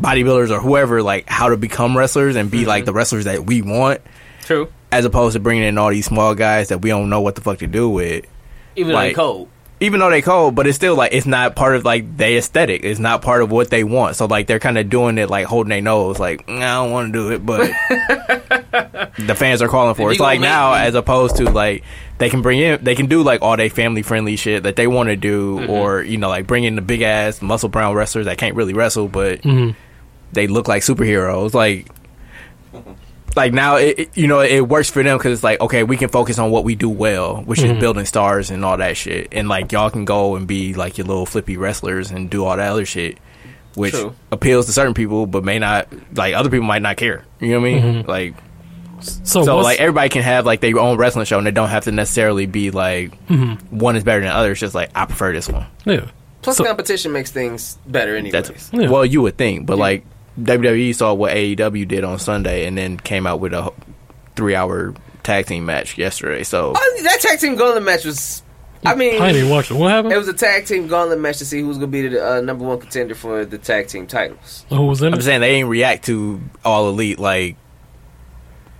bodybuilders 0.00 0.50
or 0.50 0.60
whoever 0.60 1.02
like 1.02 1.28
how 1.28 1.48
to 1.48 1.56
become 1.56 1.96
wrestlers 1.96 2.36
and 2.36 2.50
be 2.50 2.64
like 2.64 2.80
mm-hmm. 2.80 2.86
the 2.86 2.92
wrestlers 2.92 3.24
that 3.24 3.44
we 3.44 3.62
want 3.62 4.00
True. 4.42 4.72
as 4.92 5.04
opposed 5.04 5.34
to 5.34 5.40
bringing 5.40 5.64
in 5.64 5.78
all 5.78 5.90
these 5.90 6.06
small 6.06 6.34
guys 6.34 6.68
that 6.68 6.82
we 6.82 6.90
don't 6.90 7.10
know 7.10 7.20
what 7.20 7.34
the 7.34 7.40
fuck 7.40 7.58
to 7.58 7.66
do 7.66 7.88
with. 7.88 8.24
Even 8.76 8.92
Like- 8.92 9.10
they 9.10 9.14
cold. 9.14 9.48
Even 9.80 10.00
though 10.00 10.10
they 10.10 10.22
cold, 10.22 10.56
but 10.56 10.66
it's 10.66 10.74
still 10.76 10.96
like 10.96 11.12
it's 11.12 11.26
not 11.26 11.54
part 11.54 11.76
of 11.76 11.84
like 11.84 12.16
their 12.16 12.36
aesthetic. 12.38 12.82
It's 12.82 12.98
not 12.98 13.22
part 13.22 13.42
of 13.42 13.50
what 13.52 13.70
they 13.70 13.84
want. 13.84 14.16
So 14.16 14.26
like 14.26 14.48
they're 14.48 14.58
kind 14.58 14.76
of 14.76 14.90
doing 14.90 15.18
it 15.18 15.30
like 15.30 15.46
holding 15.46 15.68
their 15.70 15.80
nose, 15.80 16.18
like 16.18 16.46
"Mm, 16.48 16.56
I 16.62 16.74
don't 16.82 16.90
want 16.90 17.12
to 17.12 17.18
do 17.18 17.32
it, 17.32 17.46
but 17.46 17.60
the 19.18 19.34
fans 19.36 19.62
are 19.62 19.68
calling 19.68 19.94
for. 19.94 20.08
It. 20.10 20.14
It's 20.14 20.20
like 20.20 20.40
now 20.40 20.74
as 20.74 20.94
opposed 20.96 21.36
to 21.36 21.44
like 21.50 21.84
they 22.18 22.28
can 22.28 22.42
bring 22.42 22.58
in 22.58 22.82
they 22.82 22.96
can 22.96 23.06
do 23.06 23.22
like 23.22 23.40
all 23.42 23.56
they 23.56 23.68
family 23.68 24.02
friendly 24.02 24.34
shit 24.34 24.64
that 24.64 24.74
they 24.74 24.88
want 24.88 25.10
to 25.10 25.16
do, 25.16 25.58
Mm-hmm. 25.60 25.70
or 25.70 26.02
you 26.02 26.16
know 26.18 26.28
like 26.28 26.48
bring 26.48 26.64
in 26.64 26.74
the 26.74 26.82
big 26.82 27.02
ass 27.02 27.40
muscle 27.40 27.68
brown 27.68 27.94
wrestlers 27.94 28.26
that 28.26 28.36
can't 28.36 28.56
really 28.56 28.74
wrestle, 28.74 29.06
but 29.06 29.42
they 30.32 30.48
look 30.48 30.66
like 30.66 30.82
superheroes. 30.82 31.54
Like 31.54 31.86
like 33.38 33.52
now 33.52 33.76
it, 33.76 33.98
it- 33.98 34.16
you 34.18 34.26
know 34.26 34.40
it 34.40 34.60
works 34.60 34.90
for 34.90 35.02
them 35.02 35.16
because 35.16 35.32
it's 35.32 35.44
like 35.44 35.60
okay 35.60 35.84
we 35.84 35.96
can 35.96 36.08
focus 36.08 36.38
on 36.38 36.50
what 36.50 36.64
we 36.64 36.74
do 36.74 36.88
well 36.90 37.36
which 37.42 37.60
is 37.60 37.66
mm-hmm. 37.66 37.80
building 37.80 38.04
stars 38.04 38.50
and 38.50 38.64
all 38.64 38.76
that 38.76 38.96
shit. 38.96 39.28
And 39.32 39.48
like 39.48 39.70
y'all 39.72 39.90
can 39.90 40.04
go 40.04 40.34
and 40.36 40.46
be 40.46 40.74
like 40.74 40.98
your 40.98 41.06
little 41.06 41.24
flippy 41.24 41.56
wrestlers 41.56 42.10
and 42.10 42.28
do 42.28 42.44
all 42.44 42.56
that 42.56 42.68
other 42.70 42.84
shit 42.84 43.18
which 43.74 43.94
True. 43.94 44.12
appeals 44.32 44.66
to 44.66 44.72
certain 44.72 44.94
people 44.94 45.26
but 45.26 45.44
may 45.44 45.58
not 45.60 45.86
like 46.16 46.34
other 46.34 46.50
people 46.50 46.66
might 46.66 46.82
not 46.82 46.96
care. 46.96 47.24
You 47.40 47.52
know 47.52 47.60
what 47.60 47.68
i 47.68 47.72
mean? 47.72 47.82
Mm-hmm. 47.82 48.10
Like 48.10 48.34
So, 49.00 49.44
so 49.44 49.58
like 49.58 49.78
everybody 49.78 50.08
can 50.08 50.22
have 50.22 50.44
like 50.44 50.60
their 50.60 50.76
own 50.78 50.98
wrestling 50.98 51.24
show 51.26 51.38
and 51.38 51.46
they 51.46 51.52
don't 51.52 51.68
have 51.68 51.84
to 51.84 51.92
necessarily 51.92 52.46
be 52.46 52.72
like 52.72 53.12
mm-hmm. 53.28 53.78
one 53.78 53.94
is 53.94 54.02
better 54.02 54.20
than 54.20 54.30
the 54.30 54.34
other. 54.34 54.50
It's 54.50 54.60
just 54.60 54.74
like 54.74 54.90
i 54.96 55.06
prefer 55.06 55.32
this 55.32 55.48
one. 55.48 55.66
Yeah, 55.84 56.10
Plus, 56.42 56.56
So- 56.56 56.64
competition 56.64 57.12
makes 57.12 57.30
things 57.30 57.78
better, 57.86 58.16
anyways. 58.16 58.70
Yeah. 58.72 58.88
well 58.90 59.04
you 59.06 59.22
would 59.22 59.36
think 59.36 59.66
but 59.66 59.78
like 59.78 60.04
wwe 60.38 60.94
saw 60.94 61.12
what 61.14 61.32
aew 61.34 61.86
did 61.88 62.04
on 62.04 62.18
sunday 62.18 62.66
and 62.66 62.78
then 62.78 62.96
came 62.98 63.26
out 63.26 63.40
with 63.40 63.52
a 63.52 63.72
three 64.36 64.54
hour 64.54 64.94
tag 65.24 65.46
team 65.46 65.64
match 65.66 65.98
yesterday 65.98 66.42
so 66.44 66.72
Oh, 66.76 67.00
that 67.02 67.20
tag 67.20 67.38
team 67.40 67.56
gauntlet 67.56 67.82
match 67.82 68.04
was. 68.04 68.42
I 68.86 68.94
mean, 68.94 69.20
I 69.20 69.32
didn't 69.32 69.50
watch 69.50 69.72
it. 69.72 69.74
What 69.74 69.90
happened? 69.90 70.12
it 70.14 70.16
was 70.18 70.28
a 70.28 70.32
tag 70.32 70.64
team 70.66 70.86
gauntlet 70.86 71.18
match 71.18 71.38
to 71.38 71.44
see 71.44 71.60
who's 71.60 71.76
gonna 71.78 71.88
be 71.88 72.06
the 72.06 72.34
uh, 72.36 72.40
number 72.40 72.64
one 72.64 72.78
contender 72.78 73.16
for 73.16 73.44
the 73.44 73.58
tag 73.58 73.88
team 73.88 74.06
titles. 74.06 74.64
Who 74.68 74.86
was 74.86 75.02
in 75.02 75.12
I'm 75.12 75.18
it? 75.18 75.22
saying 75.22 75.40
they 75.40 75.50
didn't 75.56 75.68
react 75.68 76.04
to 76.06 76.40
all 76.64 76.88
elite 76.88 77.18
like 77.18 77.56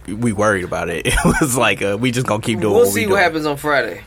we 0.07 0.33
worried 0.33 0.63
about 0.65 0.89
it. 0.89 1.07
It 1.09 1.17
was 1.41 1.57
like 1.57 1.83
uh, 1.83 1.99
we 2.01 2.13
just 2.13 2.29
gonna 2.29 2.41
keep 2.41 2.61
doing. 2.61 2.73
we'll 2.73 2.85
what 2.85 2.93
see 2.93 3.01
we 3.01 3.07
what 3.07 3.17
doing. 3.17 3.23
happens 3.25 3.47
on 3.47 3.57
Friday. 3.57 4.05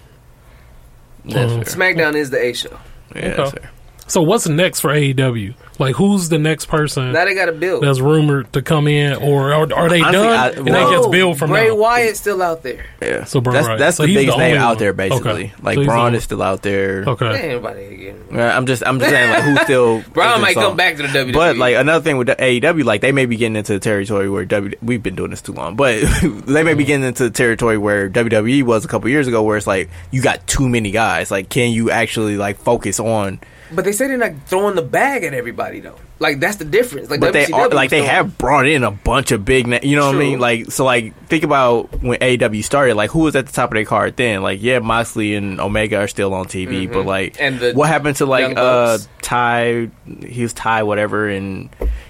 That's 1.25 1.51
Um, 1.51 1.63
fair. 1.63 1.75
SmackDown 1.95 2.15
is 2.15 2.29
the 2.29 2.41
A 2.41 2.53
show. 2.53 2.79
Yeah, 3.13 3.35
that's 3.35 3.53
Okay. 3.53 3.67
Fair. 4.11 4.21
So 4.21 4.21
what's 4.27 4.47
next 4.47 4.79
for 4.81 4.89
AEW? 4.89 5.55
Like, 5.79 5.95
who's 5.95 6.29
the 6.29 6.37
next 6.37 6.67
person 6.67 7.11
Now 7.11 7.25
they 7.25 7.33
got 7.33 7.45
to 7.45 7.53
build. 7.53 7.81
that's 7.83 7.99
rumored 7.99 8.53
to 8.53 8.61
come 8.61 8.87
in, 8.87 9.15
or 9.15 9.51
are, 9.51 9.73
are 9.73 9.89
they 9.89 10.01
Honestly, 10.01 10.11
done? 10.11 10.27
I- 10.27 10.49
and 10.49 10.65
well- 10.69 10.89
that 10.91 10.95
gets 10.95 11.07
billed 11.07 11.39
from 11.39 11.49
Bray 11.49 11.69
now. 11.69 11.75
Wyatt's 11.75 12.19
still 12.19 12.43
out 12.43 12.61
there. 12.61 12.85
Yeah. 13.01 13.23
So 13.23 13.41
Braun 13.41 13.55
that's 13.55 13.67
Wyatt. 13.67 13.79
that's 13.79 13.97
So 13.97 14.03
the 14.03 14.07
he's 14.09 14.17
biggest 14.17 14.37
the 14.37 14.43
name 14.43 14.55
only 14.57 14.67
out 14.67 14.77
there 14.77 14.93
basically. 14.93 15.31
Okay. 15.31 15.53
Like 15.63 15.75
So 15.75 15.79
he's 15.81 15.87
the 15.87 15.91
Braun 15.91 16.05
only- 16.07 16.17
is 16.19 16.23
still 16.23 16.43
out 16.43 16.61
there. 16.61 17.03
Okay. 17.07 17.25
Ain't 17.35 17.51
nobody 17.63 17.85
again. 17.85 18.23
Yeah, 18.31 18.55
I'm 18.55 18.67
just 18.67 18.83
I'm 18.85 18.99
just 18.99 19.09
saying 19.09 19.29
like 19.31 19.43
who's 19.43 19.61
still 19.61 20.01
Braun 20.13 20.35
is 20.35 20.41
might 20.41 20.47
this 20.49 20.53
come 20.55 20.63
song? 20.65 20.77
back 20.77 20.97
to 20.97 21.01
the 21.01 21.07
WWE. 21.07 21.33
But 21.33 21.57
like 21.57 21.75
another 21.77 22.03
thing 22.03 22.17
with 22.17 22.27
the 22.27 22.35
AEW, 22.35 22.83
like 22.83 23.01
they 23.01 23.11
may 23.11 23.25
be 23.25 23.37
getting 23.37 23.55
into 23.55 23.73
the 23.73 23.79
territory 23.79 24.29
where 24.29 24.45
W. 24.45 24.75
We've 24.83 25.01
been 25.01 25.15
doing 25.15 25.31
this 25.31 25.41
too 25.41 25.53
long, 25.53 25.75
but 25.75 25.99
they 26.45 26.61
may 26.63 26.75
be 26.75 26.83
getting 26.83 27.05
into 27.07 27.23
the 27.23 27.31
territory 27.31 27.79
where 27.79 28.07
WWE 28.07 28.61
was 28.63 28.85
a 28.85 28.87
couple 28.87 29.09
years 29.09 29.27
ago, 29.27 29.41
where 29.41 29.57
it's 29.57 29.65
like 29.67 29.89
you 30.11 30.21
got 30.21 30.45
too 30.45 30.69
many 30.69 30.91
guys. 30.91 31.31
Like, 31.31 31.49
can 31.49 31.71
you 31.71 31.89
actually 31.89 32.37
like 32.37 32.57
focus 32.57 32.99
on? 32.99 33.39
But 33.73 33.85
they 33.85 33.91
say 33.91 34.07
they're 34.07 34.17
not 34.17 34.33
throwing 34.47 34.75
the 34.75 34.81
bag 34.81 35.23
at 35.23 35.33
everybody 35.33 35.79
though. 35.79 35.95
Like 36.19 36.39
that's 36.39 36.57
the 36.57 36.65
difference. 36.65 37.09
Like 37.09 37.19
But 37.19 37.33
they 37.33 37.45
are 37.47 37.69
like 37.69 37.89
they 37.89 37.99
throwing- 37.99 38.09
have 38.09 38.37
brought 38.37 38.67
in 38.67 38.83
a 38.83 38.91
bunch 38.91 39.31
of 39.31 39.43
big, 39.45 39.65
na- 39.67 39.79
you 39.81 39.95
know 39.95 40.07
what 40.07 40.15
I 40.15 40.19
mean? 40.19 40.39
Like 40.39 40.71
so, 40.71 40.83
like 40.85 41.15
think 41.27 41.43
about 41.43 42.01
when 42.03 42.21
AW 42.21 42.61
started. 42.61 42.95
Like 42.95 43.09
who 43.11 43.19
was 43.19 43.35
at 43.35 43.47
the 43.47 43.51
top 43.51 43.71
of 43.71 43.75
their 43.75 43.85
card 43.85 44.17
then? 44.17 44.41
Like 44.43 44.61
yeah, 44.61 44.79
Moxley 44.79 45.35
and 45.35 45.59
Omega 45.59 45.97
are 45.97 46.07
still 46.07 46.33
on 46.33 46.45
TV, 46.45 46.91
but 46.91 47.05
like 47.05 47.33
Mm-hmm. 47.33 47.43
And 47.43 47.59
the 47.59 47.73
what 47.73 47.87
happened 47.89 48.17
to 48.17 48.25
like 48.25 48.57
uh. 48.57 48.97
Ty? 49.21 49.89
He 50.25 50.41
was 50.43 50.53
Ty 50.53 50.83
whatever 50.83 51.29
in 51.29 51.69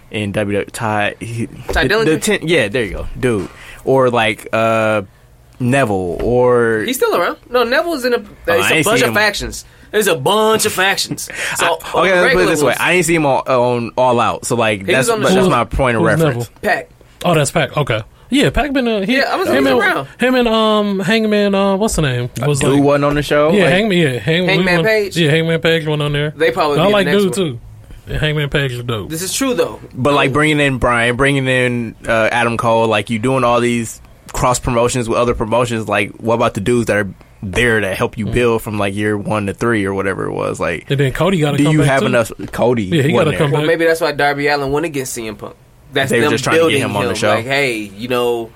in 0.10 0.34
WWE. 0.34 0.72
Ty 0.72 1.16
he, 1.20 1.48
Ty 1.48 1.88
the, 1.88 1.94
Dillinger? 1.94 2.06
the 2.06 2.20
ten, 2.20 2.48
yeah, 2.48 2.68
there 2.68 2.84
you 2.84 2.92
go, 2.94 3.08
dude. 3.20 3.50
Or 3.86 4.10
like 4.10 4.48
uh 4.52 5.04
Neville 5.60 6.18
or 6.24 6.82
He's 6.88 6.96
still 6.98 7.16
around. 7.16 7.38
No, 7.50 7.64
Neville's 7.64 8.04
in 8.04 8.14
a. 8.14 8.18
Oh, 8.18 8.26
I 8.48 8.74
It's 8.74 8.88
a 8.88 8.90
bunch 8.90 9.02
of 9.04 9.14
factions. 9.14 9.64
There's 9.92 10.08
a 10.08 10.16
bunch 10.16 10.66
of 10.66 10.74
factions. 10.74 11.30
So 11.58 11.76
okay, 11.96 12.22
let's 12.22 12.34
put 12.34 12.44
it 12.44 12.46
this 12.48 12.62
way. 12.62 12.68
ones, 12.68 12.78
I 12.80 12.94
ain't 12.94 13.06
see 13.06 13.16
him 13.16 13.26
on, 13.26 13.42
on 13.48 13.92
All 13.98 14.20
Out, 14.20 14.46
so 14.46 14.56
like 14.56 14.82
was 14.82 14.88
that's 14.88 15.10
on 15.10 15.20
the 15.22 15.28
that's 15.30 15.36
show. 15.46 15.50
my 15.50 15.66
point 15.66 15.98
of 15.98 16.02
Who's 16.04 16.08
reference. 16.12 16.50
Neville? 16.62 16.62
Pac. 16.62 16.90
Oh, 17.26 17.34
that's 17.36 17.52
Pac. 17.52 17.76
Okay. 17.78 18.02
Yeah, 18.30 18.50
Pac 18.50 18.72
been 18.72 18.88
uh, 18.88 19.02
he, 19.02 19.18
Yeah, 19.18 19.24
I 19.30 19.36
was- 19.36 19.50
him 19.50 19.66
he 19.66 19.70
and, 19.72 19.80
around. 19.80 20.08
Him 20.20 20.36
and 20.36 20.48
um 20.48 21.00
Hangman. 21.00 21.54
Uh, 21.54 21.76
what's 21.76 21.98
the 21.98 22.02
name? 22.04 22.30
Was 22.48 22.62
Dude 22.62 22.72
like, 22.76 22.84
wasn't 22.84 23.04
on 23.06 23.16
the 23.16 23.22
show. 23.22 23.52
yeah, 23.52 23.66
Like, 23.66 23.74
Hangman. 23.74 23.98
Yeah, 23.98 24.10
Hangman. 24.20 24.48
we 24.48 24.54
Hangman 24.64 24.76
went- 24.76 24.88
Page? 24.88 25.18
Yeah, 25.18 25.30
Hangman 25.32 25.60
Page 25.62 25.86
went 25.86 26.02
on 26.02 26.14
there. 26.14 26.32
They 26.32 26.52
probably. 26.52 26.80
I 26.80 26.88
be 26.88 26.94
like 26.94 27.06
the 27.08 27.12
next 27.12 27.24
dude 27.24 27.38
one. 27.38 27.52
too. 27.54 27.60
Yeah, 28.08 28.18
Hangman 28.20 28.50
Page 28.50 28.72
is 28.72 28.84
dope. 28.84 29.10
This 29.10 29.22
is 29.22 29.34
true 29.34 29.54
though. 29.54 29.82
But 29.94 30.14
like 30.14 30.32
bringing 30.32 30.60
in 30.62 30.78
Brian, 30.78 31.18
bringing 31.18 31.46
in 31.48 31.96
uh, 32.08 32.30
Adam 32.32 32.56
Cole, 32.58 32.88
like 32.88 33.10
you 33.10 33.20
doing 33.20 33.44
all 33.44 33.60
these 33.60 34.02
cross 34.32 34.58
promotions 34.60 35.10
with 35.10 35.18
other 35.18 35.36
promotions. 35.36 35.90
Like, 35.90 36.12
what 36.14 36.36
about 36.36 36.54
the 36.54 36.62
dudes 36.62 36.86
that 36.88 36.96
are 36.96 37.14
there 37.44 37.80
to 37.80 37.94
help 37.96 38.18
you 38.18 38.26
mm-hmm. 38.26 38.34
build 38.34 38.62
from 38.62 38.78
like 38.78 38.94
year 38.94 39.18
one 39.18 39.48
to 39.48 39.54
three 39.54 39.86
or 39.86 39.94
whatever 39.94 40.26
it 40.26 40.34
was? 40.34 40.60
Like, 40.60 40.90
And 40.90 41.00
then 41.00 41.14
Cody 41.14 41.40
got 41.40 41.52
to 41.52 41.58
do 41.58 41.66
come 41.66 41.74
you 41.74 41.80
back 41.80 41.88
have 41.88 42.00
too. 42.02 42.06
enough? 42.08 42.32
Cody, 42.52 42.84
Yeah, 42.84 43.04
he 43.04 43.14
gotta 43.14 43.38
come 43.38 43.52
there. 43.52 43.60
Well, 43.60 43.68
maybe 43.68 43.86
that's 43.86 44.02
why 44.02 44.12
Darby 44.12 44.48
Allin 44.48 44.72
went 44.72 44.86
against 44.86 45.18
CM 45.18 45.38
Punk. 45.38 45.56
That's 45.94 46.10
They 46.10 46.20
were 46.20 46.26
them 46.26 46.32
just 46.32 46.44
trying 46.44 46.56
to 46.56 46.60
get 46.60 46.64
building 46.64 46.82
him 46.82 46.96
on 46.96 47.08
the 47.08 47.16
show. 47.16 47.36
Like, 47.36 47.46
hey, 47.46 47.78
you 47.78 48.08
know, 48.08 48.52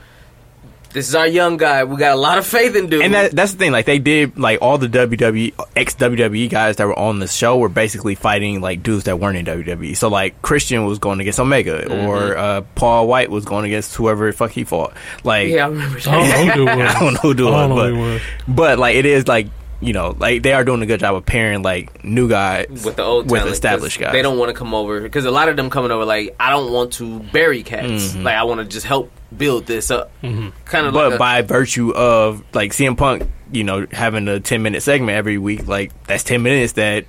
this 0.95 1.09
is 1.09 1.13
our 1.13 1.27
young 1.27 1.57
guy. 1.57 1.83
We 1.83 1.97
got 1.97 2.13
a 2.13 2.19
lot 2.19 2.37
of 2.37 2.47
faith 2.47 2.73
in 2.73 2.87
dude. 2.87 3.01
And 3.03 3.13
that, 3.13 3.31
that's 3.33 3.51
the 3.51 3.57
thing. 3.57 3.73
Like 3.73 3.85
they 3.85 3.99
did, 3.99 4.39
like 4.39 4.59
all 4.61 4.77
the 4.77 4.87
WWE 4.87 5.53
ex 5.75 5.93
WWE 5.95 6.49
guys 6.49 6.77
that 6.77 6.87
were 6.87 6.97
on 6.97 7.19
the 7.19 7.27
show 7.27 7.57
were 7.57 7.67
basically 7.67 8.15
fighting 8.15 8.61
like 8.61 8.81
dudes 8.81 9.03
that 9.03 9.19
weren't 9.19 9.37
in 9.37 9.45
WWE. 9.45 9.95
So 9.97 10.07
like 10.07 10.41
Christian 10.41 10.85
was 10.85 10.97
going 10.99 11.19
against 11.19 11.39
Omega, 11.39 11.81
Mm-hmm. 11.85 12.07
or 12.07 12.37
uh, 12.37 12.61
Paul 12.75 13.07
White 13.09 13.29
was 13.29 13.43
going 13.43 13.65
against 13.65 13.93
whoever 13.95 14.27
the 14.31 14.37
fuck 14.37 14.51
he 14.51 14.63
fought. 14.63 14.93
Like 15.25 15.49
yeah, 15.49 15.65
I 15.65 15.67
remember 15.67 15.99
that. 15.99 16.07
I 16.07 16.45
don't 16.45 16.47
know 16.47 16.53
who 16.53 16.61
it 16.71 16.77
was. 16.77 16.95
I 16.95 16.99
don't 17.01 17.13
know 17.13 17.19
who 17.19 17.33
do 17.33 17.49
I 17.49 17.65
it, 17.65 17.69
but, 17.69 17.93
was. 17.93 18.21
but 18.47 18.79
like 18.79 18.95
it 18.95 19.05
is 19.05 19.27
like 19.27 19.47
you 19.85 19.93
know 19.93 20.15
like 20.17 20.41
they 20.41 20.51
are 20.53 20.63
doing 20.63 20.81
a 20.81 20.85
good 20.85 20.99
job 20.99 21.15
of 21.15 21.25
pairing 21.25 21.61
like 21.61 22.03
new 22.03 22.27
guys 22.27 22.67
with 22.83 22.95
the 22.95 23.03
old 23.03 23.29
with 23.29 23.45
established 23.45 23.99
guys. 23.99 24.11
They 24.11 24.21
don't 24.21 24.37
want 24.39 24.49
to 24.49 24.53
come 24.57 24.73
over 24.73 24.99
because 25.01 25.25
a 25.25 25.31
lot 25.31 25.47
of 25.47 25.55
them 25.57 25.69
coming 25.69 25.91
over 25.91 26.05
like 26.05 26.35
I 26.39 26.49
don't 26.49 26.71
want 26.71 26.93
to 26.93 27.19
bury 27.19 27.63
cats. 27.63 28.13
Mm-hmm. 28.13 28.23
Like 28.23 28.35
I 28.35 28.43
want 28.43 28.59
to 28.61 28.65
just 28.65 28.85
help 28.85 29.11
build 29.35 29.65
this 29.67 29.91
up. 29.91 30.11
Mm-hmm. 30.23 30.49
Kind 30.65 30.87
of 30.87 30.93
but 30.93 31.09
like 31.11 31.15
a, 31.15 31.19
by 31.19 31.41
virtue 31.43 31.93
of 31.93 32.43
like 32.53 32.71
CM 32.71 32.97
Punk, 32.97 33.29
you 33.51 33.63
know, 33.63 33.85
having 33.91 34.27
a 34.27 34.39
ten 34.39 34.63
minute 34.63 34.81
segment 34.81 35.15
every 35.17 35.37
week, 35.37 35.67
like 35.67 35.91
that's 36.05 36.23
ten 36.23 36.41
minutes 36.41 36.73
that 36.73 37.05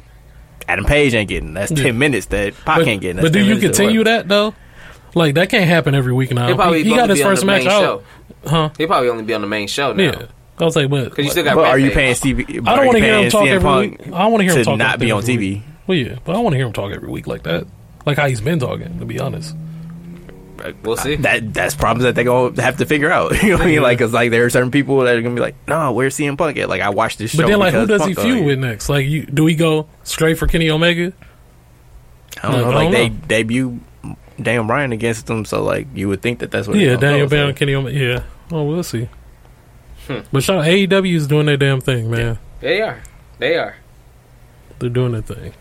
Adam 0.68 0.84
Page 0.84 1.14
ain't 1.14 1.28
getting. 1.28 1.54
That's 1.54 1.70
Yeah. 1.72 1.84
ten 1.84 1.98
minutes 1.98 2.26
that 2.26 2.54
Pac 2.64 2.78
But, 2.78 2.88
ain't 2.88 3.00
getting. 3.00 3.22
but 3.22 3.32
do 3.32 3.42
you 3.44 3.56
continue 3.58 4.04
that 4.04 4.28
though? 4.28 4.54
Like 5.14 5.34
that 5.36 5.48
can't 5.48 5.64
happen 5.64 5.94
every 5.94 6.12
week 6.12 6.30
now. 6.32 6.46
He'll 6.46 6.56
probably 6.56 6.82
He, 6.82 6.90
he 6.90 6.96
got 6.96 7.08
his 7.08 7.18
be 7.20 7.24
on 7.24 7.30
first 7.30 7.40
the 7.40 7.46
match 7.46 7.64
main 7.64 7.72
out, 7.72 8.04
huh? 8.46 8.70
he'll 8.76 8.86
probably 8.86 9.08
only 9.08 9.22
be 9.24 9.32
on 9.32 9.40
the 9.40 9.46
main 9.46 9.66
show 9.66 9.92
now. 9.94 10.02
Yeah, 10.02 10.26
I 10.58 10.64
was 10.64 10.76
like, 10.76 10.88
but 10.88 11.04
Because 11.04 11.24
you 11.24 11.30
still 11.30 11.44
got. 11.44 11.54
But 11.54 11.66
are 11.66 11.78
you 11.78 11.90
paying 11.90 12.14
Stevie? 12.14 12.60
I 12.66 12.76
don't 12.76 12.86
want 12.86 12.98
to 12.98 13.04
hear 13.04 13.18
him 13.18 13.30
talk 13.30 13.44
CM 13.44 13.48
every 13.48 13.68
Punk 13.68 13.98
week. 13.98 14.12
I 14.12 14.26
want 14.26 14.40
to 14.40 14.44
hear 14.44 14.52
him 14.52 14.58
to 14.58 14.64
talk 14.64 14.78
not 14.78 14.98
be 14.98 15.10
on 15.10 15.22
TV. 15.22 15.38
week. 15.38 15.62
Well, 15.86 15.98
yeah, 15.98 16.18
but 16.24 16.34
I 16.34 16.38
want 16.38 16.54
to 16.54 16.56
hear 16.56 16.66
him 16.66 16.72
talk 16.72 16.92
every 16.92 17.10
week 17.10 17.26
like 17.26 17.42
that, 17.44 17.66
like 18.04 18.16
how 18.16 18.26
he's 18.26 18.40
been 18.40 18.58
talking. 18.58 18.98
To 18.98 19.04
be 19.04 19.20
honest, 19.20 19.54
We'll 20.82 20.96
see. 20.96 21.16
That 21.16 21.52
that's 21.52 21.74
problems 21.74 22.04
that 22.04 22.14
they 22.14 22.24
gonna 22.24 22.60
have 22.62 22.78
to 22.78 22.86
figure 22.86 23.10
out. 23.10 23.42
you 23.42 23.50
know 23.50 23.56
what 23.56 23.66
I 23.66 23.70
mean? 23.70 23.82
Like, 23.82 23.98
cause 23.98 24.12
like 24.12 24.30
there 24.30 24.44
are 24.44 24.50
certain 24.50 24.70
people 24.70 25.00
that 25.00 25.16
are 25.16 25.22
gonna 25.22 25.34
be 25.34 25.40
like, 25.40 25.54
no, 25.68 25.92
where's 25.92 26.16
CM 26.16 26.36
Punk 26.36 26.56
at? 26.58 26.68
Like, 26.68 26.80
I 26.80 26.90
watched 26.90 27.18
this 27.18 27.32
show. 27.32 27.42
but 27.42 27.48
then 27.48 27.58
like 27.58 27.74
who 27.74 27.86
because 27.86 28.00
does 28.00 28.08
he 28.08 28.14
feud 28.14 28.44
with 28.44 28.58
next? 28.58 28.88
Like, 28.88 29.06
you, 29.06 29.26
do 29.26 29.44
we 29.44 29.54
go 29.54 29.88
straight 30.02 30.38
for 30.38 30.46
Kenny 30.46 30.70
Omega? 30.70 31.12
I 32.42 32.50
don't 32.50 32.60
know. 32.62 32.70
Like 32.70 32.84
don't 32.84 32.92
they 32.92 33.08
know. 33.08 33.16
debut 33.28 33.80
Daniel 34.40 34.64
Bryan 34.64 34.92
against 34.92 35.26
them, 35.26 35.44
so 35.44 35.62
like 35.62 35.88
you 35.94 36.08
would 36.08 36.22
think 36.22 36.40
that 36.40 36.50
that's 36.50 36.68
what. 36.68 36.76
Yeah, 36.76 36.96
Daniel 36.96 37.26
go, 37.26 37.36
so. 37.36 37.36
Bryan, 37.36 37.54
Kenny 37.54 37.74
Omega. 37.74 37.98
Yeah, 37.98 38.22
oh, 38.50 38.64
we'll 38.64 38.82
see. 38.82 39.08
Hmm. 40.06 40.20
But 40.32 40.42
shout 40.42 40.58
out 40.58 40.64
AEW 40.66 41.14
is 41.14 41.26
doing 41.26 41.46
their 41.46 41.56
damn 41.56 41.80
thing, 41.80 42.10
man. 42.10 42.38
They 42.60 42.80
are. 42.82 43.02
They 43.38 43.56
are. 43.56 43.76
They're 44.78 44.90
doing 44.90 45.12
their 45.12 45.22
thing. 45.22 45.52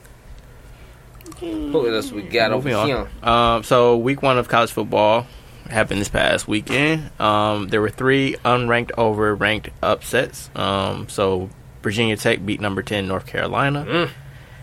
Who 1.39 1.93
else 1.93 2.11
we 2.11 2.21
got 2.23 2.51
over 2.51 2.69
Moving 2.69 2.85
here? 2.87 3.07
on. 3.21 3.55
Um, 3.57 3.63
so 3.63 3.97
week 3.97 4.21
one 4.21 4.37
of 4.37 4.47
college 4.47 4.71
football 4.71 5.27
happened 5.69 5.99
this 5.99 6.09
past 6.09 6.47
weekend. 6.47 7.09
Um, 7.19 7.67
there 7.67 7.81
were 7.81 7.89
three 7.89 8.35
unranked 8.45 8.91
over 8.97 9.35
ranked 9.35 9.69
upsets. 9.83 10.49
Um, 10.55 11.09
so 11.09 11.49
Virginia 11.81 12.15
Tech 12.15 12.45
beat 12.45 12.61
number 12.61 12.81
ten 12.83 13.07
North 13.07 13.25
Carolina. 13.25 13.85
Mm. 13.87 14.09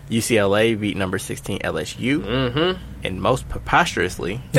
UCLA 0.09 0.79
beat 0.79 0.97
number 0.97 1.17
sixteen 1.19 1.59
LSU, 1.59 2.19
Mm-hmm. 2.21 2.83
and 3.05 3.21
most 3.21 3.47
preposterously, 3.49 4.41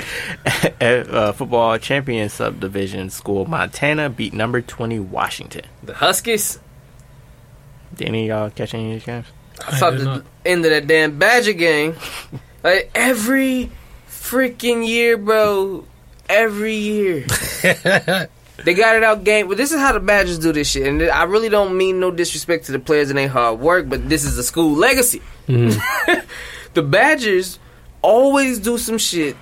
uh, 0.80 1.32
football 1.32 1.78
champion 1.78 2.28
subdivision 2.28 3.10
school 3.10 3.46
Montana 3.46 4.10
beat 4.10 4.32
number 4.32 4.60
twenty 4.60 4.98
Washington. 4.98 5.62
The 5.82 5.94
Huskies. 5.94 6.58
Did 7.94 8.08
any 8.08 8.28
of 8.30 8.36
y'all 8.36 8.50
catch 8.50 8.74
any 8.74 8.86
of 8.88 8.92
these 8.94 9.06
games? 9.06 9.26
I 9.66 9.78
saw 9.78 9.90
did 9.90 10.00
the 10.00 10.04
not. 10.04 10.24
end 10.44 10.64
of 10.64 10.70
that 10.70 10.86
damn 10.86 11.18
Badger 11.18 11.52
game. 11.52 11.96
Like 12.64 12.90
every 12.94 13.70
freaking 14.08 14.88
year, 14.88 15.18
bro. 15.18 15.84
Every 16.30 16.76
year. 16.76 17.26
they 18.64 18.72
got 18.72 18.96
it 18.96 19.04
out 19.04 19.22
game. 19.22 19.48
But 19.48 19.58
this 19.58 19.70
is 19.70 19.78
how 19.78 19.92
the 19.92 20.00
Badgers 20.00 20.38
do 20.38 20.50
this 20.50 20.70
shit. 20.70 20.86
And 20.86 21.02
I 21.02 21.24
really 21.24 21.50
don't 21.50 21.76
mean 21.76 22.00
no 22.00 22.10
disrespect 22.10 22.64
to 22.64 22.72
the 22.72 22.78
players 22.78 23.10
and 23.10 23.18
their 23.18 23.28
hard 23.28 23.60
work, 23.60 23.86
but 23.86 24.08
this 24.08 24.24
is 24.24 24.38
a 24.38 24.42
school 24.42 24.74
legacy. 24.74 25.20
the 25.46 26.82
Badgers 26.82 27.58
always 28.00 28.58
do 28.58 28.78
some 28.78 28.96
shit 28.96 29.36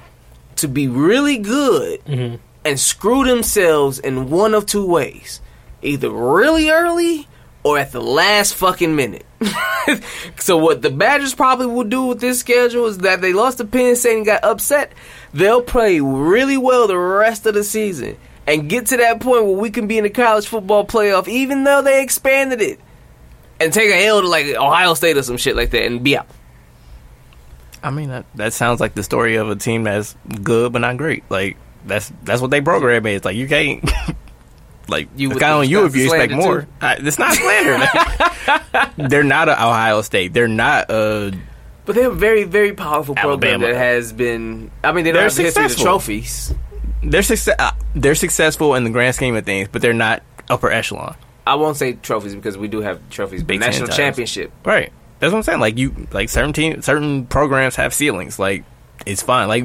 to 0.63 0.69
be 0.69 0.89
really 0.89 1.37
good 1.39 2.03
Mhm. 2.07 2.39
and 2.65 2.81
screw 2.81 3.25
themselves 3.25 3.99
in 3.99 4.31
one 4.31 4.55
of 4.55 4.65
two 4.67 4.87
ways. 4.87 5.41
Either 5.83 6.11
really 6.11 6.71
early 6.71 7.29
or 7.65 7.79
at 7.79 7.93
the 7.93 8.01
last 8.01 8.55
fucking 8.55 8.97
minute. 8.97 9.25
so 10.39 10.57
what 10.57 10.83
the 10.83 10.91
Badgers 10.91 11.35
probably 11.35 11.67
will 11.67 11.85
do 11.85 12.07
with 12.07 12.21
this 12.21 12.41
schedule 12.41 12.87
is 12.87 12.99
that 12.99 13.21
they 13.21 13.33
lost 13.33 13.59
to 13.59 13.65
Penn 13.65 13.95
State 13.97 14.17
and 14.17 14.27
got 14.27 14.43
upset. 14.45 14.93
They'll 15.35 15.63
play 15.63 16.01
really 16.01 16.57
well 16.57 16.87
the 16.87 16.99
rest 16.99 17.47
of 17.47 17.55
the 17.55 17.65
season 17.65 18.17
and 18.47 18.69
get 18.69 18.87
to 18.87 18.97
that 18.97 19.21
point 19.21 19.45
where 19.45 19.57
we 19.57 19.71
can 19.71 19.87
be 19.87 19.99
in 19.99 20.05
the 20.05 20.11
college 20.11 20.47
football 20.47 20.85
playoff, 20.87 21.29
even 21.29 21.65
though 21.65 21.83
they 21.83 22.03
expanded 22.03 22.61
it, 22.61 22.81
and 23.61 23.73
take 23.73 23.91
a 23.91 24.07
L 24.07 24.21
to 24.23 24.29
like 24.29 24.47
Ohio 24.57 24.95
State 24.95 25.17
or 25.17 25.23
some 25.23 25.37
shit 25.37 25.55
like 25.57 25.71
that 25.71 25.85
and 25.85 26.03
be 26.03 26.17
out. 26.17 26.27
I 27.83 27.91
mean, 27.91 28.09
that 28.11 28.25
that 28.37 28.53
sounds 28.53 28.81
like 28.81 28.95
the 28.95 29.03
story 29.03 29.37
of 29.37 29.51
a 29.51 29.57
team 29.57 29.85
that's 29.85 30.15
good 30.43 30.73
but 30.73 30.81
not 30.81 30.97
great. 30.97 31.25
Like 31.29 31.57
that's 31.85 32.13
that's 32.23 32.41
what 32.41 32.51
they 32.51 32.61
program 32.61 33.07
is. 33.07 33.25
Like 33.25 33.37
you 33.37 33.49
can't. 33.49 33.89
Like 34.89 35.09
You 35.17 35.31
would 35.31 35.43
on 35.43 35.69
you 35.69 35.85
if 35.87 35.95
you 35.95 36.05
expect 36.07 36.33
more. 36.33 36.67
I, 36.81 36.97
it's 36.99 37.19
not 37.19 37.35
slander. 37.35 37.79
man. 37.79 38.91
They're 39.09 39.23
not 39.23 39.49
a 39.49 39.53
Ohio 39.53 40.03
State. 40.03 40.33
They're 40.33 40.49
not 40.49 40.91
a. 40.91 41.33
But 41.85 41.95
they're 41.95 42.11
a 42.11 42.15
very, 42.15 42.45
very 42.45 42.73
powerful 42.75 43.15
program 43.15 43.63
Alabama. 43.63 43.67
that 43.69 43.77
has 43.77 44.13
been. 44.13 44.71
I 44.85 44.93
mean, 44.93 45.05
they 45.05 45.13
don't 45.13 45.21
They're 45.21 45.23
have 45.29 45.37
the 45.37 45.43
history 45.45 45.65
of 45.65 45.71
successful. 45.71 45.85
trophies. 45.85 46.55
They're 47.03 47.23
success. 47.23 47.57
Uh, 47.59 47.73
they're 47.95 48.15
successful 48.15 48.75
in 48.75 48.85
the 48.85 48.91
grand 48.91 49.15
scheme 49.15 49.35
of 49.37 49.45
things, 49.45 49.69
but 49.71 49.83
they're 49.83 49.93
not 49.93 50.23
upper 50.51 50.71
echelon. 50.71 51.17
I 51.47 51.55
won't 51.57 51.77
say 51.77 51.95
trophies 51.95 52.35
because 52.35 52.57
we 52.59 52.69
do 52.69 52.81
have 52.81 53.09
trophies. 53.11 53.43
Big 53.43 53.61
national 53.61 53.87
titles. 53.87 53.97
championship. 53.97 54.53
Right. 54.65 54.93
That's 55.23 55.33
what 55.33 55.39
I'm 55.39 55.43
saying. 55.45 55.61
Like 55.61 55.79
you, 55.79 56.09
like 56.11 56.29
certain 56.29 56.53
team, 56.53 56.83
certain 56.83 57.27
programs 57.27 57.77
have 57.77 57.95
ceilings. 57.95 58.41
Like 58.41 58.65
it's 59.07 59.23
fine. 59.23 59.47
Like 59.47 59.65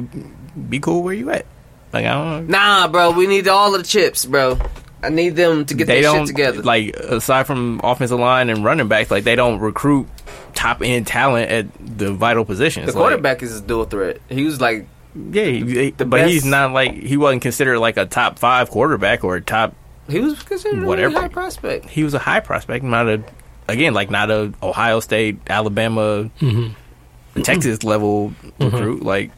be 0.70 0.78
cool 0.78 1.02
where 1.02 1.12
you 1.14 1.30
at. 1.30 1.46
Like 1.92 2.06
I 2.06 2.12
don't. 2.12 2.46
Nah, 2.48 2.86
bro, 2.86 3.10
we 3.10 3.26
need 3.26 3.48
all 3.48 3.74
of 3.74 3.80
the 3.82 3.86
chips, 3.86 4.24
bro. 4.24 4.56
I 5.02 5.08
need 5.08 5.30
them 5.30 5.64
to 5.66 5.74
get 5.74 5.88
they 5.88 6.02
their 6.02 6.12
shit 6.14 6.26
together. 6.28 6.62
Like 6.62 6.94
aside 6.96 7.48
from 7.48 7.80
offensive 7.82 8.20
line 8.20 8.50
and 8.50 8.64
running 8.64 8.86
backs, 8.86 9.10
like 9.10 9.24
they 9.24 9.34
don't 9.34 9.58
recruit 9.58 10.06
top 10.54 10.80
end 10.80 11.08
talent 11.08 11.50
at 11.50 11.66
the 11.98 12.12
vital 12.12 12.44
positions. 12.44 12.86
the 12.86 12.92
Like, 12.92 13.00
quarterback 13.08 13.42
is 13.42 13.58
a 13.58 13.60
dual 13.60 13.84
threat. 13.84 14.20
He 14.28 14.44
was 14.44 14.60
like, 14.60 14.86
yeah, 15.32 15.44
he- 15.44 15.90
but 15.90 16.28
he's 16.28 16.44
not 16.44 16.72
like 16.72 16.94
he 16.94 17.16
wasn't 17.16 17.42
considered 17.42 17.80
like 17.80 17.96
a 17.96 18.06
top 18.06 18.38
five 18.38 18.70
quarterback 18.70 19.24
or 19.24 19.34
a 19.34 19.40
top. 19.40 19.74
he 20.08 20.20
was 20.20 20.40
considered 20.44 20.84
a 20.84 20.86
Whatever. 20.86 21.08
really 21.08 21.20
high 21.22 21.28
prospect. 21.28 21.86
He 21.90 22.04
was 22.04 22.14
a 22.14 22.20
high 22.20 22.38
prospect, 22.40 22.84
not 22.84 23.08
a 23.08 23.24
again 23.68 23.94
like 23.94 24.10
not 24.10 24.30
a 24.30 24.52
Ohio 24.62 25.00
State, 25.00 25.38
Alabama, 25.48 26.30
Mm-hmm. 26.40 27.42
Texas 27.42 27.84
level 27.84 28.32
recruit. 28.58 29.02
Like 29.02 29.30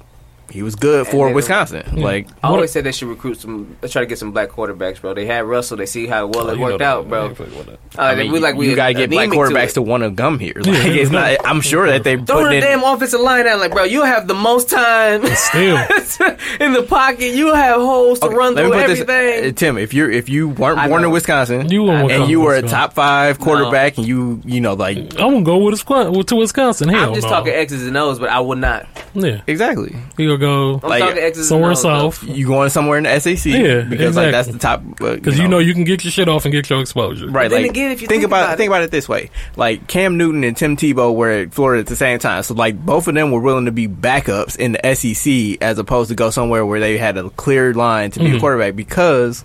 he 0.51 0.63
was 0.63 0.75
good 0.75 1.07
for 1.07 1.27
then- 1.27 1.35
Wisconsin. 1.35 1.85
Like 2.01 2.27
I 2.43 2.49
always 2.49 2.71
said 2.73 2.85
they 2.85 2.93
should 2.93 3.09
recruit 3.09 3.41
some. 3.41 3.77
Let's 3.83 3.93
try 3.93 4.01
to 4.03 4.07
get 4.07 4.19
some 4.19 4.33
black 4.33 4.49
quarterbacks, 4.51 5.01
bro. 5.01 5.15
They 5.15 5.27
had 5.27 5.45
Russell. 5.45 5.77
They 5.77 5.87
see 5.87 6.07
how 6.07 6.27
well 6.27 6.49
it 6.49 6.53
Oh, 6.53 6.55
You 6.55 6.59
know 6.61 6.65
worked 6.67 6.83
out, 6.83 7.09
bro. 7.09 7.27
ain't 7.29 7.37
fucking 7.37 7.57
with 7.57 7.67
that. 7.67 7.79
Uh, 7.99 8.03
I 8.03 8.15
mean, 8.17 8.33
we 8.33 8.39
like 8.41 8.55
we 8.57 8.69
you 8.71 8.77
gotta 8.77 8.95
get 8.95 9.11
black 9.11 9.29
anemic 9.29 9.49
to 9.49 9.55
quarterbacks 9.55 9.75
to, 9.75 9.83
want 9.83 10.03
to 10.03 10.11
come 10.11 10.39
here. 10.39 10.55
Like, 10.65 10.67
Yeah. 10.67 10.85
it's 11.03 11.11
not. 11.11 11.37
I'm 11.47 11.61
sure 11.61 11.87
that 11.89 12.05
they 12.05 12.17
Throw 12.17 12.43
put 12.43 12.51
the 12.51 12.57
in. 12.57 12.61
damn 12.63 12.83
offensive 12.85 13.21
line 13.21 13.47
out, 13.47 13.59
like, 13.61 13.73
bro. 13.73 13.85
You 13.85 14.03
have 14.03 14.27
the 14.29 14.35
most 14.35 14.69
time 14.71 15.25
Still, 15.35 15.77
in 16.61 16.73
the 16.73 16.85
pocket. 16.89 17.35
You 17.35 17.53
have 17.55 17.77
holes 17.81 18.21
to 18.21 18.27
Okay, 18.27 18.35
run 18.37 18.55
through 18.55 18.71
put 18.71 18.87
this- 18.87 19.01
everything. 19.01 19.51
uh, 19.51 19.53
Tim, 19.53 19.79
if 19.79 19.93
you're 19.95 20.11
if 20.11 20.29
you 20.29 20.49
weren't 20.51 20.79
I 20.79 20.89
born 20.89 21.05
in. 21.05 21.11
Wisconsin 21.11 21.69
you 21.71 21.83
won't 21.83 22.11
and 22.13 22.31
you 22.31 22.41
were 22.41 22.55
a 22.55 22.63
top 22.63 22.93
five 22.93 23.39
quarterback 23.39 23.99
and 23.99 24.07
you 24.07 24.41
you 24.45 24.61
know 24.61 24.75
like 24.75 24.97
I'm 24.99 25.17
gonna 25.17 25.43
go 25.43 25.59
with 25.59 25.73
Wisconsin, 25.73 26.23
to 26.23 26.37
Wisconsin. 26.37 26.89
Hell 26.89 27.09
I'm 27.09 27.15
just 27.15 27.27
no. 27.27 27.31
talking 27.33 27.53
X's 27.53 27.87
and 27.87 27.97
O's, 27.97 28.19
but 28.19 28.29
I 28.31 28.41
would 28.41 28.59
not. 28.59 28.87
Yeah, 29.15 29.41
exactly 29.47 29.97
he 30.17 30.27
gonna 30.27 30.39
go 30.41 30.81
Like, 30.83 31.35
somewhere 31.37 31.71
and 31.71 31.79
O's. 31.79 31.83
bro. 31.83 32.11
south 32.11 32.25
you 32.25 32.47
going 32.49 32.71
somewhere 32.71 32.99
in 32.99 33.05
the 33.05 33.21
SEC 33.21 33.47
Yeah, 33.53 33.83
because 33.83 34.17
like 34.17 34.33
that's 34.33 34.49
the 34.49 34.59
top 34.59 34.81
uh, 35.01 35.15
because 35.15 35.39
you 35.39 35.47
know 35.47 35.59
you 35.61 35.73
can 35.75 35.85
get 35.85 36.03
your 36.03 36.11
shit 36.11 36.29
off 36.29 36.45
and 36.45 36.53
get 36.53 36.69
your 36.69 36.81
exposure. 36.81 37.29
Right, 37.29 37.49
then 37.51 37.65
again, 37.65 37.93
if 37.93 38.03
you 38.03 38.09
think, 38.09 38.23
think 38.23 38.25
about, 38.25 38.43
about 38.45 38.55
it- 38.55 38.57
think 38.57 38.69
about 38.71 38.83
it 38.83 38.91
this 38.91 39.09
way, 39.09 39.31
like 39.57 39.87
Cam 39.87 40.17
Newton 40.17 40.43
and 40.43 40.57
Tim 40.57 40.77
Tebow 40.77 41.15
were 41.15 41.31
at 41.31 41.55
Florida 41.55 41.81
at 41.81 41.87
the 41.87 41.95
same 41.97 42.19
time, 42.19 42.43
so 42.43 42.55
like 42.55 42.85
both 42.85 43.07
of 43.07 43.15
them 43.15 43.31
were 43.31 43.41
willing 43.41 43.67
to 43.67 43.73
be 43.73 43.87
backups 43.87 44.57
in 44.57 44.73
the 44.73 44.87
SEC 44.97 45.59
as 45.63 45.79
opposed 45.79 46.09
to 46.09 46.17
go 46.17 46.31
somewhere 46.31 46.67
where 46.67 46.81
they 46.81 46.99
had 46.99 47.17
a 47.17 47.31
clear 47.31 47.73
line 47.75 48.11
to 48.11 48.19
be 48.21 48.27
a 48.27 48.35
Mhm. 48.35 48.41
quarterback 48.41 48.75
because 48.75 49.45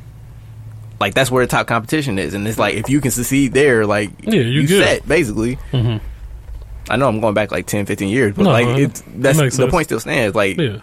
like 1.00 1.14
that's 1.14 1.30
where 1.30 1.46
the 1.46 1.50
top 1.52 1.68
competition 1.68 2.18
is, 2.18 2.34
and 2.34 2.48
it's 2.48 2.58
like 2.58 2.76
if 2.76 2.89
you 2.89 3.02
can 3.02 3.12
succeed 3.12 3.52
there, 3.54 3.86
like 3.86 4.12
Yeah, 4.22 4.36
you 4.41 4.62
you 4.62 4.68
good. 4.68 4.84
set 4.84 5.08
basically. 5.08 5.58
Mhm. 5.74 6.00
I 6.89 6.97
know 6.97 7.07
I'm 7.07 7.19
going 7.19 7.33
back 7.33 7.51
like 7.51 7.65
10, 7.67 7.86
15 7.86 8.09
years, 8.09 8.33
but 8.36 8.43
No, 8.43 8.49
like 8.51 8.67
it- 8.67 8.79
it's 8.81 9.03
that's 9.15 9.39
it 9.39 9.43
the 9.45 9.51
sense. 9.51 9.71
point 9.71 9.86
still 9.88 9.99
stands. 9.99 10.36
Like 10.36 10.57
Yeah, 10.59 10.77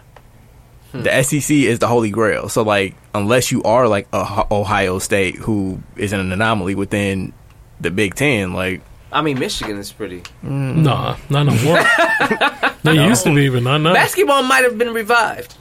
the 0.93 1.23
SEC 1.23 1.49
is 1.65 1.79
the 1.79 1.87
holy 1.87 2.09
grail. 2.11 2.49
So 2.49 2.61
like 2.63 2.95
unless 3.15 3.51
you 3.51 3.63
are 3.63 3.87
like 3.87 4.07
a 4.13 4.45
Ohio 4.51 4.99
State 4.99 5.35
who 5.35 5.81
is 5.95 6.13
an 6.13 6.31
anomaly 6.31 6.75
within 6.75 7.33
the 7.81 7.89
Big 7.91 8.15
Ten, 8.15 8.53
like 8.53 8.81
I 9.11 9.21
mean, 9.21 9.37
Michigan 9.39 9.77
is 9.77 9.91
pretty. 9.91 10.21
Mm. 10.43 10.77
nah, 10.77 11.15
not 11.29 11.43
no 11.45 11.53
more. 11.63 11.79
They 12.83 12.95
used 12.95 13.23
to 13.23 13.33
be, 13.33 13.47
but 13.47 13.63
not 13.63 13.77
now. 13.77 13.93
Basketball 13.93 14.43
might 14.43 14.63
have 14.65 14.77
been 14.77 14.93
revived. 14.93 15.55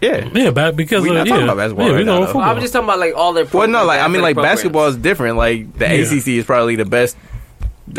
Yeah. 0.00 0.28
Yeah, 0.32 0.50
back 0.50 0.76
because 0.76 1.02
We 1.02 1.08
of 1.10 1.16
not 1.16 1.26
yeah, 1.26 1.32
talking 1.32 1.44
about 1.48 1.56
basketball 1.56 1.86
yeah, 1.86 1.92
right 1.92 1.98
we 1.98 2.04
now, 2.04 2.18
know 2.20 2.26
football. 2.26 2.42
I'm 2.42 2.60
just 2.60 2.72
talking 2.72 2.88
about 2.88 2.98
like 3.00 3.14
all 3.16 3.32
their. 3.32 3.46
Well, 3.46 3.66
no, 3.66 3.84
like 3.84 4.00
I 4.00 4.06
mean, 4.08 4.22
like 4.22 4.34
programs. 4.34 4.56
basketball 4.58 4.86
is 4.86 4.96
different. 4.96 5.36
Like 5.38 5.72
the 5.76 5.86
Yeah. 5.86 6.04
ACC 6.04 6.28
is 6.38 6.44
probably 6.44 6.76
the 6.76 6.84
best 6.84 7.16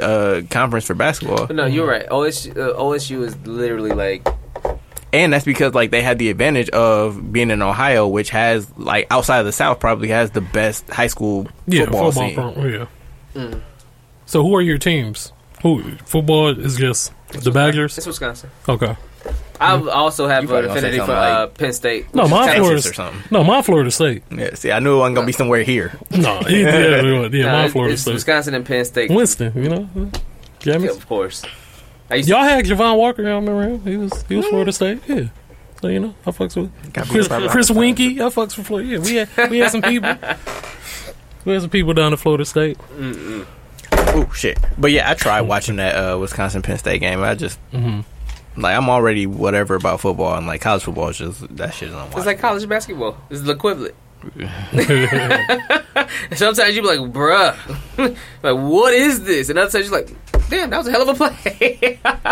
uh, 0.02 0.42
conference 0.50 0.86
for 0.86 0.94
basketball, 0.94 1.48
But 1.48 1.56
no, 1.56 1.66
you're 1.66 1.88
right. 1.88 2.08
OSU, 2.10 2.52
uh, 2.52 2.78
OSU 2.80 3.24
is 3.24 3.38
literally 3.46 3.92
like 3.92 4.28
and 5.12 5.34
that's 5.34 5.46
because 5.46 5.74
like 5.74 5.92
they 5.92 6.02
had 6.02 6.20
the 6.20 6.30
advantage 6.30 6.70
of 6.70 7.32
being 7.32 7.50
in 7.52 7.62
Ohio, 7.62 8.08
which 8.08 8.30
has 8.30 8.72
like 8.78 9.08
outside 9.10 9.40
of 9.40 9.46
the 9.46 9.52
South 9.52 9.80
probably 9.80 10.10
has 10.10 10.32
the 10.32 10.42
best 10.42 10.88
high 10.90 11.08
school 11.08 11.48
yeah, 11.66 11.86
football, 11.86 12.12
football. 12.12 12.54
scene. 12.54 12.88
pro- 13.36 13.46
yeah. 13.46 13.56
So 14.26 14.44
who 14.44 14.56
are 14.56 14.62
your 14.62 14.78
teams? 14.78 15.34
Who 15.64 15.96
football 16.06 16.50
is 16.50 16.78
just 16.78 17.12
the 17.32 17.52
Badgers? 17.52 17.98
it's 17.98 18.08
Wisconsin. 18.08 18.50
Okay. 18.68 18.96
I 19.60 19.78
also 19.90 20.28
have 20.28 20.44
an 20.44 20.48
probably 20.50 20.68
gonna 20.68 20.80
say 20.82 20.88
affinity 20.88 21.00
for 21.00 21.06
something 21.08 21.16
uh, 21.36 21.40
like- 21.42 21.58
Penn 21.58 21.74
State. 21.74 22.16
No, 22.16 22.28
my 22.28 22.46
Texas. 22.46 22.60
Florida's 22.60 22.88
or 22.88 22.94
something. 22.94 23.22
no, 23.32 23.44
my 23.44 23.62
Florida 23.62 23.92
State. 23.92 24.24
Yeah, 24.32 24.54
see, 24.56 24.72
I 24.72 24.80
knew 24.80 24.96
it 24.96 25.00
wasn't 25.00 25.16
gonna 25.16 25.28
be 25.28 25.34
somewhere 25.34 25.64
here. 25.64 25.94
No, 26.12 26.42
yeah, 26.48 26.50
yeah, 26.50 27.02
yeah, 27.02 27.28
yeah 27.32 27.46
Nah, 27.46 27.62
my 27.64 27.70
Florida 27.70 27.94
it's 27.94 28.04
State. 28.04 28.14
Wisconsin 28.14 28.54
and 28.56 28.66
Penn 28.66 28.86
State. 28.86 29.12
Winston, 29.12 29.52
you 29.62 29.70
know, 29.70 29.90
Yeah, 30.64 30.76
of 30.76 31.08
course. 31.08 31.44
Y'all 32.12 32.44
had 32.44 32.66
Javon 32.66 32.98
Walker. 32.98 33.22
Y'all 33.22 33.40
remember 33.42 33.64
him? 33.64 33.82
He 33.84 33.98
was 33.98 34.24
he 34.28 34.36
was 34.36 34.46
Florida 34.48 34.72
State. 34.72 35.02
Yeah. 35.08 35.26
So 35.82 35.88
you 35.88 36.00
know, 36.00 36.16
I 36.26 36.32
fucks 36.32 36.56
with 36.58 36.72
Chris, 37.10 37.28
by 37.28 37.48
Chris 37.48 37.70
Weinke. 37.70 38.20
I 38.20 38.30
fucks 38.30 38.58
with 38.58 38.68
Florida. 38.68 38.90
Yeah, 38.90 39.00
we 39.00 39.16
had 39.16 39.50
we 39.52 39.60
had 39.60 39.72
some 39.72 39.82
people. 39.82 40.16
We 41.46 41.54
had 41.54 41.62
some 41.62 41.70
people 41.70 41.94
down 41.94 42.12
at 42.12 42.20
Florida 42.20 42.44
State. 42.44 42.78
Oh 43.94 44.30
shit! 44.36 44.58
But 44.78 44.92
yeah, 44.92 45.10
I 45.10 45.14
tried 45.14 45.42
watching 45.42 45.78
that 45.78 45.96
uh, 45.96 46.18
Wisconsin 46.20 46.62
Penn 46.62 46.78
State 46.78 47.00
game. 47.00 47.22
I 47.24 47.34
just 47.34 47.58
like 48.60 48.76
I'm 48.78 48.90
already 48.90 49.26
whatever 49.26 49.76
about 49.76 50.00
football, 50.02 50.38
and 50.38 50.46
like 50.48 50.62
college 50.62 50.84
football 50.84 51.10
is 51.10 51.18
just 51.18 51.56
that 51.58 51.74
shit 51.74 51.90
is 51.90 51.96
unwatchable. 51.96 52.18
It's 52.18 52.26
like 52.26 52.40
college 52.40 52.68
basketball. 52.70 53.18
It's 53.30 53.42
the 53.42 53.52
equivalent. 53.54 53.96
Sometimes 56.36 56.76
you 56.76 56.82
be 56.82 56.88
like, 56.88 57.00
bruh, 57.14 57.56
like 58.44 58.56
what 58.56 58.94
is 58.94 59.24
this? 59.24 59.50
And 59.50 59.58
other 59.58 59.72
times 59.72 59.90
you're 59.90 60.00
like, 60.00 60.10
damn, 60.50 60.70
that 60.70 60.78
was 60.78 60.88
a 60.88 60.92
hell 60.92 61.10
of 61.10 61.10
a 61.10 61.14
play. 61.30 62.00
Like, 62.04 62.26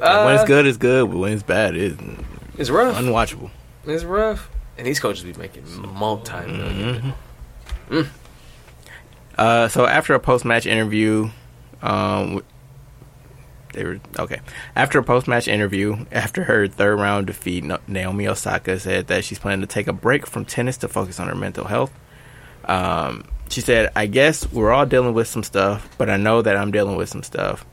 when 0.00 0.02
Uh, 0.02 0.36
it's 0.38 0.44
good, 0.44 0.66
it's 0.66 0.76
good, 0.76 1.10
but 1.10 1.18
when 1.18 1.32
it's 1.32 1.42
bad, 1.42 1.74
it's 1.76 1.96
it's 2.58 2.70
rough. 2.70 2.96
unwatchable. 2.96 3.50
It's 3.86 4.04
rough. 4.04 4.50
And 4.76 4.86
these 4.86 5.00
coaches 5.00 5.24
be 5.24 5.32
making 5.34 5.64
multi 5.94 6.32
million. 6.46 7.14
Uh, 9.38 9.68
so 9.68 9.86
after 9.86 10.14
a 10.14 10.20
post 10.20 10.44
match 10.44 10.66
interview, 10.66 11.30
um, 11.82 12.42
they 13.74 13.84
were 13.84 14.00
okay. 14.18 14.40
After 14.74 14.98
a 14.98 15.04
post 15.04 15.28
match 15.28 15.46
interview, 15.46 16.06
after 16.10 16.44
her 16.44 16.66
third 16.66 16.96
round 16.98 17.26
defeat, 17.26 17.64
Naomi 17.86 18.26
Osaka 18.26 18.80
said 18.80 19.08
that 19.08 19.24
she's 19.24 19.38
planning 19.38 19.60
to 19.60 19.66
take 19.66 19.86
a 19.86 19.92
break 19.92 20.26
from 20.26 20.44
tennis 20.44 20.78
to 20.78 20.88
focus 20.88 21.20
on 21.20 21.28
her 21.28 21.34
mental 21.34 21.66
health. 21.66 21.92
Um, 22.64 23.24
she 23.50 23.60
said, 23.60 23.92
"I 23.94 24.06
guess 24.06 24.50
we're 24.50 24.72
all 24.72 24.86
dealing 24.86 25.14
with 25.14 25.28
some 25.28 25.42
stuff, 25.42 25.88
but 25.98 26.08
I 26.08 26.16
know 26.16 26.42
that 26.42 26.56
I'm 26.56 26.70
dealing 26.70 26.96
with 26.96 27.08
some 27.08 27.22
stuff. 27.22 27.66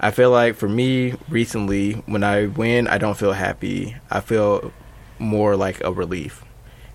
I 0.00 0.10
feel 0.10 0.30
like 0.30 0.56
for 0.56 0.68
me, 0.68 1.14
recently, 1.28 1.92
when 2.06 2.24
I 2.24 2.46
win, 2.46 2.88
I 2.88 2.98
don't 2.98 3.16
feel 3.16 3.32
happy. 3.32 3.96
I 4.10 4.20
feel 4.20 4.72
more 5.18 5.56
like 5.56 5.82
a 5.84 5.92
relief, 5.92 6.44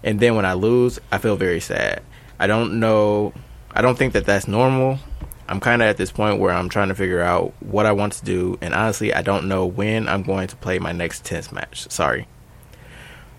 and 0.04 0.20
then 0.20 0.36
when 0.36 0.46
I 0.46 0.54
lose, 0.54 1.00
I 1.12 1.20
feel 1.20 1.36
very 1.36 1.60
sad. 1.60 2.02
I 2.40 2.48
don't 2.48 2.80
know." 2.80 3.34
I 3.76 3.82
don't 3.82 3.98
think 3.98 4.14
that 4.14 4.26
that's 4.26 4.48
normal. 4.48 5.00
I'm 5.48 5.60
kind 5.60 5.82
of 5.82 5.88
at 5.88 5.98
this 5.98 6.12
point 6.12 6.40
where 6.40 6.52
I'm 6.52 6.70
trying 6.70 6.88
to 6.88 6.96
figure 6.96 7.22
out 7.22 7.54
what 7.60 7.86
I 7.86 7.92
want 7.92 8.14
to 8.14 8.26
do, 8.26 8.58
and 8.62 8.74
honestly, 8.74 9.14
I 9.14 9.22
don't 9.22 9.48
know 9.48 9.66
when 9.66 10.08
I'm 10.08 10.24
going 10.24 10.48
to 10.48 10.56
play 10.56 10.80
my 10.80 10.92
next 10.92 11.26
tennis 11.26 11.52
match. 11.52 11.90
Sorry. 11.92 12.28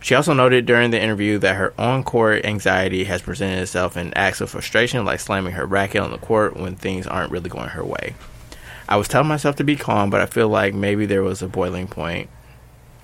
She 0.01 0.15
also 0.15 0.35
noted 0.35 0.67
during 0.67 0.91
the 0.91 1.01
interview 1.01 1.39
that 1.39 1.57
her 1.57 1.73
on 1.79 2.05
court 2.05 2.45
anxiety 2.45 3.05
has 3.05 3.23
presented 3.23 3.63
itself 3.63 3.97
in 3.97 4.13
acts 4.13 4.43
of 4.43 4.51
frustration, 4.51 5.07
like 5.07 5.19
slamming 5.19 5.55
her 5.55 5.65
racket 5.65 6.03
on 6.03 6.11
the 6.11 6.19
court 6.19 6.59
when 6.59 6.77
things 6.77 7.07
aren't 7.07 7.33
really 7.33 7.49
going 7.49 7.71
her 7.71 7.83
way. 7.83 8.15
I 8.87 8.97
was 8.97 9.09
telling 9.09 9.29
myself 9.29 9.57
to 9.57 9.65
be 9.65 9.77
calm, 9.77 10.11
but 10.11 10.21
I 10.21 10.27
feel 10.27 10.51
like 10.51 10.75
maybe 10.75 11.07
there 11.07 11.23
was 11.23 11.41
a 11.41 11.49
boiling 11.49 11.89
point. 11.89 12.29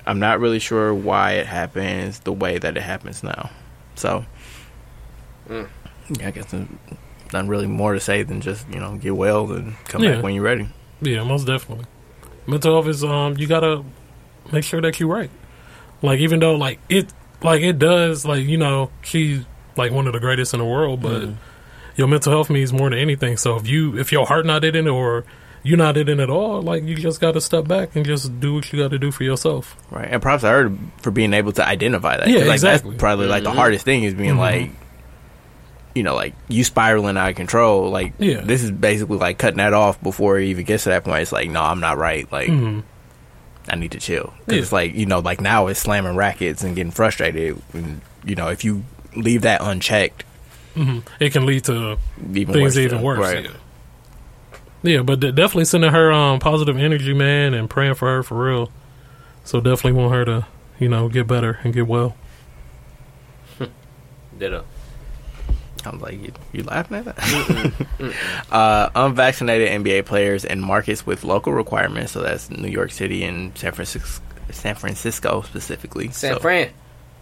I'm 0.07 0.19
not 0.19 0.41
really 0.41 0.59
sure 0.59 0.93
why 0.93 1.33
it 1.33 1.47
happens 1.47 2.21
the 2.21 2.33
way 2.33 2.59
that 2.59 2.77
it 2.77 2.83
happens 2.83 3.23
now. 3.23 3.49
So, 3.95 4.27
mm. 5.49 5.69
yeah, 6.11 6.29
I 6.29 6.31
guess 6.33 6.51
there's 6.51 6.67
nothing 7.33 7.49
really 7.49 7.67
more 7.67 7.95
to 7.95 8.01
say 8.01 8.23
than 8.23 8.41
just 8.41 8.67
you 8.73 8.81
know 8.81 8.97
get 8.97 9.17
well 9.17 9.51
and 9.53 9.77
come 9.85 10.03
Yeah. 10.03 10.15
back 10.15 10.25
when 10.25 10.35
you're 10.35 10.45
ready. 10.45 10.69
Yeah, 11.01 11.23
most 11.25 11.47
definitely. 11.47 11.87
Mental 12.47 12.75
health 12.75 12.89
is 12.89 13.05
um 13.05 13.37
you 13.39 13.47
gotta 13.47 13.83
make 14.53 14.65
sure 14.65 14.81
that 14.81 14.99
you're 15.01 15.09
right. 15.09 15.31
Like 16.03 16.21
even 16.21 16.41
though 16.41 16.55
like 16.57 16.79
it 16.89 17.13
like 17.43 17.63
it 17.63 17.79
does 17.79 18.25
like 18.25 18.45
you 18.47 18.57
know 18.59 18.91
she's 19.03 19.45
like 19.77 19.93
one 19.93 20.07
of 20.07 20.13
the 20.13 20.21
greatest 20.21 20.53
in 20.55 20.61
the 20.61 20.67
world, 20.67 21.01
but 21.03 21.29
your 21.97 22.09
mental 22.09 22.33
health 22.33 22.51
means 22.51 22.73
more 22.73 22.91
than 22.91 22.99
anything. 22.99 23.37
So 23.37 23.57
if 23.57 23.67
you 23.69 23.99
if 23.99 24.13
your 24.13 24.27
heart 24.27 24.47
not 24.47 24.65
in 24.65 24.75
it 24.75 24.87
or 24.89 25.25
you're 25.63 25.77
not 25.79 25.97
in 25.99 26.09
it 26.09 26.19
at 26.19 26.31
all, 26.31 26.63
like 26.63 26.85
you 26.85 26.95
just 26.97 27.21
got 27.21 27.33
to 27.33 27.41
step 27.41 27.69
back 27.69 27.95
and 27.95 28.05
just 28.07 28.41
do 28.41 28.55
what 28.55 28.73
you 28.73 28.79
got 28.83 28.91
to 28.93 28.99
do 28.99 29.11
for 29.11 29.25
yourself. 29.25 29.77
Right, 29.91 30.09
and 30.11 30.23
props 30.23 30.43
I 30.43 30.51
heard 30.51 30.79
for 31.03 31.11
being 31.11 31.35
able 31.35 31.53
to 31.53 31.67
identify 31.67 32.17
that. 32.17 32.29
Yeah, 32.29 32.45
like, 32.45 32.53
exactly. 32.55 32.93
That's 32.93 33.01
probably 33.01 33.27
like 33.27 33.43
the 33.43 33.51
hardest 33.53 33.85
thing 33.85 34.05
is 34.05 34.15
being 34.15 34.37
Mhm. 34.37 34.39
like, 34.39 34.71
you 35.95 36.03
know, 36.03 36.15
like 36.15 36.35
you 36.49 36.63
spiraling 36.65 37.17
out 37.17 37.31
of 37.31 37.37
control. 37.37 37.91
Like, 37.91 38.13
Yeah. 38.19 38.41
this 38.43 38.63
is 38.63 38.71
basically 38.71 39.19
like 39.19 39.39
cutting 39.39 39.59
that 39.59 39.73
off 39.75 40.01
before 40.03 40.39
it 40.39 40.45
even 40.47 40.65
gets 40.65 40.85
to 40.85 40.91
that 40.91 41.05
point. 41.05 41.23
It's 41.23 41.33
like, 41.33 41.51
no, 41.51 41.63
I'm 41.63 41.81
not 41.81 41.99
right. 41.99 42.31
Like, 42.31 42.49
Mhm. 42.49 42.83
I 43.69 43.77
need 43.77 43.91
to 43.93 43.99
chill. 44.01 44.33
'Cause 44.47 44.55
Yeah. 44.55 44.59
it's 44.63 44.73
like 44.73 44.95
you 44.95 45.07
know, 45.07 45.19
like 45.21 45.41
now 45.41 45.67
it's 45.67 45.81
slamming 45.81 46.17
rackets 46.17 46.63
and 46.65 46.75
getting 46.77 46.93
frustrated. 46.93 47.61
And, 47.75 48.01
you 48.25 48.35
know, 48.37 48.49
if 48.49 48.65
you 48.65 48.85
leave 49.17 49.43
that 49.43 49.61
unchecked, 49.63 50.25
hmm 50.75 51.01
It 51.19 51.31
can 51.33 51.47
lead 51.47 51.65
to 51.65 51.97
even 52.33 52.55
things 52.55 52.63
worse. 52.63 52.77
even 52.77 52.91
stuff. 52.91 53.03
worse. 53.03 53.19
Right. 53.19 53.45
Yeah. 53.45 53.51
Yeah, 54.83 55.03
but 55.03 55.21
de- 55.21 55.33
definitely 55.33 55.67
sending 55.67 55.91
her 55.91 56.11
um 56.13 56.39
positive 56.39 56.79
energy, 56.79 57.13
man, 57.13 57.53
and 57.53 57.69
praying 57.69 57.95
for 57.95 58.09
her 58.09 58.23
for 58.23 58.43
real. 58.43 58.71
So 59.45 59.61
definitely 59.61 60.01
want 60.01 60.15
her 60.15 60.25
to, 60.25 60.47
you 60.79 60.89
know, 60.89 61.09
get 61.09 61.27
better 61.27 61.59
and 61.65 61.75
get 61.75 61.87
well. 61.87 62.15
Ditto. 64.39 64.65
I 65.87 65.91
was 65.91 66.03
like, 66.03 66.21
you, 66.21 66.33
you 66.53 66.63
laughing 66.63 66.99
at 66.99 67.05
that? 67.05 68.15
uh, 68.51 68.91
unvaccinated 68.95 69.69
NBA 69.83 70.07
players 70.07 70.45
in 70.45 70.61
markets 70.61 71.07
with 71.07 71.25
local 71.25 71.53
requirements, 71.53 72.13
so 72.13 72.23
that's 72.23 72.51
New 72.51 72.69
York 72.69 72.91
City 72.91 73.25
and 73.25 73.57
San 73.57 73.73
Francisco, 73.73 74.23
San 74.51 74.75
Francisco 74.75 75.43
specifically. 75.43 76.11
San 76.11 76.35
so 76.35 76.41
Fran. 76.41 76.71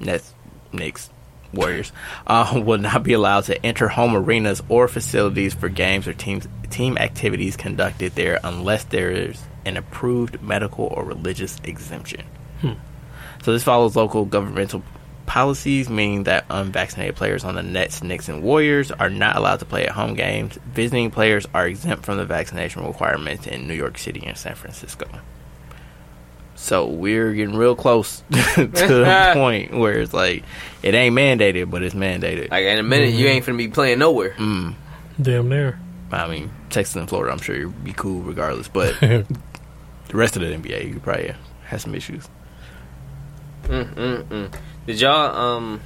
That's 0.01 0.33
Knicks, 0.73 1.11
Warriors. 1.53 1.93
Uh, 2.27 2.61
will 2.65 2.79
not 2.79 3.03
be 3.03 3.15
allowed 3.15 3.45
to 3.45 3.65
enter 3.65 3.89
home 3.89 4.15
arenas 4.15 4.63
or 4.69 4.87
facilities 4.87 5.55
for 5.55 5.71
games 5.71 6.07
or 6.07 6.13
teams 6.13 6.47
team 6.71 6.99
activities 6.99 7.57
conducted 7.57 8.15
there 8.15 8.39
unless 8.45 8.85
there 8.85 9.11
is 9.11 9.43
an 9.65 9.79
approved 9.79 10.43
medical 10.43 10.85
or 10.87 11.05
religious 11.05 11.57
exemption. 11.65 12.23
So 13.43 13.53
this 13.53 13.63
follows 13.63 13.97
local 13.97 14.25
governmental 14.25 14.83
policies, 15.29 15.89
meaning 15.91 16.25
that 16.25 16.47
unvaccinated 16.49 17.15
players 17.15 17.45
on 17.45 17.55
the 17.55 17.63
Nets, 17.63 18.03
Knicks, 18.03 18.29
and 18.29 18.43
Warriors 18.43 18.91
are 18.91 19.11
not 19.11 19.37
allowed 19.37 19.61
to 19.61 19.67
play 19.67 19.87
at 19.87 19.93
home 19.93 20.15
games. 20.15 20.59
Visiting 20.73 21.11
players 21.11 21.47
are 21.55 21.69
exempt 21.69 22.05
from 22.07 22.17
the 22.17 22.25
vaccination 22.25 22.85
requirements 22.85 23.47
in 23.47 23.69
New 23.69 23.75
York 23.75 23.99
City 23.99 24.25
and 24.27 24.37
San 24.37 24.55
Francisco. 24.55 25.07
So 26.57 26.89
we're 26.89 27.35
getting 27.35 27.57
real 27.57 27.77
close 27.77 28.25
to 28.33 28.67
the 28.67 29.31
point 29.35 29.73
where 29.73 30.01
it's 30.01 30.15
like 30.15 30.43
it 30.83 30.95
ain't 30.95 31.15
mandated, 31.15 31.71
but 31.71 31.83
it's 31.83 31.95
mandated. 31.95 32.51
Like 32.51 32.65
in 32.65 32.79
a 32.79 32.83
minute, 32.83 33.13
you 33.13 33.27
ain't 33.29 33.45
finna 33.45 33.59
be 33.59 33.69
playing 33.69 34.01
nowhere. 34.01 34.31
Mm. 34.31 34.75
Damn 35.21 35.49
near. 35.49 35.79
I 36.11 36.27
mean, 36.27 36.51
Texas 36.71 36.97
and 36.97 37.09
Florida, 37.09 37.33
I'm 37.33 37.39
sure 37.39 37.55
you'd 37.55 37.85
be 37.85 37.93
cool 37.93 38.23
regardless. 38.23 38.67
But 38.67 38.99
the 39.01 39.27
rest 40.13 40.37
of 40.37 40.43
the 40.43 40.49
NBA, 40.49 40.89
you 40.89 41.01
probably 41.01 41.35
have 41.67 41.83
some 41.83 41.95
issues. 41.95 42.29
Mm, 43.65 43.95
mm, 43.95 44.23
mm. 44.25 44.55
Did 44.89 45.01
y'all? 45.03 45.37
Um, 45.37 45.81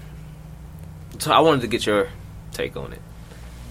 so 1.19 1.33
I 1.33 1.41
wanted 1.41 1.63
to 1.63 1.67
get 1.67 1.85
your 1.85 2.09
take 2.53 2.77
on 2.77 2.93
it. 2.93 3.01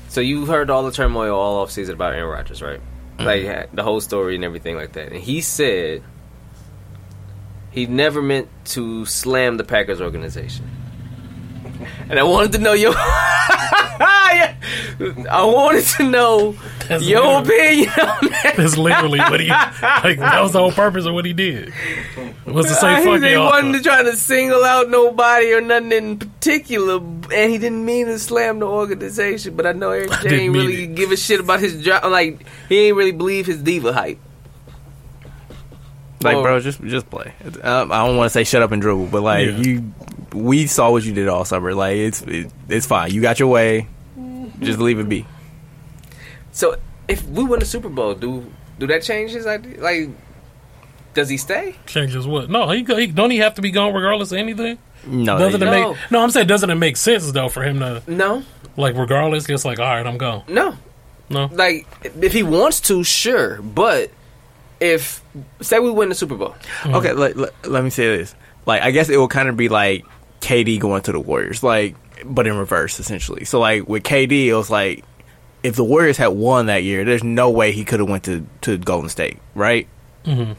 So 0.10 0.20
you 0.20 0.46
heard 0.46 0.70
all 0.70 0.84
the 0.84 0.92
turmoil 0.92 1.34
all 1.34 1.62
off 1.62 1.72
season 1.72 1.96
about 1.96 2.14
Aaron 2.14 2.30
Rodgers, 2.30 2.62
right? 2.62 2.82
Like 3.18 3.72
the 3.74 3.82
whole 3.82 4.02
story 4.02 4.36
and 4.36 4.44
everything 4.44 4.76
like 4.76 4.92
that. 4.92 5.14
And 5.14 5.22
he 5.22 5.40
said 5.40 6.04
he 7.72 7.86
never 7.86 8.22
meant 8.22 8.50
to 8.66 9.06
slam 9.06 9.56
the 9.56 9.64
Packers 9.64 10.02
organization. 10.02 10.70
And 12.10 12.20
I 12.20 12.24
wanted 12.24 12.52
to 12.52 12.58
know 12.58 12.74
your. 12.74 12.94
I 14.04 15.46
wanted 15.46 15.86
to 15.98 16.04
know 16.10 16.58
That's 16.90 17.06
your 17.06 17.42
literally- 17.42 17.86
opinion 17.86 18.00
on. 18.02 18.31
That's 18.58 18.78
literally 18.78 19.20
what 19.20 19.40
he 19.40 19.48
like. 19.50 20.18
That 20.20 20.42
was 20.42 20.52
the 20.54 20.60
whole 20.60 20.72
purpose 20.72 21.06
of 21.06 21.14
what 21.14 21.26
he 21.26 21.34
did. 21.34 21.74
Was 22.46 22.66
to 22.68 22.74
say 22.76 22.96
Uh, 22.96 23.02
fuck 23.04 23.22
he 23.24 23.32
y'all. 23.34 23.46
wasn't 23.50 23.84
trying 23.84 24.06
to 24.06 24.16
single 24.16 24.64
out 24.64 24.90
nobody 24.90 25.54
or 25.54 25.62
nothing 25.62 25.92
in 25.92 26.18
particular, 26.20 26.98
and 26.98 27.52
he 27.52 27.58
didn't 27.58 27.86
mean 27.86 28.08
to 28.08 28.18
slam 28.20 28.60
the 28.60 28.66
organization. 28.68 29.56
But 29.56 29.66
I 29.68 29.72
know 29.74 29.92
Eric 29.92 30.12
J 30.22 30.42
ain't 30.42 30.54
really 30.54 30.84
it. 30.84 30.96
give 30.96 31.12
a 31.12 31.18
shit 31.18 31.40
about 31.40 31.60
his 31.60 31.82
job. 31.84 32.06
Like 32.12 32.46
he 32.70 32.88
ain't 32.88 32.98
really 32.98 33.12
believe 33.12 33.46
his 33.46 33.58
diva 33.62 33.94
hype. 33.94 34.20
Like, 36.24 36.38
Or- 36.38 36.44
bro, 36.44 36.60
just 36.60 36.82
just 36.84 37.10
play. 37.10 37.34
Um, 37.64 37.92
I 37.92 38.06
don't 38.06 38.16
want 38.18 38.28
to 38.28 38.30
say 38.34 38.44
shut 38.44 38.62
up 38.62 38.72
and 38.72 38.82
dribble, 38.82 39.08
but 39.08 39.22
like 39.24 39.48
Yeah. 39.48 39.58
you, 39.58 39.94
we 40.34 40.68
saw 40.68 40.92
what 40.92 41.04
you 41.04 41.14
did 41.14 41.28
all 41.28 41.46
summer. 41.46 41.74
Like 41.74 41.96
it's 41.98 42.22
it, 42.22 42.52
it's 42.70 42.86
fine. 42.86 43.12
You 43.12 43.22
got 43.22 43.40
your 43.40 43.48
way. 43.50 43.88
Just 44.60 44.78
leave 44.80 45.00
it 45.00 45.10
be. 45.10 45.26
So 46.52 46.76
if 47.08 47.28
we 47.28 47.44
win 47.44 47.60
the 47.60 47.66
Super 47.66 47.90
Bowl, 47.90 48.14
do 48.16 48.46
do 48.80 48.88
that 48.88 49.04
change 49.04 49.32
his 49.32 49.46
idea? 49.48 49.80
Like, 49.82 50.10
does 51.14 51.30
he 51.30 51.38
stay? 51.38 51.76
Changes 51.86 52.26
what? 52.26 52.50
No, 52.50 52.70
he, 52.70 52.82
go- 52.84 52.96
he 52.98 53.08
don't 53.08 53.32
he 53.32 53.38
have 53.38 53.56
to 53.56 53.62
be 53.62 53.72
gone 53.72 53.94
regardless 53.94 54.32
of 54.32 54.38
anything? 54.38 54.78
No, 55.06 55.38
Doesn't 55.40 55.62
it 55.62 55.66
No. 55.66 55.72
make 55.94 56.12
no? 56.12 56.22
I'm 56.22 56.30
saying 56.30 56.48
doesn't 56.48 56.70
it 56.70 56.76
make 56.76 56.96
sense 56.96 57.32
though 57.32 57.50
for 57.50 57.64
him 57.64 57.80
to 57.80 58.04
No, 58.08 58.44
like 58.78 58.96
regardless? 58.96 59.46
Just 59.46 59.66
like 59.66 59.80
all 59.80 59.86
right, 59.86 60.06
I'm 60.06 60.18
gone. 60.18 60.44
no. 60.48 60.76
No, 61.30 61.46
Like, 61.54 61.88
if 62.04 62.34
he 62.34 62.44
wants 62.44 62.82
to, 62.82 63.06
sure. 63.06 63.62
But 63.62 64.12
if 64.82 65.24
say 65.62 65.80
we 65.80 65.90
win 65.90 66.10
the 66.10 66.16
Super 66.16 66.36
Bowl, 66.36 66.56
hmm. 66.82 66.94
Okay, 66.96 67.14
let, 67.14 67.38
let, 67.38 67.70
let 67.70 67.84
me 67.86 67.90
say 67.90 68.18
this. 68.18 68.36
Like, 68.66 68.82
I 68.82 68.92
guess 68.92 69.08
it 69.08 69.16
will 69.16 69.30
kind 69.30 69.48
of 69.48 69.56
be 69.56 69.70
like 69.70 70.04
KD 70.42 70.78
going 70.82 71.02
to 71.04 71.14
the 71.14 71.22
Warriors, 71.22 71.64
like, 71.64 71.96
but 72.26 72.48
in 72.48 72.58
reverse, 72.58 73.00
essentially. 73.00 73.46
So, 73.46 73.60
like, 73.62 73.88
with 73.88 74.04
KD, 74.04 74.48
it 74.48 74.54
was 74.56 74.70
like, 74.70 75.06
if 75.64 75.76
the 75.76 75.84
Warriors 75.84 76.18
had 76.18 76.28
won 76.30 76.66
that 76.68 76.84
year, 76.84 77.04
there's 77.06 77.24
no 77.24 77.50
way 77.50 77.72
he 77.72 77.84
could 77.86 78.00
have 78.00 78.10
went 78.10 78.24
to, 78.26 78.46
to 78.62 78.78
Golden 78.78 79.10
State, 79.10 79.38
right? 79.56 79.88
Mhm. 80.26 80.56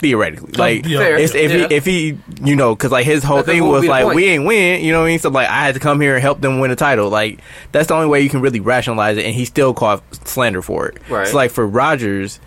Theoretically, 0.00 0.50
like, 0.58 0.84
yeah. 0.84 1.00
It's, 1.16 1.32
if 1.34 1.50
Yeah. 1.52 1.68
he, 1.68 1.74
if 1.74 1.84
he, 1.84 2.18
you 2.42 2.56
know, 2.56 2.74
because 2.74 2.90
like 2.90 3.06
his 3.06 3.22
whole 3.22 3.36
That's 3.36 3.48
thing 3.48 3.64
was 3.66 3.84
like, 3.86 4.02
point. 4.02 4.16
we 4.16 4.24
ain't 4.26 4.44
win, 4.44 4.84
you 4.84 4.90
know 4.92 4.98
what 5.00 5.06
I 5.06 5.10
mean? 5.10 5.18
So 5.20 5.30
like, 5.30 5.48
I 5.48 5.64
had 5.64 5.74
to 5.74 5.80
come 5.80 6.00
here 6.00 6.14
and 6.14 6.22
help 6.22 6.40
them 6.40 6.58
win 6.58 6.72
a 6.72 6.76
title. 6.76 7.08
Like, 7.08 7.38
that's 7.70 7.86
the 7.86 7.94
only 7.94 8.08
way 8.08 8.20
you 8.20 8.28
can 8.28 8.40
really 8.40 8.58
rationalize 8.58 9.16
it, 9.16 9.24
and 9.24 9.32
he 9.34 9.44
still 9.44 9.72
caught 9.72 10.02
slander 10.26 10.60
for 10.60 10.88
it. 10.88 10.98
Right. 11.08 11.28
So 11.28 11.36
like 11.36 11.52
for 11.52 11.64
Rodgers, 11.66 12.40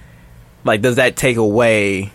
like, 0.66 0.82
does 0.82 0.98
that 0.98 1.16
take 1.16 1.38
away? 1.38 2.12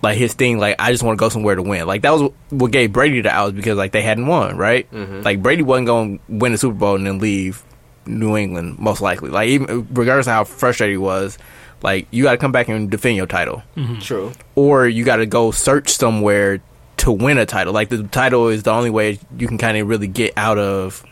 like 0.00 0.16
his 0.16 0.32
thing, 0.32 0.58
like 0.58 0.76
I 0.78 0.92
just 0.92 1.02
want 1.02 1.18
to 1.18 1.20
go 1.20 1.28
somewhere 1.28 1.56
to 1.56 1.62
win. 1.62 1.84
Like 1.84 2.02
that 2.02 2.12
was 2.12 2.30
what 2.50 2.70
gave 2.70 2.92
Brady 2.92 3.20
the 3.20 3.30
outs 3.30 3.52
because 3.56 3.76
like 3.76 3.90
they 3.90 4.00
hadn't 4.00 4.28
won, 4.28 4.56
right? 4.56 4.88
Mhm. 4.92 5.24
Like 5.24 5.42
Brady 5.42 5.62
wasn't 5.64 5.88
going 5.88 6.18
to 6.18 6.24
win 6.28 6.52
the 6.52 6.58
Super 6.58 6.76
Bowl 6.76 6.94
and 6.94 7.04
then 7.04 7.18
leave 7.18 7.64
New 8.08 8.36
England 8.36 8.78
most 8.78 9.00
likely. 9.00 9.30
Like 9.30 9.48
even 9.48 9.86
regardless 9.92 10.26
of 10.26 10.32
how 10.32 10.44
frustrated 10.44 10.94
he 10.94 10.98
was, 10.98 11.38
like 11.82 12.08
you 12.10 12.24
got 12.24 12.32
to 12.32 12.38
come 12.38 12.52
back 12.52 12.68
and 12.68 12.90
defend 12.90 13.16
your 13.16 13.26
title, 13.26 13.62
mm-hmm. 13.76 13.98
true. 14.00 14.32
or 14.54 14.86
you 14.88 15.04
got 15.04 15.16
to 15.16 15.26
go 15.26 15.50
search 15.50 15.90
somewhere 15.90 16.60
to 16.98 17.12
win 17.12 17.38
a 17.38 17.46
title. 17.46 17.72
Like 17.72 17.88
the 17.88 18.02
title 18.04 18.48
is 18.48 18.64
the 18.64 18.72
only 18.72 18.90
way 18.90 19.18
you 19.36 19.46
can 19.46 19.58
kind 19.58 19.76
of 19.78 19.88
really 19.88 20.08
get 20.08 20.32
out 20.36 20.58
of, 20.58 21.04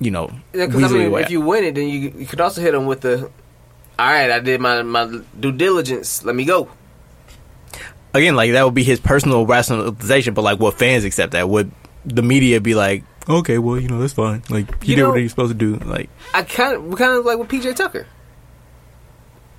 you 0.00 0.10
know, 0.10 0.30
Yeah, 0.52 0.66
because 0.66 0.92
I 0.92 0.96
mean, 0.96 1.14
if 1.14 1.30
you 1.30 1.40
win 1.40 1.64
it, 1.64 1.74
then 1.74 1.88
you 1.88 2.12
you 2.16 2.26
could 2.26 2.40
also 2.40 2.60
hit 2.60 2.74
him 2.74 2.86
with 2.86 3.02
the. 3.02 3.30
All 3.98 4.06
right, 4.06 4.30
I 4.30 4.40
did 4.40 4.60
my 4.60 4.82
my 4.82 5.20
due 5.38 5.52
diligence. 5.52 6.24
Let 6.24 6.34
me 6.34 6.44
go. 6.44 6.68
again, 8.12 8.36
like 8.36 8.52
that 8.52 8.64
would 8.64 8.74
be 8.74 8.84
his 8.84 9.00
personal 9.00 9.46
rationalization, 9.46 10.34
but 10.34 10.42
like, 10.42 10.58
what 10.58 10.78
fans 10.78 11.04
accept 11.04 11.32
that? 11.32 11.48
Would 11.48 11.70
the 12.04 12.22
media 12.22 12.60
be 12.60 12.74
like, 12.74 13.04
okay, 13.28 13.58
well, 13.58 13.78
you 13.78 13.88
know, 13.88 13.98
that's 13.98 14.12
fine. 14.12 14.42
Like 14.50 14.82
he 14.82 14.90
You 14.92 14.96
did 14.96 15.02
know- 15.02 15.08
what 15.10 15.18
he 15.18 15.24
was 15.24 15.32
supposed 15.32 15.52
to 15.52 15.58
do. 15.58 15.76
Like, 15.84 16.08
I 16.34 16.42
kind 16.42 16.74
of 16.76 16.84
we 16.84 16.96
kind 16.96 17.12
of 17.18 17.24
like 17.24 17.38
with 17.38 17.48
PJ 17.48 17.74
Tucker. 17.76 18.06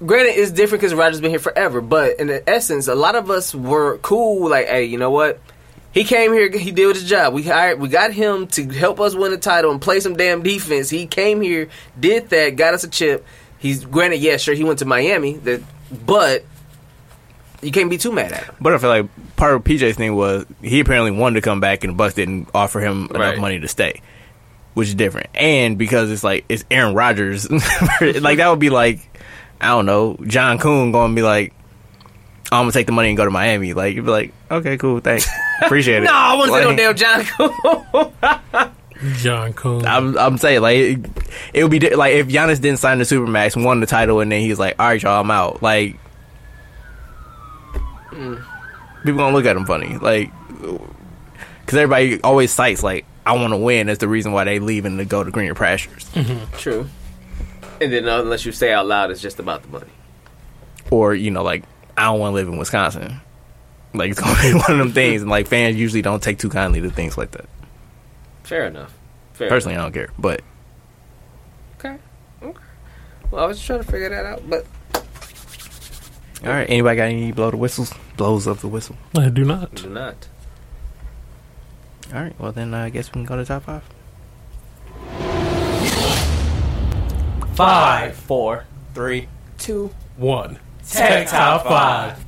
Granted, 0.05 0.37
it's 0.39 0.51
different 0.51 0.81
because 0.81 0.93
Roger's 0.93 1.21
been 1.21 1.31
here 1.31 1.39
forever, 1.39 1.81
but 1.81 2.19
in 2.19 2.27
the 2.27 2.47
essence, 2.47 2.87
a 2.87 2.93
lot 2.93 3.15
of 3.15 3.31
us 3.31 3.55
were 3.55 3.97
cool. 3.99 4.47
Like, 4.49 4.67
hey, 4.67 4.85
you 4.85 4.97
know 4.99 5.09
what? 5.09 5.39
He 5.91 6.03
came 6.03 6.31
here, 6.33 6.51
he 6.55 6.69
did 6.71 6.95
his 6.95 7.09
job. 7.09 7.33
We 7.33 7.41
hired, 7.41 7.79
we 7.79 7.87
got 7.89 8.13
him 8.13 8.45
to 8.49 8.69
help 8.69 8.99
us 8.99 9.15
win 9.15 9.31
the 9.31 9.37
title 9.39 9.71
and 9.71 9.81
play 9.81 9.99
some 9.99 10.15
damn 10.15 10.43
defense. 10.43 10.91
He 10.91 11.07
came 11.07 11.41
here, 11.41 11.69
did 11.99 12.29
that, 12.29 12.55
got 12.55 12.75
us 12.75 12.83
a 12.83 12.87
chip. 12.87 13.25
He's 13.57 13.83
granted, 13.85 14.17
yeah, 14.17 14.37
sure, 14.37 14.53
he 14.53 14.63
went 14.63 14.77
to 14.79 14.85
Miami, 14.85 15.37
that, 15.37 15.63
but 16.05 16.45
you 17.61 17.71
can't 17.71 17.89
be 17.89 17.97
too 17.97 18.11
mad 18.11 18.31
at 18.31 18.43
him. 18.45 18.55
but 18.61 18.73
I 18.73 18.77
feel 18.77 18.89
like 18.89 19.35
part 19.35 19.53
of 19.55 19.63
PJ's 19.63 19.95
thing 19.95 20.15
was 20.15 20.45
he 20.61 20.79
apparently 20.79 21.11
wanted 21.11 21.35
to 21.35 21.41
come 21.41 21.59
back, 21.59 21.83
and 21.83 21.93
the 21.93 21.97
Bucks 21.97 22.13
didn't 22.15 22.49
offer 22.53 22.79
him 22.79 23.05
enough 23.09 23.15
Right. 23.19 23.37
money 23.39 23.59
to 23.59 23.67
stay, 23.67 24.01
which 24.73 24.87
is 24.89 24.95
different. 24.95 25.29
And 25.35 25.77
because 25.77 26.11
it's 26.11 26.23
like 26.23 26.45
it's 26.49 26.63
Aaron 26.71 26.93
Rodgers, 26.95 27.49
like 28.01 28.37
that 28.37 28.47
would 28.49 28.59
be 28.59 28.69
like 28.69 28.99
I 29.59 29.69
don't 29.69 29.85
know, 29.87 30.17
John 30.27 30.59
Coon 30.59 30.91
going 30.91 31.11
to 31.11 31.15
be 31.15 31.23
like. 31.23 31.53
I'm 32.49 32.61
gonna 32.61 32.71
take 32.71 32.85
the 32.85 32.93
money 32.93 33.09
and 33.09 33.17
go 33.17 33.25
to 33.25 33.29
Miami. 33.29 33.73
Like 33.73 33.93
you'd 33.93 34.05
be 34.05 34.11
like, 34.11 34.33
okay, 34.49 34.77
cool, 34.77 35.01
thanks, 35.01 35.27
appreciate 35.63 35.97
it. 36.03 36.05
No, 36.05 36.13
I 36.13 36.35
wasn't 36.35 36.53
like, 36.53 36.63
no 36.63 36.75
damn 36.77 36.95
John 36.95 37.25
Cool. 37.25 38.13
John 39.17 39.51
Coon. 39.51 39.85
I'm, 39.85 40.17
I'm 40.17 40.37
saying 40.37 40.61
like 40.61 40.77
it, 40.77 41.05
it 41.53 41.63
would 41.63 41.71
be 41.71 41.79
di- 41.79 41.95
like 41.95 42.13
if 42.13 42.27
Giannis 42.29 42.61
didn't 42.61 42.79
sign 42.79 42.99
the 42.99 43.03
supermax, 43.03 43.61
won 43.61 43.81
the 43.81 43.85
title, 43.85 44.21
and 44.21 44.31
then 44.31 44.39
he's 44.39 44.57
like, 44.57 44.75
"All 44.79 44.87
right, 44.87 45.01
y'all, 45.03 45.19
I'm 45.19 45.29
out." 45.29 45.61
Like 45.61 45.97
people 49.03 49.17
gonna 49.19 49.35
look 49.35 49.45
at 49.45 49.55
him 49.55 49.65
funny, 49.65 49.97
like 49.97 50.31
because 51.61 51.77
everybody 51.77 52.21
always 52.21 52.51
cites 52.51 52.83
like, 52.83 53.05
"I 53.25 53.33
want 53.33 53.53
to 53.53 53.57
win" 53.57 53.89
as 53.89 53.97
the 53.99 54.07
reason 54.07 54.31
why 54.31 54.43
they 54.43 54.59
leaving 54.59 54.97
to 54.97 55.05
go 55.05 55.23
to 55.23 55.31
greener 55.31 55.55
pastures, 55.55 56.09
True. 56.57 56.87
And 57.79 57.93
then 57.93 58.07
uh, 58.09 58.21
unless 58.21 58.45
you 58.45 58.51
say 58.51 58.73
out 58.73 58.87
loud, 58.87 59.11
it's 59.11 59.21
just 59.21 59.39
about 59.39 59.61
the 59.63 59.67
money. 59.69 59.91
or 60.89 61.13
you 61.13 61.29
know, 61.31 61.43
like 61.43 61.63
I 61.95 62.05
don't 62.05 62.19
want 62.19 62.31
to 62.31 62.35
live 62.35 62.47
in 62.47 62.57
Wisconsin. 62.57 63.21
Like 63.93 64.11
it's 64.11 64.19
gonna 64.19 64.41
be 64.41 64.53
one 64.67 64.71
of 64.71 64.77
them 64.77 64.91
things, 64.93 65.21
and 65.21 65.29
like 65.29 65.47
fans 65.47 65.75
usually 65.75 66.01
don't 66.01 66.21
take 66.23 66.39
too 66.39 66.49
kindly 66.49 66.81
to 66.81 66.89
things 66.89 67.17
like 67.17 67.31
that. 67.31 67.45
Fair 68.43 68.65
enough. 68.65 68.93
Fair 69.33 69.49
Personally, 69.49 69.77
I 69.77 69.81
don't 69.81 69.91
care, 69.93 70.09
but 70.17 70.41
Okay. 71.79 71.97
Okay. 72.41 72.59
Well, 73.29 73.43
I 73.43 73.47
was 73.47 73.57
just 73.57 73.67
trying 73.67 73.83
to 73.83 73.85
figure 73.91 74.09
that 74.09 74.25
out, 74.25 74.49
but 74.49 74.65
all 76.43 76.49
right. 76.49 76.67
Anybody 76.69 76.95
got 76.97 77.03
any 77.03 77.31
blow 77.31 77.51
the 77.51 77.57
whistles? 77.57 77.93
Blows 78.17 78.47
of 78.47 78.61
the 78.61 78.67
whistle. 78.67 78.95
I 79.15 79.29
do 79.29 79.45
not. 79.45 79.75
do 79.75 79.89
not. 79.89 80.27
All 82.13 82.21
right. 82.21 82.37
Well, 82.39 82.51
then 82.51 82.73
uh, 82.73 82.79
I 82.85 82.89
guess 82.89 83.07
we 83.09 83.13
can 83.13 83.25
go 83.25 83.35
to 83.37 83.45
top 83.45 83.63
five. 83.63 83.83
Five, 87.55 88.15
four, 88.15 88.65
three, 88.93 89.27
two. 89.57 89.91
One. 90.15 90.59
Tech 90.87 91.27
Top 91.27 91.63
Five. 91.65 92.23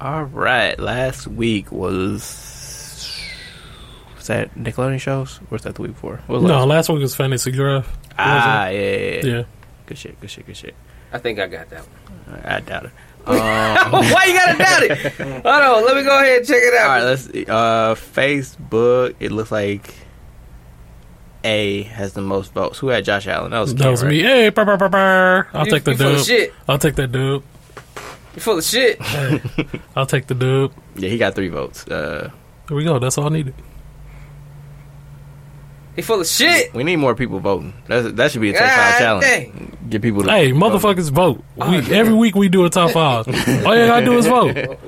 All 0.00 0.24
right. 0.24 0.78
Last 0.78 1.26
week 1.26 1.70
was 1.70 3.22
was 4.16 4.26
that 4.26 4.54
Nickelodeon 4.54 5.00
shows? 5.00 5.38
Or 5.42 5.46
was 5.50 5.62
that 5.62 5.74
the 5.76 5.82
week 5.82 5.92
before? 5.92 6.20
What 6.26 6.40
was 6.42 6.48
No, 6.48 6.58
last- 6.60 6.66
last 6.68 6.88
week 6.90 7.02
was 7.02 7.14
fantasy 7.14 7.52
draft. 7.52 7.88
Ah, 8.18 8.68
yeah, 8.68 8.80
yeah, 8.80 8.96
yeah. 8.98 9.24
Yeah. 9.24 9.42
Good 9.86 9.98
shit. 9.98 10.20
Good 10.20 10.30
shit. 10.30 10.46
Good 10.46 10.56
shit. 10.56 10.74
I 11.12 11.18
think 11.18 11.38
I 11.38 11.46
got 11.46 11.68
that 11.70 11.84
one. 12.26 12.40
I 12.44 12.60
doubt 12.60 12.86
it. 12.86 12.90
Um, 13.30 13.92
Why 14.12 14.24
you 14.26 14.34
gotta 14.34 14.58
doubt 14.58 14.82
it? 14.82 15.12
Hold 15.42 15.46
on, 15.46 15.84
let 15.86 15.96
me 15.96 16.02
go 16.02 16.18
ahead 16.20 16.38
and 16.38 16.46
check 16.46 16.62
it 16.62 16.74
out. 16.74 16.88
right. 16.88 17.02
Let's 17.02 17.24
see. 17.30 17.44
Uh, 17.46 17.94
Facebook. 17.94 19.14
It 19.20 19.30
looks 19.32 19.50
like 19.52 19.94
A 21.44 21.82
has 21.84 22.12
the 22.12 22.20
most 22.20 22.52
votes. 22.52 22.78
Who 22.78 22.88
had 22.88 23.04
Josh 23.04 23.26
Allen? 23.26 23.50
That 23.52 23.60
was 23.60 23.74
That 23.74 23.88
was 23.90 24.02
right? 24.02 24.10
me. 24.10 24.20
Hey, 24.22 24.48
brr, 24.50 24.64
brr, 24.64 24.76
brr, 24.76 24.88
brr. 24.88 25.48
I'll 25.54 25.64
You- 25.66 25.70
take 25.72 25.84
the 25.84 25.92
you 25.92 25.96
full 25.96 26.06
of 26.08 26.16
dub. 26.18 26.26
shit. 26.26 26.54
I'll 26.68 26.78
take 26.78 26.94
that 26.96 27.12
dub. 27.12 27.42
You 28.34 28.40
full 28.40 28.58
of 28.58 28.64
shit. 28.64 29.00
Hey, 29.02 29.40
I'll 29.96 30.06
take 30.06 30.26
the 30.26 30.34
dub. 30.34 30.72
Yeah, 30.96 31.08
he 31.08 31.18
got 31.18 31.34
three 31.34 31.48
votes. 31.48 31.86
Uh, 31.86 32.30
There 32.68 32.76
we 32.76 32.84
go. 32.84 32.98
That's 32.98 33.16
all 33.16 33.26
I 33.26 33.30
needed. 33.30 33.54
He 35.96 36.02
full 36.02 36.20
of 36.20 36.26
shit. 36.26 36.72
we 36.72 36.84
need 36.84 36.96
more 36.96 37.14
people 37.14 37.40
voting. 37.40 37.74
That's, 37.86 38.12
that 38.12 38.30
should 38.30 38.40
be 38.40 38.50
a 38.50 38.52
top 38.52 38.62
God 38.62 38.76
five 38.90 38.98
challenge. 38.98 39.24
dang. 39.26 39.76
Get 39.90 40.02
people 40.02 40.22
to 40.22 40.30
Hey, 40.30 40.52
motherfuckers, 40.52 41.10
vote. 41.10 41.42
We, 41.56 41.76
every 41.92 42.14
week 42.14 42.34
we 42.36 42.48
do 42.48 42.64
a 42.64 42.70
top 42.70 42.90
five. 42.92 43.26
all 43.28 43.76
you 43.76 43.86
gotta 43.86 44.04
do 44.04 44.16
is 44.18 44.26
vote. 44.26 44.78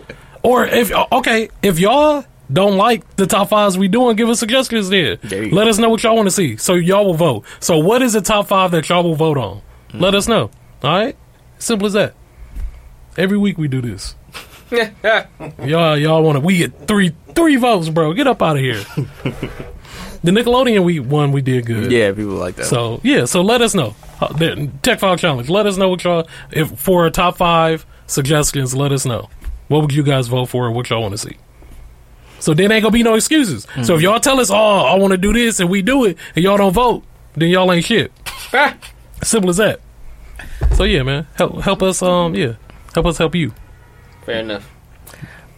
Or 0.43 0.65
if 0.67 0.93
okay, 1.13 1.51
if 1.63 1.79
y'all 1.79 2.25
don't 2.53 2.77
like 2.77 3.17
the 3.17 3.27
top 3.27 3.49
fives 3.49 3.77
we 3.79 3.89
doing, 3.89 4.15
give 4.17 4.29
us 4.29 4.39
suggestions 4.39 4.89
there. 4.91 5.17
There 5.17 5.45
you 5.45 5.55
Let 5.55 5.65
go. 5.65 5.71
us 5.71 5.79
know 5.79 5.89
what 5.89 6.03
y'all 6.03 6.15
want 6.17 6.27
to 6.29 6.31
see. 6.33 6.57
So 6.57 6.75
y'all 6.75 7.05
will 7.07 7.15
vote. 7.15 7.45
So 7.61 7.79
what 7.79 8.03
is 8.03 8.13
the 8.13 8.21
top 8.21 8.47
five 8.49 8.71
that 8.73 8.89
y'all 8.89 9.03
will 9.03 9.15
vote 9.17 9.39
on? 9.39 9.63
Hmm. 9.91 9.99
Let 10.01 10.15
us 10.15 10.29
know. 10.29 10.51
All 10.83 10.91
right, 10.93 11.17
simple 11.59 11.87
as 11.87 11.93
that. 11.95 12.15
Every 13.17 13.39
week 13.39 13.59
we 13.59 13.69
do 13.69 13.81
this. 13.83 14.15
Y'all, 15.63 15.99
y'all 15.99 16.23
want 16.23 16.37
to? 16.37 16.41
We 16.41 16.57
get 16.57 16.89
three, 16.89 17.13
three 17.35 17.57
votes, 17.57 17.91
bro. 17.91 18.15
Get 18.15 18.27
up 18.27 18.41
out 18.41 18.57
of 18.57 18.63
here. 18.63 18.83
the 20.25 20.31
Nickelodeon 20.31 20.85
we 20.85 21.01
one 21.01 21.33
we 21.33 21.43
did 21.43 21.67
good. 21.67 21.91
Yeah, 21.91 22.13
people 22.13 22.33
like 22.33 22.57
that. 22.57 22.67
So 22.67 23.01
yeah, 23.03 23.25
so 23.25 23.43
let 23.43 23.61
us 23.61 23.75
know. 23.75 23.95
Uh, 24.21 24.33
the 24.33 24.71
Tech 24.83 25.01
File 25.01 25.17
Challenge. 25.17 25.49
Let 25.49 25.67
us 25.67 25.77
know 25.77 25.89
what 25.89 26.05
y'all 26.05 26.29
if 26.51 26.71
for 26.79 27.07
a 27.07 27.11
top 27.11 27.37
five 27.37 27.85
suggestions. 28.07 28.75
Let 28.75 28.93
us 28.93 29.05
know 29.05 29.29
what 29.69 29.83
would 29.83 29.93
you 29.93 30.03
guys 30.03 30.29
vote 30.29 30.47
for 30.47 30.67
and 30.67 30.77
what 30.77 30.91
y'all 30.91 31.03
want 31.03 31.13
to 31.13 31.19
see. 31.19 31.37
So 32.39 32.55
then 32.55 32.73
ain't 32.73 32.83
gonna 32.83 32.93
be 32.93 33.03
no 33.03 33.15
excuses. 33.15 33.67
So 33.85 33.95
if 33.95 34.03
y'all 34.03 34.19
tell 34.19 34.41
us, 34.41 34.51
oh, 34.51 34.55
I 34.55 34.97
want 34.97 35.13
to 35.13 35.17
do 35.17 35.33
this, 35.33 35.61
and 35.61 35.71
we 35.71 35.81
do 35.81 36.05
it, 36.05 36.19
and 36.35 36.45
y'all 36.45 36.57
don't 36.57 36.73
vote, 36.73 37.05
then 37.35 37.49
y'all 37.51 37.71
ain't 37.73 37.85
shit. 37.85 38.11
Simple 39.23 39.51
as 39.51 39.59
that. 39.59 39.81
So 40.75 40.85
yeah, 40.85 41.03
man, 41.05 41.27
help 41.37 41.61
help 41.61 41.83
us. 41.83 42.03
Um, 42.03 42.35
yeah, 42.35 42.55
help 42.95 43.07
us 43.07 43.19
help 43.19 43.35
you. 43.35 43.53
Fair 44.27 44.41
enough. 44.41 44.69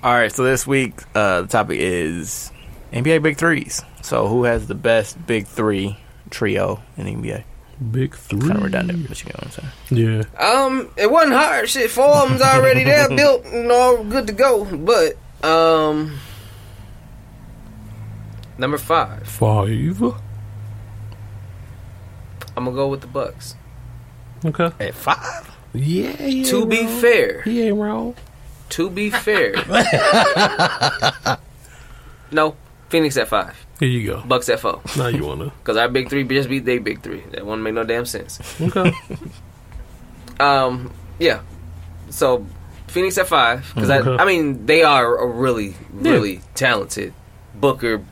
All 0.02 0.12
right, 0.12 0.30
so 0.30 0.44
this 0.44 0.66
week 0.66 0.94
uh, 1.14 1.42
the 1.42 1.48
topic 1.48 1.78
is 1.80 2.52
NBA 2.92 3.22
big 3.22 3.38
threes. 3.38 3.82
So 4.04 4.28
who 4.28 4.44
has 4.44 4.66
the 4.66 4.74
best 4.74 5.26
big 5.26 5.46
three 5.46 5.96
trio 6.28 6.82
in 6.98 7.06
the 7.06 7.14
NBA? 7.14 7.44
Big 7.90 8.14
three. 8.14 8.38
Kind 8.40 8.56
of 8.58 8.62
redundant, 8.64 9.08
but 9.08 9.18
you 9.22 9.30
know 9.30 9.36
what 9.38 9.58
I'm 9.58 9.72
saying. 9.96 10.26
Yeah. 10.38 10.38
Um, 10.38 10.90
it 10.98 11.10
wasn't 11.10 11.32
hard. 11.32 11.70
Shit, 11.70 11.90
four 11.90 12.04
of 12.04 12.28
them's 12.28 12.42
already 12.42 12.84
there, 12.84 13.08
built, 13.16 13.46
and 13.46 13.72
all 13.72 14.04
good 14.04 14.26
to 14.26 14.34
go. 14.34 14.66
But 14.66 15.16
um, 15.42 16.18
number 18.58 18.76
five, 18.76 19.26
Five. 19.26 20.02
I'm 22.56 22.64
gonna 22.66 22.72
go 22.76 22.88
with 22.88 23.00
the 23.00 23.06
Bucks. 23.06 23.54
Okay. 24.44 24.70
At 24.80 24.94
five, 24.94 25.50
Yeah. 25.72 26.12
he 26.12 26.44
To 26.44 26.66
be 26.66 26.84
wrong. 26.84 27.00
fair, 27.00 27.40
he 27.42 27.62
ain't 27.62 27.78
wrong. 27.78 28.14
to 28.68 28.90
be 28.90 29.08
fair, 29.08 29.54
no, 32.30 32.54
Phoenix 32.94 33.16
at 33.16 33.26
five, 33.26 33.56
Here 33.80 33.88
you 33.88 34.06
go. 34.06 34.22
Bucks 34.24 34.48
at 34.48 34.60
four. 34.60 34.80
Now 34.96 35.08
you 35.08 35.24
wanna. 35.26 35.50
Because 35.58 35.76
our 35.76 35.88
big 35.88 36.08
three 36.08 36.22
just 36.22 36.48
beat 36.48 36.64
they 36.64 36.78
big 36.78 37.02
three. 37.02 37.24
That 37.32 37.44
wouldn't 37.44 37.62
make 37.64 37.74
no 37.74 37.82
damn 37.82 38.06
sense. 38.06 38.38
Okay. 38.60 38.92
Um, 40.40 40.92
yeah. 41.18 41.40
So 42.10 42.46
Phoenix 42.88 43.18
at 43.18 43.26
five 43.26 43.70
because 43.74 43.90
Okay. 43.90 44.10
I, 44.10 44.22
I 44.22 44.24
mean 44.26 44.66
they 44.66 44.82
are 44.82 45.16
a 45.18 45.26
really, 45.26 45.74
really 45.92 46.40
talented 46.54 47.12
Booker, 47.54 48.04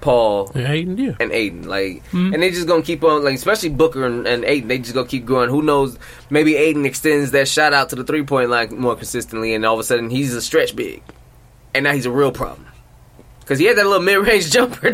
Paul, 0.00 0.50
yeah, 0.54 0.72
Ayton, 0.72 0.96
yeah. 0.98 1.12
and 1.20 1.32
Ayton. 1.32 1.68
Like, 1.68 2.02
Mhm. 2.10 2.32
and 2.34 2.42
they 2.42 2.50
just 2.50 2.66
gonna 2.66 2.82
keep 2.82 3.02
on 3.04 3.24
like, 3.24 3.34
especially 3.34 3.70
Booker 3.70 4.04
and, 4.06 4.26
and 4.26 4.44
Ayton. 4.44 4.68
They 4.68 4.78
just 4.78 4.94
gonna 4.94 5.06
keep 5.08 5.24
growing. 5.26 5.50
Who 5.50 5.62
knows? 5.62 5.98
Maybe 6.30 6.56
Ayton 6.56 6.84
extends 6.86 7.30
that 7.32 7.48
shot 7.48 7.72
out 7.74 7.88
to 7.90 7.96
the 7.96 8.04
three 8.04 8.22
point 8.22 8.48
line 8.50 8.78
more 8.78 8.96
consistently, 8.96 9.54
and 9.54 9.64
all 9.66 9.74
of 9.74 9.80
a 9.80 9.84
sudden 9.84 10.08
he's 10.10 10.34
a 10.34 10.40
stretch 10.42 10.74
big, 10.76 11.02
and 11.74 11.84
now 11.84 11.92
he's 11.92 12.06
a 12.06 12.10
real 12.10 12.32
problem. 12.32 12.66
Cause 13.50 13.58
he 13.58 13.64
had 13.64 13.78
that 13.78 13.84
little 13.84 14.00
mid 14.00 14.24
range 14.24 14.48
jumper. 14.52 14.90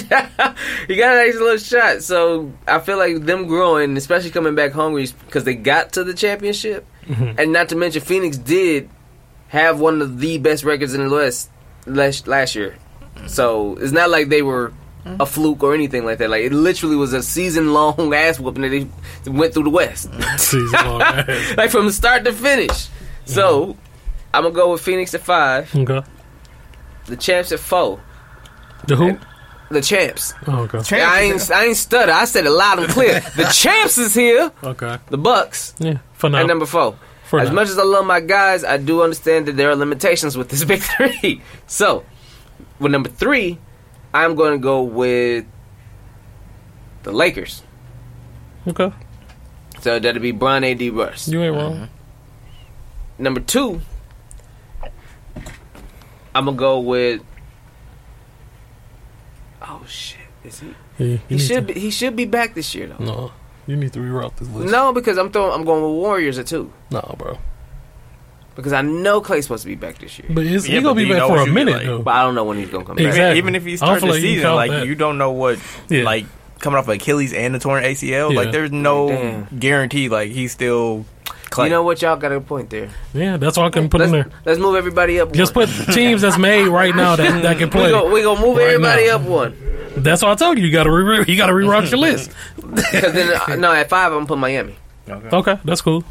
he 0.88 0.96
got 0.96 1.14
a 1.14 1.26
nice 1.26 1.34
little 1.34 1.58
shot. 1.58 2.02
So 2.02 2.50
I 2.66 2.78
feel 2.78 2.96
like 2.96 3.26
them 3.26 3.46
growing, 3.48 3.98
especially 3.98 4.30
coming 4.30 4.54
back 4.54 4.72
hungry, 4.72 5.06
because 5.26 5.44
they 5.44 5.54
got 5.54 5.92
to 5.92 6.04
the 6.04 6.14
championship, 6.14 6.86
mm-hmm. 7.04 7.38
and 7.38 7.52
not 7.52 7.68
to 7.68 7.76
mention 7.76 8.00
Phoenix 8.00 8.38
did 8.38 8.88
have 9.48 9.78
one 9.78 10.00
of 10.00 10.20
the 10.20 10.38
best 10.38 10.64
records 10.64 10.94
in 10.94 11.06
the 11.06 11.14
West 11.14 11.50
last 11.84 12.26
last 12.26 12.54
year. 12.54 12.78
So 13.26 13.76
it's 13.76 13.92
not 13.92 14.08
like 14.08 14.30
they 14.30 14.40
were 14.40 14.72
mm-hmm. 15.04 15.20
a 15.20 15.26
fluke 15.26 15.62
or 15.62 15.74
anything 15.74 16.06
like 16.06 16.16
that. 16.16 16.30
Like 16.30 16.44
it 16.44 16.52
literally 16.54 16.96
was 16.96 17.12
a 17.12 17.22
season 17.22 17.74
long 17.74 18.14
ass 18.14 18.40
whooping 18.40 18.62
that 18.62 18.70
they 18.70 19.30
went 19.30 19.52
through 19.52 19.64
the 19.64 19.70
West, 19.70 20.08
Season 20.38 20.86
long 20.86 21.00
like 21.58 21.70
from 21.70 21.90
start 21.90 22.24
to 22.24 22.32
finish. 22.32 22.88
So 23.26 23.66
mm-hmm. 23.66 23.80
I'm 24.32 24.44
gonna 24.44 24.54
go 24.54 24.72
with 24.72 24.80
Phoenix 24.80 25.12
at 25.12 25.20
five, 25.20 25.76
Okay. 25.76 26.00
the 27.04 27.16
champs 27.16 27.52
at 27.52 27.60
four, 27.60 28.00
The 28.86 28.96
who? 28.96 29.18
the 29.70 29.80
champs. 29.80 30.32
Oh, 30.46 30.68
okay. 30.72 30.96
Yeah, 30.96 31.10
I 31.10 31.20
ain't 31.22 31.50
I 31.50 31.64
ain't 31.66 31.76
stutter. 31.76 32.12
I 32.12 32.24
said 32.24 32.46
it 32.46 32.50
loud 32.50 32.78
and 32.78 32.88
clear. 32.88 33.20
the 33.36 33.44
champs 33.52 33.98
is 33.98 34.14
here. 34.14 34.52
Okay. 34.62 34.98
The 35.08 35.18
Bucks 35.18 35.74
Yeah. 35.78 35.98
For 36.14 36.30
now. 36.30 36.38
at 36.38 36.46
number 36.46 36.66
four. 36.66 36.96
For 37.24 37.40
as 37.40 37.48
now. 37.48 37.54
much 37.56 37.68
as 37.68 37.78
I 37.78 37.82
love 37.82 38.06
my 38.06 38.20
guys, 38.20 38.62
I 38.62 38.76
do 38.76 39.02
understand 39.02 39.46
that 39.46 39.56
there 39.56 39.68
are 39.70 39.74
limitations 39.76 40.36
with 40.38 40.48
this 40.50 40.62
big 40.72 40.80
three. 40.82 41.42
So, 41.66 42.04
with 42.78 42.92
number 42.92 43.08
three, 43.08 43.58
I'm 44.14 44.36
going 44.36 44.52
to 44.52 44.58
go 44.62 44.82
with 44.82 45.44
the 47.02 47.10
Lakers. 47.10 47.62
Okay. 48.68 48.92
So 49.80 49.98
that'll 49.98 50.22
be 50.22 50.30
Bron 50.32 50.62
AD 50.62 50.80
Russ. 50.92 51.26
You 51.28 51.42
ain't 51.42 51.54
wrong. 51.56 51.74
Mm-hmm. 51.74 53.22
Number 53.22 53.40
two, 53.40 53.80
I'm 56.34 56.44
gonna 56.44 56.56
go 56.56 56.78
with. 56.80 57.22
Oh 59.62 59.82
shit! 59.88 60.18
Is 60.44 60.60
he? 60.60 60.74
Yeah, 60.98 61.16
He 61.28 61.38
should 61.38 61.66
to- 61.68 61.74
be. 61.74 61.80
He 61.80 61.90
should 61.90 62.14
be 62.16 62.24
back 62.24 62.54
this 62.54 62.74
year 62.74 62.86
though. 62.88 63.04
No. 63.04 63.32
You 63.66 63.74
need 63.76 63.92
to 63.94 63.98
reroute 63.98 64.36
this 64.36 64.48
list. 64.50 64.70
No, 64.70 64.92
because 64.92 65.18
I'm 65.18 65.30
throwing. 65.32 65.52
I'm 65.52 65.64
going 65.64 65.82
with 65.82 65.90
Warriors 65.92 66.38
at 66.38 66.46
two. 66.46 66.72
No, 66.90 67.14
bro. 67.18 67.38
Because 68.54 68.72
I 68.72 68.80
know 68.80 69.20
Klay's 69.20 69.44
supposed 69.44 69.64
to 69.64 69.68
be 69.68 69.74
back 69.74 69.98
this 69.98 70.18
year, 70.18 70.28
But 70.30 70.46
it's, 70.46 70.66
Yeah, 70.66 70.76
he 70.76 70.82
gonna 70.82 70.94
be 70.94 71.08
back 71.08 71.26
for 71.28 71.38
a 71.38 71.46
minute 71.46 71.74
like? 71.74 71.84
though. 71.84 72.00
but 72.00 72.14
I 72.14 72.22
don't 72.22 72.34
know 72.34 72.44
when 72.44 72.56
he's 72.58 72.70
gonna 72.70 72.84
come 72.86 72.96
back. 72.96 73.04
Exactly. 73.04 73.36
even 73.38 73.54
if 73.54 73.64
he 73.66 73.76
starts 73.76 74.00
the 74.02 74.08
like 74.08 74.20
season, 74.22 74.54
like 74.54 74.70
that. 74.70 74.86
you 74.86 74.94
don't 74.94 75.18
know 75.18 75.32
what, 75.32 75.58
Yeah. 75.90 76.04
like 76.04 76.24
coming 76.60 76.78
off 76.78 76.88
Achilles 76.88 77.34
and 77.34 77.54
the 77.54 77.58
torn 77.58 77.84
ACL. 77.84 78.30
Yeah. 78.30 78.36
Like 78.36 78.52
there's 78.52 78.72
no 78.72 79.08
Damn. 79.08 79.48
guarantee. 79.58 80.08
Like 80.08 80.30
he's 80.30 80.52
still. 80.52 81.04
Klay. 81.50 81.64
You 81.64 81.70
know 81.70 81.82
what? 81.82 82.02
Y'all 82.02 82.16
got 82.16 82.32
a 82.32 82.40
point 82.40 82.70
there. 82.70 82.90
Yeah, 83.14 83.36
that's 83.36 83.56
why 83.56 83.66
I 83.66 83.70
can 83.70 83.88
put 83.88 84.00
Let's, 84.00 84.12
in 84.12 84.18
there. 84.20 84.30
let's 84.44 84.58
move 84.58 84.74
everybody 84.76 85.20
up. 85.20 85.32
Just 85.32 85.54
put 85.54 85.68
teams 85.92 86.22
that's 86.22 86.38
made 86.38 86.66
right 86.68 86.94
now 86.94 87.16
that, 87.16 87.42
that 87.42 87.58
can 87.58 87.68
We 87.70 87.70
play. 87.70 87.90
go. 87.90 88.12
We 88.12 88.22
gonna 88.22 88.40
move 88.40 88.56
Right 88.56 88.66
everybody 88.68 89.06
now. 89.06 89.14
up 89.16 89.22
one. 89.22 89.56
That's 89.96 90.22
why 90.22 90.32
I 90.32 90.34
told 90.34 90.58
you 90.58 90.64
you 90.66 90.72
gotta 90.72 90.90
re- 90.90 91.24
you 91.26 91.36
gotta 91.36 91.52
reroute 91.52 91.90
your 91.90 92.00
list. 92.00 92.30
Because 92.66 93.12
then, 93.12 93.40
uh, 93.48 93.54
no, 93.56 93.72
at 93.72 93.88
five, 93.88 94.12
I'm 94.12 94.18
gonna 94.18 94.26
put 94.26 94.38
Miami. 94.38 94.74
Okay, 95.08 95.56
that's 95.64 95.80
cool. 95.80 96.04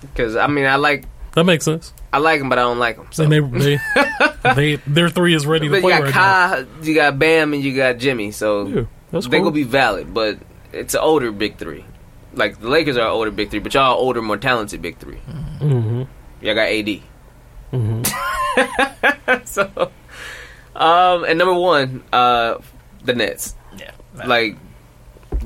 Because 0.00 0.36
I 0.36 0.46
mean, 0.46 0.66
I 0.66 0.76
like, 0.76 1.04
That 1.34 1.44
makes 1.44 1.64
sense. 1.64 1.92
I 2.12 2.18
like 2.18 2.38
them, 2.40 2.48
but 2.48 2.58
I 2.58 2.62
don't 2.62 2.78
like 2.78 2.96
them. 2.96 3.08
So. 3.10 3.24
And 3.24 3.32
they, 3.32 3.40
they, 3.40 3.78
they, 4.54 4.76
their 4.86 5.08
three 5.10 5.34
is 5.34 5.46
ready 5.46 5.66
to 5.66 5.70
But 5.70 5.76
you 5.78 5.82
play 5.82 5.90
got 5.90 6.02
right 6.04 6.14
now. 6.14 6.64
Kai, 6.64 6.66
you 6.86 6.94
got 6.94 7.18
Bam, 7.18 7.52
and 7.54 7.62
you 7.62 7.74
got 7.76 7.98
Jimmy. 7.98 8.30
So 8.30 8.66
Yeah, 8.66 8.84
that's 9.10 9.26
they 9.26 9.38
cool. 9.38 9.46
gonna 9.46 9.54
be 9.54 9.64
valid. 9.64 10.14
But 10.14 10.38
it's 10.72 10.94
an 10.94 11.00
older 11.00 11.32
big 11.32 11.56
three. 11.56 11.84
Like 12.34 12.60
the 12.60 12.68
Lakers 12.68 12.96
are 12.96 13.06
an 13.06 13.12
older 13.12 13.30
big 13.30 13.50
three, 13.50 13.60
but 13.60 13.72
y'all 13.74 13.92
are 13.92 13.96
older, 13.96 14.20
more 14.22 14.36
talented 14.36 14.82
big 14.82 14.98
three. 14.98 15.16
hmm 15.16 16.02
Y'all 16.40 16.54
got 16.54 16.68
AD. 16.68 17.00
hmm 17.70 18.02
so, 19.44 19.90
um, 20.76 21.24
and 21.24 21.38
number 21.38 21.54
one, 21.54 22.02
uh, 22.12 22.58
the 23.04 23.14
Nets. 23.14 23.54
Yeah, 23.78 23.92
Like, 24.14 24.56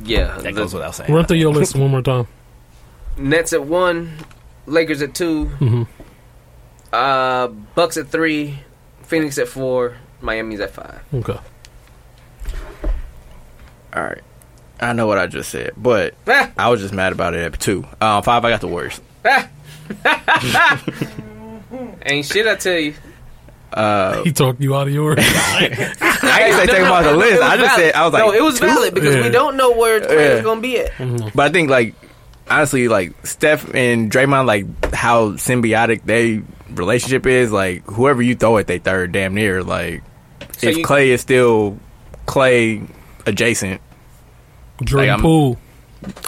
yeah, 0.03 0.37
that 0.37 0.43
the 0.43 0.53
goes 0.53 0.75
without 0.75 0.95
saying. 0.95 1.13
Run 1.13 1.25
through 1.27 1.39
your 1.39 1.53
list 1.53 1.75
one 1.77 1.91
more 1.91 2.03
time. 2.03 2.27
Nets 3.17 3.53
at 3.53 3.65
one, 3.65 4.13
Lakers 4.67 5.03
at 5.03 5.15
two, 5.15 5.47
hmm 5.47 5.83
uh, 6.93 7.49
Bucks 7.49 7.97
at 7.99 8.09
three, 8.09 8.59
Phoenix 9.03 9.37
at 9.39 9.49
four, 9.49 9.97
Miami's 10.23 10.61
at 10.61 10.71
five. 10.71 11.01
Okay. 11.15 11.39
All 13.95 14.03
right, 14.05 14.23
I 14.81 14.93
know 14.93 15.07
what 15.07 15.19
I 15.19 15.27
just 15.27 15.51
said, 15.51 15.73
but 15.77 16.15
Ah, 16.27 16.51
I 16.57 16.69
was 16.69 16.81
just 16.81 16.95
mad 16.95 17.13
about 17.13 17.35
it 17.35 17.41
at 17.53 17.59
two. 17.61 17.85
Um, 18.01 18.23
five, 18.23 18.45
I 18.45 18.51
got 18.51 18.61
the 18.61 18.69
worst. 18.69 19.03
ah. 19.25 19.49
Ain't 22.07 22.25
shit, 22.27 22.47
I 22.47 22.55
tell 22.57 22.79
you. 22.79 22.95
Uh, 23.73 24.23
He 24.23 24.33
talked 24.33 24.61
you 24.61 24.75
out 24.75 24.89
of 24.89 24.95
yours. 24.95 25.19
I 25.21 25.69
didn't 25.69 26.59
say 26.59 26.67
take 26.67 26.77
him 26.79 26.91
off 26.91 27.05
the 27.05 27.13
it 27.13 27.17
list. 27.17 27.43
I 27.43 27.57
just 27.57 27.77
valid. 27.77 27.93
said 27.93 27.95
I 27.95 28.05
was 28.05 28.13
like, 28.15 28.25
no, 28.25 28.33
it 28.33 28.43
was 28.43 28.59
two? 28.59 28.67
valid 28.67 28.95
because 28.95 29.15
Yeah. 29.15 29.23
we 29.23 29.29
don't 29.31 29.57
know 29.57 29.73
where 29.73 30.01
Klay's 30.01 30.37
Yeah. 30.39 30.43
gonna 30.43 30.61
be 30.61 30.79
at. 30.79 30.93
But 31.35 31.51
I 31.51 31.53
think 31.53 31.69
like 31.71 31.95
honestly, 32.49 32.89
like 32.89 33.13
Steph 33.27 33.75
and 33.75 34.11
Draymond, 34.11 34.47
like 34.47 34.95
how 34.95 35.33
symbiotic 35.33 36.03
they 36.05 36.41
relationship 36.71 37.27
is. 37.27 37.53
Like 37.53 37.85
whoever 37.85 38.23
you 38.23 38.35
throw 38.37 38.57
at 38.57 38.67
they 38.69 38.79
third, 38.79 39.13
damn 39.13 39.35
near. 39.35 39.63
Like 39.63 40.03
So 40.57 40.69
if 40.69 40.79
you- 40.79 40.85
Klay 40.87 41.09
is 41.09 41.21
still 41.21 41.79
Klay 42.27 42.89
adjacent, 43.27 43.83
Jordan 44.85 45.11
I'm- 45.11 45.21
Poole 45.21 45.59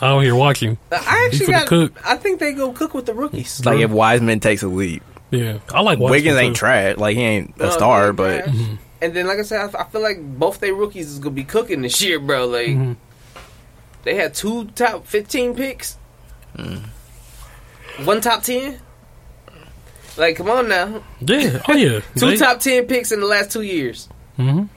out 0.03 0.21
here 0.21 0.35
watching. 0.35 0.77
I 0.91 1.29
actually 1.31 1.47
got. 1.53 1.67
cook. 1.69 1.93
I 2.05 2.17
think 2.17 2.41
they 2.41 2.53
go 2.53 2.73
cook 2.73 2.93
with 2.95 3.07
the 3.07 3.15
rookies. 3.15 3.65
like 3.65 3.79
if 3.81 3.91
Wiseman 3.91 4.41
takes 4.41 4.63
a 4.63 4.69
leap, 4.69 5.03
Yeah, 5.31 5.59
I 5.73 5.81
like 5.83 5.99
Watson 6.01 6.11
Wiggins 6.11 6.35
too. 6.37 6.41
ain't 6.45 6.57
trash. 6.57 6.97
Like 6.97 7.17
he 7.17 7.23
ain't 7.23 7.55
a 7.59 7.65
No, 7.67 7.71
star, 7.71 8.07
they 8.09 8.13
but 8.17 8.45
trash. 8.45 8.57
and 9.03 9.15
then 9.15 9.27
like 9.29 9.39
I 9.39 9.43
said, 9.43 9.71
I, 9.75 9.81
I 9.83 9.85
feel 9.85 10.01
like 10.03 10.19
both 10.21 10.59
their 10.61 10.75
rookies 10.75 11.09
is 11.09 11.19
gonna 11.21 11.35
be 11.35 11.45
cooking 11.45 11.83
this 11.83 12.03
year, 12.03 12.19
bro. 12.19 12.47
Like 12.49 12.69
Mhm. 12.69 12.97
they 14.03 14.17
had 14.17 14.35
two 14.35 14.65
top 14.75 15.07
fifteen 15.07 15.55
picks, 15.55 15.97
one 18.05 18.21
top 18.21 18.43
ten. 18.43 18.81
Like, 20.17 20.37
come 20.37 20.51
on 20.51 20.69
now, 20.69 21.03
Yeah. 21.21 21.63
Oh 21.69 21.73
yeah. 21.75 22.01
two 22.17 22.31
They- 22.31 22.37
top 22.37 22.59
ten 22.61 22.87
picks 22.87 23.13
in 23.13 23.21
the 23.21 23.27
last 23.27 23.53
two 23.53 23.63
years. 23.63 24.09
Mhm. 24.39 24.69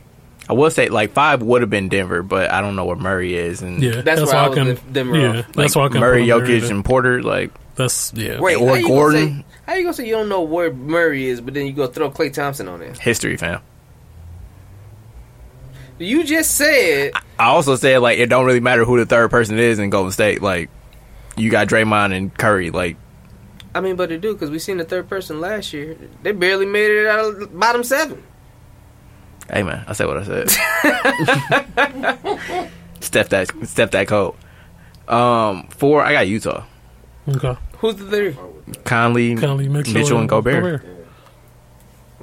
I 0.49 0.53
will 0.53 0.70
say 0.72 0.90
like 0.90 1.11
five 1.14 1.41
would 1.41 1.61
have 1.61 1.70
been 1.70 1.88
Denver, 1.90 2.22
but 2.24 2.52
I 2.52 2.60
don't 2.61 2.76
know 2.76 2.86
where 2.86 2.95
Murray 2.98 3.36
is 3.36 3.61
and 3.61 3.82
Yeah, 3.82 4.02
That's 4.02 4.20
that's, 4.20 4.22
where 4.22 4.34
why 4.34 4.40
I 4.41 4.45
I 4.45 4.49
was 4.49 4.80
can. 4.80 4.94
Denver 4.94 5.18
yeah, 5.18 5.40
off. 5.40 5.45
that's 5.53 5.57
like 5.57 5.76
why 5.76 5.86
I 5.86 5.90
can. 5.90 5.99
Murray, 6.02 6.28
put 6.30 6.38
him 6.41 6.45
there. 6.48 6.60
Jokic, 6.61 6.70
and 6.72 6.86
Porter. 6.86 7.24
Like 7.24 7.52
That's 7.76 8.14
yeah. 8.14 8.40
Wait, 8.41 8.57
Or 8.57 8.76
how 8.78 8.88
Gordon. 8.88 9.26
Gonna 9.28 9.36
say, 9.40 9.45
how 9.65 9.74
you 9.76 9.84
gonna 9.84 9.94
say 9.94 10.06
you 10.07 10.14
don't 10.15 10.30
know 10.30 10.41
where 10.41 10.74
Murray 10.74 11.28
is, 11.28 11.40
but 11.41 11.53
then 11.53 11.65
you 11.65 11.72
go 11.74 11.88
throw 11.88 12.11
Klay 12.11 12.34
Thompson 12.34 12.68
on 12.68 12.80
there? 12.82 12.94
history, 12.94 13.38
fam. 13.38 13.61
You 15.99 16.24
just 16.24 16.56
said 16.56 17.11
I 17.40 17.45
also 17.45 17.76
said 17.76 17.99
like 17.99 18.20
it 18.20 18.26
don't 18.28 18.45
really 18.45 18.60
matter 18.60 18.84
who 18.84 18.98
the 18.98 19.06
third 19.06 19.30
person 19.32 19.57
is 19.60 19.80
in 19.80 19.90
Golden 19.90 20.11
State. 20.11 20.41
Like 20.41 20.70
you 21.38 21.49
got 21.49 21.68
Draymond 21.68 22.14
and 22.15 22.36
Curry. 22.38 22.72
Like 22.72 22.98
I 23.76 23.80
mean, 23.82 23.95
but 23.95 24.11
it 24.11 24.22
do 24.22 24.34
because 24.34 24.49
we 24.52 24.60
seen 24.60 24.78
the 24.78 24.84
third 24.84 25.07
person 25.07 25.40
last 25.40 25.72
year. 25.74 25.95
They 26.22 26.32
barely 26.32 26.65
made 26.65 26.91
it 26.91 27.07
out 27.07 27.41
of 27.41 27.57
bottom 27.60 27.84
seven. 27.84 28.22
Hey 29.52 29.64
man, 29.64 29.84
I 29.88 29.94
said 29.94 30.07
what 30.07 30.18
I 30.18 30.24
said. 30.24 30.49
step 33.02 33.30
that, 33.30 33.52
step 33.68 33.91
that 33.91 34.07
code. 34.07 34.36
Um, 35.07 35.68
four. 35.68 36.03
I 36.03 36.14
got 36.14 36.28
Utah. 36.28 36.64
Okay. 37.28 37.56
Who's 37.80 37.95
the 37.95 38.06
third? 38.10 38.38
Conley, 38.86 39.36
Conley, 39.36 39.68
Mitchell, 39.68 39.94
Mitchell, 39.94 40.20
and 40.20 40.30
Gobert. 40.30 40.86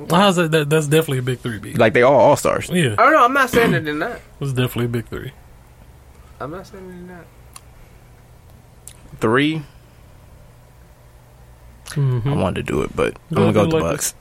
How's 0.08 0.36
that, 0.36 0.50
that? 0.52 0.70
That's 0.70 0.86
definitely 0.86 1.18
a 1.18 1.22
big 1.22 1.40
three. 1.40 1.58
B. 1.58 1.74
Like 1.74 1.92
they 1.92 2.02
all 2.02 2.18
all 2.18 2.36
stars. 2.36 2.70
Yeah, 2.70 2.94
I 2.96 3.02
don't 3.02 3.12
know. 3.12 3.24
I'm 3.24 3.34
not 3.34 3.50
saying 3.50 3.72
that 3.72 3.84
they're 3.84 3.94
not. 3.94 4.18
it's 4.40 4.52
definitely 4.52 4.86
a 4.86 4.88
big 4.88 5.08
three. 5.08 5.32
I'm 6.40 6.50
not 6.50 6.66
saying 6.66 6.88
they're 6.88 7.16
not. 7.16 7.26
three. 9.20 9.62
Mhm. 11.88 12.26
I 12.26 12.34
wanted 12.34 12.66
to 12.66 12.72
do 12.72 12.80
it, 12.82 12.96
but 12.96 13.18
I'm 13.30 13.36
gonna 13.36 13.52
go 13.52 13.62
with 13.62 13.70
the 13.70 13.76
Lakers. 13.76 14.14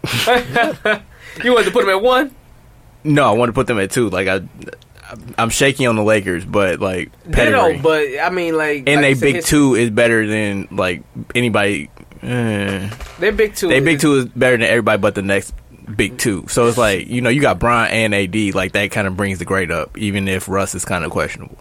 Bucks. 0.83 1.03
You 1.43 1.53
wanted 1.53 1.65
to 1.65 1.71
put 1.71 1.81
them 1.81 1.89
at 1.91 2.01
one? 2.01 2.35
No, 3.09 3.27
I 3.27 3.31
want 3.33 3.49
to 3.49 3.53
put 3.53 3.67
them 3.67 3.79
at 3.79 3.89
two. 3.91 4.09
Like 4.09 4.27
I, 4.27 4.41
I'm 5.37 5.49
shaky 5.49 5.85
on 5.87 5.95
the 5.95 6.03
Lakers, 6.03 6.45
but 6.45 6.79
like 6.79 7.11
pedigree. 7.31 7.73
Ditto, 7.73 7.81
but 7.81 8.19
I 8.21 8.29
mean, 8.29 8.55
like, 8.55 8.83
and 8.87 9.01
like 9.01 9.17
they 9.19 9.33
big 9.33 9.43
two 9.43 9.73
is 9.75 9.89
better 9.89 10.27
than 10.27 10.67
like 10.71 11.01
anybody. 11.33 11.89
Eh. 12.21 12.89
Their 13.19 13.31
big 13.31 13.55
two. 13.55 13.67
They 13.69 13.79
big 13.79 13.95
is- 13.95 14.01
two 14.01 14.13
is 14.15 14.25
better 14.25 14.57
than 14.57 14.67
everybody 14.67 15.01
but 15.01 15.15
the 15.15 15.21
next 15.23 15.53
big 15.95 16.17
two. 16.19 16.45
So 16.49 16.67
it's 16.67 16.77
like 16.77 17.07
you 17.07 17.21
know 17.21 17.29
you 17.29 17.41
got 17.41 17.57
Bron 17.57 17.87
and 17.87 18.13
AD. 18.13 18.53
Like 18.53 18.73
that 18.73 18.91
kind 18.91 19.07
of 19.07 19.17
brings 19.17 19.39
the 19.39 19.45
grade 19.45 19.71
up, 19.71 19.97
even 19.97 20.27
if 20.27 20.47
Russ 20.47 20.75
is 20.75 20.85
kind 20.85 21.03
of 21.03 21.09
questionable. 21.11 21.57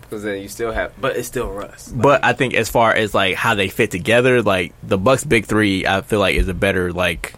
because 0.00 0.24
then 0.24 0.42
you 0.42 0.48
still 0.48 0.72
have, 0.72 0.92
but 1.00 1.16
it's 1.16 1.28
still 1.28 1.48
Russ. 1.48 1.88
But 1.88 2.24
I 2.24 2.32
think 2.32 2.54
as 2.54 2.68
far 2.68 2.92
as 2.92 3.14
like 3.14 3.36
how 3.36 3.54
they 3.54 3.68
fit 3.68 3.90
together, 3.92 4.42
like 4.42 4.72
the 4.82 4.98
Bucks 4.98 5.22
big 5.22 5.46
three, 5.46 5.86
I 5.86 6.00
feel 6.00 6.18
like 6.18 6.34
is 6.34 6.48
a 6.48 6.54
better 6.54 6.92
like 6.92 7.34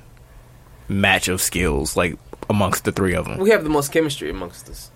match 0.89 1.29
of 1.29 1.41
skills 1.41 1.97
like 1.97 2.17
amongst 2.51 2.85
the 2.85 2.93
three 2.93 3.15
of 3.15 3.27
them. 3.27 3.39
We 3.39 3.51
have 3.51 3.65
the 3.65 3.71
most 3.71 3.93
chemistry 3.93 4.31
amongst 4.31 4.69
us. 4.69 4.91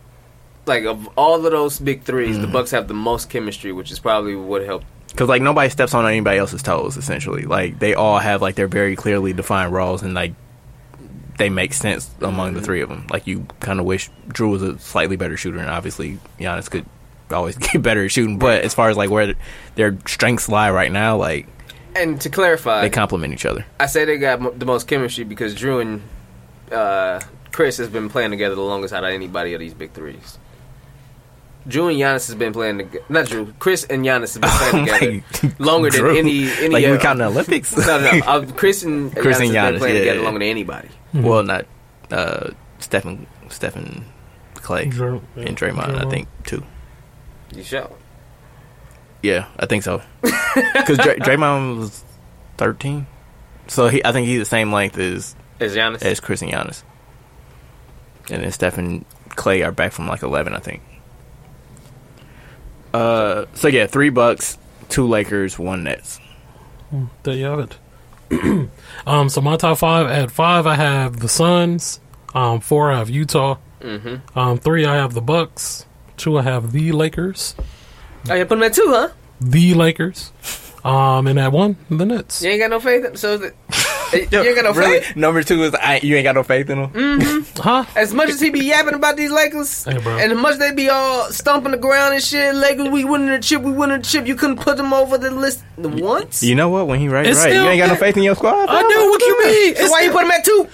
Like 0.67 0.85
of 0.85 1.09
all 1.17 1.35
of 1.35 1.43
those 1.43 1.79
big 1.81 2.05
3s 2.05 2.37
Mm. 2.37 2.41
the 2.43 2.47
Bucks 2.49 2.71
have 2.73 2.89
the 2.89 2.95
most 2.95 3.31
chemistry, 3.31 3.73
which 3.73 3.91
is 3.91 3.99
probably 3.99 4.37
what 4.37 4.63
helped. 4.65 4.87
Because 5.09 5.29
like 5.29 5.41
nobody 5.43 5.71
steps 5.71 5.95
on 5.95 6.07
anybody 6.07 6.39
else's 6.39 6.63
toes. 6.63 6.97
Essentially, 6.97 7.43
like 7.45 7.79
they 7.79 7.95
all 7.95 8.19
have 8.19 8.43
like 8.43 8.55
their 8.57 8.69
very 8.69 8.95
clearly 8.95 9.33
defined 9.33 9.73
roles 9.73 10.03
and 10.03 10.13
like 10.15 10.35
they 11.39 11.49
make 11.49 11.73
sense 11.73 12.11
among 12.21 12.55
the 12.55 12.61
three 12.61 12.83
of 12.83 12.89
them. 12.89 13.07
Like 13.11 13.27
you 13.27 13.47
kind 13.61 13.79
of 13.81 13.87
wish 13.87 14.11
Jrue 14.29 14.51
was 14.51 14.63
a 14.63 14.79
slightly 14.79 15.17
better 15.17 15.37
shooter, 15.37 15.59
and 15.59 15.71
obviously 15.71 16.19
Giannis 16.39 16.69
could 16.71 16.85
always 17.31 17.57
get 17.73 17.81
better 17.81 18.05
at 18.05 18.11
shooting. 18.11 18.39
But 18.39 18.65
as 18.65 18.75
far 18.75 18.91
as 18.91 18.97
like 18.97 19.09
where 19.09 19.35
their 19.77 19.97
strengths 20.07 20.49
lie 20.49 20.71
right 20.71 20.93
now, 20.93 21.17
like 21.17 21.47
And 21.97 22.21
to 22.21 22.29
clarify, 22.29 22.83
they 22.83 22.91
complement 22.91 23.33
each 23.33 23.47
other. 23.47 23.65
I 23.81 23.87
say 23.87 24.05
they 24.05 24.19
got 24.19 24.59
the 24.59 24.67
most 24.67 24.87
chemistry 24.89 25.25
because 25.25 25.55
Jrue 25.55 25.81
and 25.81 26.03
uh, 26.73 27.21
Khris 27.59 27.77
has 27.79 27.89
been 27.89 28.09
playing 28.09 28.31
together 28.31 28.55
the 28.55 28.61
longest 28.61 28.95
out 28.95 29.03
of 29.03 29.11
anybody 29.11 29.53
of 29.53 29.59
these 29.59 29.75
big 29.75 29.91
threes. 29.91 30.39
Jrue 31.67 31.91
and 31.91 31.99
Giannis 32.01 32.29
has 32.29 32.37
been 32.37 32.53
playing 32.53 32.79
together. 32.79 33.05
Not 33.09 33.27
Jrue. 33.27 33.53
Khris 33.59 33.83
and 33.91 34.05
Giannis 34.05 34.35
have 34.35 34.43
been 34.43 34.87
playing 34.87 35.23
together 35.33 35.55
longer 35.59 35.91
than 35.91 36.01
Jrue. 36.03 36.19
any 36.19 36.49
any. 36.53 36.69
like 36.69 36.85
uh, 36.87 36.93
we 36.93 36.99
count 36.99 37.19
the 37.19 37.25
Olympics. 37.27 37.77
No, 37.77 37.85
no. 37.99 38.13
no. 38.13 38.21
Uh, 38.29 38.43
Khris 38.53 38.85
and 38.85 39.11
Khris 39.13 39.39
Giannis, 39.39 39.47
and 39.49 39.57
have 39.57 39.73
been 39.73 39.81
playing 39.81 39.95
yeah, 39.97 40.01
together 40.03 40.19
yeah. 40.21 40.25
longer 40.25 40.39
than 40.39 40.49
anybody. 40.49 40.89
well, 41.15 41.43
not 41.43 41.67
uh, 42.13 42.51
Stephen 42.79 43.27
Stephen 43.49 44.05
Klay 44.55 44.89
Dr- 44.89 45.21
and 45.37 45.57
Draymond. 45.57 46.07
I 46.07 46.09
think 46.09 46.29
too. 46.45 46.63
You 47.53 47.65
sure? 47.65 47.91
Yeah, 49.21 49.47
I 49.59 49.67
think 49.67 49.83
so. 49.83 50.01
Because 50.23 50.99
Dray- 50.99 51.19
Draymond 51.19 51.79
was 51.79 52.05
thirteen, 52.57 53.09
so 53.67 53.89
he 53.89 54.05
I 54.05 54.13
think 54.13 54.29
he's 54.29 54.39
the 54.39 54.45
same 54.45 54.73
length 54.73 54.97
as 54.97 55.35
As 55.59 55.75
Giannis? 55.75 56.03
as 56.03 56.21
Khris 56.21 56.41
and 56.41 56.53
Giannis. 56.53 56.85
And 58.31 58.43
then 58.43 58.53
Steph 58.53 58.79
and 58.79 59.05
Klay 59.31 59.65
are 59.65 59.73
back 59.73 59.93
from 59.93 60.07
like 60.07 60.23
eleven, 60.23 60.55
I 60.55 60.59
think. 60.59 60.83
Uh, 62.93 63.47
so 63.55 63.69
yeah, 63.69 63.87
three 63.87 64.11
Bucks, 64.11 64.59
two 64.89 65.07
Lakers, 65.07 65.59
one 65.59 65.85
Nets. 65.85 66.21
There 67.23 67.35
you 67.35 67.45
have 67.45 67.61
it. 68.31 68.69
um, 69.07 69.29
so 69.29 69.41
my 69.41 69.57
top 69.57 69.79
five 69.79 70.07
at 70.11 70.31
five, 70.31 70.67
I 70.67 70.75
have 70.75 71.21
the 71.21 71.29
Suns. 71.29 72.01
Um, 72.35 72.61
four, 72.61 72.93
I 72.93 72.99
have 72.99 73.11
Utah. 73.11 73.57
mm-hmm. 73.81 74.39
Um, 74.39 74.59
three, 74.59 74.85
I 74.85 74.97
have 74.97 75.15
the 75.15 75.23
Bucks. 75.23 75.87
Two, 76.17 76.39
I 76.39 76.43
have 76.43 76.73
the 76.73 76.93
Lakers. 76.93 77.55
Oh, 78.29 78.35
you 78.35 78.45
put 78.45 78.59
him 78.59 78.65
at 78.65 78.75
two, 78.75 78.87
huh? 78.89 79.11
The 79.41 79.75
Lakers. 79.75 80.33
Um, 80.85 81.27
and 81.27 81.39
at 81.39 81.53
one, 81.53 81.77
the 81.91 82.05
Nets. 82.05 82.43
You 82.43 82.51
ain't 82.51 82.61
got 82.61 82.71
no 82.71 82.81
faith. 82.81 83.05
In, 83.05 83.17
so 83.17 83.39
that, 83.39 83.55
you 84.13 84.21
ain't 84.21 84.31
got 84.57 84.65
no 84.65 84.73
really? 84.73 85.01
faith. 85.01 85.17
Number 85.17 85.43
two 85.43 85.63
is 85.65 85.75
I, 85.75 86.01
you 86.03 86.17
ain't 86.17 86.25
got 86.25 86.35
no 86.35 86.43
faith 86.43 86.69
in 86.71 86.81
them. 86.83 86.91
Mm-hmm. 86.91 87.61
Huh? 87.61 87.85
As 87.97 88.13
much 88.15 88.31
as 88.31 88.41
he 88.41 88.51
be 88.51 88.61
yapping 88.61 88.95
about 88.95 89.17
these 89.17 89.31
Lakers, 89.31 89.85
Hey, 89.85 89.97
and 89.97 90.33
as 90.33 90.39
much 90.39 90.59
they 90.59 90.73
be 90.73 90.89
all 90.89 91.31
stomping 91.31 91.73
the 91.73 91.79
ground 91.79 92.15
and 92.15 92.23
shit, 92.23 92.55
Lakers, 92.55 92.89
we 92.89 93.05
winning 93.05 93.29
the 93.29 93.39
chip, 93.41 93.63
we 93.63 93.73
winning 93.73 93.99
the 93.99 94.05
chip. 94.05 94.27
You 94.27 94.35
couldn't 94.35 94.61
put 94.61 94.77
them 94.77 94.93
over 94.93 95.19
the 95.19 95.31
list 95.31 95.63
once. 95.77 96.43
You 96.43 96.55
know 96.55 96.69
what? 96.69 96.87
When 96.87 97.01
he 97.01 97.09
right, 97.09 97.27
It's 97.27 97.39
right. 97.39 97.51
still- 97.51 97.65
you 97.65 97.71
ain't 97.71 97.79
got 97.81 97.89
no 97.89 97.97
faith 97.97 98.17
in 98.17 98.23
your 98.23 98.35
squad. 98.37 98.69
I 98.69 98.83
dog? 98.83 98.91
do. 98.91 99.11
What 99.11 99.21
you 99.23 99.45
mean? 99.45 99.75
so 99.77 99.83
It's, 99.83 99.91
why 99.91 100.03
you 100.03 100.11
put 100.13 100.25
him 100.25 100.31
at 100.31 100.45
two? 100.45 100.69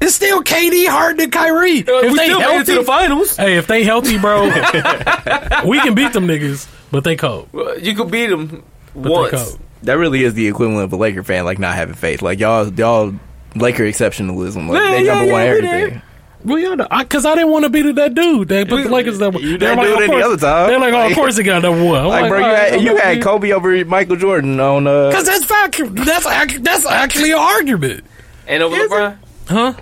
it's 0.00 0.14
still 0.14 0.42
KD, 0.44 0.86
Harden, 0.86 1.20
and 1.22 1.32
Kyrie. 1.32 1.80
Uh, 1.80 2.00
if 2.04 2.14
they 2.16 2.28
healthy, 2.28 2.64
to 2.72 2.78
the 2.78 2.84
finals. 2.84 3.36
hey, 3.36 3.56
if 3.56 3.66
they 3.66 3.82
healthy, 3.82 4.16
bro, 4.18 4.44
we 5.66 5.80
can 5.80 5.94
beat 5.94 6.12
them 6.12 6.26
niggas. 6.28 6.68
But 6.90 7.04
they 7.04 7.16
cold. 7.16 7.48
You 7.80 7.94
could 7.94 8.10
beat 8.10 8.26
them 8.28 8.62
But 8.94 9.02
they 9.02 9.08
once. 9.36 9.58
Cold. 9.78 9.86
That 9.86 9.98
really 9.98 10.24
is 10.24 10.34
the 10.34 10.46
equivalent 10.48 10.84
of 10.84 10.92
a 10.92 10.96
Laker 10.96 11.22
fan, 11.22 11.44
like 11.44 11.58
not 11.58 11.74
having 11.74 11.94
faith. 11.94 12.22
Like 12.22 12.38
y'all, 12.40 12.72
y'all 12.72 13.14
Laker 13.54 13.84
exceptionalism. 13.84 14.68
Like 14.68 14.82
Yeah, 14.82 14.90
they 14.90 15.04
yeah, 15.04 15.14
number 15.14 15.32
one 15.32 15.42
yeah, 15.42 15.52
we 15.52 15.58
everything. 15.58 16.02
Well, 16.44 16.58
yeah, 16.58 17.02
because 17.02 17.26
I, 17.26 17.34
didn't 17.34 17.50
want 17.50 17.64
to 17.64 17.68
beat 17.68 17.92
that 17.96 18.14
dude. 18.14 18.48
They 18.48 18.64
put 18.64 18.84
the 18.84 18.88
Lakers 18.88 19.18
number. 19.18 19.40
You 19.40 19.58
They're 19.58 19.74
didn't 19.74 19.84
do 19.84 20.02
it 20.02 20.10
any 20.10 20.22
other 20.22 20.36
time. 20.36 20.68
They're 20.68 20.78
like, 20.78 20.94
oh, 20.94 21.08
of 21.08 21.14
course 21.14 21.36
he 21.36 21.42
got 21.42 21.62
number 21.62 21.84
one. 21.84 22.00
I'm 22.00 22.06
Like, 22.06 22.28
bro, 22.28 22.38
you 22.38 22.44
all 22.44 22.50
right, 22.52 22.72
had 22.72 22.80
you 22.82 22.96
had 22.96 23.22
Kobe 23.22 23.50
over 23.52 23.84
Michael 23.84 24.16
Jordan 24.16 24.60
on 24.60 24.86
uh. 24.86 25.10
Cause 25.12 25.26
that's 25.26 25.44
fact. 25.44 25.80
That's 25.94 26.24
that's 26.60 26.86
actually 26.86 27.32
an 27.32 27.38
argument, 27.38 28.04
And 28.46 28.62
over 28.62 28.76
Is 28.76 28.82
it? 28.82 28.90
LeBron. 28.90 29.18
huh? 29.48 29.72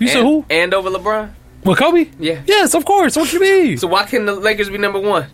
You 0.00 0.08
said 0.08 0.22
who? 0.22 0.44
And 0.50 0.74
over 0.74 0.90
LeBron. 0.90 1.32
Well, 1.64 1.76
Kobe. 1.76 2.10
Yeah. 2.18 2.42
Yes, 2.46 2.74
of 2.74 2.84
course. 2.84 3.16
What 3.16 3.32
you 3.32 3.40
mean? 3.40 3.78
So 3.78 3.86
why 3.86 4.04
can't 4.04 4.26
the 4.26 4.34
Lakers 4.34 4.68
be 4.68 4.78
number 4.78 4.98
one? 4.98 5.26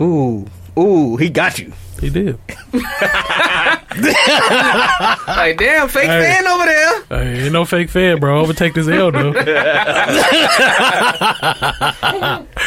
Ooh, 0.00 0.46
ooh, 0.78 1.16
he 1.16 1.28
got 1.30 1.58
you. 1.58 1.72
he 2.00 2.10
did. 2.10 2.38
Like, 2.72 2.84
damn, 5.58 5.88
fake 5.88 6.06
Hey. 6.06 6.22
fan 6.22 6.46
over 6.46 6.64
there. 6.64 7.02
Hey, 7.08 7.42
ain't 7.44 7.52
no 7.52 7.64
fake 7.64 7.90
fan, 7.90 8.18
bro. 8.20 8.40
Overtake 8.40 8.74
this 8.74 8.86
L, 8.88 9.10
though. 9.10 9.32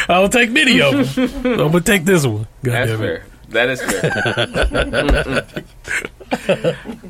I'll 0.08 0.28
take 0.28 0.50
many 0.50 0.80
of 0.80 1.14
them. 1.14 1.30
I'm 1.44 1.56
gonna 1.72 1.80
take 1.80 2.04
this 2.04 2.26
one. 2.26 2.46
God 2.62 2.72
That's 2.72 2.90
damn 2.90 3.02
it. 3.02 3.06
fair. 3.06 3.24
That 3.50 3.68
is 3.70 3.82
fair. 3.82 5.46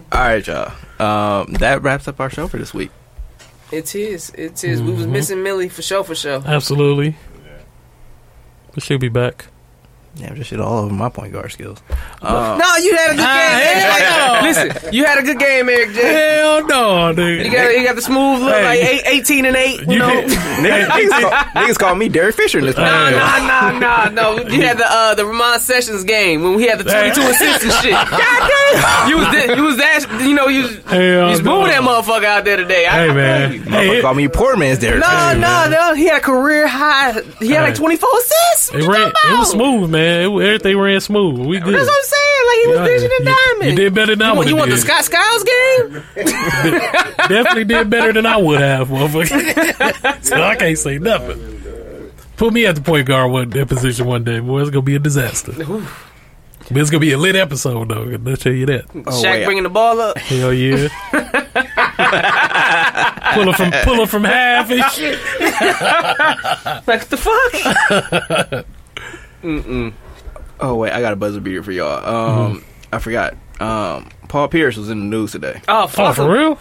All 0.13 0.21
right, 0.21 0.47
y'all. 0.47 0.73
Um, 0.99 1.53
that 1.55 1.83
wraps 1.83 2.07
up 2.09 2.21
our 2.21 2.31
show 2.31 2.49
for 2.49 2.59
this 2.59 2.75
week. 2.75 2.91
it's 3.73 3.93
his. 3.93 4.31
It's 4.31 4.61
his. 4.63 4.83
We 4.83 4.93
was 4.93 5.07
missing 5.07 5.43
Millie 5.43 5.69
for 5.69 5.83
sure, 5.83 6.05
for 6.05 6.15
sure. 6.15 6.43
Absolutely. 6.45 7.17
But 8.75 8.83
she'll 8.83 8.99
be 8.99 9.09
back. 9.09 9.47
Yeah, 10.17 10.33
just 10.35 10.51
shit 10.51 10.61
all 10.61 10.79
over 10.85 10.95
my 10.95 11.09
point 11.09 11.33
guard 11.33 11.51
skills. 11.51 11.83
Uh, 12.23 12.57
No, 12.61 12.77
you 12.85 12.95
had 12.97 13.07
a 13.11 13.15
good 13.15 13.19
game. 13.19 13.27
hell 13.27 14.35
Eric. 14.35 14.43
Listen, 14.73 14.95
you 14.95 15.05
had 15.05 15.19
a 15.19 15.23
good 15.23 15.39
game, 15.41 15.69
Eric 15.69 15.93
J. 15.93 16.03
Hell 16.39 16.67
no, 16.69 17.09
You 17.11 17.15
dude. 17.17 17.53
got, 17.53 17.77
you 17.77 17.85
got 17.85 17.97
the 17.97 18.03
smooth 18.03 18.43
look, 18.43 18.55
Hey. 18.55 18.65
like 18.65 18.81
eight, 18.81 19.03
18 19.07 19.45
and 19.47 19.57
8. 19.57 19.81
You, 19.81 19.93
You 19.95 19.99
know? 19.99 20.11
did- 20.21 20.31
niggas, 20.31 20.87
niggas, 20.87 21.21
call, 21.21 21.31
niggas 21.65 21.79
call 21.79 21.95
me 21.97 22.09
Derek 22.09 22.37
Fisher 22.37 22.61
in 22.61 22.67
this 22.67 22.77
Nah, 22.77 22.85
podcast. 22.87 23.47
nah, 23.47 23.71
nah, 23.79 24.09
nah, 24.09 24.09
no. 24.37 24.47
You 24.49 24.63
had 24.63 24.79
the 24.79 24.87
uh, 24.89 25.15
the 25.17 25.27
Ramon 25.27 25.59
Sessions 25.59 26.05
game 26.05 26.43
when 26.45 26.55
we 26.55 26.65
had 26.69 26.79
the 26.79 26.85
22 26.85 27.21
assists 27.21 27.65
and 27.65 27.73
shit. 27.83 27.93
God 27.93 28.09
damn. 28.11 29.09
You 29.09 29.17
was, 29.19 29.27
that, 29.33 29.55
you 29.57 29.63
was 29.65 29.77
that, 29.79 30.21
you 30.23 30.35
know, 30.35 30.47
you 30.47 30.63
was, 30.63 30.79
Hell 30.85 31.01
you 31.01 31.19
was 31.31 31.43
no. 31.43 31.67
that 31.67 31.83
motherfucker 31.83 32.25
out 32.25 32.45
there 32.45 32.57
today. 32.57 32.87
I, 32.87 33.09
Hey, 33.09 33.13
man. 33.15 33.53
Motherfucker 33.65 33.69
Hey, 33.95 34.01
call 34.01 34.15
me 34.15 34.29
poor 34.29 34.57
man's 34.57 34.79
Derek 34.79 35.01
No, 35.01 35.07
Fisher. 35.09 35.39
no, 35.41 35.69
no. 35.71 35.95
He 35.95 36.05
had 36.07 36.19
a 36.19 36.21
career 36.21 36.69
high. 36.69 37.21
He 37.41 37.49
had 37.51 37.63
like 37.63 37.75
24 37.75 38.09
assists. 38.19 38.71
What 38.71 38.81
It 38.81 38.85
you 38.85 38.93
ran. 38.93 39.13
talking 39.13 39.31
It 39.33 39.39
was 39.39 39.51
smooth, 39.51 39.91
man. 39.91 40.04
It, 40.05 40.27
everything 40.27 40.79
ran 40.79 41.01
smooth. 41.01 41.39
We 41.47 41.59
good. 41.61 41.75
That's 41.75 41.87
what 41.87 41.97
I'm 41.97 42.05
saying. 42.05 42.21
Like 42.47 42.59
he 42.59 42.67
was 42.69 42.77
Yeah, 42.79 42.85
vision 42.85 43.11
and 43.19 43.27
you- 43.29 43.35
diamond. 43.37 43.71
you 43.71 43.77
did 43.85 43.95
better 43.95 44.15
than 44.17 44.23
I 44.23 44.31
You 44.31 44.37
want, 44.37 44.49
you 44.49 44.57
would've 44.57 44.69
want 44.69 44.71
the. 44.71 44.87
Scott 44.87 45.05
Skiles 45.05 45.45
game? 45.45 46.03
Definitely 47.29 47.65
did 47.65 47.91
better 47.91 48.13
than 48.13 48.27
I 48.27 48.37
would 48.37 48.61
have, 48.61 48.89
motherfucker. 48.89 50.25
so 50.25 50.43
I 50.43 50.57
can't 50.57 50.79
say 50.79 50.99
nothing. 50.99 51.61
Put 52.37 52.53
me 52.53 52.67
at 52.67 52.75
the 52.75 52.81
point 52.83 53.07
guard 53.07 53.31
one 53.31 53.51
that 53.51 53.69
position 53.69 54.07
one 54.07 54.25
day, 54.25 54.41
boy. 54.41 54.61
It's 54.61 54.71
gonna 54.71 54.83
be 54.83 54.97
a 54.97 54.99
disaster. 54.99 55.53
But 55.53 56.79
it's 56.81 56.91
gonna 56.91 57.01
be 57.01 57.13
a 57.13 57.19
lit 57.19 57.37
episode, 57.37 57.89
though. 57.91 58.11
I'll 58.31 58.37
tell 58.37 58.53
you 58.53 58.67
that. 58.67 58.87
Oh, 58.95 59.01
Shaq 59.11 59.23
wait. 59.33 59.45
bringing 59.45 59.63
the 59.65 59.69
ball 59.71 60.01
up. 60.01 60.19
Hell 60.19 60.53
yeah. 60.53 60.89
pull 63.35 63.45
her 63.47 63.53
from 63.53 63.71
pull 63.85 63.97
her 63.97 64.07
from 64.07 64.25
half 64.25 64.71
and 64.71 64.83
shit. 64.93 65.19
Like 66.87 67.01
what 67.01 67.11
the 67.11 67.17
fuck? 67.17 68.67
Oh 70.61 70.75
wait, 70.77 70.93
I 70.93 71.01
got 71.01 71.13
a 71.13 71.17
buzzer 71.17 71.41
beater 71.41 71.63
for 71.63 71.73
y'all. 71.73 72.05
Um, 72.49 72.65
I 72.93 72.99
forgot. 72.99 73.35
Um, 73.61 74.09
Paul 74.29 74.49
Pierce 74.49 74.77
was 74.77 74.91
in 74.91 74.99
the 74.99 75.05
news 75.07 75.33
today. 75.33 75.61
Oh, 75.69 75.91
Oh, 75.99 76.13
for 76.13 76.31
real? 76.33 76.59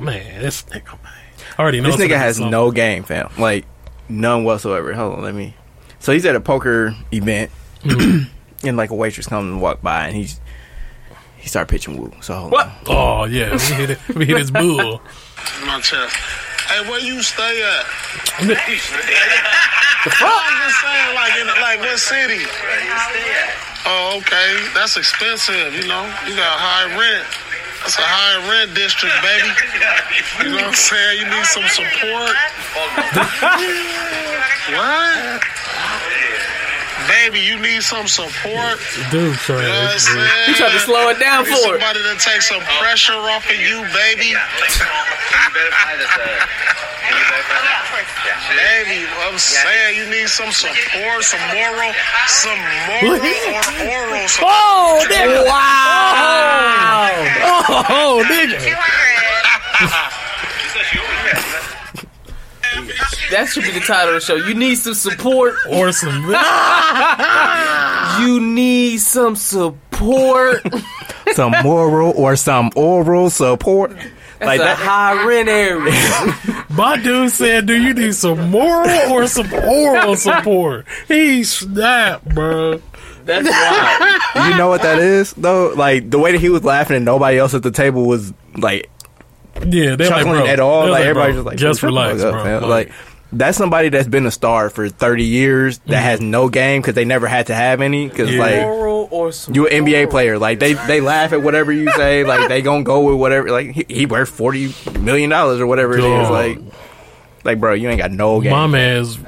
Man, 0.00 0.40
this 0.42 0.62
nigga, 0.64 0.86
man. 1.02 1.12
I 1.58 1.62
already 1.62 1.80
know 1.80 1.90
This 1.90 2.00
nigga 2.00 2.16
has 2.16 2.36
something. 2.36 2.50
no 2.50 2.70
game, 2.70 3.02
fam. 3.04 3.30
Like 3.38 3.66
none 4.08 4.44
whatsoever. 4.44 4.92
Hold 4.94 5.16
on, 5.16 5.22
let 5.22 5.34
me. 5.34 5.54
So 6.00 6.12
he's 6.12 6.24
at 6.26 6.34
a 6.36 6.40
poker 6.40 6.94
event, 7.12 7.50
and 7.84 8.76
like 8.76 8.90
a 8.90 8.94
waitress 8.94 9.26
comes 9.26 9.50
and 9.52 9.60
walk 9.60 9.82
by, 9.82 10.06
and 10.08 10.16
he's 10.16 10.40
he 11.36 11.48
started 11.48 11.70
pitching 11.70 12.00
woo. 12.00 12.12
So 12.20 12.34
hold 12.34 12.52
What? 12.52 12.66
on. 12.66 12.74
Oh 12.88 13.24
yeah, 13.24 13.50
let 13.52 13.70
me 13.70 13.76
hit, 13.76 13.90
it, 13.90 13.98
let 14.08 14.16
me 14.16 14.24
hit 14.24 14.38
his 14.38 14.50
bull. 14.50 15.02
my 15.66 15.80
chest. 15.80 16.16
Hey, 16.68 16.80
where 16.88 17.00
you 17.00 17.22
stay 17.22 17.62
at? 17.62 17.84
The 20.04 20.10
fuck? 20.10 20.28
I'm 20.28 20.68
just 20.68 20.84
saying, 20.84 21.14
like, 21.16 21.32
in 21.40 21.46
like 21.64 21.80
what 21.80 21.98
city? 21.98 22.44
Oh, 23.86 24.20
okay. 24.20 24.52
That's 24.74 24.98
expensive, 24.98 25.72
you 25.72 25.88
know. 25.88 26.04
You 26.28 26.36
got 26.36 26.60
high 26.60 26.92
rent. 26.92 27.24
That's 27.80 27.96
a 27.96 28.04
high 28.04 28.36
rent 28.44 28.76
district, 28.76 29.16
baby. 29.24 29.48
You 30.44 30.50
know 30.52 30.68
what 30.68 30.76
I'm 30.76 30.76
saying? 30.76 31.20
You 31.20 31.28
need 31.32 31.46
some 31.48 31.64
support. 31.72 32.36
what? 34.76 35.40
Baby, 37.08 37.40
you 37.40 37.58
need 37.60 37.82
some 37.82 38.06
support. 38.06 38.80
Dude, 39.10 39.36
sorry. 39.36 39.62
You 39.62 39.68
know 39.68 39.84
what 39.84 39.92
I'm 39.92 39.98
saying? 39.98 40.48
You 40.48 40.54
tried 40.54 40.72
to 40.72 40.80
slow 40.80 41.08
it 41.10 41.18
down 41.20 41.44
You 41.44 41.50
need 41.50 41.58
for 41.60 41.74
it. 41.76 41.80
somebody 41.80 42.00
to 42.00 42.14
take 42.20 42.42
some 42.42 42.60
pressure 42.80 43.18
off 43.18 43.44
of 43.44 43.56
you, 43.56 43.84
baby. 43.92 44.32
Baby, 48.54 49.06
I'm 49.20 49.38
saying 49.38 49.96
you 49.96 50.06
need 50.10 50.28
some 50.28 50.50
support, 50.52 51.24
some 51.24 51.40
moral, 51.52 51.92
some 52.26 52.58
moral 52.88 53.20
or 53.20 53.62
oral 53.90 54.24
oh, 54.24 54.26
support. 54.28 54.52
Oh, 54.52 55.06
nigga. 55.10 55.44
Wow. 55.44 57.10
Oh, 57.44 57.84
oh 57.88 58.24
nigga. 58.24 60.10
That 63.34 63.48
should 63.48 63.64
be 63.64 63.70
the 63.72 63.80
title 63.80 64.14
of 64.14 64.14
the 64.14 64.20
show. 64.20 64.36
You 64.36 64.54
need 64.54 64.76
some 64.76 64.94
support. 64.94 65.54
Or 65.68 65.92
some. 65.92 66.24
You 68.20 68.40
need 68.40 68.98
some 68.98 69.34
support. 69.34 70.62
some 71.32 71.52
moral 71.64 72.12
or 72.16 72.36
some 72.36 72.70
oral 72.76 73.28
support. 73.30 73.90
Like 74.40 74.58
like 74.58 74.60
that. 74.60 74.76
high 74.78 75.24
rent 75.26 75.48
area. 75.48 76.64
My 76.70 76.96
dude 77.02 77.30
said, 77.30 77.66
"Do 77.66 77.74
you 77.80 77.92
need 77.94 78.14
some 78.14 78.50
moral 78.50 79.12
or 79.12 79.26
some 79.26 79.52
oral 79.52 80.16
support?" 80.16 80.86
He 81.08 81.42
snapped, 81.44 82.28
bro. 82.34 82.80
That's 83.24 83.48
wild. 83.48 84.50
You 84.52 84.56
know 84.58 84.68
what 84.68 84.82
that 84.82 84.98
is 84.98 85.32
though? 85.32 85.72
Like 85.74 86.10
the 86.10 86.18
way 86.18 86.32
that 86.32 86.40
he 86.40 86.50
was 86.50 86.62
laughing 86.62 86.96
and 86.96 87.04
nobody 87.04 87.38
else 87.38 87.54
at 87.54 87.62
the 87.62 87.70
table 87.70 88.06
was 88.06 88.32
like 88.56 88.90
Yeah, 89.66 89.96
they're 89.96 89.96
like, 89.96 90.08
chuckling 90.08 90.40
bro. 90.40 90.46
at 90.46 90.60
all. 90.60 90.88
Like, 90.88 91.02
everybody 91.06 91.32
bro, 91.32 91.38
just 91.42 91.46
like 91.46 91.56
just 91.56 91.82
relax, 91.82 92.20
bro. 92.20 92.44
man. 92.44 92.68
Like 92.68 92.92
that's 93.34 93.58
somebody 93.58 93.88
that's 93.88 94.08
been 94.08 94.26
a 94.26 94.30
star 94.30 94.70
for 94.70 94.88
thirty 94.88 95.24
years 95.24 95.78
that 95.78 95.86
mm-hmm. 95.86 95.94
has 95.94 96.20
no 96.20 96.48
game 96.48 96.80
because 96.82 96.94
they 96.94 97.04
never 97.04 97.26
had 97.26 97.48
to 97.48 97.54
have 97.54 97.80
any. 97.80 98.08
Because 98.08 98.30
Yeah. 98.30 98.40
like 98.40 98.60
Moral 98.62 99.08
or 99.10 99.32
support. 99.32 99.56
you 99.56 99.66
an 99.68 99.84
NBA 99.84 100.10
player, 100.10 100.38
like 100.38 100.58
they 100.58 100.74
they 100.74 101.00
laugh 101.00 101.32
at 101.32 101.42
whatever 101.42 101.72
you 101.72 101.90
say. 101.92 102.24
Like 102.34 102.48
they 102.48 102.62
gonna 102.62 102.84
go 102.84 103.00
with 103.10 103.16
whatever. 103.20 103.50
Like 103.50 103.70
he, 103.72 103.84
he 103.88 104.06
worth 104.06 104.28
forty 104.28 104.74
million 105.00 105.30
dollars 105.30 105.60
or 105.60 105.66
whatever 105.66 105.98
it 105.98 106.04
is. 106.04 106.30
Like 106.30 106.58
like 107.44 107.60
bro, 107.60 107.74
you 107.74 107.88
ain't 107.90 107.98
got 107.98 108.10
no 108.10 108.40
game. 108.40 108.52
My 108.52 108.66
man's, 108.66 109.18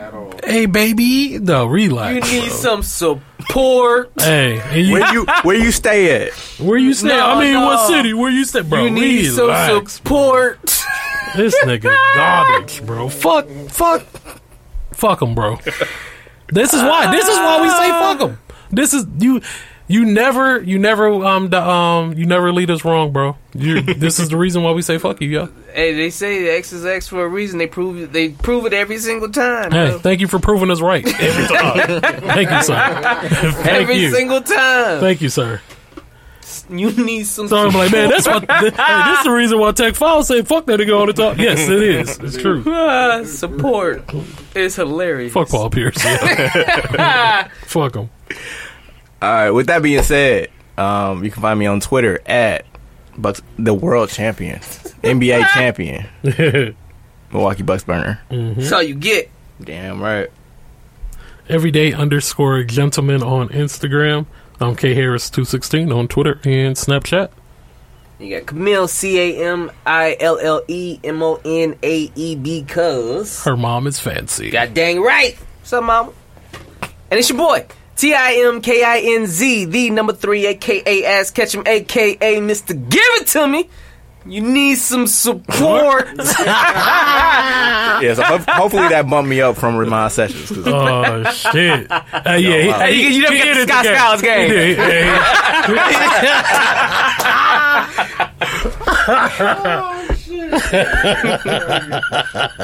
hey 0.45 0.66
baby, 0.66 1.39
no 1.39 1.66
relax 1.66 2.15
You 2.15 2.20
relax. 2.20 2.33
need 2.33 2.53
some 2.53 2.83
support. 2.83 4.12
Hey, 4.19 4.59
and 4.61 4.87
you, 4.87 4.93
Where 4.93 5.12
you 5.12 5.27
where 5.43 5.57
you 5.57 5.70
stay 5.70 6.27
at? 6.27 6.33
where 6.59 6.78
you 6.78 6.95
stay? 6.95 7.09
No, 7.09 7.27
I 7.27 7.41
mean, 7.41 7.61
what 7.61 7.87
city? 7.89 8.15
Where 8.15 8.31
you 8.31 8.45
stay, 8.45 8.62
bro? 8.62 8.85
You 8.85 8.91
need 8.91 9.27
some 9.27 9.47
relax. 9.47 9.93
support. 9.95 10.59
This 11.37 11.55
nigga 11.65 11.95
garbage, 12.15 12.85
bro. 12.85 13.09
Fuck, 13.09 13.49
fuck, 13.69 14.03
fuck 14.93 15.23
him, 15.23 15.35
bro. 15.35 15.57
This 16.49 16.73
is 16.73 16.83
why. 16.83 17.11
This 17.11 17.27
is 17.27 17.37
why 17.37 17.63
we 17.63 17.69
say 17.71 17.91
fuck 17.91 18.21
him. 18.21 18.39
This 18.71 18.95
is 18.95 19.07
you. 19.19 19.41
You 19.89 20.05
never, 20.05 20.61
you 20.61 20.81
never, 20.81 21.07
um, 21.25 21.49
the, 21.51 21.63
um, 21.63 22.15
you 22.15 22.27
never 22.27 22.53
lead 22.53 22.71
us 22.73 22.85
wrong, 22.85 23.13
bro. 23.13 23.37
You. 23.55 23.83
this 23.83 24.19
is 24.19 24.31
the 24.31 24.37
reason 24.37 24.65
why 24.65 24.73
we 24.73 24.83
say 24.83 24.99
fuck 24.99 25.21
you, 25.21 25.29
yo. 25.29 25.49
Hey, 25.73 25.95
they 25.95 26.11
say 26.11 26.57
X 26.57 26.73
is 26.73 26.85
X 26.85 27.07
for 27.07 27.25
a 27.25 27.29
reason. 27.29 27.59
They 27.59 27.69
prove 27.69 28.03
it. 28.03 28.13
They 28.13 28.31
prove 28.31 28.67
it 28.67 28.73
every 28.73 28.99
single 28.99 29.31
time. 29.31 29.71
Hey, 29.71 29.91
bro. 29.91 29.99
thank 30.01 30.21
you 30.21 30.27
for 30.27 30.41
proving 30.41 30.73
us 30.73 30.81
right 30.81 31.07
every 31.07 31.57
time. 31.57 32.01
thank 32.21 32.51
you, 32.51 32.63
sir. 32.63 32.75
thank 33.63 33.67
every 33.67 33.97
you. 33.97 34.13
single 34.13 34.41
time. 34.41 34.99
Thank 34.99 35.21
you, 35.21 35.29
sir. 35.29 35.61
you 36.70 36.93
need 36.93 37.24
some. 37.24 37.48
So 37.48 37.56
I'm 37.56 37.74
like, 37.74 37.93
man, 37.93 38.10
that's 38.10 38.27
what. 38.27 38.51
hey, 38.51 38.70
this 38.70 39.18
is 39.18 39.24
the 39.24 39.31
reason 39.31 39.59
why 39.59 39.73
Tech 39.73 39.94
File 39.94 40.23
say 40.23 40.43
fuck 40.43 40.66
that 40.66 40.81
nigga 40.81 40.98
all 40.98 41.06
the 41.06 41.12
time. 41.12 41.39
Yes, 41.39 41.68
it 41.68 41.82
is. 41.82 42.18
It's 42.18 42.36
true. 42.36 42.62
Ah, 42.66 43.23
support 43.24 44.05
is 44.55 44.77
hilarious. 44.77 45.32
Fuck 45.32 45.48
Paul 45.48 45.70
Pierce. 45.70 46.02
yeah. 46.05 47.48
fuck 47.62 47.97
him. 47.97 48.10
All 49.23 49.28
right. 49.28 49.51
With 49.51 49.66
that 49.68 49.82
being 49.82 50.02
said, 50.02 50.51
um, 50.78 51.24
you 51.24 51.31
can 51.31 51.43
find 51.43 51.59
me 51.59 51.66
on 51.66 51.81
Twitter 51.81 52.20
at 52.27 52.64
Bucks, 53.16 53.43
the 53.59 53.74
world 53.74 54.10
champion, 54.10 54.60
NBA 54.60 55.48
champion, 55.48 56.06
Milwaukee 57.32 57.62
Bucks 57.62 57.85
burner. 57.85 58.20
That's 58.31 58.73
all 58.73 58.82
you 58.82 58.94
get. 58.94 59.31
Damn 59.62 60.01
right. 60.01 60.31
Everyday 61.48 61.93
underscore 61.93 62.64
gentleman 62.64 63.23
on 63.23 63.48
Instagram. 63.51 64.27
I'm 64.61 64.74
K 64.77 64.95
Harris 64.95 65.28
two 65.28 65.45
sixteen 65.45 65.93
on 65.93 66.09
Twitter 66.09 66.41
and 66.45 66.77
Snapchat. 66.77 67.31
You 68.19 68.39
got 68.39 68.47
Camille 68.47 68.89
C 68.89 69.19
A 69.19 69.53
M 69.53 69.70
I 69.85 70.16
L 70.19 70.39
L 70.39 70.62
E 70.69 70.99
M 71.05 71.23
O 71.23 71.39
N 71.45 71.77
A 71.83 72.11
E 72.15 72.37
B 72.37 72.65
cuz. 72.66 73.45
Her 73.45 73.57
mom 73.57 73.87
is 73.87 74.01
fancy. 74.01 74.51
God 74.51 74.73
dang 74.73 75.03
right. 75.03 75.37
What's 75.61 75.73
up, 75.74 75.85
mama? 75.85 76.12
And 77.11 77.19
it's 77.20 77.28
your 77.28 77.39
boy, 77.39 77.66
T 77.97 78.15
I 78.15 78.33
M 78.47 78.62
K 78.62 78.83
I 78.83 79.01
N 79.05 79.27
Z, 79.27 79.66
the 79.66 79.91
number 79.91 80.15
three, 80.15 80.47
aka 80.47 81.05
Ass 81.05 81.31
Catch 81.31 81.55
him, 81.55 81.62
aka 81.66 82.37
Mr. 82.37 82.69
Give 82.89 83.03
It 83.03 83.27
To 83.28 83.47
Me. 83.47 83.69
You 84.28 84.40
need 84.43 84.77
some 84.77 85.07
support. 85.07 86.09
Yeah. 87.97 88.12
So 88.15 88.23
ho- 88.24 88.39
hopefully 88.48 88.89
that 88.89 89.09
bumped 89.09 89.31
me 89.31 89.40
up 89.40 89.57
from 89.57 89.77
Ramon 89.77 90.11
Sessions. 90.11 90.53
Oh 90.66 91.24
shit! 91.31 91.86
Uh, 91.90 92.32
yeah, 92.35 92.61
he, 92.61 92.69
wow. 92.69 92.78
Hey, 92.81 92.94
you- 92.94 93.09
you 93.09 93.23
never 93.23 93.35
get 93.36 93.44
did 93.55 93.69
the 93.69 93.73
Scott 93.73 93.86
again. 93.86 93.97
Skiles 93.97 94.23
game. 94.23 94.48
He 94.51 94.55
did, 94.55 94.78
yeah, 94.78 95.16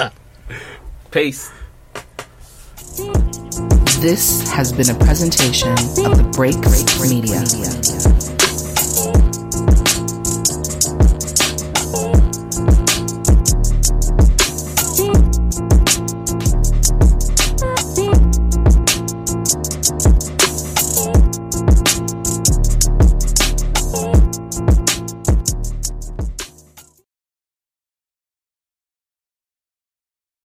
he- 0.08 0.12
Peace. 1.10 1.50
This 4.00 4.50
has 4.50 4.72
been 4.72 4.90
a 4.90 4.98
presentation 4.98 5.72
of 5.72 5.78
the 6.16 6.28
Break 6.34 6.60
Break 6.60 6.88
for 6.90 7.06
Media. 7.06 7.42